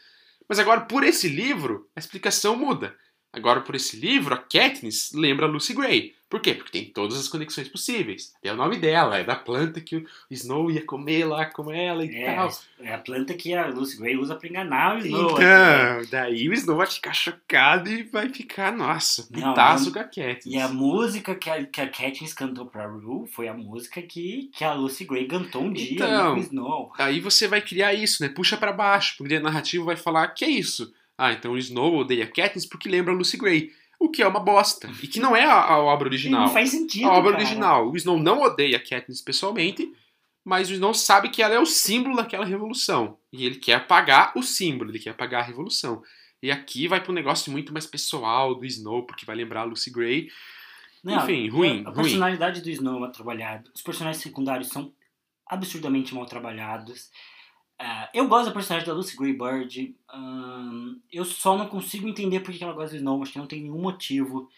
Mas 0.47 0.59
agora, 0.59 0.81
por 0.81 1.03
esse 1.03 1.27
livro, 1.27 1.87
a 1.95 1.99
explicação 1.99 2.55
muda. 2.55 2.95
Agora, 3.33 3.61
por 3.61 3.75
esse 3.75 3.97
livro, 3.97 4.33
a 4.33 4.37
Katniss 4.37 5.11
lembra 5.13 5.45
a 5.45 5.49
Lucy 5.49 5.73
Gray. 5.73 6.15
Por 6.29 6.41
quê? 6.41 6.53
Porque 6.53 6.71
tem 6.71 6.85
todas 6.91 7.17
as 7.17 7.29
conexões 7.29 7.69
possíveis. 7.69 8.33
Tem 8.41 8.51
o 8.51 8.55
nome 8.55 8.77
dela, 8.77 9.17
é 9.17 9.23
da 9.23 9.35
planta 9.35 9.79
que 9.79 9.95
o 9.95 10.05
Snow 10.29 10.69
ia 10.69 10.85
comer 10.85 11.23
lá 11.25 11.45
com 11.45 11.71
ela 11.71 12.03
e 12.03 12.13
É, 12.13 12.35
tal. 12.35 12.49
é 12.81 12.93
a 12.93 12.97
planta 12.97 13.33
que 13.33 13.53
a 13.53 13.67
Lucy 13.67 13.97
Gray 13.97 14.17
usa 14.17 14.35
pra 14.35 14.49
enganar 14.49 14.97
o 14.97 14.99
Snow. 14.99 15.29
aqui, 15.29 15.39
né? 15.39 15.91
Então, 16.01 16.09
daí 16.11 16.49
o 16.49 16.53
Snow 16.53 16.75
vai 16.75 16.87
ficar 16.87 17.13
chocado 17.13 17.89
e 17.89 18.03
vai 18.03 18.27
ficar, 18.27 18.73
nossa, 18.75 19.25
não- 19.31 19.53
com 19.93 19.99
a 19.99 20.03
Katniss. 20.03 20.45
E 20.45 20.57
a 20.57 20.67
música 20.67 21.33
que 21.33 21.49
a, 21.49 21.63
que 21.65 21.79
a 21.79 21.87
Katniss 21.87 22.33
cantou 22.33 22.65
pra 22.65 22.85
Rue 22.87 23.25
foi 23.27 23.47
a 23.47 23.53
música 23.53 24.01
que, 24.01 24.49
que 24.53 24.65
a 24.65 24.73
Lucy 24.73 25.05
Gray 25.05 25.27
cantou 25.27 25.61
um 25.63 25.71
dia 25.71 25.93
Então. 25.93 26.33
com 26.33 26.39
o 26.41 26.43
Snow. 26.43 26.91
Aí 26.97 27.21
você 27.21 27.47
vai 27.47 27.61
criar 27.61 27.93
isso, 27.93 28.21
né? 28.21 28.27
Puxa 28.27 28.57
pra 28.57 28.73
baixo, 28.73 29.15
porque 29.17 29.35
a 29.35 29.39
narrativa 29.39 29.85
vai 29.85 29.95
falar 29.95 30.27
que 30.29 30.43
é 30.43 30.49
isso. 30.49 30.93
Ah, 31.17 31.31
então 31.33 31.53
o 31.53 31.57
Snow 31.57 31.95
odeia 31.97 32.25
a 32.25 32.31
Katniss 32.31 32.65
porque 32.67 32.87
lembra 32.89 33.13
Lucy 33.13 33.37
Gray. 33.37 33.71
O 33.99 34.09
que 34.09 34.21
é 34.21 34.27
uma 34.27 34.39
bosta. 34.39 34.89
E 35.01 35.07
que 35.07 35.19
não 35.19 35.35
é 35.35 35.43
a, 35.43 35.59
a 35.59 35.79
obra 35.79 36.07
original. 36.07 36.41
Não 36.45 36.53
faz 36.53 36.69
sentido, 36.69 37.07
a 37.07 37.13
obra 37.13 37.31
cara. 37.31 37.43
original. 37.43 37.89
O 37.91 37.97
Snow 37.97 38.19
não 38.19 38.41
odeia 38.43 38.77
a 38.77 38.79
Katniss 38.79 39.21
pessoalmente, 39.23 39.91
mas 40.45 40.69
o 40.69 40.73
Snow 40.73 40.93
sabe 40.93 41.29
que 41.29 41.41
ela 41.41 41.55
é 41.55 41.59
o 41.59 41.65
símbolo 41.65 42.15
daquela 42.15 42.45
revolução. 42.45 43.17
E 43.33 43.43
ele 43.45 43.55
quer 43.55 43.73
apagar 43.73 44.33
o 44.35 44.43
símbolo, 44.43 44.91
ele 44.91 44.99
quer 44.99 45.09
apagar 45.09 45.41
a 45.41 45.45
revolução. 45.45 46.03
E 46.43 46.51
aqui 46.51 46.87
vai 46.87 47.01
pra 47.01 47.11
um 47.11 47.15
negócio 47.15 47.51
muito 47.51 47.73
mais 47.73 47.87
pessoal 47.87 48.53
do 48.53 48.63
Snow, 48.65 49.03
porque 49.07 49.25
vai 49.25 49.35
lembrar 49.35 49.61
a 49.61 49.63
Lucy 49.63 49.89
Gray. 49.89 50.29
Não, 51.03 51.17
Enfim, 51.23 51.49
ruim, 51.49 51.83
A, 51.83 51.89
a 51.89 51.91
ruim. 51.91 52.03
personalidade 52.03 52.61
do 52.61 52.69
Snow 52.69 52.97
é 52.97 52.99
mal 52.99 53.11
trabalhada. 53.11 53.63
Os 53.73 53.81
personagens 53.81 54.21
secundários 54.21 54.67
são 54.69 54.93
absurdamente 55.47 56.13
mal 56.13 56.25
trabalhados. 56.27 57.09
Ah, 57.79 58.09
eu 58.13 58.27
gosto 58.27 58.47
da 58.47 58.51
personagem 58.51 58.87
da 58.87 58.93
Lucy 58.93 59.15
Greybird. 59.15 59.95
eu 61.11 61.23
só 61.25 61.57
não 61.57 61.67
consigo 61.67 62.07
entender 62.07 62.39
por 62.39 62.53
que 62.53 62.63
ela 62.63 62.73
gosta 62.73 62.91
do 62.91 62.97
Snow. 62.97 63.21
Acho 63.21 63.33
que 63.33 63.39
não 63.39 63.45
tem 63.47 63.61
nenhum 63.61 63.79
motivo. 63.81 64.49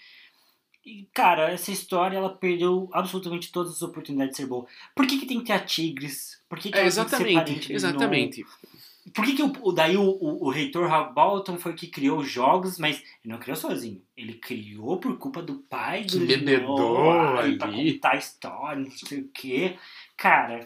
E, 0.86 1.08
cara, 1.14 1.52
essa 1.52 1.72
história 1.72 2.18
ela 2.18 2.30
perdeu 2.30 2.90
absolutamente 2.94 3.52
todas 3.52 3.74
as 3.74 3.82
oportunidades 3.82 4.32
de 4.32 4.38
ser 4.38 4.48
boa. 4.48 4.66
Por 4.96 5.06
que, 5.06 5.20
que 5.20 5.26
tem 5.26 5.40
que 5.40 5.46
ter 5.46 5.54
a 5.54 5.60
Tigres? 5.60 6.42
Por 6.48 6.58
que, 6.58 6.72
que 6.72 6.78
É, 6.78 6.82
ela 6.82 6.92
tem 6.92 7.04
que 7.04 7.10
ser 7.10 7.18
parente 7.34 7.74
exatamente, 7.74 7.74
exatamente. 7.74 8.46
Por 9.14 9.26
que, 9.26 9.34
que 9.34 9.44
o, 9.44 9.72
daí 9.72 9.98
o, 9.98 10.04
o, 10.04 10.46
o 10.46 10.50
reitor 10.50 10.90
Hal 10.92 11.14
Bolton 11.14 11.58
foi 11.58 11.72
o 11.74 11.76
que 11.76 11.88
criou 11.88 12.20
os 12.20 12.30
jogos, 12.30 12.78
mas 12.80 12.98
ele 13.24 13.34
não 13.34 13.40
criou 13.40 13.56
sozinho. 13.56 14.02
Ele 14.16 14.34
criou 14.34 14.98
por 14.98 15.18
culpa 15.18 15.42
do 15.42 15.56
pai 15.56 16.04
do 16.04 16.20
Que 16.20 16.26
bebedou 16.26 16.76
Snow, 16.76 17.12
ai, 17.38 17.56
pra 17.56 17.68
ali. 17.68 17.94
contar 17.94 18.12
a 18.14 18.18
história, 18.18 18.82
não 18.84 18.92
sei 18.92 19.20
o 19.22 19.30
quê. 19.34 19.78
Cara, 20.16 20.66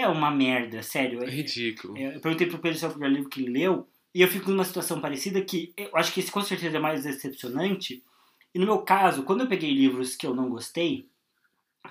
é 0.00 0.08
uma 0.08 0.30
merda, 0.30 0.82
sério. 0.82 1.22
É 1.22 1.30
ridículo. 1.30 1.96
É, 1.96 2.16
eu 2.16 2.20
perguntei 2.20 2.46
pro 2.46 2.58
Pedro 2.58 2.78
se 2.78 2.84
é 2.84 2.88
o 2.88 2.90
primeiro 2.90 3.14
livro 3.14 3.30
que 3.30 3.40
ele 3.40 3.52
leu, 3.52 3.88
e 4.14 4.22
eu 4.22 4.28
fico 4.28 4.50
numa 4.50 4.64
situação 4.64 5.00
parecida 5.00 5.40
que 5.42 5.72
eu 5.76 5.96
acho 5.96 6.12
que 6.12 6.20
esse 6.20 6.30
com 6.30 6.42
certeza 6.42 6.76
é 6.76 6.80
mais 6.80 7.04
decepcionante. 7.04 8.02
E 8.54 8.58
no 8.58 8.66
meu 8.66 8.78
caso, 8.78 9.24
quando 9.24 9.40
eu 9.40 9.48
peguei 9.48 9.72
livros 9.72 10.14
que 10.14 10.26
eu 10.26 10.34
não 10.34 10.48
gostei, 10.48 11.08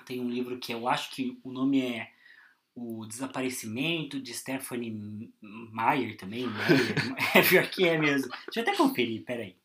tem 0.06 0.20
um 0.20 0.28
livro 0.28 0.58
que 0.58 0.72
eu 0.72 0.88
acho 0.88 1.10
que 1.10 1.38
o 1.44 1.52
nome 1.52 1.82
é 1.82 2.10
O 2.74 3.06
Desaparecimento 3.06 4.18
de 4.20 4.32
Stephanie 4.32 5.30
Meyer 5.40 6.16
também. 6.16 6.46
Meyer. 6.46 7.16
é 7.34 7.42
pior 7.42 7.68
que 7.68 7.86
é 7.86 7.98
mesmo. 7.98 8.30
Deixa 8.46 8.60
eu 8.60 8.62
até 8.62 8.76
conferir, 8.76 9.22
peraí. 9.24 9.56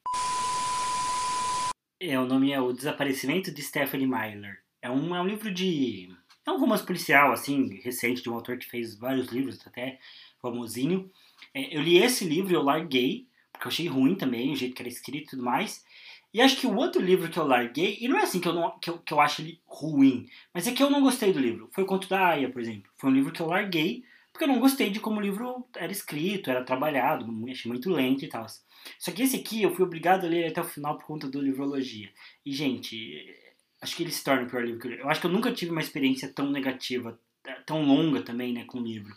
É, 1.99 2.19
o 2.19 2.25
nome 2.25 2.51
é 2.51 2.61
O 2.61 2.71
Desaparecimento 2.71 3.51
de 3.51 3.61
Stephanie 3.61 4.07
Meyer. 4.07 4.61
É 4.81 4.89
um, 4.89 5.15
é 5.15 5.21
um 5.21 5.27
livro 5.27 5.51
de. 5.53 6.09
É 6.49 6.51
um 6.51 6.57
romance 6.57 6.83
policial, 6.83 7.31
assim, 7.31 7.79
recente, 7.83 8.23
de 8.23 8.29
um 8.29 8.33
autor 8.33 8.57
que 8.57 8.65
fez 8.65 8.97
vários 8.97 9.27
livros, 9.27 9.59
até 9.67 9.99
famosinho. 10.41 11.11
É, 11.53 11.77
eu 11.77 11.79
li 11.79 11.99
esse 11.99 12.25
livro 12.25 12.51
e 12.51 12.55
eu 12.55 12.63
larguei, 12.63 13.27
porque 13.51 13.67
eu 13.67 13.69
achei 13.69 13.87
ruim 13.87 14.15
também, 14.15 14.51
o 14.51 14.55
jeito 14.55 14.73
que 14.73 14.81
era 14.81 14.89
escrito 14.89 15.27
e 15.27 15.29
tudo 15.29 15.43
mais. 15.43 15.85
E 16.33 16.41
acho 16.41 16.57
que 16.57 16.65
o 16.65 16.75
outro 16.75 16.99
livro 16.99 17.29
que 17.29 17.37
eu 17.37 17.45
larguei, 17.45 17.99
e 18.01 18.07
não 18.07 18.17
é 18.17 18.23
assim 18.23 18.39
que 18.39 18.47
eu, 18.47 18.53
não, 18.53 18.79
que 18.79 18.89
eu, 18.89 18.97
que 18.97 19.13
eu 19.13 19.21
acho 19.21 19.43
ele 19.43 19.61
ruim, 19.67 20.27
mas 20.51 20.65
é 20.65 20.71
que 20.71 20.81
eu 20.81 20.89
não 20.89 21.03
gostei 21.03 21.31
do 21.31 21.39
livro. 21.39 21.69
Foi 21.71 21.83
o 21.83 21.87
Conto 21.87 22.09
da 22.09 22.29
Aya, 22.29 22.49
por 22.49 22.61
exemplo. 22.61 22.89
Foi 22.97 23.11
um 23.11 23.13
livro 23.13 23.31
que 23.31 23.41
eu 23.41 23.47
larguei, 23.47 24.03
porque 24.31 24.43
eu 24.43 24.47
não 24.47 24.59
gostei 24.59 24.89
de 24.89 24.99
como 24.99 25.19
o 25.19 25.21
livro 25.21 25.67
era 25.75 25.91
escrito, 25.91 26.49
era 26.49 26.63
trabalhado, 26.63 27.27
achei 27.47 27.69
muito 27.69 27.91
lento 27.91 28.25
e 28.25 28.27
tal. 28.27 28.47
Só 28.97 29.11
que 29.11 29.21
esse 29.21 29.35
aqui 29.35 29.61
eu 29.61 29.75
fui 29.75 29.85
obrigado 29.85 30.25
a 30.25 30.29
ler 30.29 30.47
até 30.47 30.61
o 30.61 30.63
final 30.63 30.97
por 30.97 31.05
conta 31.05 31.27
do 31.27 31.39
Livrologia. 31.39 32.09
E, 32.43 32.51
gente, 32.51 33.35
acho 33.81 33.95
que 33.95 34.03
ele 34.03 34.11
se 34.11 34.23
torna 34.23 34.43
o 34.43 34.49
pior 34.49 34.63
livro 34.63 34.79
que 34.79 34.87
eu 34.87 34.91
li. 34.91 34.99
Eu 34.99 35.09
acho 35.09 35.21
que 35.21 35.27
eu 35.27 35.31
nunca 35.31 35.51
tive 35.51 35.71
uma 35.71 35.81
experiência 35.81 36.27
tão 36.27 36.49
negativa, 36.49 37.19
tão 37.65 37.83
longa 37.83 38.21
também, 38.21 38.53
né, 38.53 38.65
com 38.65 38.79
o 38.79 38.83
livro. 38.83 39.13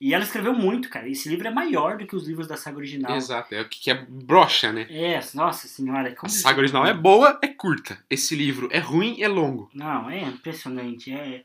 E 0.00 0.12
ela 0.12 0.24
escreveu 0.24 0.52
muito, 0.52 0.90
cara. 0.90 1.08
Esse 1.08 1.28
livro 1.28 1.46
é 1.46 1.50
maior 1.50 1.96
do 1.96 2.06
que 2.06 2.16
os 2.16 2.26
livros 2.26 2.46
da 2.46 2.56
saga 2.56 2.76
original. 2.76 3.16
Exato, 3.16 3.54
é 3.54 3.62
o 3.62 3.68
que 3.68 3.90
é 3.90 3.94
brocha, 3.94 4.72
né? 4.72 4.86
É, 4.90 5.20
nossa 5.34 5.66
senhora. 5.66 6.14
a 6.20 6.28
saga 6.28 6.58
original 6.58 6.84
é 6.84 6.92
boa, 6.92 7.38
é 7.42 7.48
curta. 7.48 7.98
Esse 8.10 8.34
livro 8.34 8.68
é 8.70 8.78
ruim, 8.78 9.22
é 9.22 9.28
longo. 9.28 9.70
Não, 9.72 10.10
é 10.10 10.20
impressionante. 10.20 11.12
É... 11.12 11.44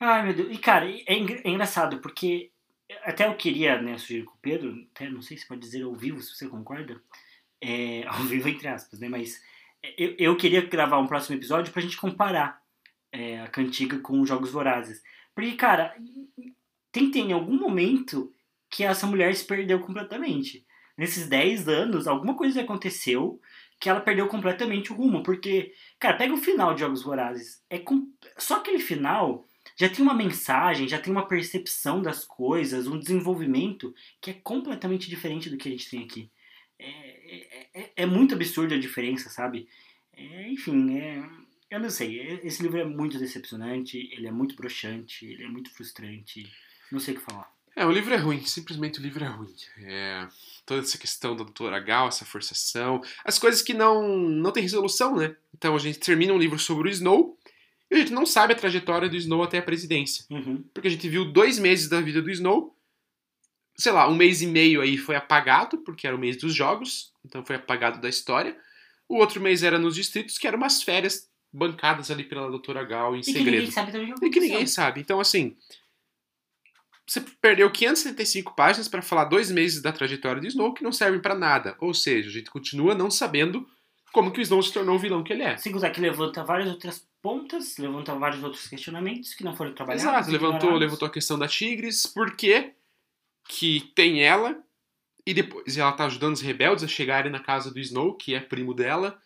Ai, 0.00 0.24
meu 0.24 0.34
Deus. 0.34 0.54
E, 0.54 0.58
cara, 0.58 0.90
é, 0.90 1.04
é 1.06 1.48
engraçado, 1.48 1.98
porque 1.98 2.50
até 3.04 3.26
eu 3.26 3.34
queria, 3.34 3.80
né, 3.80 3.96
sugerir 3.96 4.24
com 4.24 4.34
o 4.34 4.42
Pedro, 4.42 4.86
até 4.94 5.08
não 5.08 5.22
sei 5.22 5.36
se 5.36 5.46
pode 5.46 5.60
dizer 5.60 5.82
ao 5.82 5.94
vivo, 5.94 6.20
se 6.20 6.34
você 6.34 6.48
concorda. 6.48 7.00
É, 7.60 8.04
ao 8.08 8.22
vivo, 8.24 8.48
entre 8.48 8.68
aspas, 8.68 9.00
né? 9.00 9.08
Mas 9.08 9.40
eu, 9.96 10.14
eu 10.18 10.36
queria 10.36 10.62
gravar 10.62 10.98
um 10.98 11.06
próximo 11.06 11.36
episódio 11.36 11.72
pra 11.72 11.82
gente 11.82 11.96
comparar 11.96 12.60
é, 13.12 13.40
a 13.40 13.48
cantiga 13.48 13.98
com 13.98 14.20
os 14.20 14.28
Jogos 14.28 14.50
Vorazes. 14.50 15.02
Porque, 15.34 15.52
cara, 15.52 15.94
tem 16.90 17.06
que 17.06 17.12
ter 17.12 17.20
em 17.20 17.32
algum 17.32 17.58
momento 17.58 18.32
que 18.70 18.84
essa 18.84 19.06
mulher 19.06 19.34
se 19.34 19.44
perdeu 19.44 19.80
completamente. 19.80 20.66
Nesses 20.96 21.28
10 21.28 21.68
anos, 21.68 22.06
alguma 22.06 22.36
coisa 22.36 22.60
aconteceu 22.60 23.40
que 23.80 23.88
ela 23.88 24.00
perdeu 24.00 24.28
completamente 24.28 24.92
o 24.92 24.96
rumo. 24.96 25.22
Porque, 25.22 25.72
cara, 25.98 26.16
pega 26.16 26.32
o 26.32 26.38
final 26.38 26.74
de 26.74 26.80
Jogos 26.80 27.02
Vorazes. 27.02 27.62
É 27.68 27.78
com... 27.78 28.08
Só 28.38 28.56
aquele 28.56 28.78
final 28.78 29.46
já 29.76 29.88
tem 29.88 30.02
uma 30.02 30.14
mensagem, 30.14 30.88
já 30.88 31.00
tem 31.00 31.12
uma 31.12 31.26
percepção 31.26 32.00
das 32.00 32.24
coisas, 32.24 32.86
um 32.86 32.98
desenvolvimento 32.98 33.94
que 34.20 34.30
é 34.30 34.34
completamente 34.34 35.08
diferente 35.08 35.50
do 35.50 35.56
que 35.56 35.68
a 35.68 35.72
gente 35.72 35.90
tem 35.90 36.04
aqui. 36.04 36.30
É, 36.78 36.88
é, 36.88 37.68
é, 37.74 37.92
é 37.96 38.06
muito 38.06 38.34
absurda 38.34 38.74
a 38.74 38.80
diferença, 38.80 39.30
sabe? 39.30 39.68
É, 40.16 40.48
enfim, 40.48 40.98
é, 40.98 41.22
eu 41.70 41.80
não 41.80 41.90
sei. 41.90 42.40
Esse 42.42 42.62
livro 42.62 42.78
é 42.78 42.84
muito 42.84 43.18
decepcionante, 43.18 44.08
ele 44.12 44.26
é 44.26 44.32
muito 44.32 44.54
broxante, 44.54 45.26
ele 45.26 45.44
é 45.44 45.48
muito 45.48 45.70
frustrante. 45.70 46.50
Não 46.90 47.00
sei 47.00 47.14
o 47.14 47.18
que 47.18 47.24
falar. 47.24 47.52
É, 47.76 47.84
o 47.84 47.90
livro 47.90 48.14
é 48.14 48.16
ruim, 48.16 48.44
simplesmente 48.44 49.00
o 49.00 49.02
livro 49.02 49.24
é 49.24 49.28
ruim. 49.28 49.52
É, 49.78 50.28
toda 50.64 50.82
essa 50.82 50.96
questão 50.96 51.34
da 51.34 51.42
doutora 51.42 51.80
Gal, 51.80 52.08
essa 52.08 52.24
forçação, 52.24 53.02
as 53.24 53.38
coisas 53.38 53.62
que 53.62 53.74
não, 53.74 54.06
não 54.06 54.52
tem 54.52 54.62
resolução, 54.62 55.16
né? 55.16 55.34
Então 55.56 55.74
a 55.74 55.78
gente 55.78 55.98
termina 55.98 56.32
um 56.32 56.38
livro 56.38 56.58
sobre 56.58 56.88
o 56.88 56.92
Snow 56.92 57.36
e 57.90 57.94
a 57.96 57.98
gente 57.98 58.12
não 58.12 58.24
sabe 58.24 58.52
a 58.52 58.56
trajetória 58.56 59.08
do 59.08 59.16
Snow 59.16 59.42
até 59.42 59.58
a 59.58 59.62
presidência. 59.62 60.24
Uhum. 60.30 60.64
Porque 60.72 60.86
a 60.86 60.90
gente 60.90 61.08
viu 61.08 61.24
dois 61.24 61.58
meses 61.58 61.88
da 61.88 62.00
vida 62.00 62.22
do 62.22 62.30
Snow, 62.30 62.73
sei 63.76 63.92
lá, 63.92 64.08
um 64.08 64.14
mês 64.14 64.42
e 64.42 64.46
meio 64.46 64.80
aí 64.80 64.96
foi 64.96 65.16
apagado, 65.16 65.78
porque 65.78 66.06
era 66.06 66.16
o 66.16 66.18
mês 66.18 66.36
dos 66.36 66.54
jogos, 66.54 67.12
então 67.24 67.44
foi 67.44 67.56
apagado 67.56 68.00
da 68.00 68.08
história. 68.08 68.56
O 69.08 69.16
outro 69.16 69.40
mês 69.40 69.62
era 69.62 69.78
nos 69.78 69.94
distritos, 69.94 70.38
que 70.38 70.46
eram 70.46 70.58
umas 70.58 70.82
férias 70.82 71.28
bancadas 71.52 72.10
ali 72.10 72.24
pela 72.24 72.48
doutora 72.48 72.84
Gal 72.84 73.14
em 73.14 73.20
e 73.20 73.24
segredo. 73.24 73.44
Que 73.44 73.50
ninguém 73.50 73.70
sabe 73.70 73.92
também 73.92 74.14
e 74.22 74.30
que 74.30 74.40
ninguém 74.40 74.66
sabe. 74.66 75.00
Então, 75.00 75.20
assim, 75.20 75.56
você 77.06 77.20
perdeu 77.40 77.70
575 77.70 78.54
páginas 78.56 78.88
para 78.88 79.02
falar 79.02 79.24
dois 79.24 79.50
meses 79.50 79.82
da 79.82 79.92
trajetória 79.92 80.40
do 80.40 80.46
Snow 80.46 80.72
que 80.72 80.82
não 80.82 80.92
servem 80.92 81.20
para 81.20 81.34
nada. 81.34 81.76
Ou 81.80 81.92
seja, 81.92 82.28
a 82.28 82.32
gente 82.32 82.50
continua 82.50 82.94
não 82.94 83.10
sabendo 83.10 83.68
como 84.12 84.30
que 84.30 84.40
o 84.40 84.42
Snow 84.42 84.62
se 84.62 84.72
tornou 84.72 84.96
o 84.96 84.98
vilão 84.98 85.22
que 85.22 85.32
ele 85.32 85.42
é. 85.42 85.56
Sem 85.56 85.74
usar 85.74 85.90
que 85.90 86.00
levanta 86.00 86.42
várias 86.44 86.68
outras 86.68 87.06
pontas, 87.20 87.76
levanta 87.78 88.14
vários 88.14 88.42
outros 88.42 88.66
questionamentos 88.66 89.34
que 89.34 89.44
não 89.44 89.54
foram 89.54 89.74
trabalhados. 89.74 90.04
Exato, 90.04 90.30
levantou, 90.30 90.74
levantou 90.74 91.06
a 91.06 91.10
questão 91.10 91.38
da 91.38 91.48
Tigres, 91.48 92.06
por 92.06 92.36
que 92.36 92.72
que 93.48 93.92
tem 93.94 94.22
ela 94.22 94.62
e 95.26 95.32
depois 95.32 95.76
ela 95.76 95.92
tá 95.92 96.04
ajudando 96.06 96.34
os 96.34 96.40
rebeldes 96.40 96.84
a 96.84 96.88
chegarem 96.88 97.32
na 97.32 97.40
casa 97.40 97.70
do 97.70 97.80
Snow, 97.80 98.14
que 98.14 98.34
é 98.34 98.40
primo 98.40 98.74
dela. 98.74 99.20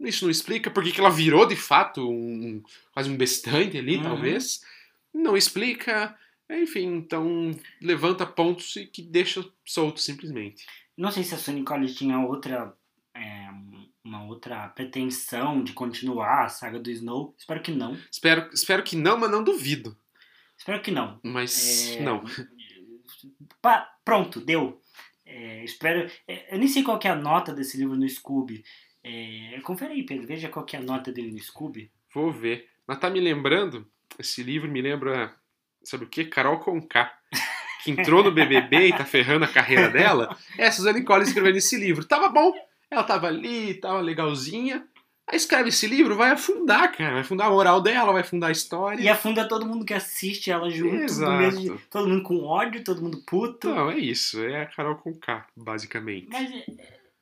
Isso 0.00 0.24
não 0.24 0.30
explica 0.30 0.70
por 0.70 0.82
que 0.82 0.98
ela 0.98 1.10
virou 1.10 1.46
de 1.46 1.56
fato 1.56 2.08
um, 2.08 2.62
quase 2.92 3.10
um 3.10 3.16
bestante 3.16 3.78
ali, 3.78 3.96
uhum. 3.96 4.02
talvez. 4.02 4.62
Não 5.12 5.36
explica. 5.36 6.16
Enfim, 6.50 6.86
então 6.96 7.50
levanta 7.80 8.26
pontos 8.26 8.76
e 8.76 8.86
que 8.86 9.02
deixa 9.02 9.44
solto 9.64 10.00
simplesmente. 10.00 10.66
Não 10.96 11.10
sei 11.10 11.22
se 11.22 11.34
a 11.34 11.38
Sonic 11.38 11.64
College 11.64 11.94
tinha 11.94 12.18
outra 12.18 12.74
é, 13.14 13.48
uma 14.04 14.24
outra 14.24 14.68
pretensão 14.68 15.62
de 15.62 15.72
continuar 15.72 16.44
a 16.44 16.48
saga 16.48 16.78
do 16.78 16.90
Snow. 16.90 17.34
Espero 17.38 17.62
que 17.62 17.70
não. 17.70 17.96
Espero, 18.10 18.50
espero 18.52 18.82
que 18.82 18.96
não, 18.96 19.18
mas 19.18 19.30
não 19.30 19.44
duvido. 19.44 19.96
Espero 20.56 20.80
que 20.82 20.90
não. 20.90 21.20
Mas 21.22 21.96
é, 21.96 22.02
não. 22.02 22.24
Pá, 23.60 23.88
pronto, 24.04 24.40
deu. 24.40 24.80
É, 25.24 25.64
espero. 25.64 26.10
É, 26.26 26.54
eu 26.54 26.58
nem 26.58 26.68
sei 26.68 26.82
qual 26.82 26.98
é 27.02 27.08
a 27.08 27.14
nota 27.14 27.52
desse 27.52 27.76
livro 27.76 27.96
no 27.96 28.08
Scooby. 28.08 28.64
É, 29.02 29.60
confere 29.62 29.94
aí, 29.94 30.02
Pedro. 30.04 30.26
Veja 30.26 30.48
qual 30.48 30.66
é 30.72 30.76
a 30.76 30.82
nota 30.82 31.12
dele 31.12 31.32
no 31.32 31.38
Scooby. 31.38 31.90
Vou 32.14 32.30
ver. 32.30 32.68
Mas 32.86 32.98
tá 32.98 33.08
me 33.08 33.20
lembrando. 33.20 33.86
Esse 34.18 34.42
livro 34.42 34.70
me 34.70 34.82
lembra 34.82 35.34
sabe 35.84 36.04
o 36.04 36.08
que? 36.08 36.24
Carol 36.24 36.58
Conká, 36.58 37.12
que 37.82 37.90
entrou 37.90 38.22
no 38.22 38.32
BBB 38.32 38.88
e 38.88 38.96
tá 38.96 39.04
ferrando 39.04 39.44
a 39.44 39.48
carreira 39.48 39.88
dela. 39.88 40.36
É, 40.56 40.70
Suzane 40.70 41.04
Collins 41.04 41.28
escrevendo 41.28 41.56
esse 41.56 41.76
livro. 41.76 42.04
Tava 42.04 42.28
bom, 42.28 42.52
ela 42.90 43.02
tava 43.04 43.26
ali, 43.26 43.74
tava 43.74 44.00
legalzinha. 44.00 44.86
Aí 45.32 45.38
escreve 45.38 45.70
esse 45.70 45.86
livro, 45.86 46.14
vai 46.14 46.30
afundar, 46.30 46.94
cara. 46.94 47.12
Vai 47.12 47.20
afundar 47.22 47.46
a 47.46 47.50
moral 47.50 47.80
dela, 47.80 48.12
vai 48.12 48.20
afundar 48.20 48.50
a 48.50 48.52
história. 48.52 49.02
E 49.02 49.08
afunda 49.08 49.48
todo 49.48 49.64
mundo 49.64 49.82
que 49.82 49.94
assiste 49.94 50.50
ela 50.50 50.68
junto. 50.68 50.94
Exato. 50.94 51.38
Mesmo, 51.38 51.80
todo 51.90 52.06
mundo 52.06 52.22
com 52.22 52.44
ódio, 52.44 52.84
todo 52.84 53.00
mundo 53.00 53.16
puto. 53.26 53.70
Não, 53.70 53.90
é 53.90 53.98
isso. 53.98 54.44
É 54.44 54.60
a 54.60 54.66
Carol 54.66 54.96
Conká, 54.96 55.46
basicamente. 55.56 56.28
Mas 56.30 56.50
é, 56.52 56.64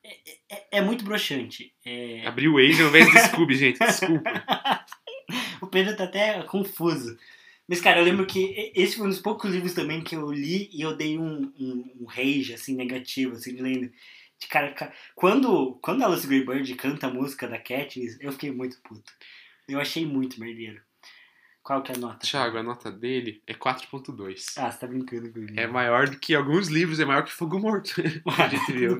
é, 0.03 0.17
é, 0.49 0.67
é 0.71 0.81
muito 0.81 1.05
broxante. 1.05 1.73
É... 1.85 2.27
Abriu 2.27 2.55
o 2.55 2.57
Age 2.57 2.81
ao 2.81 2.89
invés 2.89 3.09
do 3.09 3.17
Scooby, 3.17 3.55
gente. 3.55 3.79
Desculpa. 3.79 4.29
o 5.61 5.67
Pedro 5.67 5.95
tá 5.95 6.03
até 6.03 6.43
confuso. 6.43 7.17
Mas, 7.65 7.79
cara, 7.79 8.01
eu 8.01 8.03
lembro 8.03 8.25
que 8.25 8.73
esse 8.75 8.97
foi 8.97 9.05
um 9.05 9.09
dos 9.09 9.21
poucos 9.21 9.49
livros 9.51 9.73
também 9.73 10.03
que 10.03 10.17
eu 10.17 10.29
li 10.29 10.69
e 10.73 10.81
eu 10.81 10.97
dei 10.97 11.17
um, 11.17 11.49
um, 11.57 11.91
um 12.01 12.05
rage, 12.05 12.53
assim, 12.53 12.75
negativo, 12.75 13.35
assim, 13.35 13.53
lendo. 13.53 13.89
Cara, 14.49 14.73
cara, 14.73 14.93
quando, 15.15 15.79
quando 15.81 16.03
a 16.03 16.07
Alice 16.07 16.27
Greybird 16.27 16.75
canta 16.75 17.07
a 17.07 17.13
música 17.13 17.47
da 17.47 17.57
Katniss, 17.57 18.17
eu 18.19 18.31
fiquei 18.31 18.51
muito 18.51 18.81
puto. 18.81 19.11
Eu 19.67 19.79
achei 19.79 20.05
muito 20.05 20.39
merdeiro. 20.39 20.81
Qual 21.63 21.83
que 21.83 21.91
é 21.91 21.95
a 21.95 21.97
nota? 21.97 22.25
Thiago, 22.25 22.57
a 22.57 22.63
nota 22.63 22.91
dele 22.91 23.41
é 23.45 23.53
4.2. 23.53 24.53
Ah, 24.57 24.71
você 24.71 24.79
tá 24.79 24.87
brincando 24.87 25.31
comigo. 25.31 25.59
É 25.59 25.67
maior 25.67 26.09
do 26.09 26.17
que 26.17 26.33
alguns 26.33 26.67
livros, 26.67 26.99
é 26.99 27.05
maior 27.05 27.23
que 27.23 27.31
Fogo 27.31 27.59
Morto. 27.59 27.93
a 28.37 28.47
gente 28.47 28.71
viu. 28.71 28.99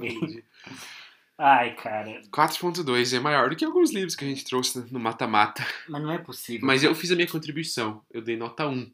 Ai, 1.38 1.76
cara. 1.76 2.22
4.2 2.32 3.18
é 3.18 3.20
maior 3.20 3.50
do 3.50 3.56
que 3.56 3.66
alguns 3.66 3.92
livros 3.92 4.16
que 4.16 4.24
a 4.24 4.28
gente 4.28 4.46
trouxe 4.46 4.80
no 4.94 5.00
mata-mata. 5.00 5.66
Mas 5.90 6.02
não 6.04 6.12
é 6.12 6.20
possível. 6.20 6.68
Mas 6.68 6.84
eu 6.84 6.94
fiz 6.94 7.12
a 7.12 7.16
minha 7.16 7.28
contribuição. 7.28 8.06
Eu 8.12 8.22
dei 8.22 8.38
nota 8.38 8.68
1, 8.68 8.94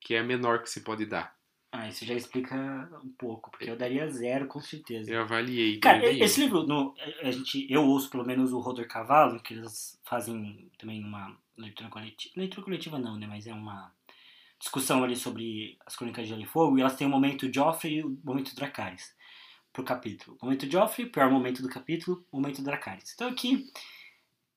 que 0.00 0.14
é 0.14 0.20
a 0.20 0.24
menor 0.24 0.62
que 0.62 0.70
se 0.70 0.80
pode 0.82 1.04
dar. 1.04 1.34
Ah, 1.74 1.88
isso 1.88 2.04
já 2.04 2.12
explica 2.12 2.54
um 3.02 3.08
pouco, 3.08 3.50
porque 3.50 3.70
eu 3.70 3.76
daria 3.76 4.06
zero, 4.06 4.46
com 4.46 4.60
certeza. 4.60 5.10
Eu 5.10 5.22
avaliei. 5.22 5.78
Cara, 5.78 6.04
esse 6.04 6.38
livro, 6.38 6.66
no, 6.66 6.94
a 7.22 7.30
gente, 7.30 7.66
eu 7.72 7.82
ouço 7.82 8.10
pelo 8.10 8.26
menos 8.26 8.52
o 8.52 8.60
Roder 8.60 8.86
Cavalo, 8.86 9.40
que 9.40 9.54
eles 9.54 9.98
fazem 10.04 10.70
também 10.78 11.02
uma 11.02 11.34
leitura 11.56 11.88
coletiva. 11.88 12.34
Leitura 12.36 12.62
coletiva 12.62 12.98
não, 12.98 13.16
né? 13.18 13.26
Mas 13.26 13.46
é 13.46 13.54
uma 13.54 13.90
discussão 14.60 15.02
ali 15.02 15.16
sobre 15.16 15.78
as 15.86 15.96
Crônicas 15.96 16.24
de 16.24 16.28
Gelo 16.28 16.42
e 16.42 16.46
Fogo, 16.46 16.76
e 16.76 16.82
elas 16.82 16.94
têm 16.94 17.06
o 17.06 17.10
momento 17.10 17.50
Joffrey 17.50 17.96
e 17.96 18.04
o 18.04 18.18
momento 18.22 18.54
Dracarys 18.54 19.14
pro 19.72 19.82
capítulo. 19.82 20.36
Momento 20.42 20.70
Joffrey, 20.70 21.08
pior 21.08 21.30
momento 21.30 21.62
do 21.62 21.70
capítulo, 21.70 22.22
momento 22.30 22.62
Dracarys. 22.62 23.14
Então 23.14 23.28
aqui 23.28 23.72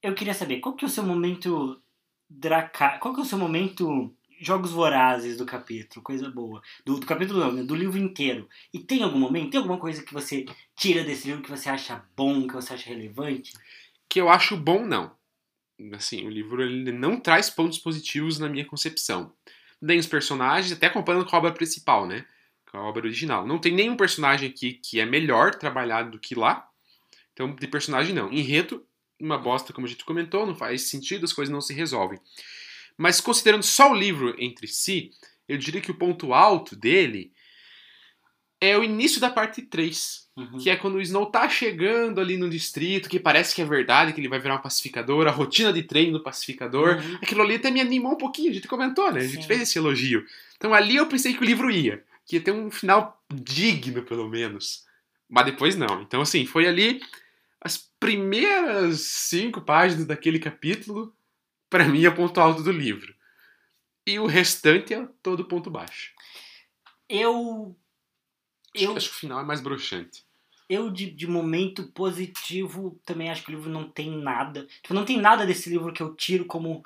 eu 0.03 0.13
queria 0.13 0.33
saber 0.33 0.59
qual 0.59 0.75
que 0.75 0.83
é 0.83 0.87
o 0.87 0.91
seu 0.91 1.03
momento 1.03 1.81
Dracarys, 2.29 2.99
qual 2.99 3.13
que 3.13 3.21
é 3.21 3.23
o 3.23 3.25
seu 3.25 3.37
momento 3.37 4.13
jogos 4.39 4.71
vorazes 4.71 5.37
do 5.37 5.45
capítulo, 5.45 6.03
coisa 6.03 6.29
boa. 6.29 6.61
Do, 6.85 6.99
do 6.99 7.05
capítulo 7.05 7.39
não, 7.39 7.51
né? 7.51 7.63
do 7.63 7.75
livro 7.75 7.97
inteiro. 7.97 8.47
E 8.73 8.79
tem 8.79 9.03
algum 9.03 9.19
momento, 9.19 9.51
tem 9.51 9.59
alguma 9.59 9.79
coisa 9.79 10.03
que 10.03 10.13
você 10.13 10.45
tira 10.75 11.03
desse 11.03 11.27
livro 11.27 11.43
que 11.43 11.49
você 11.49 11.69
acha 11.69 12.03
bom, 12.15 12.47
que 12.47 12.53
você 12.53 12.73
acha 12.73 12.89
relevante? 12.89 13.53
Que 14.09 14.19
eu 14.19 14.29
acho 14.29 14.57
bom, 14.57 14.85
não. 14.85 15.11
Assim, 15.93 16.25
o 16.25 16.29
livro 16.29 16.63
ele 16.63 16.91
não 16.91 17.19
traz 17.19 17.49
pontos 17.49 17.77
positivos 17.77 18.39
na 18.39 18.47
minha 18.47 18.65
concepção. 18.65 19.33
Nem 19.81 19.99
os 19.99 20.07
personagens, 20.07 20.71
até 20.71 20.89
comparando 20.89 21.25
com 21.25 21.35
a 21.35 21.39
obra 21.39 21.51
principal, 21.51 22.07
né? 22.07 22.25
Com 22.71 22.77
a 22.77 22.83
obra 22.83 23.03
original. 23.03 23.45
Não 23.45 23.59
tem 23.59 23.73
nenhum 23.73 23.97
personagem 23.97 24.49
aqui 24.49 24.73
que 24.73 24.99
é 24.99 25.05
melhor 25.05 25.55
trabalhado 25.55 26.11
do 26.11 26.19
que 26.19 26.33
lá. 26.33 26.67
Então, 27.33 27.53
de 27.53 27.67
personagem 27.67 28.15
não. 28.15 28.31
Enredo, 28.31 28.85
uma 29.19 29.37
bosta, 29.37 29.73
como 29.73 29.85
a 29.85 29.89
gente 29.89 30.05
comentou, 30.05 30.45
não 30.45 30.55
faz 30.55 30.89
sentido, 30.89 31.25
as 31.25 31.33
coisas 31.33 31.51
não 31.51 31.61
se 31.61 31.73
resolvem. 31.73 32.19
Mas 32.97 33.19
considerando 33.19 33.63
só 33.63 33.91
o 33.91 33.95
livro 33.95 34.35
entre 34.39 34.67
si, 34.67 35.11
eu 35.47 35.57
diria 35.57 35.81
que 35.81 35.91
o 35.91 35.97
ponto 35.97 36.33
alto 36.33 36.75
dele 36.75 37.31
é 38.59 38.77
o 38.77 38.83
início 38.83 39.19
da 39.19 39.29
parte 39.29 39.61
3. 39.61 40.25
Uhum. 40.37 40.57
Que 40.57 40.69
é 40.69 40.75
quando 40.75 40.95
o 40.95 41.01
Snow 41.01 41.27
tá 41.27 41.47
chegando 41.47 42.19
ali 42.19 42.35
no 42.35 42.49
distrito, 42.49 43.07
que 43.09 43.19
parece 43.19 43.55
que 43.55 43.61
é 43.61 43.65
verdade, 43.65 44.11
que 44.11 44.19
ele 44.19 44.27
vai 44.27 44.39
virar 44.39 44.55
um 44.55 44.61
pacificador, 44.61 45.27
a 45.27 45.31
rotina 45.31 45.71
de 45.71 45.83
treino 45.83 46.17
do 46.17 46.23
pacificador. 46.23 46.97
Uhum. 46.97 47.15
Aquilo 47.21 47.41
ali 47.41 47.55
até 47.55 47.71
me 47.71 47.79
animou 47.79 48.13
um 48.13 48.17
pouquinho, 48.17 48.51
a 48.51 48.53
gente 48.53 48.67
comentou, 48.67 49.11
né? 49.11 49.21
A 49.21 49.27
gente 49.27 49.43
Sim. 49.43 49.47
fez 49.47 49.61
esse 49.61 49.77
elogio. 49.77 50.25
Então 50.57 50.73
ali 50.73 50.97
eu 50.97 51.07
pensei 51.07 51.33
que 51.33 51.41
o 51.41 51.45
livro 51.45 51.71
ia, 51.71 52.03
que 52.25 52.35
ia 52.35 52.41
ter 52.41 52.51
um 52.51 52.69
final 52.69 53.23
digno, 53.33 54.03
pelo 54.03 54.27
menos. 54.27 54.83
Mas 55.29 55.45
depois 55.45 55.75
não. 55.75 56.01
Então, 56.01 56.21
assim, 56.21 56.45
foi 56.45 56.67
ali 56.67 57.01
as 57.61 57.77
primeiras 57.99 59.01
cinco 59.01 59.61
páginas 59.61 60.05
daquele 60.05 60.37
capítulo, 60.37 61.14
pra 61.75 61.89
mim 61.89 62.05
é 62.05 62.09
o 62.09 62.15
ponto 62.15 62.39
alto 62.39 62.63
do 62.63 62.71
livro. 62.71 63.13
E 64.07 64.17
o 64.17 64.27
restante 64.27 64.93
é 64.93 65.05
todo 65.21 65.43
ponto 65.45 65.69
baixo. 65.69 66.13
Eu. 67.09 67.75
Acho, 68.75 68.83
Eu, 68.85 68.95
acho 68.95 69.09
que 69.09 69.15
o 69.15 69.19
final 69.19 69.39
é 69.39 69.43
mais 69.43 69.61
broxante. 69.61 70.23
eu 70.69 70.89
de, 70.89 71.09
de 71.11 71.27
momento 71.27 71.87
positivo, 71.91 72.99
também 73.05 73.29
acho 73.29 73.43
que 73.43 73.51
o 73.51 73.55
livro 73.55 73.69
não 73.69 73.89
tem 73.89 74.09
nada. 74.17 74.65
Tipo, 74.81 74.93
não 74.93 75.05
tem 75.05 75.17
nada 75.19 75.45
desse 75.45 75.69
livro 75.69 75.91
que 75.93 76.01
eu 76.01 76.15
tiro 76.15 76.45
como 76.45 76.83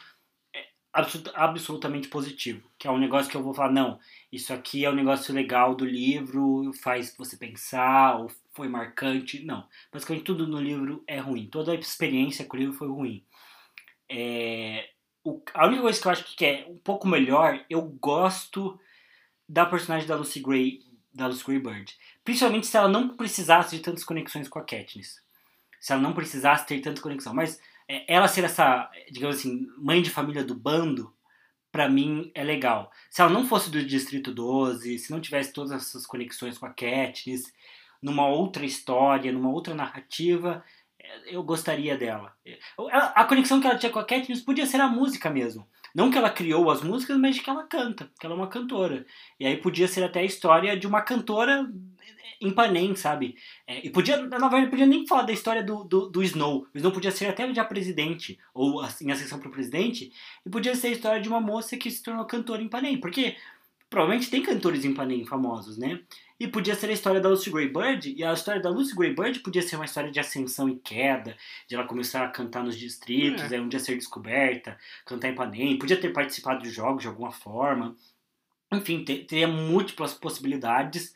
é, 0.56 0.68
absolut- 0.94 1.32
absolutamente 1.36 2.08
positivo. 2.08 2.62
Que 2.78 2.88
é 2.88 2.92
um 2.92 2.98
negócio 3.00 3.30
que 3.30 3.38
eu 3.38 3.44
vou 3.44 3.54
falar, 3.54 3.72
não, 3.72 4.00
isso 4.32 4.54
aqui 4.54 4.86
é 4.86 4.90
um 4.90 4.96
negócio 4.96 5.34
legal 5.34 5.76
do 5.76 5.86
livro, 5.86 6.72
faz 6.82 7.16
você 7.18 7.38
pensar, 7.38 8.18
ou 8.20 8.32
foi 8.54 8.68
marcante. 8.68 9.44
Não. 9.46 9.68
Basicamente 9.92 10.26
tudo 10.26 10.48
no 10.48 10.60
livro 10.62 11.04
é 11.08 11.20
ruim. 11.20 11.48
Toda 11.48 11.72
a 11.72 11.76
experiência 11.76 12.46
com 12.46 12.58
o 12.58 12.60
livro 12.60 12.74
foi 12.76 12.88
ruim. 12.88 13.24
É, 14.10 14.90
o- 15.24 15.42
a 15.54 15.68
única 15.68 15.82
coisa 15.84 16.02
que 16.02 16.08
eu 16.08 16.12
acho 16.12 16.36
que 16.36 16.46
é 16.46 16.66
um 16.68 16.78
pouco 16.78 17.08
melhor, 17.08 17.64
eu 17.70 17.82
gosto 17.82 18.80
da 19.48 19.66
personagem 19.66 20.08
da 20.08 20.16
Lucy 20.16 20.40
Gray, 20.40 20.80
da 21.14 21.28
Lucy 21.28 21.44
Gray 21.46 21.60
Bird. 21.60 21.96
Principalmente 22.24 22.68
se 22.68 22.78
ela 22.78 22.88
não 22.88 23.16
precisasse 23.16 23.76
de 23.76 23.82
tantas 23.82 24.04
conexões 24.04 24.48
com 24.48 24.60
a 24.60 24.64
Katniss. 24.64 25.22
Se 25.80 25.94
ela 25.94 26.02
não 26.02 26.14
precisasse 26.14 26.66
ter 26.66 26.80
tanta 26.82 27.02
conexão. 27.02 27.34
Mas 27.34 27.60
é, 27.88 28.14
ela 28.14 28.28
ser 28.28 28.44
essa, 28.44 28.90
digamos 29.12 29.38
assim, 29.38 29.68
mãe 29.78 30.02
de 30.02 30.10
família 30.10 30.44
do 30.44 30.54
bando, 30.56 31.14
pra 31.72 31.88
mim 31.90 32.32
é 32.34 32.44
legal. 32.44 32.92
Se 33.10 33.22
ela 33.22 33.32
não 33.32 33.46
fosse 33.48 33.70
do 33.72 33.84
Distrito 33.84 34.34
12, 34.34 34.98
se 35.00 35.12
não 35.12 35.22
tivesse 35.22 35.54
todas 35.54 35.72
essas 35.72 36.06
conexões 36.06 36.58
com 36.58 36.66
a 36.66 36.74
Katniss, 36.74 37.52
numa 38.02 38.28
outra 38.28 38.66
história, 38.66 39.32
numa 39.32 39.50
outra 39.50 39.74
narrativa, 39.74 40.64
eu 41.26 41.44
gostaria 41.44 41.98
dela. 41.98 42.34
Ela- 42.78 43.14
a 43.16 43.26
conexão 43.26 43.60
que 43.60 43.68
ela 43.68 43.78
tinha 43.78 43.92
com 43.92 44.00
a 44.00 44.06
Katniss 44.06 44.42
podia 44.42 44.66
ser 44.66 44.82
a 44.82 44.88
música 44.88 45.30
mesmo. 45.30 45.68
Não 45.94 46.12
que 46.12 46.18
ela 46.18 46.30
criou 46.30 46.70
as 46.70 46.82
músicas, 46.82 47.18
mas 47.18 47.40
que 47.40 47.50
ela 47.50 47.64
canta, 47.64 48.12
que 48.20 48.26
ela 48.26 48.36
é 48.36 48.38
uma 48.38 48.48
cantora. 48.48 49.06
E 49.40 49.46
aí 49.46 49.58
podia 49.58 49.88
ser 49.88 50.04
até 50.04 50.20
a 50.20 50.26
história 50.26 50.78
de 50.78 50.86
uma 50.86 51.02
cantora 51.02 51.68
em 52.42 52.52
Panem, 52.52 52.96
sabe? 52.96 53.36
É, 53.68 53.86
e 53.86 53.90
podia, 53.90 54.18
na 54.18 54.38
verdade, 54.48 54.70
podia 54.70 54.86
nem 54.86 55.06
falar 55.06 55.24
da 55.24 55.34
história 55.34 55.62
do, 55.62 55.84
do, 55.84 56.10
do 56.10 56.24
Snow. 56.24 56.66
O 56.74 56.78
Snow 56.78 56.92
podia 56.92 57.12
ser 57.12 57.28
até 57.28 57.52
já 57.54 57.66
presidente, 57.66 58.40
ou 58.54 58.82
em 59.02 59.12
ascensão 59.12 59.40
para 59.40 59.50
presidente, 59.50 60.12
e 60.46 60.50
podia 60.50 60.74
ser 60.76 60.88
a 60.88 60.92
história 60.92 61.22
de 61.22 61.28
uma 61.28 61.42
moça 61.42 61.76
que 61.76 61.92
se 61.92 62.02
tornou 62.02 62.24
cantora 62.26 62.62
em 62.62 62.70
Panem. 62.70 62.98
Porque 63.00 63.36
provavelmente 63.90 64.30
tem 64.30 64.42
cantores 64.42 64.86
em 64.86 64.94
Panem 64.94 65.26
famosos, 65.26 65.78
né? 65.78 66.00
E 66.40 66.48
podia 66.48 66.74
ser 66.74 66.90
a 66.90 66.94
história 66.94 67.20
da 67.20 67.28
Lucy 67.28 67.50
Gray 67.50 67.68
Bird, 67.68 68.14
e 68.16 68.24
a 68.24 68.32
história 68.32 68.62
da 68.62 68.70
Lucy 68.70 68.96
Gray 68.96 69.14
Bird 69.14 69.40
podia 69.42 69.62
ser 69.62 69.76
uma 69.76 69.84
história 69.86 70.10
de 70.10 70.20
ascensão 70.22 70.70
e 70.70 70.80
queda, 70.80 71.36
de 71.68 71.76
ela 71.76 71.86
começar 71.86 72.24
a 72.24 72.30
cantar 72.30 72.64
nos 72.64 72.78
distritos, 72.78 73.52
É. 73.52 73.56
aí 73.56 73.62
um 73.62 73.68
dia 73.68 73.80
ser 73.80 73.96
descoberta, 73.96 74.78
cantar 75.06 75.30
em 75.30 75.36
Panem, 75.36 75.78
podia 75.78 76.00
ter 76.00 76.14
participado 76.14 76.64
dos 76.64 76.74
jogos 76.74 77.02
de 77.02 77.08
alguma 77.10 77.32
forma. 77.32 77.96
Enfim, 78.72 79.04
te- 79.04 79.26
teria 79.26 79.48
múltiplas 79.50 80.14
possibilidades 80.14 81.14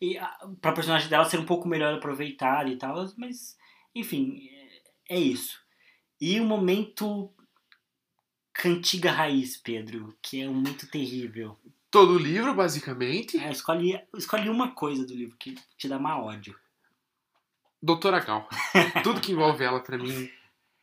e 0.00 0.18
para 0.60 0.72
personagem 0.72 1.08
dela 1.08 1.24
ser 1.26 1.38
um 1.38 1.46
pouco 1.46 1.68
melhor 1.68 1.94
aproveitada 1.94 2.68
e 2.68 2.76
tal, 2.76 3.06
mas 3.16 3.56
enfim, 3.94 4.48
é, 5.08 5.16
é 5.16 5.20
isso. 5.20 5.60
E 6.20 6.40
o 6.40 6.44
momento 6.44 7.32
cantiga 8.52 9.12
raiz, 9.12 9.56
Pedro, 9.56 10.16
que 10.20 10.40
é 10.42 10.48
um 10.48 10.54
momento 10.54 10.88
terrível. 10.90 11.56
Todo 11.96 12.12
o 12.12 12.18
livro, 12.18 12.52
basicamente. 12.52 13.38
É, 13.38 13.50
escolhe, 13.50 13.98
escolhe 14.14 14.50
uma 14.50 14.72
coisa 14.72 15.06
do 15.06 15.14
livro 15.14 15.34
que 15.38 15.54
te 15.78 15.88
dá 15.88 15.98
má 15.98 16.18
ódio. 16.18 16.54
Doutora 17.82 18.20
Gal. 18.20 18.46
Tudo 19.02 19.18
que 19.18 19.32
envolve 19.32 19.64
ela, 19.64 19.80
pra 19.80 19.96
mim, 19.96 20.30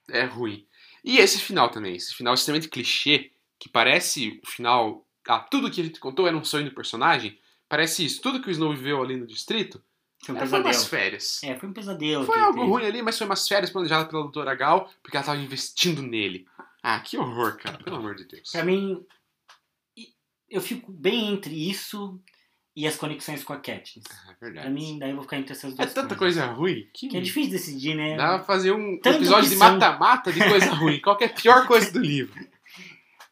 é 0.10 0.24
ruim. 0.24 0.66
E 1.04 1.20
esse 1.20 1.40
final 1.40 1.70
também. 1.70 1.96
Esse 1.96 2.16
final 2.16 2.34
extremamente 2.34 2.68
clichê, 2.68 3.30
que 3.60 3.70
parece 3.70 4.42
o 4.44 4.50
final. 4.50 5.06
Ah, 5.28 5.38
tudo 5.40 5.70
que 5.70 5.82
a 5.82 5.84
gente 5.84 6.00
contou 6.00 6.28
era 6.28 6.36
um 6.36 6.44
sonho 6.44 6.66
do 6.66 6.74
personagem. 6.74 7.38
Parece 7.70 8.04
isso. 8.04 8.20
Tudo 8.20 8.42
que 8.42 8.48
o 8.48 8.52
Snow 8.52 8.76
viveu 8.76 9.00
ali 9.04 9.16
no 9.16 9.28
distrito 9.28 9.84
Foi 10.26 10.34
um 10.34 10.38
é, 10.38 10.40
foi 10.40 10.48
pesadelo. 10.48 10.68
umas 10.68 10.86
férias. 10.86 11.44
É, 11.44 11.56
foi 11.60 11.70
um 11.70 11.74
pesadelo. 11.74 12.26
Foi 12.26 12.40
algo 12.40 12.58
teve. 12.58 12.72
ruim 12.72 12.86
ali, 12.86 13.02
mas 13.04 13.20
foi 13.20 13.28
umas 13.28 13.48
férias 13.48 13.70
planejadas 13.70 14.08
pela 14.08 14.24
doutora 14.24 14.56
Gal, 14.56 14.92
porque 15.04 15.16
ela 15.16 15.26
tava 15.28 15.40
investindo 15.40 16.02
nele. 16.02 16.48
Ah, 16.82 17.00
que 17.00 17.20
horror, 17.20 17.56
cara. 17.58 17.78
Pelo 17.78 17.98
amor 17.98 18.16
de 18.16 18.26
Deus. 18.26 18.52
Pra 18.52 18.66
mim, 18.66 19.06
eu 20.54 20.62
fico 20.62 20.92
bem 20.92 21.34
entre 21.34 21.54
isso 21.70 22.20
e 22.76 22.88
as 22.88 22.96
conexões 22.96 23.44
com 23.44 23.54
a 23.54 23.58
Katniss. 23.58 24.04
É 24.30 24.34
Pra 24.34 24.48
verdade. 24.50 24.70
mim, 24.72 24.98
daí 25.00 25.10
eu 25.12 25.16
vou 25.16 25.24
ficar 25.24 25.38
entre 25.38 25.54
essas 25.54 25.74
é 25.74 25.76
duas 25.76 25.94
tanta 25.94 26.16
coisas. 26.16 26.44
coisa 26.44 26.54
ruim 26.54 26.88
que, 26.94 27.08
Que 27.08 27.18
é 27.18 27.22
difícil 27.22 27.52
decidir, 27.52 27.96
né? 27.96 28.16
dá 28.18 28.38
pra 28.38 28.44
fazer 28.46 28.72
um 28.72 28.98
Tanta 29.00 29.18
episódio 29.18 29.50
de 29.50 29.56
mata-mata 29.58 30.32
de 30.32 30.40
coisa 30.48 30.72
ruim. 30.74 31.00
Qual 31.00 31.18
é 31.22 31.26
a 31.26 31.30
pior 31.30 31.68
coisa 31.68 31.92
do 31.92 32.00
livro? 32.00 32.34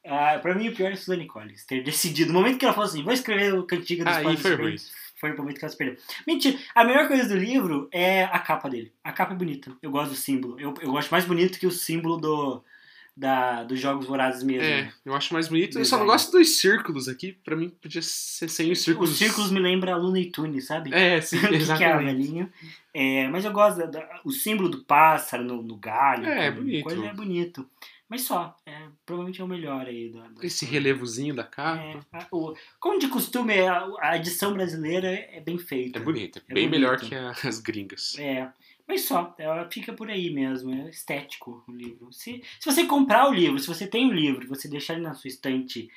Ah, 0.04 0.40
pra 0.42 0.56
mim, 0.56 0.68
o 0.68 0.74
pior 0.76 0.92
é 0.92 0.96
Suzanne 0.96 1.28
Collins 1.28 1.64
ter 1.64 1.84
decidido. 1.84 2.34
No 2.34 2.40
momento 2.40 2.58
que 2.58 2.66
ela 2.66 2.74
falou 2.74 2.90
assim, 2.90 3.04
vou 3.04 3.14
escrever 3.14 3.54
o 3.54 3.68
Cantiga 3.68 4.04
dos 4.04 4.16
Aí 4.18 4.24
Pais 4.24 4.42
foi 4.42 4.56
Verdes, 4.58 4.92
foi 5.20 5.32
o 5.32 5.38
momento 5.38 5.60
que 5.60 5.64
ela 5.64 5.72
se 5.72 5.78
perdeu. 5.78 5.96
Mentira, 6.26 6.58
a 6.74 6.84
melhor 6.84 7.08
coisa 7.08 7.28
do 7.30 7.36
livro 7.38 7.88
é 7.92 8.24
a 8.24 8.40
capa 8.40 8.68
dele. 8.68 8.92
A 9.04 9.12
capa 9.12 9.34
é 9.34 9.38
bonita. 9.38 9.72
Eu 9.80 9.92
gosto 9.92 10.10
do 10.10 10.16
símbolo. 10.16 10.60
Eu, 10.60 10.74
eu 10.82 10.98
acho 10.98 11.12
mais 11.12 11.24
bonito 11.26 11.60
que 11.60 11.68
o 11.68 11.72
símbolo 11.72 12.18
do, 12.18 12.64
da, 13.16 13.64
dos 13.64 13.80
Jogos 13.80 14.06
Vorazes 14.06 14.42
mesmo. 14.44 14.64
É, 14.64 14.84
né? 14.84 14.94
eu 15.06 15.14
acho 15.14 15.34
mais 15.34 15.48
bonito. 15.48 15.78
Eu 15.78 15.86
só 15.86 15.98
não 15.98 16.06
Design. 16.06 16.24
gosto 16.24 16.32
dos 16.38 16.50
círculos 16.58 17.08
aqui. 17.08 17.34
Pra 17.44 17.56
mim, 17.56 17.70
podia 17.70 18.02
ser 18.02 18.50
sem 18.50 18.72
os 18.72 18.82
círculos. 18.82 19.12
Os 19.12 19.18
círculos 19.18 19.52
me 19.52 19.60
lembram 19.60 19.94
a 19.94 19.98
Luna 19.98 20.20
e 20.20 20.32
Tune, 20.32 20.62
sabe? 20.62 20.94
É, 20.94 21.20
sim, 21.22 21.40
que 21.40 21.48
que 21.48 21.54
é, 21.54 21.58
exatamente. 21.58 22.06
velhinho. 22.06 22.52
É, 22.94 23.28
mas 23.28 23.46
eu 23.46 23.52
gosto 23.52 23.78
da, 23.80 23.86
da- 23.86 24.22
o 24.26 24.32
símbolo 24.32 24.70
do 24.70 24.84
pássaro 24.84 25.44
no, 25.44 25.62
no 25.62 25.76
galho. 25.78 26.26
É, 26.26 26.52
tudo, 26.52 26.62
bonito. 26.64 26.84
Coisa 26.84 27.06
é 27.06 27.14
bonito. 27.14 27.70
Mas 28.10 28.24
só, 28.24 28.58
é, 28.66 28.78
provavelmente 29.06 29.40
é 29.40 29.44
o 29.44 29.48
melhor 29.48 29.86
aí. 29.86 30.10
Da, 30.12 30.22
da- 30.28 30.44
Esse 30.46 30.66
relevozinho 30.66 31.34
da 31.34 31.46
capa. 31.46 31.82
É, 31.82 31.98
o- 32.32 32.54
como 32.80 33.00
de 33.00 33.08
costume, 33.08 33.58
a, 33.62 33.88
a 34.02 34.18
edição 34.18 34.54
brasileira 34.54 35.08
é 35.08 35.40
bem 35.40 35.58
feita. 35.58 35.98
É, 36.00 36.02
bonito. 36.02 36.40
É 36.40 36.42
É 36.52 36.54
bem 36.54 36.68
bonito. 36.68 36.72
melhor 36.82 37.00
que 37.00 37.16
as 37.48 37.60
gringas. 37.60 38.18
É, 38.20 38.50
mas 38.88 39.02
só, 39.06 39.34
ela 39.38 39.70
fica 39.70 39.94
por 39.94 40.10
aí 40.10 40.30
mesmo, 40.30 40.74
é 40.74 40.90
estético 40.90 41.64
o 41.68 41.72
livro. 41.72 42.12
Se, 42.12 42.42
se 42.60 42.66
você 42.66 42.86
comprar 42.86 43.30
o 43.30 43.34
livro, 43.34 43.60
se 43.60 43.68
você 43.68 43.88
tem 43.88 44.10
o 44.10 44.14
livro, 44.14 44.48
você 44.48 44.68
deixar 44.68 44.94
ele 44.94 45.04
na 45.04 45.14
sua 45.14 45.28
estante 45.28 45.90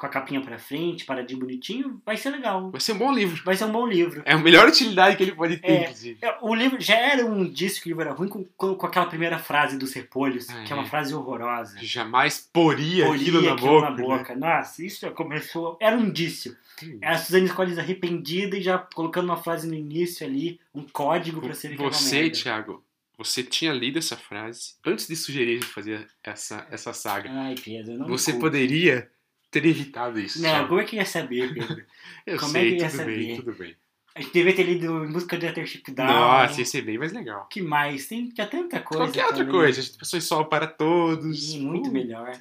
com 0.00 0.06
a 0.06 0.08
capinha 0.08 0.40
pra 0.40 0.58
frente, 0.58 1.04
paradinho 1.04 1.40
bonitinho, 1.40 2.00
vai 2.06 2.16
ser 2.16 2.30
legal. 2.30 2.70
Vai 2.70 2.80
ser 2.80 2.92
um 2.94 2.98
bom 2.98 3.12
livro. 3.12 3.42
Vai 3.44 3.54
ser 3.54 3.66
um 3.66 3.72
bom 3.72 3.86
livro. 3.86 4.22
É 4.24 4.32
a 4.32 4.38
melhor 4.38 4.66
utilidade 4.66 5.14
que 5.14 5.22
ele 5.22 5.32
pode 5.34 5.58
ter, 5.58 5.68
É. 5.70 5.82
inclusive. 5.82 6.18
É, 6.22 6.38
O 6.40 6.54
livro 6.54 6.80
já 6.80 6.94
era 6.96 7.26
um 7.26 7.42
indício 7.44 7.82
que 7.82 7.88
o 7.88 7.90
livro 7.90 8.02
era 8.04 8.12
ruim 8.14 8.28
com, 8.28 8.42
com, 8.56 8.74
com 8.74 8.86
aquela 8.86 9.04
primeira 9.04 9.38
frase 9.38 9.76
dos 9.76 9.92
repolhos, 9.92 10.48
Ah, 10.48 10.64
que 10.64 10.72
é 10.72 10.74
uma 10.76 10.86
é. 10.86 10.88
frase 10.88 11.14
horrorosa. 11.14 11.76
Jamais 11.82 12.48
poria, 12.50 13.04
Polia 13.04 13.20
aquilo 13.22 13.42
na 13.42 13.52
aquilo 13.52 13.68
boca. 13.68 13.90
na 13.90 13.96
boca. 13.96 14.34
Nossa, 14.36 14.82
isso 14.82 15.00
já 15.02 15.10
começou. 15.10 15.76
Era 15.78 15.94
um 15.96 16.06
indício. 16.06 16.56
né? 16.82 16.96
É 17.02 17.08
a 17.10 17.18
Suzane 17.18 17.50
Collins 17.50 17.76
arrependida 17.76 18.56
e 18.56 18.62
já 18.62 18.78
colocando 18.78 19.26
uma 19.26 19.36
frase 19.36 19.68
no 19.68 19.74
início 19.74 20.26
ali, 20.26 20.58
um 20.74 20.82
código 20.82 21.42
pra 21.42 21.52
ser 21.52 21.76
Você, 21.76 22.30
Thiago, 22.30 22.82
você 23.18 23.42
tinha 23.42 23.70
lido 23.70 23.98
essa 23.98 24.16
frase 24.16 24.76
antes 24.86 25.06
de 25.06 25.14
sugerir 25.14 25.50
a 25.50 25.54
gente 25.56 25.66
fazer 25.66 26.06
essa, 26.24 26.66
essa 26.70 26.94
saga. 26.94 27.28
Ai, 27.30 27.54
Pedro, 27.62 27.98
não 27.98 28.06
Você 28.08 28.32
poderia 28.32 29.10
ter 29.50 29.64
evitado 29.66 30.18
isso. 30.20 30.40
Não, 30.42 30.48
Thiago. 30.50 30.68
como 30.68 30.80
é 30.80 30.84
que 30.84 30.96
ia 30.96 31.04
saber, 31.06 31.52
Pedro? 31.54 31.86
Eu 32.26 32.38
como 32.38 32.56
é 32.56 32.60
sei, 32.60 32.76
que 32.76 32.82
eu 32.82 32.86
ia 32.86 32.90
tudo 32.90 33.04
bem, 33.04 33.20
saber? 33.22 33.36
tudo 33.36 33.52
bem. 33.54 33.76
A 34.14 34.20
gente 34.22 34.32
devia 34.32 34.54
ter 34.56 34.62
lido 34.64 35.04
Em 35.04 35.12
Busca 35.12 35.38
de 35.38 35.46
Watership 35.46 35.82
Down. 35.92 36.06
Nossa, 36.06 36.58
ia 36.60 36.66
ser 36.66 36.82
bem 36.82 36.98
mais 36.98 37.12
legal. 37.12 37.46
que 37.48 37.62
mais? 37.62 38.06
Tem 38.08 38.28
tanta 38.30 38.80
coisa. 38.80 39.04
Qualquer 39.04 39.26
outra 39.26 39.44
ler. 39.44 39.50
coisa, 39.50 39.80
a 39.80 39.82
gente 39.84 39.96
pensou 39.98 40.18
em 40.18 40.22
sol 40.22 40.44
para 40.46 40.66
todos. 40.66 41.50
Sim, 41.52 41.60
muito 41.64 41.88
Uh, 41.90 41.92
melhor. 41.92 42.32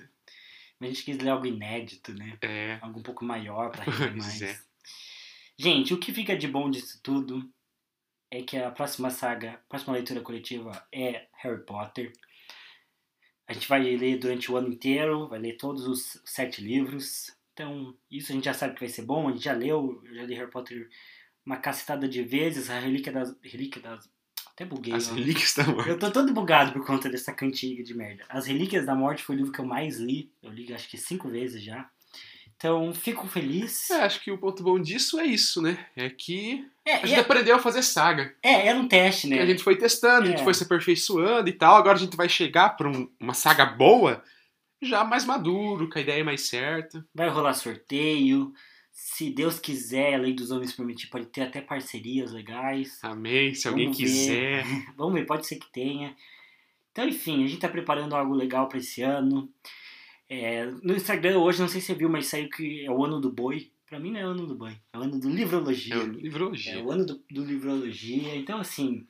Mas 0.79 0.89
a 0.89 0.93
gente 0.93 1.03
quis 1.03 1.17
ler 1.19 1.29
algo 1.29 1.45
inédito, 1.45 2.11
né? 2.13 2.37
É. 2.41 2.79
Algo 2.81 2.99
um 2.99 3.03
pouco 3.03 3.23
maior 3.23 3.69
pra 3.69 3.83
Pois 3.85 3.97
render 3.99 4.17
mais. 4.17 4.41
é. 4.41 4.59
Gente, 5.57 5.93
o 5.93 5.97
que 5.99 6.11
fica 6.13 6.35
de 6.37 6.47
bom 6.47 6.69
disso 6.71 6.99
tudo 7.03 7.47
é 8.31 8.41
que 8.41 8.57
a 8.57 8.71
próxima 8.71 9.09
saga, 9.09 9.51
a 9.53 9.57
próxima 9.69 9.93
leitura 9.93 10.21
coletiva 10.21 10.71
é 10.91 11.27
Harry 11.37 11.63
Potter. 11.65 12.11
A 13.49 13.53
gente 13.53 13.67
vai 13.67 13.81
ler 13.81 14.19
durante 14.19 14.51
o 14.51 14.55
ano 14.55 14.67
inteiro, 14.67 15.27
vai 15.27 15.39
ler 15.39 15.57
todos 15.57 15.87
os 15.87 16.21
sete 16.23 16.61
livros. 16.61 17.35
Então, 17.51 17.97
isso 18.09 18.31
a 18.31 18.35
gente 18.35 18.45
já 18.45 18.53
sabe 18.53 18.75
que 18.75 18.79
vai 18.79 18.89
ser 18.89 19.01
bom, 19.01 19.27
a 19.27 19.31
gente 19.31 19.43
já 19.43 19.53
leu, 19.53 20.01
eu 20.05 20.15
já 20.15 20.23
li 20.23 20.35
Harry 20.35 20.51
Potter 20.51 20.87
uma 21.43 21.57
cacetada 21.57 22.07
de 22.07 22.21
vezes, 22.21 22.69
a 22.69 22.79
Relíquia 22.79 23.11
das... 23.11 23.35
Relíquia 23.41 23.81
das... 23.81 24.07
Até 24.51 24.65
buguei, 24.65 24.93
As 24.93 25.09
ó. 25.09 25.15
relíquias 25.15 25.55
da 25.55 25.65
morte. 25.65 25.89
Eu 25.89 25.97
tô 25.97 26.11
todo 26.11 26.31
bugado 26.31 26.73
por 26.73 26.85
conta 26.85 27.09
dessa 27.09 27.33
cantiga 27.33 27.81
de 27.81 27.95
merda. 27.95 28.25
As 28.29 28.45
Relíquias 28.45 28.85
da 28.85 28.93
Morte 28.93 29.23
foi 29.23 29.35
o 29.35 29.37
livro 29.37 29.51
que 29.51 29.59
eu 29.59 29.65
mais 29.65 29.97
li. 29.97 30.31
Eu 30.43 30.51
li 30.51 30.71
acho 30.73 30.87
que 30.87 30.97
cinco 30.97 31.27
vezes 31.27 31.63
já. 31.63 31.89
Então, 32.59 32.93
fico 32.93 33.25
feliz. 33.25 33.89
É, 33.89 34.01
acho 34.03 34.19
que 34.21 34.29
o 34.29 34.37
ponto 34.37 34.61
bom 34.61 34.77
disso 34.77 35.17
é 35.17 35.25
isso, 35.25 35.61
né? 35.61 35.77
É 35.95 36.09
que 36.09 36.67
É, 36.85 36.95
a 36.95 37.05
gente 37.05 37.15
é, 37.17 37.21
aprendeu 37.21 37.55
a 37.55 37.59
fazer 37.59 37.81
saga. 37.81 38.35
é, 38.43 38.67
era 38.67 38.77
um 38.77 38.85
teste, 38.85 39.27
né? 39.27 39.39
A 39.41 39.45
gente 39.45 39.63
foi 39.63 39.77
testando, 39.77 40.23
a 40.27 40.29
gente 40.29 40.41
É. 40.41 40.43
foi 40.43 40.53
se 40.53 40.63
aperfeiçoando 40.65 41.47
e 41.47 41.53
tal. 41.53 41.77
Agora 41.77 41.95
a 41.97 41.99
gente 41.99 42.17
vai 42.17 42.27
chegar 42.27 42.71
pra 42.75 42.89
um- 42.89 43.09
uma 43.17 43.33
saga 43.33 43.65
boa, 43.65 44.21
já 44.81 45.05
mais 45.05 45.23
maduro, 45.23 45.89
com 45.89 45.97
a 45.97 46.01
ideia 46.01 46.21
mais 46.21 46.41
certa. 46.49 47.05
Vai 47.15 47.29
rolar 47.29 47.53
sorteio. 47.53 48.53
Se 48.91 49.29
Deus 49.29 49.57
quiser, 49.57 50.15
a 50.15 50.17
lei 50.17 50.33
dos 50.33 50.51
homens 50.51 50.73
permitir, 50.73 51.07
pode 51.07 51.27
ter 51.27 51.43
até 51.43 51.61
parcerias 51.61 52.33
legais. 52.33 52.99
Amém. 53.01 53.55
Se 53.55 53.69
alguém 53.69 53.85
Vamos 53.85 53.97
ver. 53.97 54.03
quiser. 54.05 54.63
Vamos 54.97 55.13
ver, 55.13 55.25
pode 55.25 55.47
ser 55.47 55.55
que 55.55 55.71
tenha. 55.71 56.13
Então, 56.91 57.07
enfim, 57.07 57.41
a 57.45 57.47
gente 57.47 57.61
tá 57.61 57.69
preparando 57.69 58.13
algo 58.17 58.33
legal 58.33 58.67
pra 58.67 58.79
esse 58.79 59.01
ano. 59.01 59.49
É, 60.29 60.65
no 60.83 60.93
Instagram 60.95 61.39
hoje, 61.39 61.59
não 61.59 61.67
sei 61.67 61.81
se 61.81 61.87
você 61.87 61.95
viu, 61.95 62.09
mas 62.09 62.27
saiu 62.27 62.49
que 62.49 62.85
é 62.85 62.91
o 62.91 63.03
ano 63.03 63.19
do 63.19 63.31
boi. 63.31 63.71
Pra 63.87 63.99
mim 63.99 64.11
não 64.11 64.19
é 64.19 64.25
o 64.25 64.29
ano 64.29 64.45
do 64.45 64.53
boi, 64.53 64.77
é 64.93 64.97
o 64.99 65.01
ano 65.01 65.19
do 65.19 65.27
livrologia. 65.29 65.95
É 65.95 65.97
o 65.97 66.03
É 66.03 66.05
livrologia. 66.05 66.83
o 66.83 66.91
ano 66.91 67.05
do, 67.05 67.23
do 67.31 67.43
livrologia. 67.43 68.35
Então, 68.35 68.59
assim, 68.59 69.07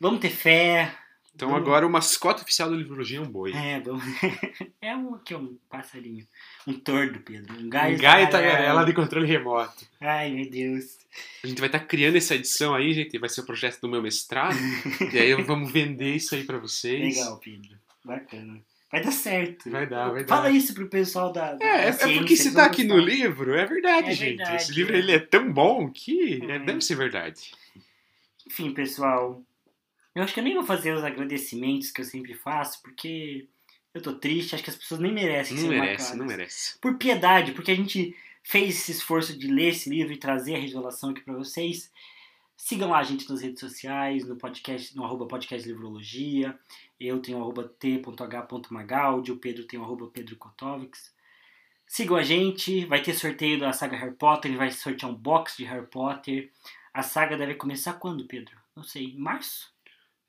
vamos 0.00 0.18
ter 0.20 0.30
fé. 0.30 0.92
Então 1.34 1.48
vamos- 1.48 1.62
agora 1.66 1.86
o 1.86 1.90
mascote 1.90 2.42
oficial 2.42 2.68
do 2.68 2.74
livrologia 2.74 3.18
é 3.18 3.20
um 3.22 3.30
boi. 3.30 3.52
É, 3.54 3.80
vamos... 3.80 4.02
é 4.82 4.94
um, 4.96 5.14
aqui, 5.14 5.34
um 5.34 5.56
passarinho. 5.70 6.26
Um 6.66 6.72
tordo, 6.74 7.20
Pedro. 7.20 7.54
Um 7.58 7.70
gaio, 7.70 7.94
Um 7.96 7.98
gaio 8.00 8.26
tagarela. 8.28 8.56
tagarela 8.56 8.84
de 8.84 8.92
controle 8.92 9.26
remoto. 9.26 9.86
Ai, 10.00 10.30
meu 10.32 10.50
Deus. 10.50 10.98
A 11.42 11.46
gente 11.46 11.58
vai 11.60 11.68
estar 11.68 11.80
criando 11.80 12.16
essa 12.16 12.34
edição 12.34 12.74
aí, 12.74 12.92
gente. 12.92 13.16
Vai 13.18 13.28
ser 13.30 13.40
o 13.42 13.46
projeto 13.46 13.80
do 13.80 13.88
meu 13.88 14.02
mestrado. 14.02 14.56
e 15.14 15.18
aí 15.18 15.32
vamos 15.42 15.70
vender 15.72 16.16
isso 16.16 16.34
aí 16.34 16.42
pra 16.44 16.58
vocês. 16.58 17.16
Legal, 17.16 17.38
Pedro. 17.38 17.78
Bacana. 18.04 18.60
Vai 18.92 19.00
dar 19.02 19.10
certo. 19.10 19.70
Vai 19.70 19.86
dar, 19.86 20.10
vai 20.10 20.24
Fala 20.24 20.42
dar. 20.42 20.50
isso 20.50 20.74
pro 20.74 20.86
pessoal 20.86 21.32
da. 21.32 21.54
da 21.54 21.64
É, 21.64 21.68
é, 21.86 21.88
é 21.88 21.92
ciência, 21.92 22.18
porque 22.18 22.36
se 22.36 22.54
tá 22.54 22.66
aqui 22.66 22.84
no 22.84 22.98
livro, 22.98 23.54
é 23.54 23.64
verdade, 23.64 24.10
É 24.10 24.14
gente. 24.14 24.36
verdade, 24.36 24.62
Esse 24.62 24.72
livro 24.72 24.94
é. 24.94 24.98
ele 24.98 25.12
é 25.12 25.18
tão 25.18 25.50
bom 25.50 25.90
que 25.90 26.42
é, 26.48 26.56
É. 26.56 26.58
deve 26.58 26.80
ser 26.82 26.94
verdade. 26.96 27.52
Enfim, 28.46 28.72
pessoal. 28.74 29.42
Eu 30.14 30.22
acho 30.22 30.34
que 30.34 30.40
eu 30.40 30.44
nem 30.44 30.54
vou 30.54 30.62
fazer 30.64 30.92
os 30.94 31.02
agradecimentos 31.02 31.90
que 31.90 32.02
eu 32.02 32.04
sempre 32.04 32.34
faço, 32.34 32.82
porque 32.82 33.46
eu 33.94 34.02
tô 34.02 34.12
triste, 34.12 34.54
acho 34.54 34.62
que 34.62 34.68
as 34.70 34.76
pessoas 34.76 35.00
nem 35.00 35.10
merecem 35.12 35.56
Não 35.56 35.62
ser 35.64 35.68
merece, 35.70 35.88
marcadas. 36.02 36.18
não 36.18 36.26
merece. 36.26 36.78
Por 36.78 36.98
piedade, 36.98 37.52
porque 37.52 37.70
a 37.70 37.74
gente 37.76 38.14
fez 38.42 38.74
esse 38.76 38.92
esforço 38.92 39.38
de 39.38 39.46
ler 39.46 39.68
esse 39.68 39.88
livro 39.88 40.12
e 40.12 40.18
trazer 40.18 40.54
a 40.54 40.58
revelação 40.58 41.10
aqui 41.10 41.22
pra 41.22 41.32
vocês. 41.34 41.90
Sigam 42.64 42.90
lá 42.90 43.00
a 43.00 43.02
gente 43.02 43.28
nas 43.28 43.42
redes 43.42 43.58
sociais, 43.58 44.24
no 44.24 44.36
podcast, 44.36 44.96
no 44.96 45.04
arroba 45.04 45.26
podcast 45.26 45.66
Livrologia. 45.66 46.56
Eu 46.98 47.20
tenho 47.20 47.38
o 47.38 47.40
arroba 47.40 47.64
t.h.magaldi, 47.64 49.32
o 49.32 49.36
Pedro 49.36 49.66
tem 49.66 49.80
o 49.80 49.82
arroba 49.82 50.06
Pedro 50.06 50.36
Kotovics. 50.36 51.12
Sigam 51.88 52.16
a 52.16 52.22
gente, 52.22 52.84
vai 52.84 53.02
ter 53.02 53.14
sorteio 53.14 53.58
da 53.58 53.72
saga 53.72 53.96
Harry 53.96 54.14
Potter, 54.14 54.48
ele 54.48 54.58
vai 54.58 54.70
sortear 54.70 55.10
um 55.10 55.14
box 55.14 55.56
de 55.56 55.64
Harry 55.64 55.88
Potter. 55.88 56.52
A 56.94 57.02
saga 57.02 57.36
deve 57.36 57.56
começar 57.56 57.94
quando, 57.94 58.28
Pedro? 58.28 58.56
Não 58.76 58.84
sei, 58.84 59.06
em 59.06 59.18
março? 59.18 59.68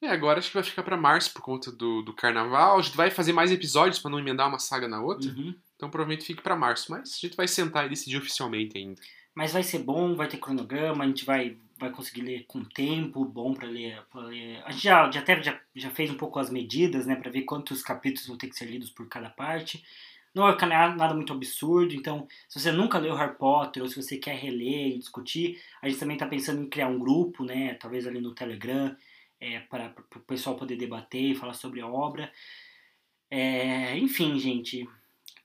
É, 0.02 0.10
agora 0.10 0.40
acho 0.40 0.48
que 0.48 0.56
vai 0.56 0.64
ficar 0.64 0.82
pra 0.82 0.98
março 0.98 1.32
por 1.32 1.44
conta 1.44 1.72
do, 1.72 2.02
do 2.02 2.16
carnaval. 2.16 2.80
A 2.80 2.82
gente 2.82 2.98
vai 2.98 3.12
fazer 3.12 3.32
mais 3.32 3.52
episódios 3.52 4.00
pra 4.00 4.10
não 4.10 4.18
emendar 4.18 4.50
uma 4.50 4.58
saga 4.58 4.88
na 4.88 5.00
outra. 5.00 5.30
Uhum. 5.30 5.54
Então 5.76 5.88
provavelmente 5.88 6.26
fique 6.26 6.42
pra 6.42 6.56
março. 6.56 6.92
Mas 6.92 7.14
a 7.16 7.28
gente 7.28 7.38
vai 7.38 7.48
sentar 7.48 7.86
e 7.86 7.90
decidir 7.90 8.18
oficialmente 8.18 8.76
ainda. 8.76 9.00
Mas 9.36 9.52
vai 9.52 9.64
ser 9.64 9.80
bom, 9.80 10.16
vai 10.16 10.28
ter 10.28 10.38
cronograma, 10.38 11.04
a 11.04 11.08
gente 11.08 11.26
vai, 11.26 11.58
vai 11.84 11.92
conseguir 11.92 12.22
ler 12.22 12.46
com 12.48 12.64
tempo 12.64 13.24
bom 13.26 13.54
pra 13.54 13.68
ler, 13.68 14.02
ler. 14.16 14.62
A 14.66 14.72
gente 14.72 14.84
já, 14.84 15.10
já 15.12 15.20
até 15.22 15.42
já, 15.44 15.60
já 15.76 15.90
fez 15.92 16.10
um 16.12 16.18
pouco 16.18 16.40
as 16.40 16.50
medidas, 16.50 17.06
né, 17.06 17.16
Pra 17.16 17.32
ver 17.32 17.44
quantos 17.44 17.82
capítulos 17.84 18.28
vão 18.28 18.38
ter 18.38 18.48
que 18.48 18.56
ser 18.56 18.66
lidos 18.66 18.90
por 18.90 19.08
cada 19.08 19.30
parte. 19.30 19.84
Não 20.34 20.48
é 20.50 20.58
cana- 20.58 20.96
nada 20.96 21.14
muito 21.14 21.32
absurdo, 21.34 21.94
então 21.94 22.28
se 22.50 22.60
você 22.60 22.72
nunca 22.72 22.98
leu 22.98 23.16
Harry 23.16 23.38
Potter 23.38 23.84
ou 23.84 23.90
se 23.90 24.02
você 24.02 24.18
quer 24.18 24.36
reler 24.36 24.96
e 24.96 24.98
discutir, 25.00 25.62
a 25.82 25.88
gente 25.88 26.00
também 26.00 26.18
tá 26.18 26.26
pensando 26.26 26.64
em 26.64 26.70
criar 26.70 26.88
um 26.88 26.98
grupo, 27.00 27.46
né, 27.46 27.76
talvez 27.76 28.08
ali 28.08 28.20
no 28.20 28.34
Telegram, 28.34 28.96
é, 29.40 29.60
para 29.60 29.94
o 30.16 30.20
pessoal 30.22 30.56
poder 30.56 30.76
debater 30.78 31.22
e 31.22 31.36
falar 31.36 31.54
sobre 31.54 31.82
a 31.82 31.88
obra. 31.88 32.32
É, 33.30 33.98
enfim, 33.98 34.38
gente, 34.40 34.88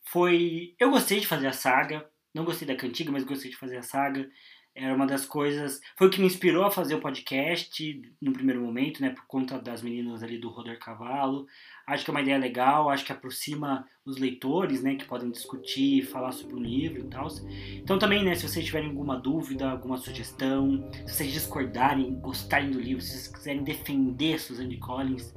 foi. 0.04 0.74
Eu 0.78 0.90
gostei 0.90 1.20
de 1.20 1.26
fazer 1.26 1.46
a 1.48 1.52
saga. 1.52 2.08
Não 2.34 2.44
gostei 2.44 2.68
da 2.68 2.76
cantiga, 2.76 3.10
mas 3.10 3.24
gostei 3.24 3.50
de 3.50 3.56
fazer 3.56 3.78
a 3.78 3.82
saga. 3.82 4.30
Era 4.74 4.94
uma 4.94 5.06
das 5.06 5.26
coisas. 5.26 5.80
Foi 5.96 6.06
o 6.06 6.10
que 6.10 6.20
me 6.20 6.26
inspirou 6.26 6.64
a 6.64 6.70
fazer 6.70 6.94
o 6.94 7.00
podcast 7.00 8.00
no 8.22 8.32
primeiro 8.32 8.62
momento, 8.62 9.02
né? 9.02 9.10
Por 9.10 9.26
conta 9.26 9.58
das 9.58 9.82
meninas 9.82 10.22
ali 10.22 10.38
do 10.38 10.50
Roder 10.50 10.78
Cavalo. 10.78 11.46
Acho 11.86 12.04
que 12.04 12.10
é 12.10 12.14
uma 12.14 12.20
ideia 12.20 12.38
legal, 12.38 12.88
acho 12.88 13.04
que 13.04 13.12
aproxima 13.12 13.84
os 14.04 14.18
leitores, 14.18 14.82
né? 14.82 14.94
Que 14.94 15.04
podem 15.04 15.30
discutir, 15.30 16.04
falar 16.04 16.30
sobre 16.30 16.54
o 16.54 16.60
livro 16.60 17.00
e 17.00 17.08
tal. 17.08 17.26
Então 17.74 17.98
também, 17.98 18.22
né? 18.24 18.34
Se 18.36 18.48
vocês 18.48 18.64
tiverem 18.64 18.90
alguma 18.90 19.16
dúvida, 19.18 19.68
alguma 19.68 19.96
sugestão, 19.96 20.88
se 21.06 21.14
vocês 21.14 21.32
discordarem, 21.32 22.14
gostarem 22.20 22.70
do 22.70 22.80
livro, 22.80 23.02
se 23.02 23.10
vocês 23.10 23.28
quiserem 23.28 23.64
defender 23.64 24.38
Suzanne 24.38 24.78
Collins, 24.78 25.34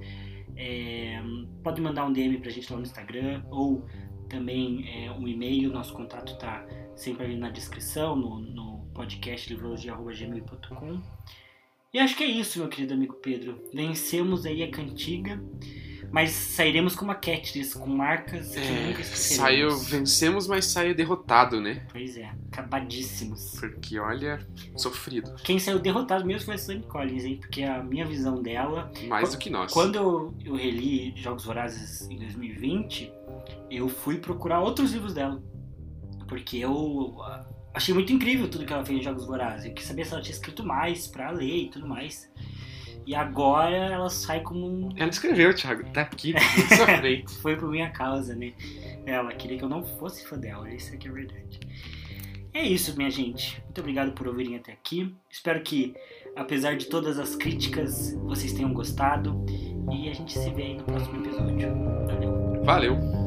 é, 0.55 1.19
pode 1.63 1.81
mandar 1.81 2.05
um 2.05 2.13
DM 2.13 2.37
pra 2.39 2.51
gente 2.51 2.71
lá 2.71 2.77
no 2.77 2.85
Instagram 2.85 3.43
ou 3.49 3.85
também 4.29 4.87
é, 4.87 5.11
um 5.11 5.27
e-mail. 5.27 5.71
Nosso 5.71 5.93
contato 5.93 6.37
tá 6.37 6.65
sempre 6.95 7.25
ali 7.25 7.35
na 7.35 7.49
descrição, 7.49 8.15
no, 8.15 8.39
no 8.39 8.80
podcast 8.93 9.51
livrologia.gmail.com. 9.51 11.01
E 11.93 11.99
acho 11.99 12.15
que 12.15 12.23
é 12.23 12.27
isso, 12.27 12.59
meu 12.59 12.69
querido 12.69 12.93
amigo 12.93 13.15
Pedro. 13.15 13.61
Vencemos 13.73 14.45
aí 14.45 14.63
a 14.63 14.71
cantiga, 14.71 15.43
mas 16.09 16.31
sairemos 16.31 16.95
com 16.95 17.03
uma 17.03 17.15
Catris, 17.15 17.73
com 17.73 17.89
marcas 17.89 18.51
que 18.51 18.59
É, 18.59 18.87
nunca 18.87 19.03
saiu, 19.03 19.77
vencemos, 19.77 20.47
mas 20.47 20.65
saiu 20.65 20.95
derrotado, 20.95 21.59
né? 21.59 21.85
Pois 21.91 22.15
é, 22.15 22.31
acabadíssimos. 22.49 23.57
Porque 23.59 23.99
olha, 23.99 24.39
sofrido. 24.77 25.33
Quem 25.43 25.59
saiu 25.59 25.79
derrotado 25.79 26.25
mesmo 26.25 26.45
foi 26.45 26.55
a 26.55 26.57
Sunny 26.57 26.83
Collins, 26.83 27.25
hein? 27.25 27.37
Porque 27.41 27.63
a 27.63 27.83
minha 27.83 28.05
visão 28.05 28.41
dela 28.41 28.89
Mais 29.07 29.31
do 29.31 29.37
que 29.37 29.49
nós. 29.49 29.73
Quando 29.73 29.95
eu, 29.97 30.33
eu 30.45 30.55
reli 30.55 31.13
Jogos 31.17 31.43
Vorazes 31.43 32.09
em 32.09 32.17
2020, 32.17 33.11
eu 33.69 33.89
fui 33.89 34.17
procurar 34.17 34.61
outros 34.61 34.93
livros 34.93 35.13
dela. 35.13 35.43
Porque 36.29 36.57
eu 36.57 37.17
achei 37.73 37.93
muito 37.93 38.11
incrível 38.11 38.49
tudo 38.49 38.65
que 38.65 38.73
ela 38.73 38.85
fez 38.85 38.99
em 38.99 39.03
Jogos 39.03 39.25
Vorazes. 39.25 39.65
Eu 39.65 39.73
quis 39.73 39.85
saber 39.85 40.05
se 40.05 40.13
ela 40.13 40.21
tinha 40.21 40.33
escrito 40.33 40.65
mais 40.65 41.07
pra 41.07 41.31
ler 41.31 41.65
e 41.65 41.69
tudo 41.69 41.87
mais. 41.87 42.29
E 43.05 43.15
agora 43.15 43.75
ela 43.75 44.09
sai 44.09 44.41
como 44.41 44.67
um. 44.67 44.89
Ela 44.95 45.09
escreveu, 45.09 45.53
Thiago. 45.53 45.83
Tá 45.91 46.01
aqui. 46.01 46.33
Foi 47.41 47.55
por 47.55 47.69
minha 47.69 47.89
causa, 47.89 48.35
né? 48.35 48.53
Ela 49.05 49.33
queria 49.33 49.57
que 49.57 49.63
eu 49.63 49.69
não 49.69 49.83
fosse 49.83 50.25
fã 50.27 50.37
dela, 50.37 50.69
isso 50.69 50.93
aqui 50.93 51.07
é 51.07 51.11
verdade. 51.11 51.59
É 52.53 52.63
isso, 52.63 52.95
minha 52.95 53.09
gente. 53.09 53.61
Muito 53.63 53.79
obrigado 53.79 54.11
por 54.11 54.27
ouvirem 54.27 54.55
até 54.57 54.73
aqui. 54.73 55.15
Espero 55.29 55.61
que, 55.61 55.95
apesar 56.35 56.75
de 56.75 56.85
todas 56.87 57.17
as 57.17 57.35
críticas, 57.35 58.13
vocês 58.23 58.53
tenham 58.53 58.73
gostado. 58.73 59.43
E 59.91 60.09
a 60.09 60.13
gente 60.13 60.37
se 60.37 60.49
vê 60.51 60.63
aí 60.63 60.77
no 60.77 60.83
próximo 60.83 61.25
episódio. 61.25 61.69
Valeu! 62.05 62.63
Valeu. 62.63 63.20